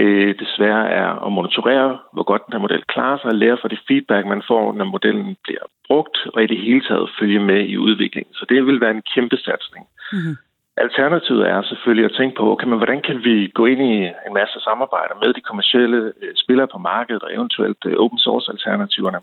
[0.00, 3.58] øh, det svære er at monitorere, hvor godt den her model klarer sig, og lære
[3.60, 7.40] fra det feedback, man får, når modellen bliver brugt, og i det hele taget følge
[7.40, 8.34] med i udviklingen.
[8.34, 9.86] Så det vil være en kæmpe satsning.
[10.12, 10.36] Mm-hmm.
[10.76, 13.94] Alternativet er selvfølgelig at tænke på, okay, men hvordan kan vi gå ind i
[14.26, 18.50] en masse samarbejder med de kommercielle øh, spillere på markedet og eventuelt øh, open source
[18.52, 19.20] alternativerne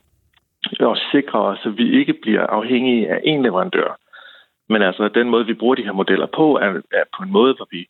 [0.80, 3.98] og sikre os, at vi ikke bliver afhængige af en leverandør.
[4.70, 7.54] Men altså, den måde, vi bruger de her modeller på, er, er på en måde,
[7.56, 7.88] hvor vi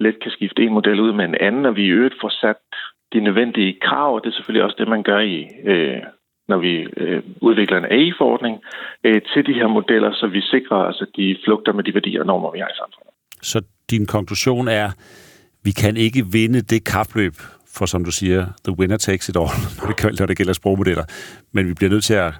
[0.00, 2.62] let kan skifte en model ud med en anden, og vi i øvrigt får sat
[3.12, 6.02] de nødvendige krav, og det er selvfølgelig også det, man gør i, øh,
[6.48, 8.60] når vi øh, udvikler en AI-forordning,
[9.04, 12.20] øh, til de her modeller, så vi sikrer os, at de flugter med de værdier
[12.20, 13.12] og normer, vi har i samfundet.
[13.42, 14.88] Så din konklusion er,
[15.64, 17.34] vi kan ikke vinde det kapløb,
[17.76, 21.04] for som du siger, the winner takes it all, når det, når det gælder sprogmodeller.
[21.52, 22.32] Men vi bliver nødt til at,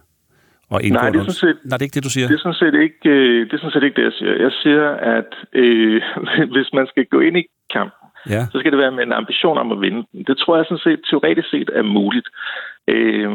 [0.79, 2.27] indgå Nej, det er, sådan set, Nej, det er ikke det, du siger.
[2.29, 4.35] Det er sådan set ikke, øh, det, er sådan set ikke det, jeg siger.
[4.47, 4.87] Jeg siger,
[5.17, 6.03] at øh,
[6.55, 7.45] hvis man skal gå ind i
[7.77, 8.43] kampen, ja.
[8.53, 10.25] så skal det være med en ambition om at vinde den.
[10.29, 12.29] Det tror jeg sådan set teoretisk set er muligt.
[12.89, 13.31] Øh,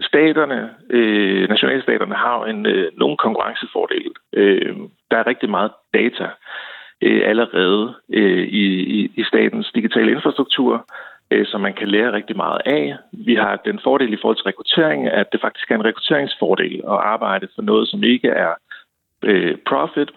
[0.00, 4.14] staterne, øh, nationalstaterne har en, øh, nogle konkurrencefordele.
[4.32, 4.76] Øh,
[5.10, 6.26] der er rigtig meget data
[7.02, 8.64] øh, allerede øh, i,
[8.98, 10.86] i, i statens digitale infrastruktur,
[11.30, 12.96] øh, som man kan lære rigtig meget af.
[13.12, 17.00] Vi har den fordel i forhold til rekruttering, at det faktisk er en rekrutteringsfordel at
[17.14, 18.54] arbejde for noget, som ikke er
[19.22, 20.10] øh, profit,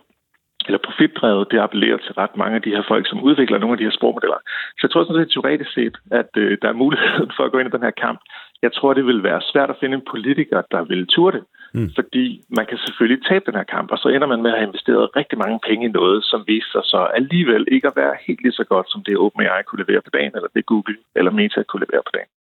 [0.66, 3.78] eller profitdrevet, det appellerer til ret mange af de her folk, som udvikler nogle af
[3.78, 4.40] de her sprogmodeller.
[4.78, 7.58] Så jeg tror sådan set teoretisk set, at øh, der er mulighed for at gå
[7.60, 8.20] ind i den her kamp.
[8.62, 11.46] Jeg tror, det vil være svært at finde en politiker, der vil turde det.
[11.74, 11.90] Mm.
[11.96, 12.26] Fordi
[12.58, 15.16] man kan selvfølgelig tabe den her kamp, og så ender man med at have investeret
[15.16, 18.60] rigtig mange penge i noget, som viser sig så alligevel ikke at være helt lige
[18.60, 21.86] så godt, som det OpenAI kunne levere på dagen, eller det Google eller Meta kunne
[21.86, 22.32] levere på dagen.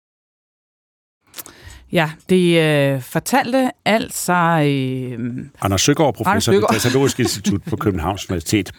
[1.92, 4.32] Ja, det øh, fortalte altså...
[4.32, 5.18] Øh,
[5.60, 6.72] Anders Søgaard, professor Søgaard.
[6.72, 8.72] ved Datalogisk Institut på Københavns Universitet.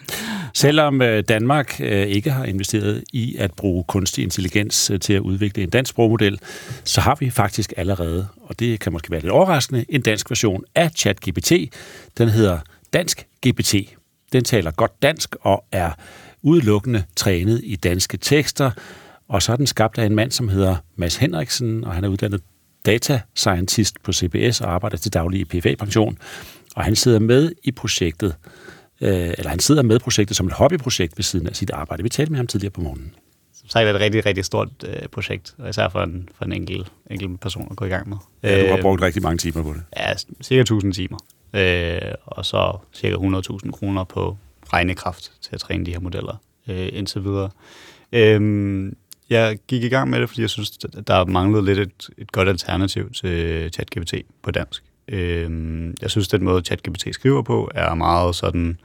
[0.54, 5.20] Selvom øh, Danmark øh, ikke har investeret i at bruge kunstig intelligens øh, til at
[5.20, 6.38] udvikle en dansk sprogmodel,
[6.84, 10.64] så har vi faktisk allerede, og det kan måske være lidt overraskende, en dansk version
[10.74, 11.52] af ChatGPT.
[12.18, 12.58] Den hedder
[12.92, 13.74] Dansk GPT.
[14.32, 15.90] Den taler godt dansk og er
[16.42, 18.70] udelukkende trænet i danske tekster,
[19.28, 22.08] og så er den skabt af en mand, som hedder Mads Henriksen, og han er
[22.08, 22.40] uddannet
[22.86, 26.18] data scientist på CBS og arbejder til daglig i PFA-pension.
[26.76, 28.36] Og han sidder med i projektet,
[29.00, 32.02] øh, eller han sidder med projektet som et hobbyprojekt ved siden af sit arbejde.
[32.02, 33.14] Vi talte med ham tidligere på morgenen.
[33.54, 36.44] Som sagt er det et rigtig, rigtig stort øh, projekt, og især for en, for
[36.44, 38.16] en enkelt, enkelt person at gå i gang med.
[38.42, 39.82] Ja, du har brugt rigtig mange timer på det.
[39.96, 41.18] Ja, cirka 1000 timer.
[41.54, 44.36] Øh, og så cirka 100.000 kroner på
[44.72, 46.36] regnekraft til at træne de her modeller
[46.68, 47.50] øh, indtil videre.
[48.12, 48.92] Øh,
[49.30, 50.70] jeg gik i gang med det, fordi jeg synes,
[51.06, 54.84] der manglede lidt et, et godt alternativ til ChatGPT på dansk.
[55.08, 55.50] Øh,
[56.02, 58.78] jeg synes, den måde, ChatGPT skriver på, er meget sådan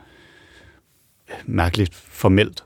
[1.29, 2.63] øh, mærkeligt formelt,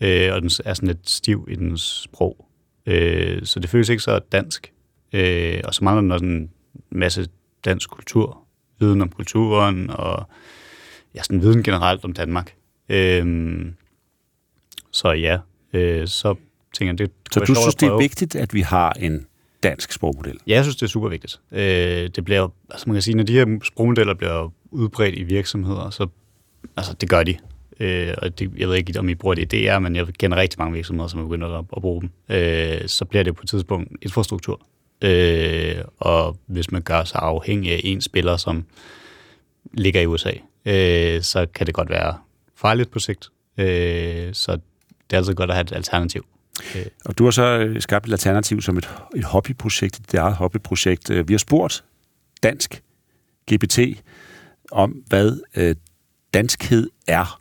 [0.00, 2.46] øh, og den er sådan lidt stiv i dens sprog.
[2.86, 4.72] Øh, så det føles ikke så dansk.
[5.12, 6.50] Øh, og så mangler den også en
[6.90, 7.28] masse
[7.64, 8.42] dansk kultur,
[8.80, 10.28] viden om kulturen, og
[11.14, 12.54] ja, sådan viden generelt om Danmark.
[12.88, 13.66] Øh,
[14.90, 15.38] så ja,
[15.72, 16.34] øh, så
[16.72, 19.26] tænker, det Så du synes, det er vigtigt, at vi har en
[19.62, 20.38] dansk sprogmodel?
[20.46, 21.40] Ja, jeg synes, det er super vigtigt.
[21.52, 25.90] Øh, det bliver, altså man kan sige, når de her sprogmodeller bliver udbredt i virksomheder,
[25.90, 26.06] så
[26.76, 27.36] altså, det gør de.
[27.80, 30.36] Øh, og det, jeg ved ikke, om I bruger det i DR, men jeg kender
[30.36, 32.10] rigtig mange virksomheder, som er begyndt at, at bruge dem.
[32.28, 34.60] Øh, så bliver det på et tidspunkt infrastruktur.
[35.02, 38.64] Øh, og hvis man gør sig afhængig af en spiller, som
[39.72, 40.32] ligger i USA,
[40.64, 42.16] øh, så kan det godt være
[42.56, 43.28] farligt på sigt.
[43.58, 44.52] Øh, så
[45.10, 46.26] det er altid godt at have et alternativ.
[46.76, 46.86] Øh.
[47.04, 51.10] Og du har så øh, skabt et alternativ som et, et hobbyprojekt, et eget hobbyprojekt.
[51.10, 51.84] Øh, vi har spurgt
[52.42, 52.82] dansk
[53.52, 53.78] GPT
[54.72, 55.74] om, hvad øh,
[56.34, 57.40] danskhed er,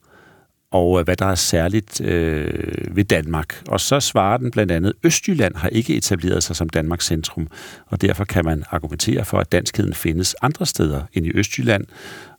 [0.72, 3.64] og hvad der er særligt øh, ved Danmark.
[3.68, 7.48] Og så svarer den blandt andet, Østjylland har ikke etableret sig som Danmarks centrum,
[7.86, 11.86] og derfor kan man argumentere for, at danskheden findes andre steder end i Østjylland.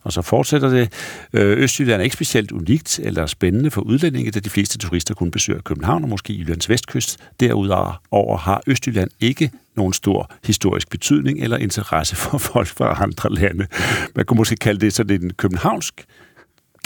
[0.03, 0.93] Og så fortsætter det.
[1.33, 5.31] Øh, Østjylland er ikke specielt unikt eller spændende for udlændinge, da de fleste turister kun
[5.31, 7.19] besøger København og måske Jyllands vestkyst.
[7.39, 13.67] Derudover har Østjylland ikke nogen stor historisk betydning eller interesse for folk fra andre lande.
[14.15, 16.05] Man kunne måske kalde det sådan en københavnsk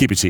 [0.04, 0.26] GPT.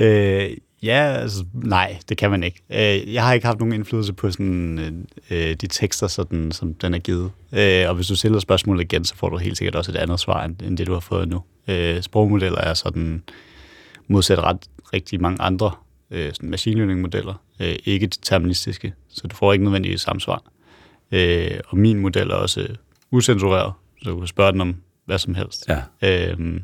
[0.00, 0.50] Øh,
[0.82, 2.62] ja, altså, nej, det kan man ikke.
[2.70, 6.94] Øh, jeg har ikke haft nogen indflydelse på sådan, øh, de tekster, sådan, som den
[6.94, 7.30] er givet.
[7.52, 10.20] Øh, og hvis du stiller spørgsmålet igen, så får du helt sikkert også et andet
[10.20, 11.42] svar, end, end det, du har fået nu.
[11.68, 13.22] Øh, sprogmodeller er sådan
[14.08, 14.58] modsat ret
[14.92, 15.70] rigtig mange andre
[16.10, 20.42] øh, sådan machine learning-modeller, øh, ikke deterministiske, så du får ikke nødvendigvis samme svar.
[21.12, 22.68] Øh, og min model er også
[23.10, 25.68] usensureret, så du kan spørge den om hvad som helst.
[25.68, 26.32] Ja.
[26.32, 26.60] Øh,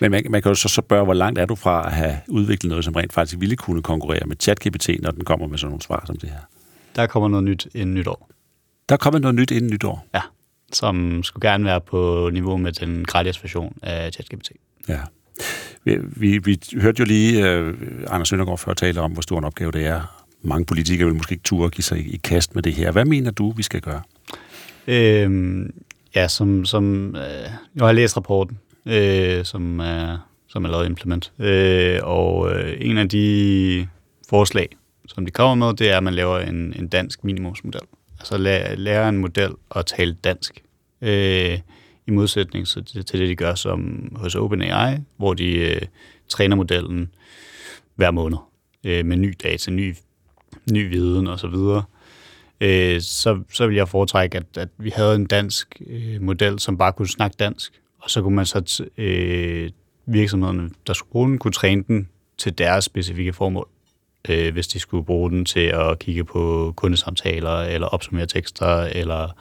[0.00, 2.70] men man, man kan jo så spørge, hvor langt er du fra at have udviklet
[2.70, 5.82] noget, som rent faktisk ville kunne konkurrere med ChatGPT, når den kommer med sådan nogle
[5.82, 6.38] svar som det her?
[6.96, 8.30] Der kommer noget nyt inden nytår.
[8.88, 10.06] Der kommer noget nyt inden nytår?
[10.14, 10.20] Ja,
[10.72, 14.50] som skulle gerne være på niveau med den gratis version af ChatGPT.
[14.88, 15.00] Ja.
[15.84, 17.74] Vi, vi, vi hørte jo lige uh,
[18.06, 20.24] Anders Søndergaard før tale om, hvor stor en opgave det er.
[20.42, 22.90] Mange politikere vil måske ikke turde give sig i, i kast med det her.
[22.92, 24.02] Hvad mener du, vi skal gøre?
[24.86, 25.74] Øhm,
[26.14, 27.22] ja, som, som øh,
[27.76, 28.58] jeg har læst rapporten,
[28.90, 31.32] øh, som, er, som er lavet implement.
[31.38, 33.88] Øh, og øh, en af de
[34.28, 34.68] forslag,
[35.06, 37.80] som de kommer med, det er, at man laver en, en dansk minimumsmodel.
[38.18, 40.62] Altså læ- lærer en model at tale dansk.
[41.02, 41.58] Øh,
[42.06, 45.82] I modsætning til, til det, de gør som hos OpenAI, hvor de øh,
[46.28, 47.10] træner modellen
[47.94, 48.38] hver måned
[48.84, 49.94] øh, med ny data, ny,
[50.72, 51.54] ny viden osv.,
[52.60, 56.78] øh, så, så vil jeg foretrække, at, at vi havde en dansk øh, model, som
[56.78, 59.70] bare kunne snakke dansk, og så kunne man så t- øh,
[60.06, 63.68] virksomhederne, der skulle bruge den, kunne træne den til deres specifikke formål.
[64.28, 69.36] Øh, hvis de skulle bruge den til at kigge på kundesamtaler, eller opsummere tekster, eller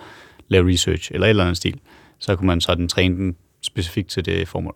[0.48, 1.80] lave research, eller et eller andet stil,
[2.20, 4.76] så kunne man sådan træne den specifikt til det formål.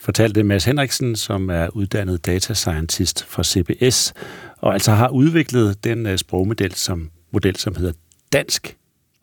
[0.00, 4.14] Fortalte Mads Henriksen, som er uddannet data scientist fra CBS,
[4.58, 7.92] og altså har udviklet den øh, sprogmodel, som, model, som hedder
[8.32, 8.76] Dansk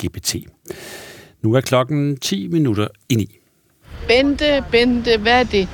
[0.04, 0.36] GPT.
[1.42, 3.43] Nu er klokken 10 minutter ind i.
[4.08, 5.68] Bente, Bente, hvad er det?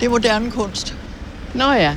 [0.00, 0.94] Det er moderne kunst.
[1.54, 1.94] Nå ja.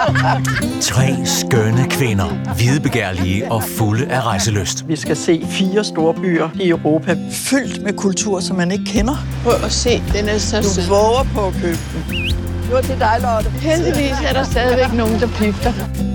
[0.80, 4.88] Tre skønne kvinder, hvidebegærlige og fulde af rejseløst.
[4.88, 9.14] Vi skal se fire store byer i Europa, fyldt med kultur, som man ikke kender.
[9.44, 12.26] Prøv at se, den er så Du våger på at købe den.
[12.64, 13.50] Det var til dig, Lotte.
[13.50, 15.72] Heldigvis er der stadigvæk nogen, der pifter.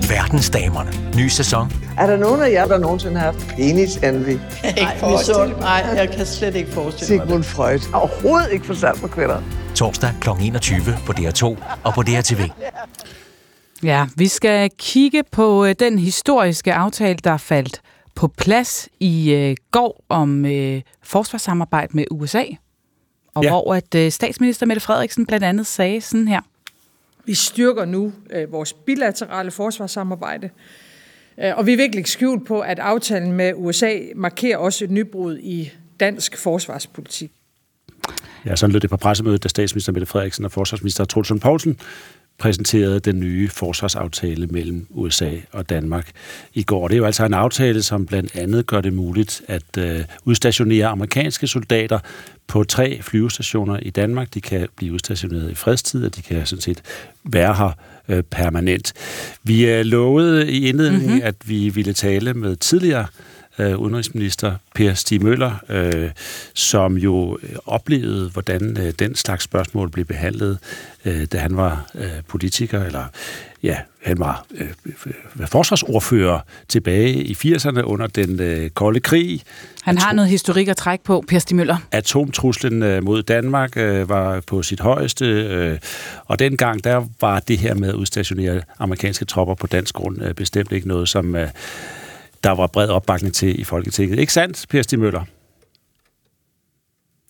[0.08, 0.90] Verdensdamerne.
[1.16, 1.72] Ny sæson.
[1.98, 4.28] Er der nogen af jer, der nogensinde har haft penis envy?
[4.80, 7.80] Ikke forestille Nej, jeg kan slet ikke forestille Sigmund Freud.
[7.94, 9.42] Overhovedet ikke forstand på kvinder.
[9.74, 10.28] Torsdag kl.
[10.42, 11.44] 21 på DR2
[11.84, 12.40] og på DRTV.
[13.82, 17.80] Ja, vi skal kigge på øh, den historiske aftale, der faldt
[18.14, 22.44] på plads i øh, går om øh, forsvarssamarbejde med USA.
[23.34, 23.50] Og ja.
[23.50, 26.40] Hvor at øh, statsminister Mette Frederiksen blandt andet sagde sådan her.
[27.24, 30.50] Vi styrker nu øh, vores bilaterale forsvarssamarbejde,
[31.42, 35.38] Øh, og vi virkelig ikke skjult på, at aftalen med USA markerer også et nybrud
[35.38, 37.30] i dansk forsvarspolitik.
[38.44, 41.78] Ja, sådan lød det på pressemødet, da statsminister Mette Frederiksen og forsvarsminister Troels Poulsen
[42.38, 46.10] præsenterede den nye forsvarsaftale mellem USA og Danmark
[46.54, 46.88] i går.
[46.88, 50.86] Det er jo altså en aftale, som blandt andet gør det muligt at øh, udstationere
[50.86, 51.98] amerikanske soldater
[52.46, 54.34] på tre flyvestationer i Danmark.
[54.34, 56.82] De kan blive udstationeret i fredstid, og de kan sådan set
[57.24, 57.70] være her
[58.08, 58.92] øh, permanent.
[59.42, 61.26] Vi øh, lovede i indledningen, mm-hmm.
[61.26, 63.27] at vi ville tale med tidligere øh,
[63.60, 66.10] udenrigsminister Per Stig Møller, øh,
[66.54, 70.58] som jo øh, oplevede, hvordan øh, den slags spørgsmål blev behandlet,
[71.04, 73.04] øh, da han var øh, politiker, eller
[73.62, 79.42] ja, han var øh, øh, forsvarsordfører tilbage i 80'erne under den øh, kolde krig.
[79.82, 81.76] Han har noget historik at trække på, Per Stig Møller.
[81.90, 85.78] Atomtruslen øh, mod Danmark øh, var på sit højeste, øh,
[86.26, 90.34] og dengang der var det her med at udstationere amerikanske tropper på dansk grund øh,
[90.34, 91.48] bestemt ikke noget, som øh,
[92.44, 94.18] der var bred opbakning til i Folketinget.
[94.18, 95.24] Ikke sandt, Per Stig Møller?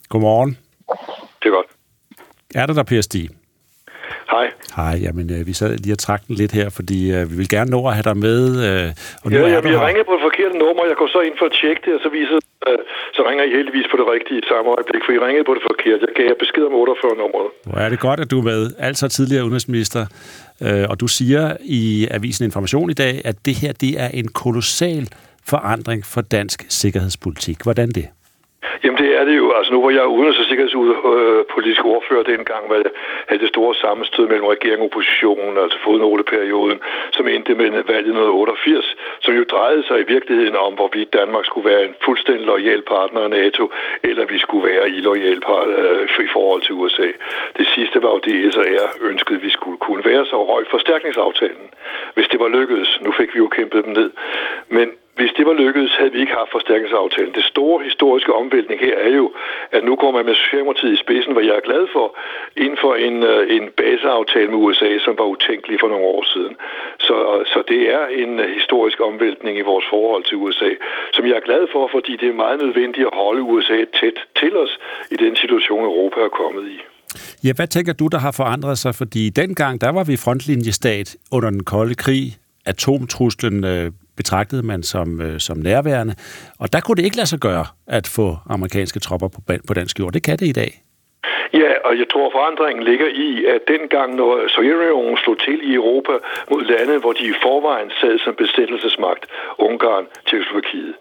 [0.09, 0.59] Godmorgen.
[1.43, 1.67] Det er godt.
[2.55, 3.29] Er der der, Per Stig?
[4.31, 4.47] Hej.
[4.77, 7.49] Hej, jamen øh, vi sad lige og trak den lidt her, fordi øh, vi vil
[7.49, 8.41] gerne nå at have dig med.
[8.67, 8.93] Øh,
[9.25, 9.87] og nu Ja, er jeg, jeg her.
[9.87, 10.83] ringer på det forkerte nummer.
[10.91, 12.79] Jeg går så ind for at tjekke det, og så viser Øh,
[13.17, 16.03] så ringer I heldigvis på det rigtige samme øjeblik, for I ringede på det forkerte.
[16.09, 17.49] Jeg gav jer besked om 48 nummeret.
[17.69, 18.63] Hvor er det godt, at du er med.
[18.89, 20.03] Altså tidligere udenrigsminister.
[20.67, 24.29] Øh, og du siger i Avisen Information i dag, at det her det er en
[24.43, 25.05] kolossal
[25.53, 27.59] forandring for dansk sikkerhedspolitik.
[27.63, 28.07] Hvordan det?
[28.85, 29.53] Jamen det er det jo.
[29.53, 32.85] Altså nu var jeg udenrigs- og sikkerhedspolitisk ordfører dengang, hvor jeg
[33.29, 36.79] havde det store sammenstød mellem regering og opposition, altså fodnoteperioden,
[37.13, 41.45] som endte med valget i 1988, som jo drejede sig i virkeligheden om, hvorvidt Danmark
[41.45, 43.73] skulle være en fuldstændig lojal partner af NATO,
[44.03, 47.09] eller vi skulle være illoyal partner øh, i forhold til USA.
[47.59, 51.67] Det sidste var jo det, SR ønskede, vi skulle kunne være så højt forstærkningsaftalen.
[52.15, 54.11] Hvis det var lykkedes, nu fik vi jo kæmpet dem ned,
[54.69, 54.89] men
[55.19, 57.33] hvis det var lykkedes, havde vi ikke haft forstærkningsaftalen.
[57.41, 59.27] Det store historiske omvæltning her er jo,
[59.77, 62.07] at nu går man med Socialdemokratiet i spidsen, hvad jeg er glad for,
[62.65, 66.55] inden for en, øh, en baseaftale med USA, som var utænkelig for nogle år siden.
[67.07, 70.71] Så, øh, så det er en øh, historisk omvæltning i vores forhold til USA,
[71.15, 74.53] som jeg er glad for, fordi det er meget nødvendigt at holde USA tæt til
[74.65, 74.73] os
[75.15, 76.79] i den situation, Europa er kommet i.
[77.45, 78.95] Ja, hvad tænker du, der har forandret sig?
[78.95, 82.25] Fordi dengang, der var vi frontlinjestat under den kolde krig.
[82.69, 86.15] Atomtruslen øh, betragtede man som, øh, som nærværende.
[86.59, 89.99] Og der kunne det ikke lade sig gøre at få amerikanske tropper på, på dansk
[90.01, 90.13] jord.
[90.13, 90.73] Det kan det i dag.
[91.53, 96.15] Ja, og jeg tror, forandringen ligger i, at dengang, når Sovjetunionen slog til i Europa
[96.51, 99.25] mod lande, hvor de i forvejen sad som besættelsesmagt,
[99.59, 100.95] Ungarn, Tjekkoslovakiet,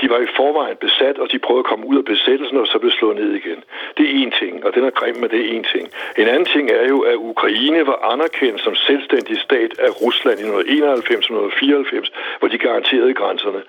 [0.00, 2.78] de var i forvejen besat, og de prøvede at komme ud af besættelsen, og så
[2.78, 3.64] blev slået ned igen.
[3.96, 5.88] Det er en ting, og den er grim, men det er en ting.
[6.18, 10.44] En anden ting er jo, at Ukraine var anerkendt som selvstændig stat af Rusland i
[10.44, 13.62] 1991-1994, hvor de garanterede grænserne.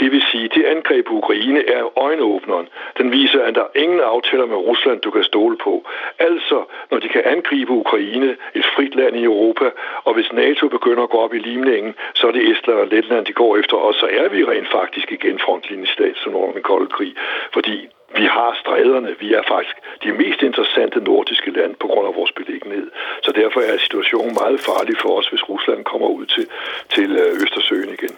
[0.00, 2.68] Det vil sige, at det angreb på Ukraine er øjenåbneren.
[2.98, 5.84] Den viser, at der er ingen aftaler med Rusland, du kan stole på.
[6.18, 9.70] Altså, når de kan angribe Ukraine, et frit land i Europa,
[10.04, 13.26] og hvis NATO begynder at gå op i limningen, så er det Estland og Letland,
[13.26, 15.38] de går efter, og så er vi rent faktisk igen
[15.84, 17.14] stat som under den kolde krig.
[17.52, 17.88] Fordi
[18.18, 19.10] vi har stræderne.
[19.20, 22.90] Vi er faktisk de mest interessante nordiske lande på grund af vores beliggenhed.
[23.22, 26.46] Så derfor er situationen meget farlig for os, hvis Rusland kommer ud til,
[26.94, 28.14] til øh, Østersøen igen.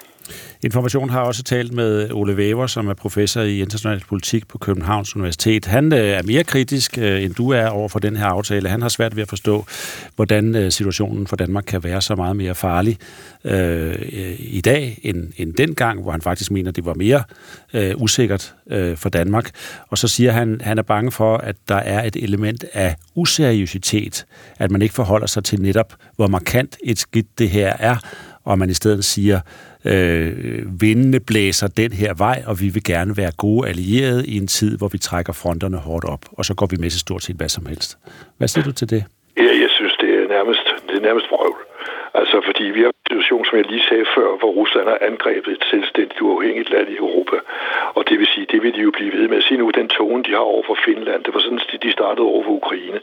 [0.62, 5.16] Information har også talt med Ole Væver, som er professor i international politik på Københavns
[5.16, 5.66] Universitet.
[5.66, 8.68] Han øh, er mere kritisk, øh, end du er over for den her aftale.
[8.68, 9.66] Han har svært ved at forstå,
[10.16, 12.98] hvordan øh, situationen for Danmark kan være så meget mere farlig
[13.44, 13.96] øh,
[14.38, 17.22] i dag end, end dengang, hvor han faktisk mener, det var mere
[17.74, 19.50] øh, usikkert øh, for Danmark.
[19.88, 24.26] Og så siger han, han er bange for, at der er et element af useriøsitet,
[24.58, 27.96] at man ikke forholder sig til netop, hvor markant et skidt det her er,
[28.48, 29.38] og man i stedet siger,
[29.92, 30.32] øh,
[30.82, 34.72] vindene blæser den her vej, og vi vil gerne være gode allierede i en tid,
[34.78, 37.48] hvor vi trækker fronterne hårdt op, og så går vi med til stort set hvad
[37.56, 37.90] som helst.
[38.38, 39.02] Hvad siger du til det?
[39.44, 41.60] Ja, jeg synes, det er nærmest, det er nærmest vrøvl.
[42.20, 45.52] Altså, fordi vi har en situation, som jeg lige sagde før, hvor Rusland har angrebet
[45.58, 47.36] et selvstændigt uafhængigt land i Europa.
[47.96, 48.27] Og det vil
[48.58, 50.78] det vil de jo blive ved med Se nu, den tone, de har over for
[50.84, 53.00] Finland, det var sådan, de startede over for Ukraine.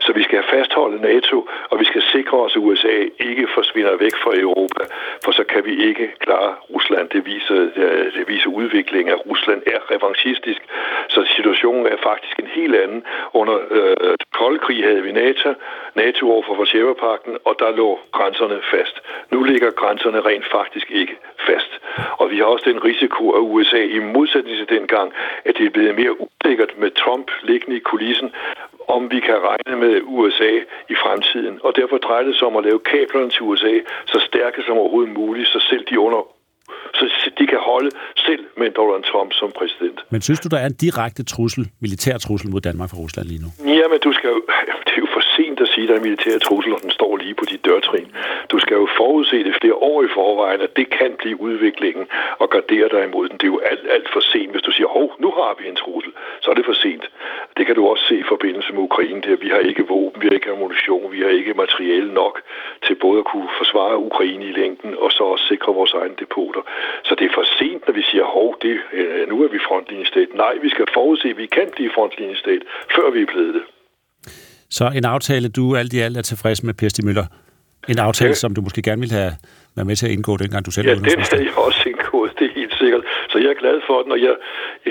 [0.00, 2.96] Så vi skal fastholde NATO, og vi skal sikre os, at USA
[3.28, 4.82] ikke forsvinder væk fra Europa,
[5.24, 7.08] for så kan vi ikke klare Rusland.
[7.08, 10.60] Det viser, øh, det viser udviklingen, at Rusland er revanchistisk.
[11.08, 13.02] Så situationen er faktisk en helt anden.
[13.34, 15.48] Under øh, kolde krig havde vi NATO,
[15.94, 18.96] NATO over for Varsjava-pakten, og der lå grænserne fast.
[19.30, 21.16] Nu ligger grænserne rent faktisk ikke
[21.48, 21.72] fast.
[22.20, 24.97] Og vi har også den risiko, at USA i modsætning til dengang,
[25.44, 28.30] at det er blevet mere usikkert med Trump liggende i kulissen,
[28.88, 30.52] om vi kan regne med USA
[30.92, 31.54] i fremtiden.
[31.66, 33.74] Og derfor drejer det sig om at lave kablerne til USA
[34.06, 36.22] så stærke som overhovedet muligt, så selv de under
[36.94, 37.90] så de kan holde
[38.26, 39.98] selv med Donald Trump som præsident.
[40.10, 43.42] Men synes du, der er en direkte trussel, militær trussel mod Danmark fra Rusland lige
[43.44, 43.48] nu?
[43.80, 44.40] Jamen, du skal jo,
[44.86, 47.34] det er jo for sent at sige, at der er militære trussel, den står lige
[47.34, 48.08] på dit dørtrin.
[48.52, 52.06] Du skal jo forudse det flere år i forvejen, at det kan blive udviklingen
[52.42, 53.36] og gardere dig imod den.
[53.38, 55.76] Det er jo alt, alt for sent, hvis du siger, hov, nu har vi en
[55.82, 56.12] trussel.
[56.42, 57.04] Så er det for sent.
[57.56, 59.20] Det kan du også se i forbindelse med Ukraine.
[59.20, 59.36] Der.
[59.36, 62.42] Vi har ikke våben, vi har ikke ammunition, vi har ikke materiale nok
[62.86, 66.62] til både at kunne forsvare Ukraine i længden og så også sikre vores egne depoter.
[67.02, 70.28] Så det er for sent, når vi siger, hov, det, øh, nu er vi frontlinjestat.
[70.34, 72.62] Nej, vi skal forudse, at vi kan blive frontlinjestat,
[72.94, 73.62] før vi er blevet det.
[74.70, 77.26] Så en aftale, du alt i alt er tilfreds med, Per Stig Møller?
[77.88, 78.34] En aftale, ja.
[78.34, 79.32] som du måske gerne ville have
[79.76, 82.30] været med til at indgå, dengang du selv ja, var den havde jeg også indgået,
[82.38, 83.02] det er helt sikkert.
[83.32, 84.34] Så jeg er glad for den, og jeg,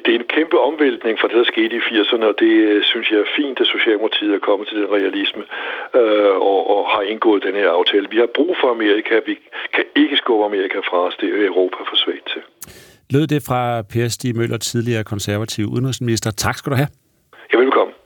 [0.06, 3.07] det er en kæmpe omvæltning fra det, der skete i 80'erne, og det øh, synes
[3.11, 5.43] jeg er fint, at Socialdemokratiet er kommet til den realisme
[5.99, 8.06] øh, og, og har indgået den her aftale.
[8.14, 9.35] Vi har brug for Amerika, vi
[9.75, 12.41] kan ikke skubbe Amerika fra os, det er Europa for svagt til.
[13.15, 16.30] Lød det fra Per Stig Møller, tidligere konservativ udenrigsminister.
[16.31, 16.89] Tak skal du have.
[17.53, 17.97] Ja, velkommen.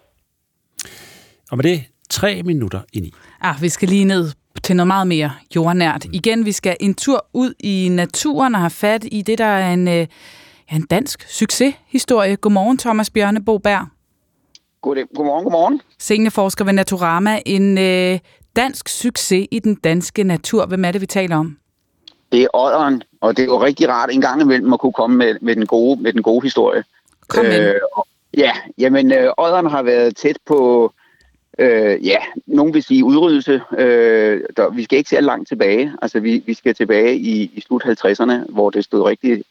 [1.51, 3.13] Og med det, tre minutter ind i.
[3.41, 4.31] Ah, vi skal lige ned
[4.63, 6.05] til noget meget mere jordnært.
[6.05, 6.13] Mm.
[6.13, 9.73] Igen, vi skal en tur ud i naturen og have fat i det, der er
[9.73, 10.07] en, øh,
[10.71, 12.35] en dansk succeshistorie.
[12.35, 13.87] Godmorgen, Thomas Bjørne Boberg.
[14.81, 15.81] God, godmorgen, godmorgen.
[15.99, 17.39] Seniorforsker ved Naturama.
[17.45, 18.19] En øh,
[18.55, 20.65] dansk succes i den danske natur.
[20.65, 21.57] Hvem er det, vi taler om?
[22.31, 25.17] Det er ådderen, og det er jo rigtig rart en gang imellem at kunne komme
[25.17, 26.83] med, med, den, gode, med den gode historie.
[27.27, 27.75] Kom øh,
[28.37, 30.91] ja, jamen, øh, ådderen har været tæt på
[31.59, 33.61] Øh, ja, nogen vil sige udryddelse.
[33.77, 35.93] Øh, der, vi skal ikke se langt tilbage.
[36.01, 39.43] Altså, vi, vi skal tilbage i, i slut 50'erne, hvor det stod rigtig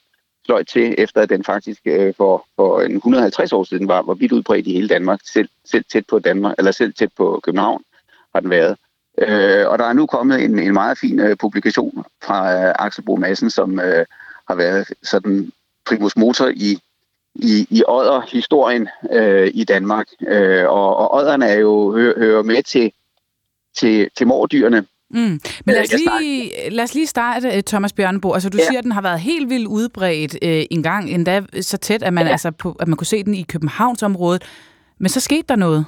[0.47, 4.15] sløjt til, efter at den faktisk øh, for, for en 150 år siden var, var
[4.15, 5.21] vidt udbredt i hele Danmark.
[5.25, 7.83] Selv, selv tæt på Danmark, eller selv tæt på København
[8.35, 8.77] har den været.
[9.19, 13.05] Øh, og der er nu kommet en, en meget fin øh, publikation fra øh, Axel
[13.05, 14.07] Bro Madsen, som øh,
[14.49, 15.53] har været sådan
[15.87, 16.79] primus motor i
[17.35, 20.07] i, i odder-historien øh, i Danmark.
[20.29, 22.93] Øh, og, og odderne er jo, hø, hører med til,
[23.77, 24.87] til, til mordyrene.
[25.11, 25.19] Mm.
[25.19, 28.33] Men lad os, lige, lad os lige starte, øh, Thomas Bjørnebo.
[28.33, 28.65] Altså, du ja.
[28.65, 32.13] siger, at den har været helt vildt udbredt øh, en gang, endda så tæt, at
[32.13, 32.33] man, ja.
[32.33, 34.43] altså, på, at man kunne se den i Københavnsområdet.
[34.99, 35.85] Men så skete der noget.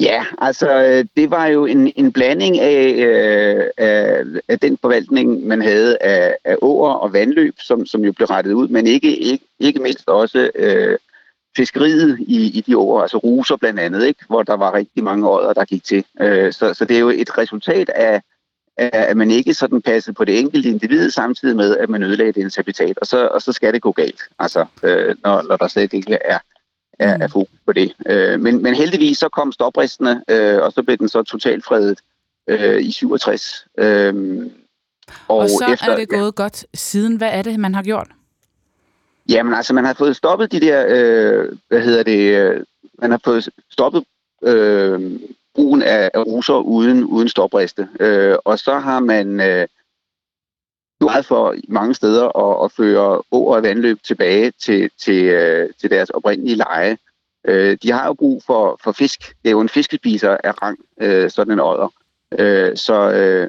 [0.00, 5.46] Ja, altså øh, det var jo en, en blanding af, øh, af, af den forvaltning,
[5.46, 9.16] man havde af, af åer og vandløb, som, som jo blev rettet ud, men ikke,
[9.16, 10.98] ikke, ikke mindst også øh,
[11.56, 14.24] fiskeriet i, i de år, altså ruser blandt andet, ikke?
[14.28, 16.04] hvor der var rigtig mange ådder, der gik til.
[16.20, 18.22] Øh, så, så det er jo et resultat af,
[18.76, 22.56] at man ikke sådan passede på det enkelte individ, samtidig med, at man ødelagde det
[22.56, 22.98] habitat.
[22.98, 26.18] Og så, og så skal det gå galt, altså, øh, når, når der slet ikke
[26.24, 26.38] er,
[26.98, 27.92] er, er fokus på det.
[28.06, 31.98] Øh, men, men heldigvis så kom stopristene, øh, og så blev den så totalt fredet
[32.46, 33.66] øh, i 67.
[33.78, 34.14] Øh,
[35.28, 37.16] og, og så efter, er det gået ja, godt siden.
[37.16, 38.08] Hvad er det, man har gjort?
[39.28, 42.64] Jamen altså, man har fået stoppet de der, øh, hvad hedder det, øh,
[42.98, 44.04] man har fået stoppet
[44.44, 45.20] øh,
[45.54, 47.88] brugen af, af ruser uden, uden stopriste.
[48.00, 49.66] Øh, og så har man øh,
[51.06, 55.90] meget for mange steder at, at føre åer og vandløb tilbage til, til, øh, til
[55.90, 56.96] deres oprindelige leje.
[57.48, 59.20] Øh, de har jo brug for, for fisk.
[59.42, 61.88] Det er jo en fiskespiser af rang, øh, sådan en ådder.
[62.38, 63.48] Øh, så, øh,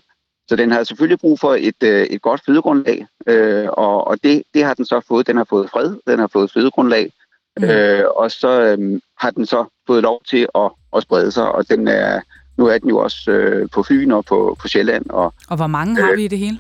[0.50, 4.44] så den har selvfølgelig brug for et, øh, et godt fødegrundlag, øh, og, og det,
[4.54, 5.28] det har den så fået.
[5.28, 7.12] Den har fået fred, den har fået fødegrundlag,
[7.58, 7.64] mm.
[7.64, 11.70] øh, og så øh, har den så fået lov til at, at sprede sig, og
[11.70, 12.22] den er,
[12.58, 15.10] nu er den jo også øh, på Fyn og på, på Sjælland.
[15.10, 16.60] Og, og hvor mange har øh, vi i det hele?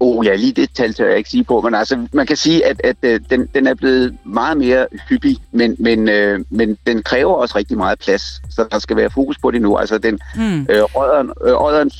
[0.00, 2.66] Oh, ja, lige det tal tør jeg ikke sige på, men altså, man kan sige,
[2.66, 7.02] at, at, øh, den, den er blevet meget mere hyppig, men, men, øh, men den
[7.02, 9.76] kræver også rigtig meget plads, så der skal være fokus på det nu.
[9.76, 10.60] Altså, den, mm.
[10.60, 10.84] øh, øh,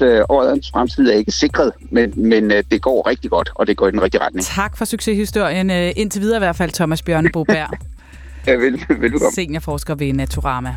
[0.02, 0.24] øh,
[0.72, 3.90] fremtid er ikke sikret, men, men øh, det går rigtig godt, og det går i
[3.90, 4.44] den rigtige retning.
[4.46, 7.68] Tak for succeshistorien, øh, indtil videre i hvert fald, Thomas Bjørne Boberg.
[8.46, 9.32] ja, vel, velkommen.
[9.34, 10.74] Seniorforsker ved Naturama.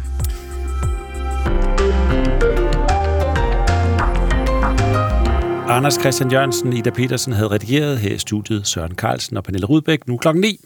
[5.71, 10.07] Anders Christian Jørgensen, Ida Petersen havde redigeret her i studiet Søren Carlsen og Pernille Rudbæk.
[10.07, 10.59] Nu klokken 9.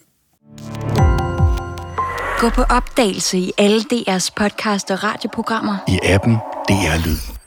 [2.39, 5.77] Gå på opdagelse i alle DR's podcast og radioprogrammer.
[5.87, 6.33] I appen
[6.69, 7.44] DR Lyd.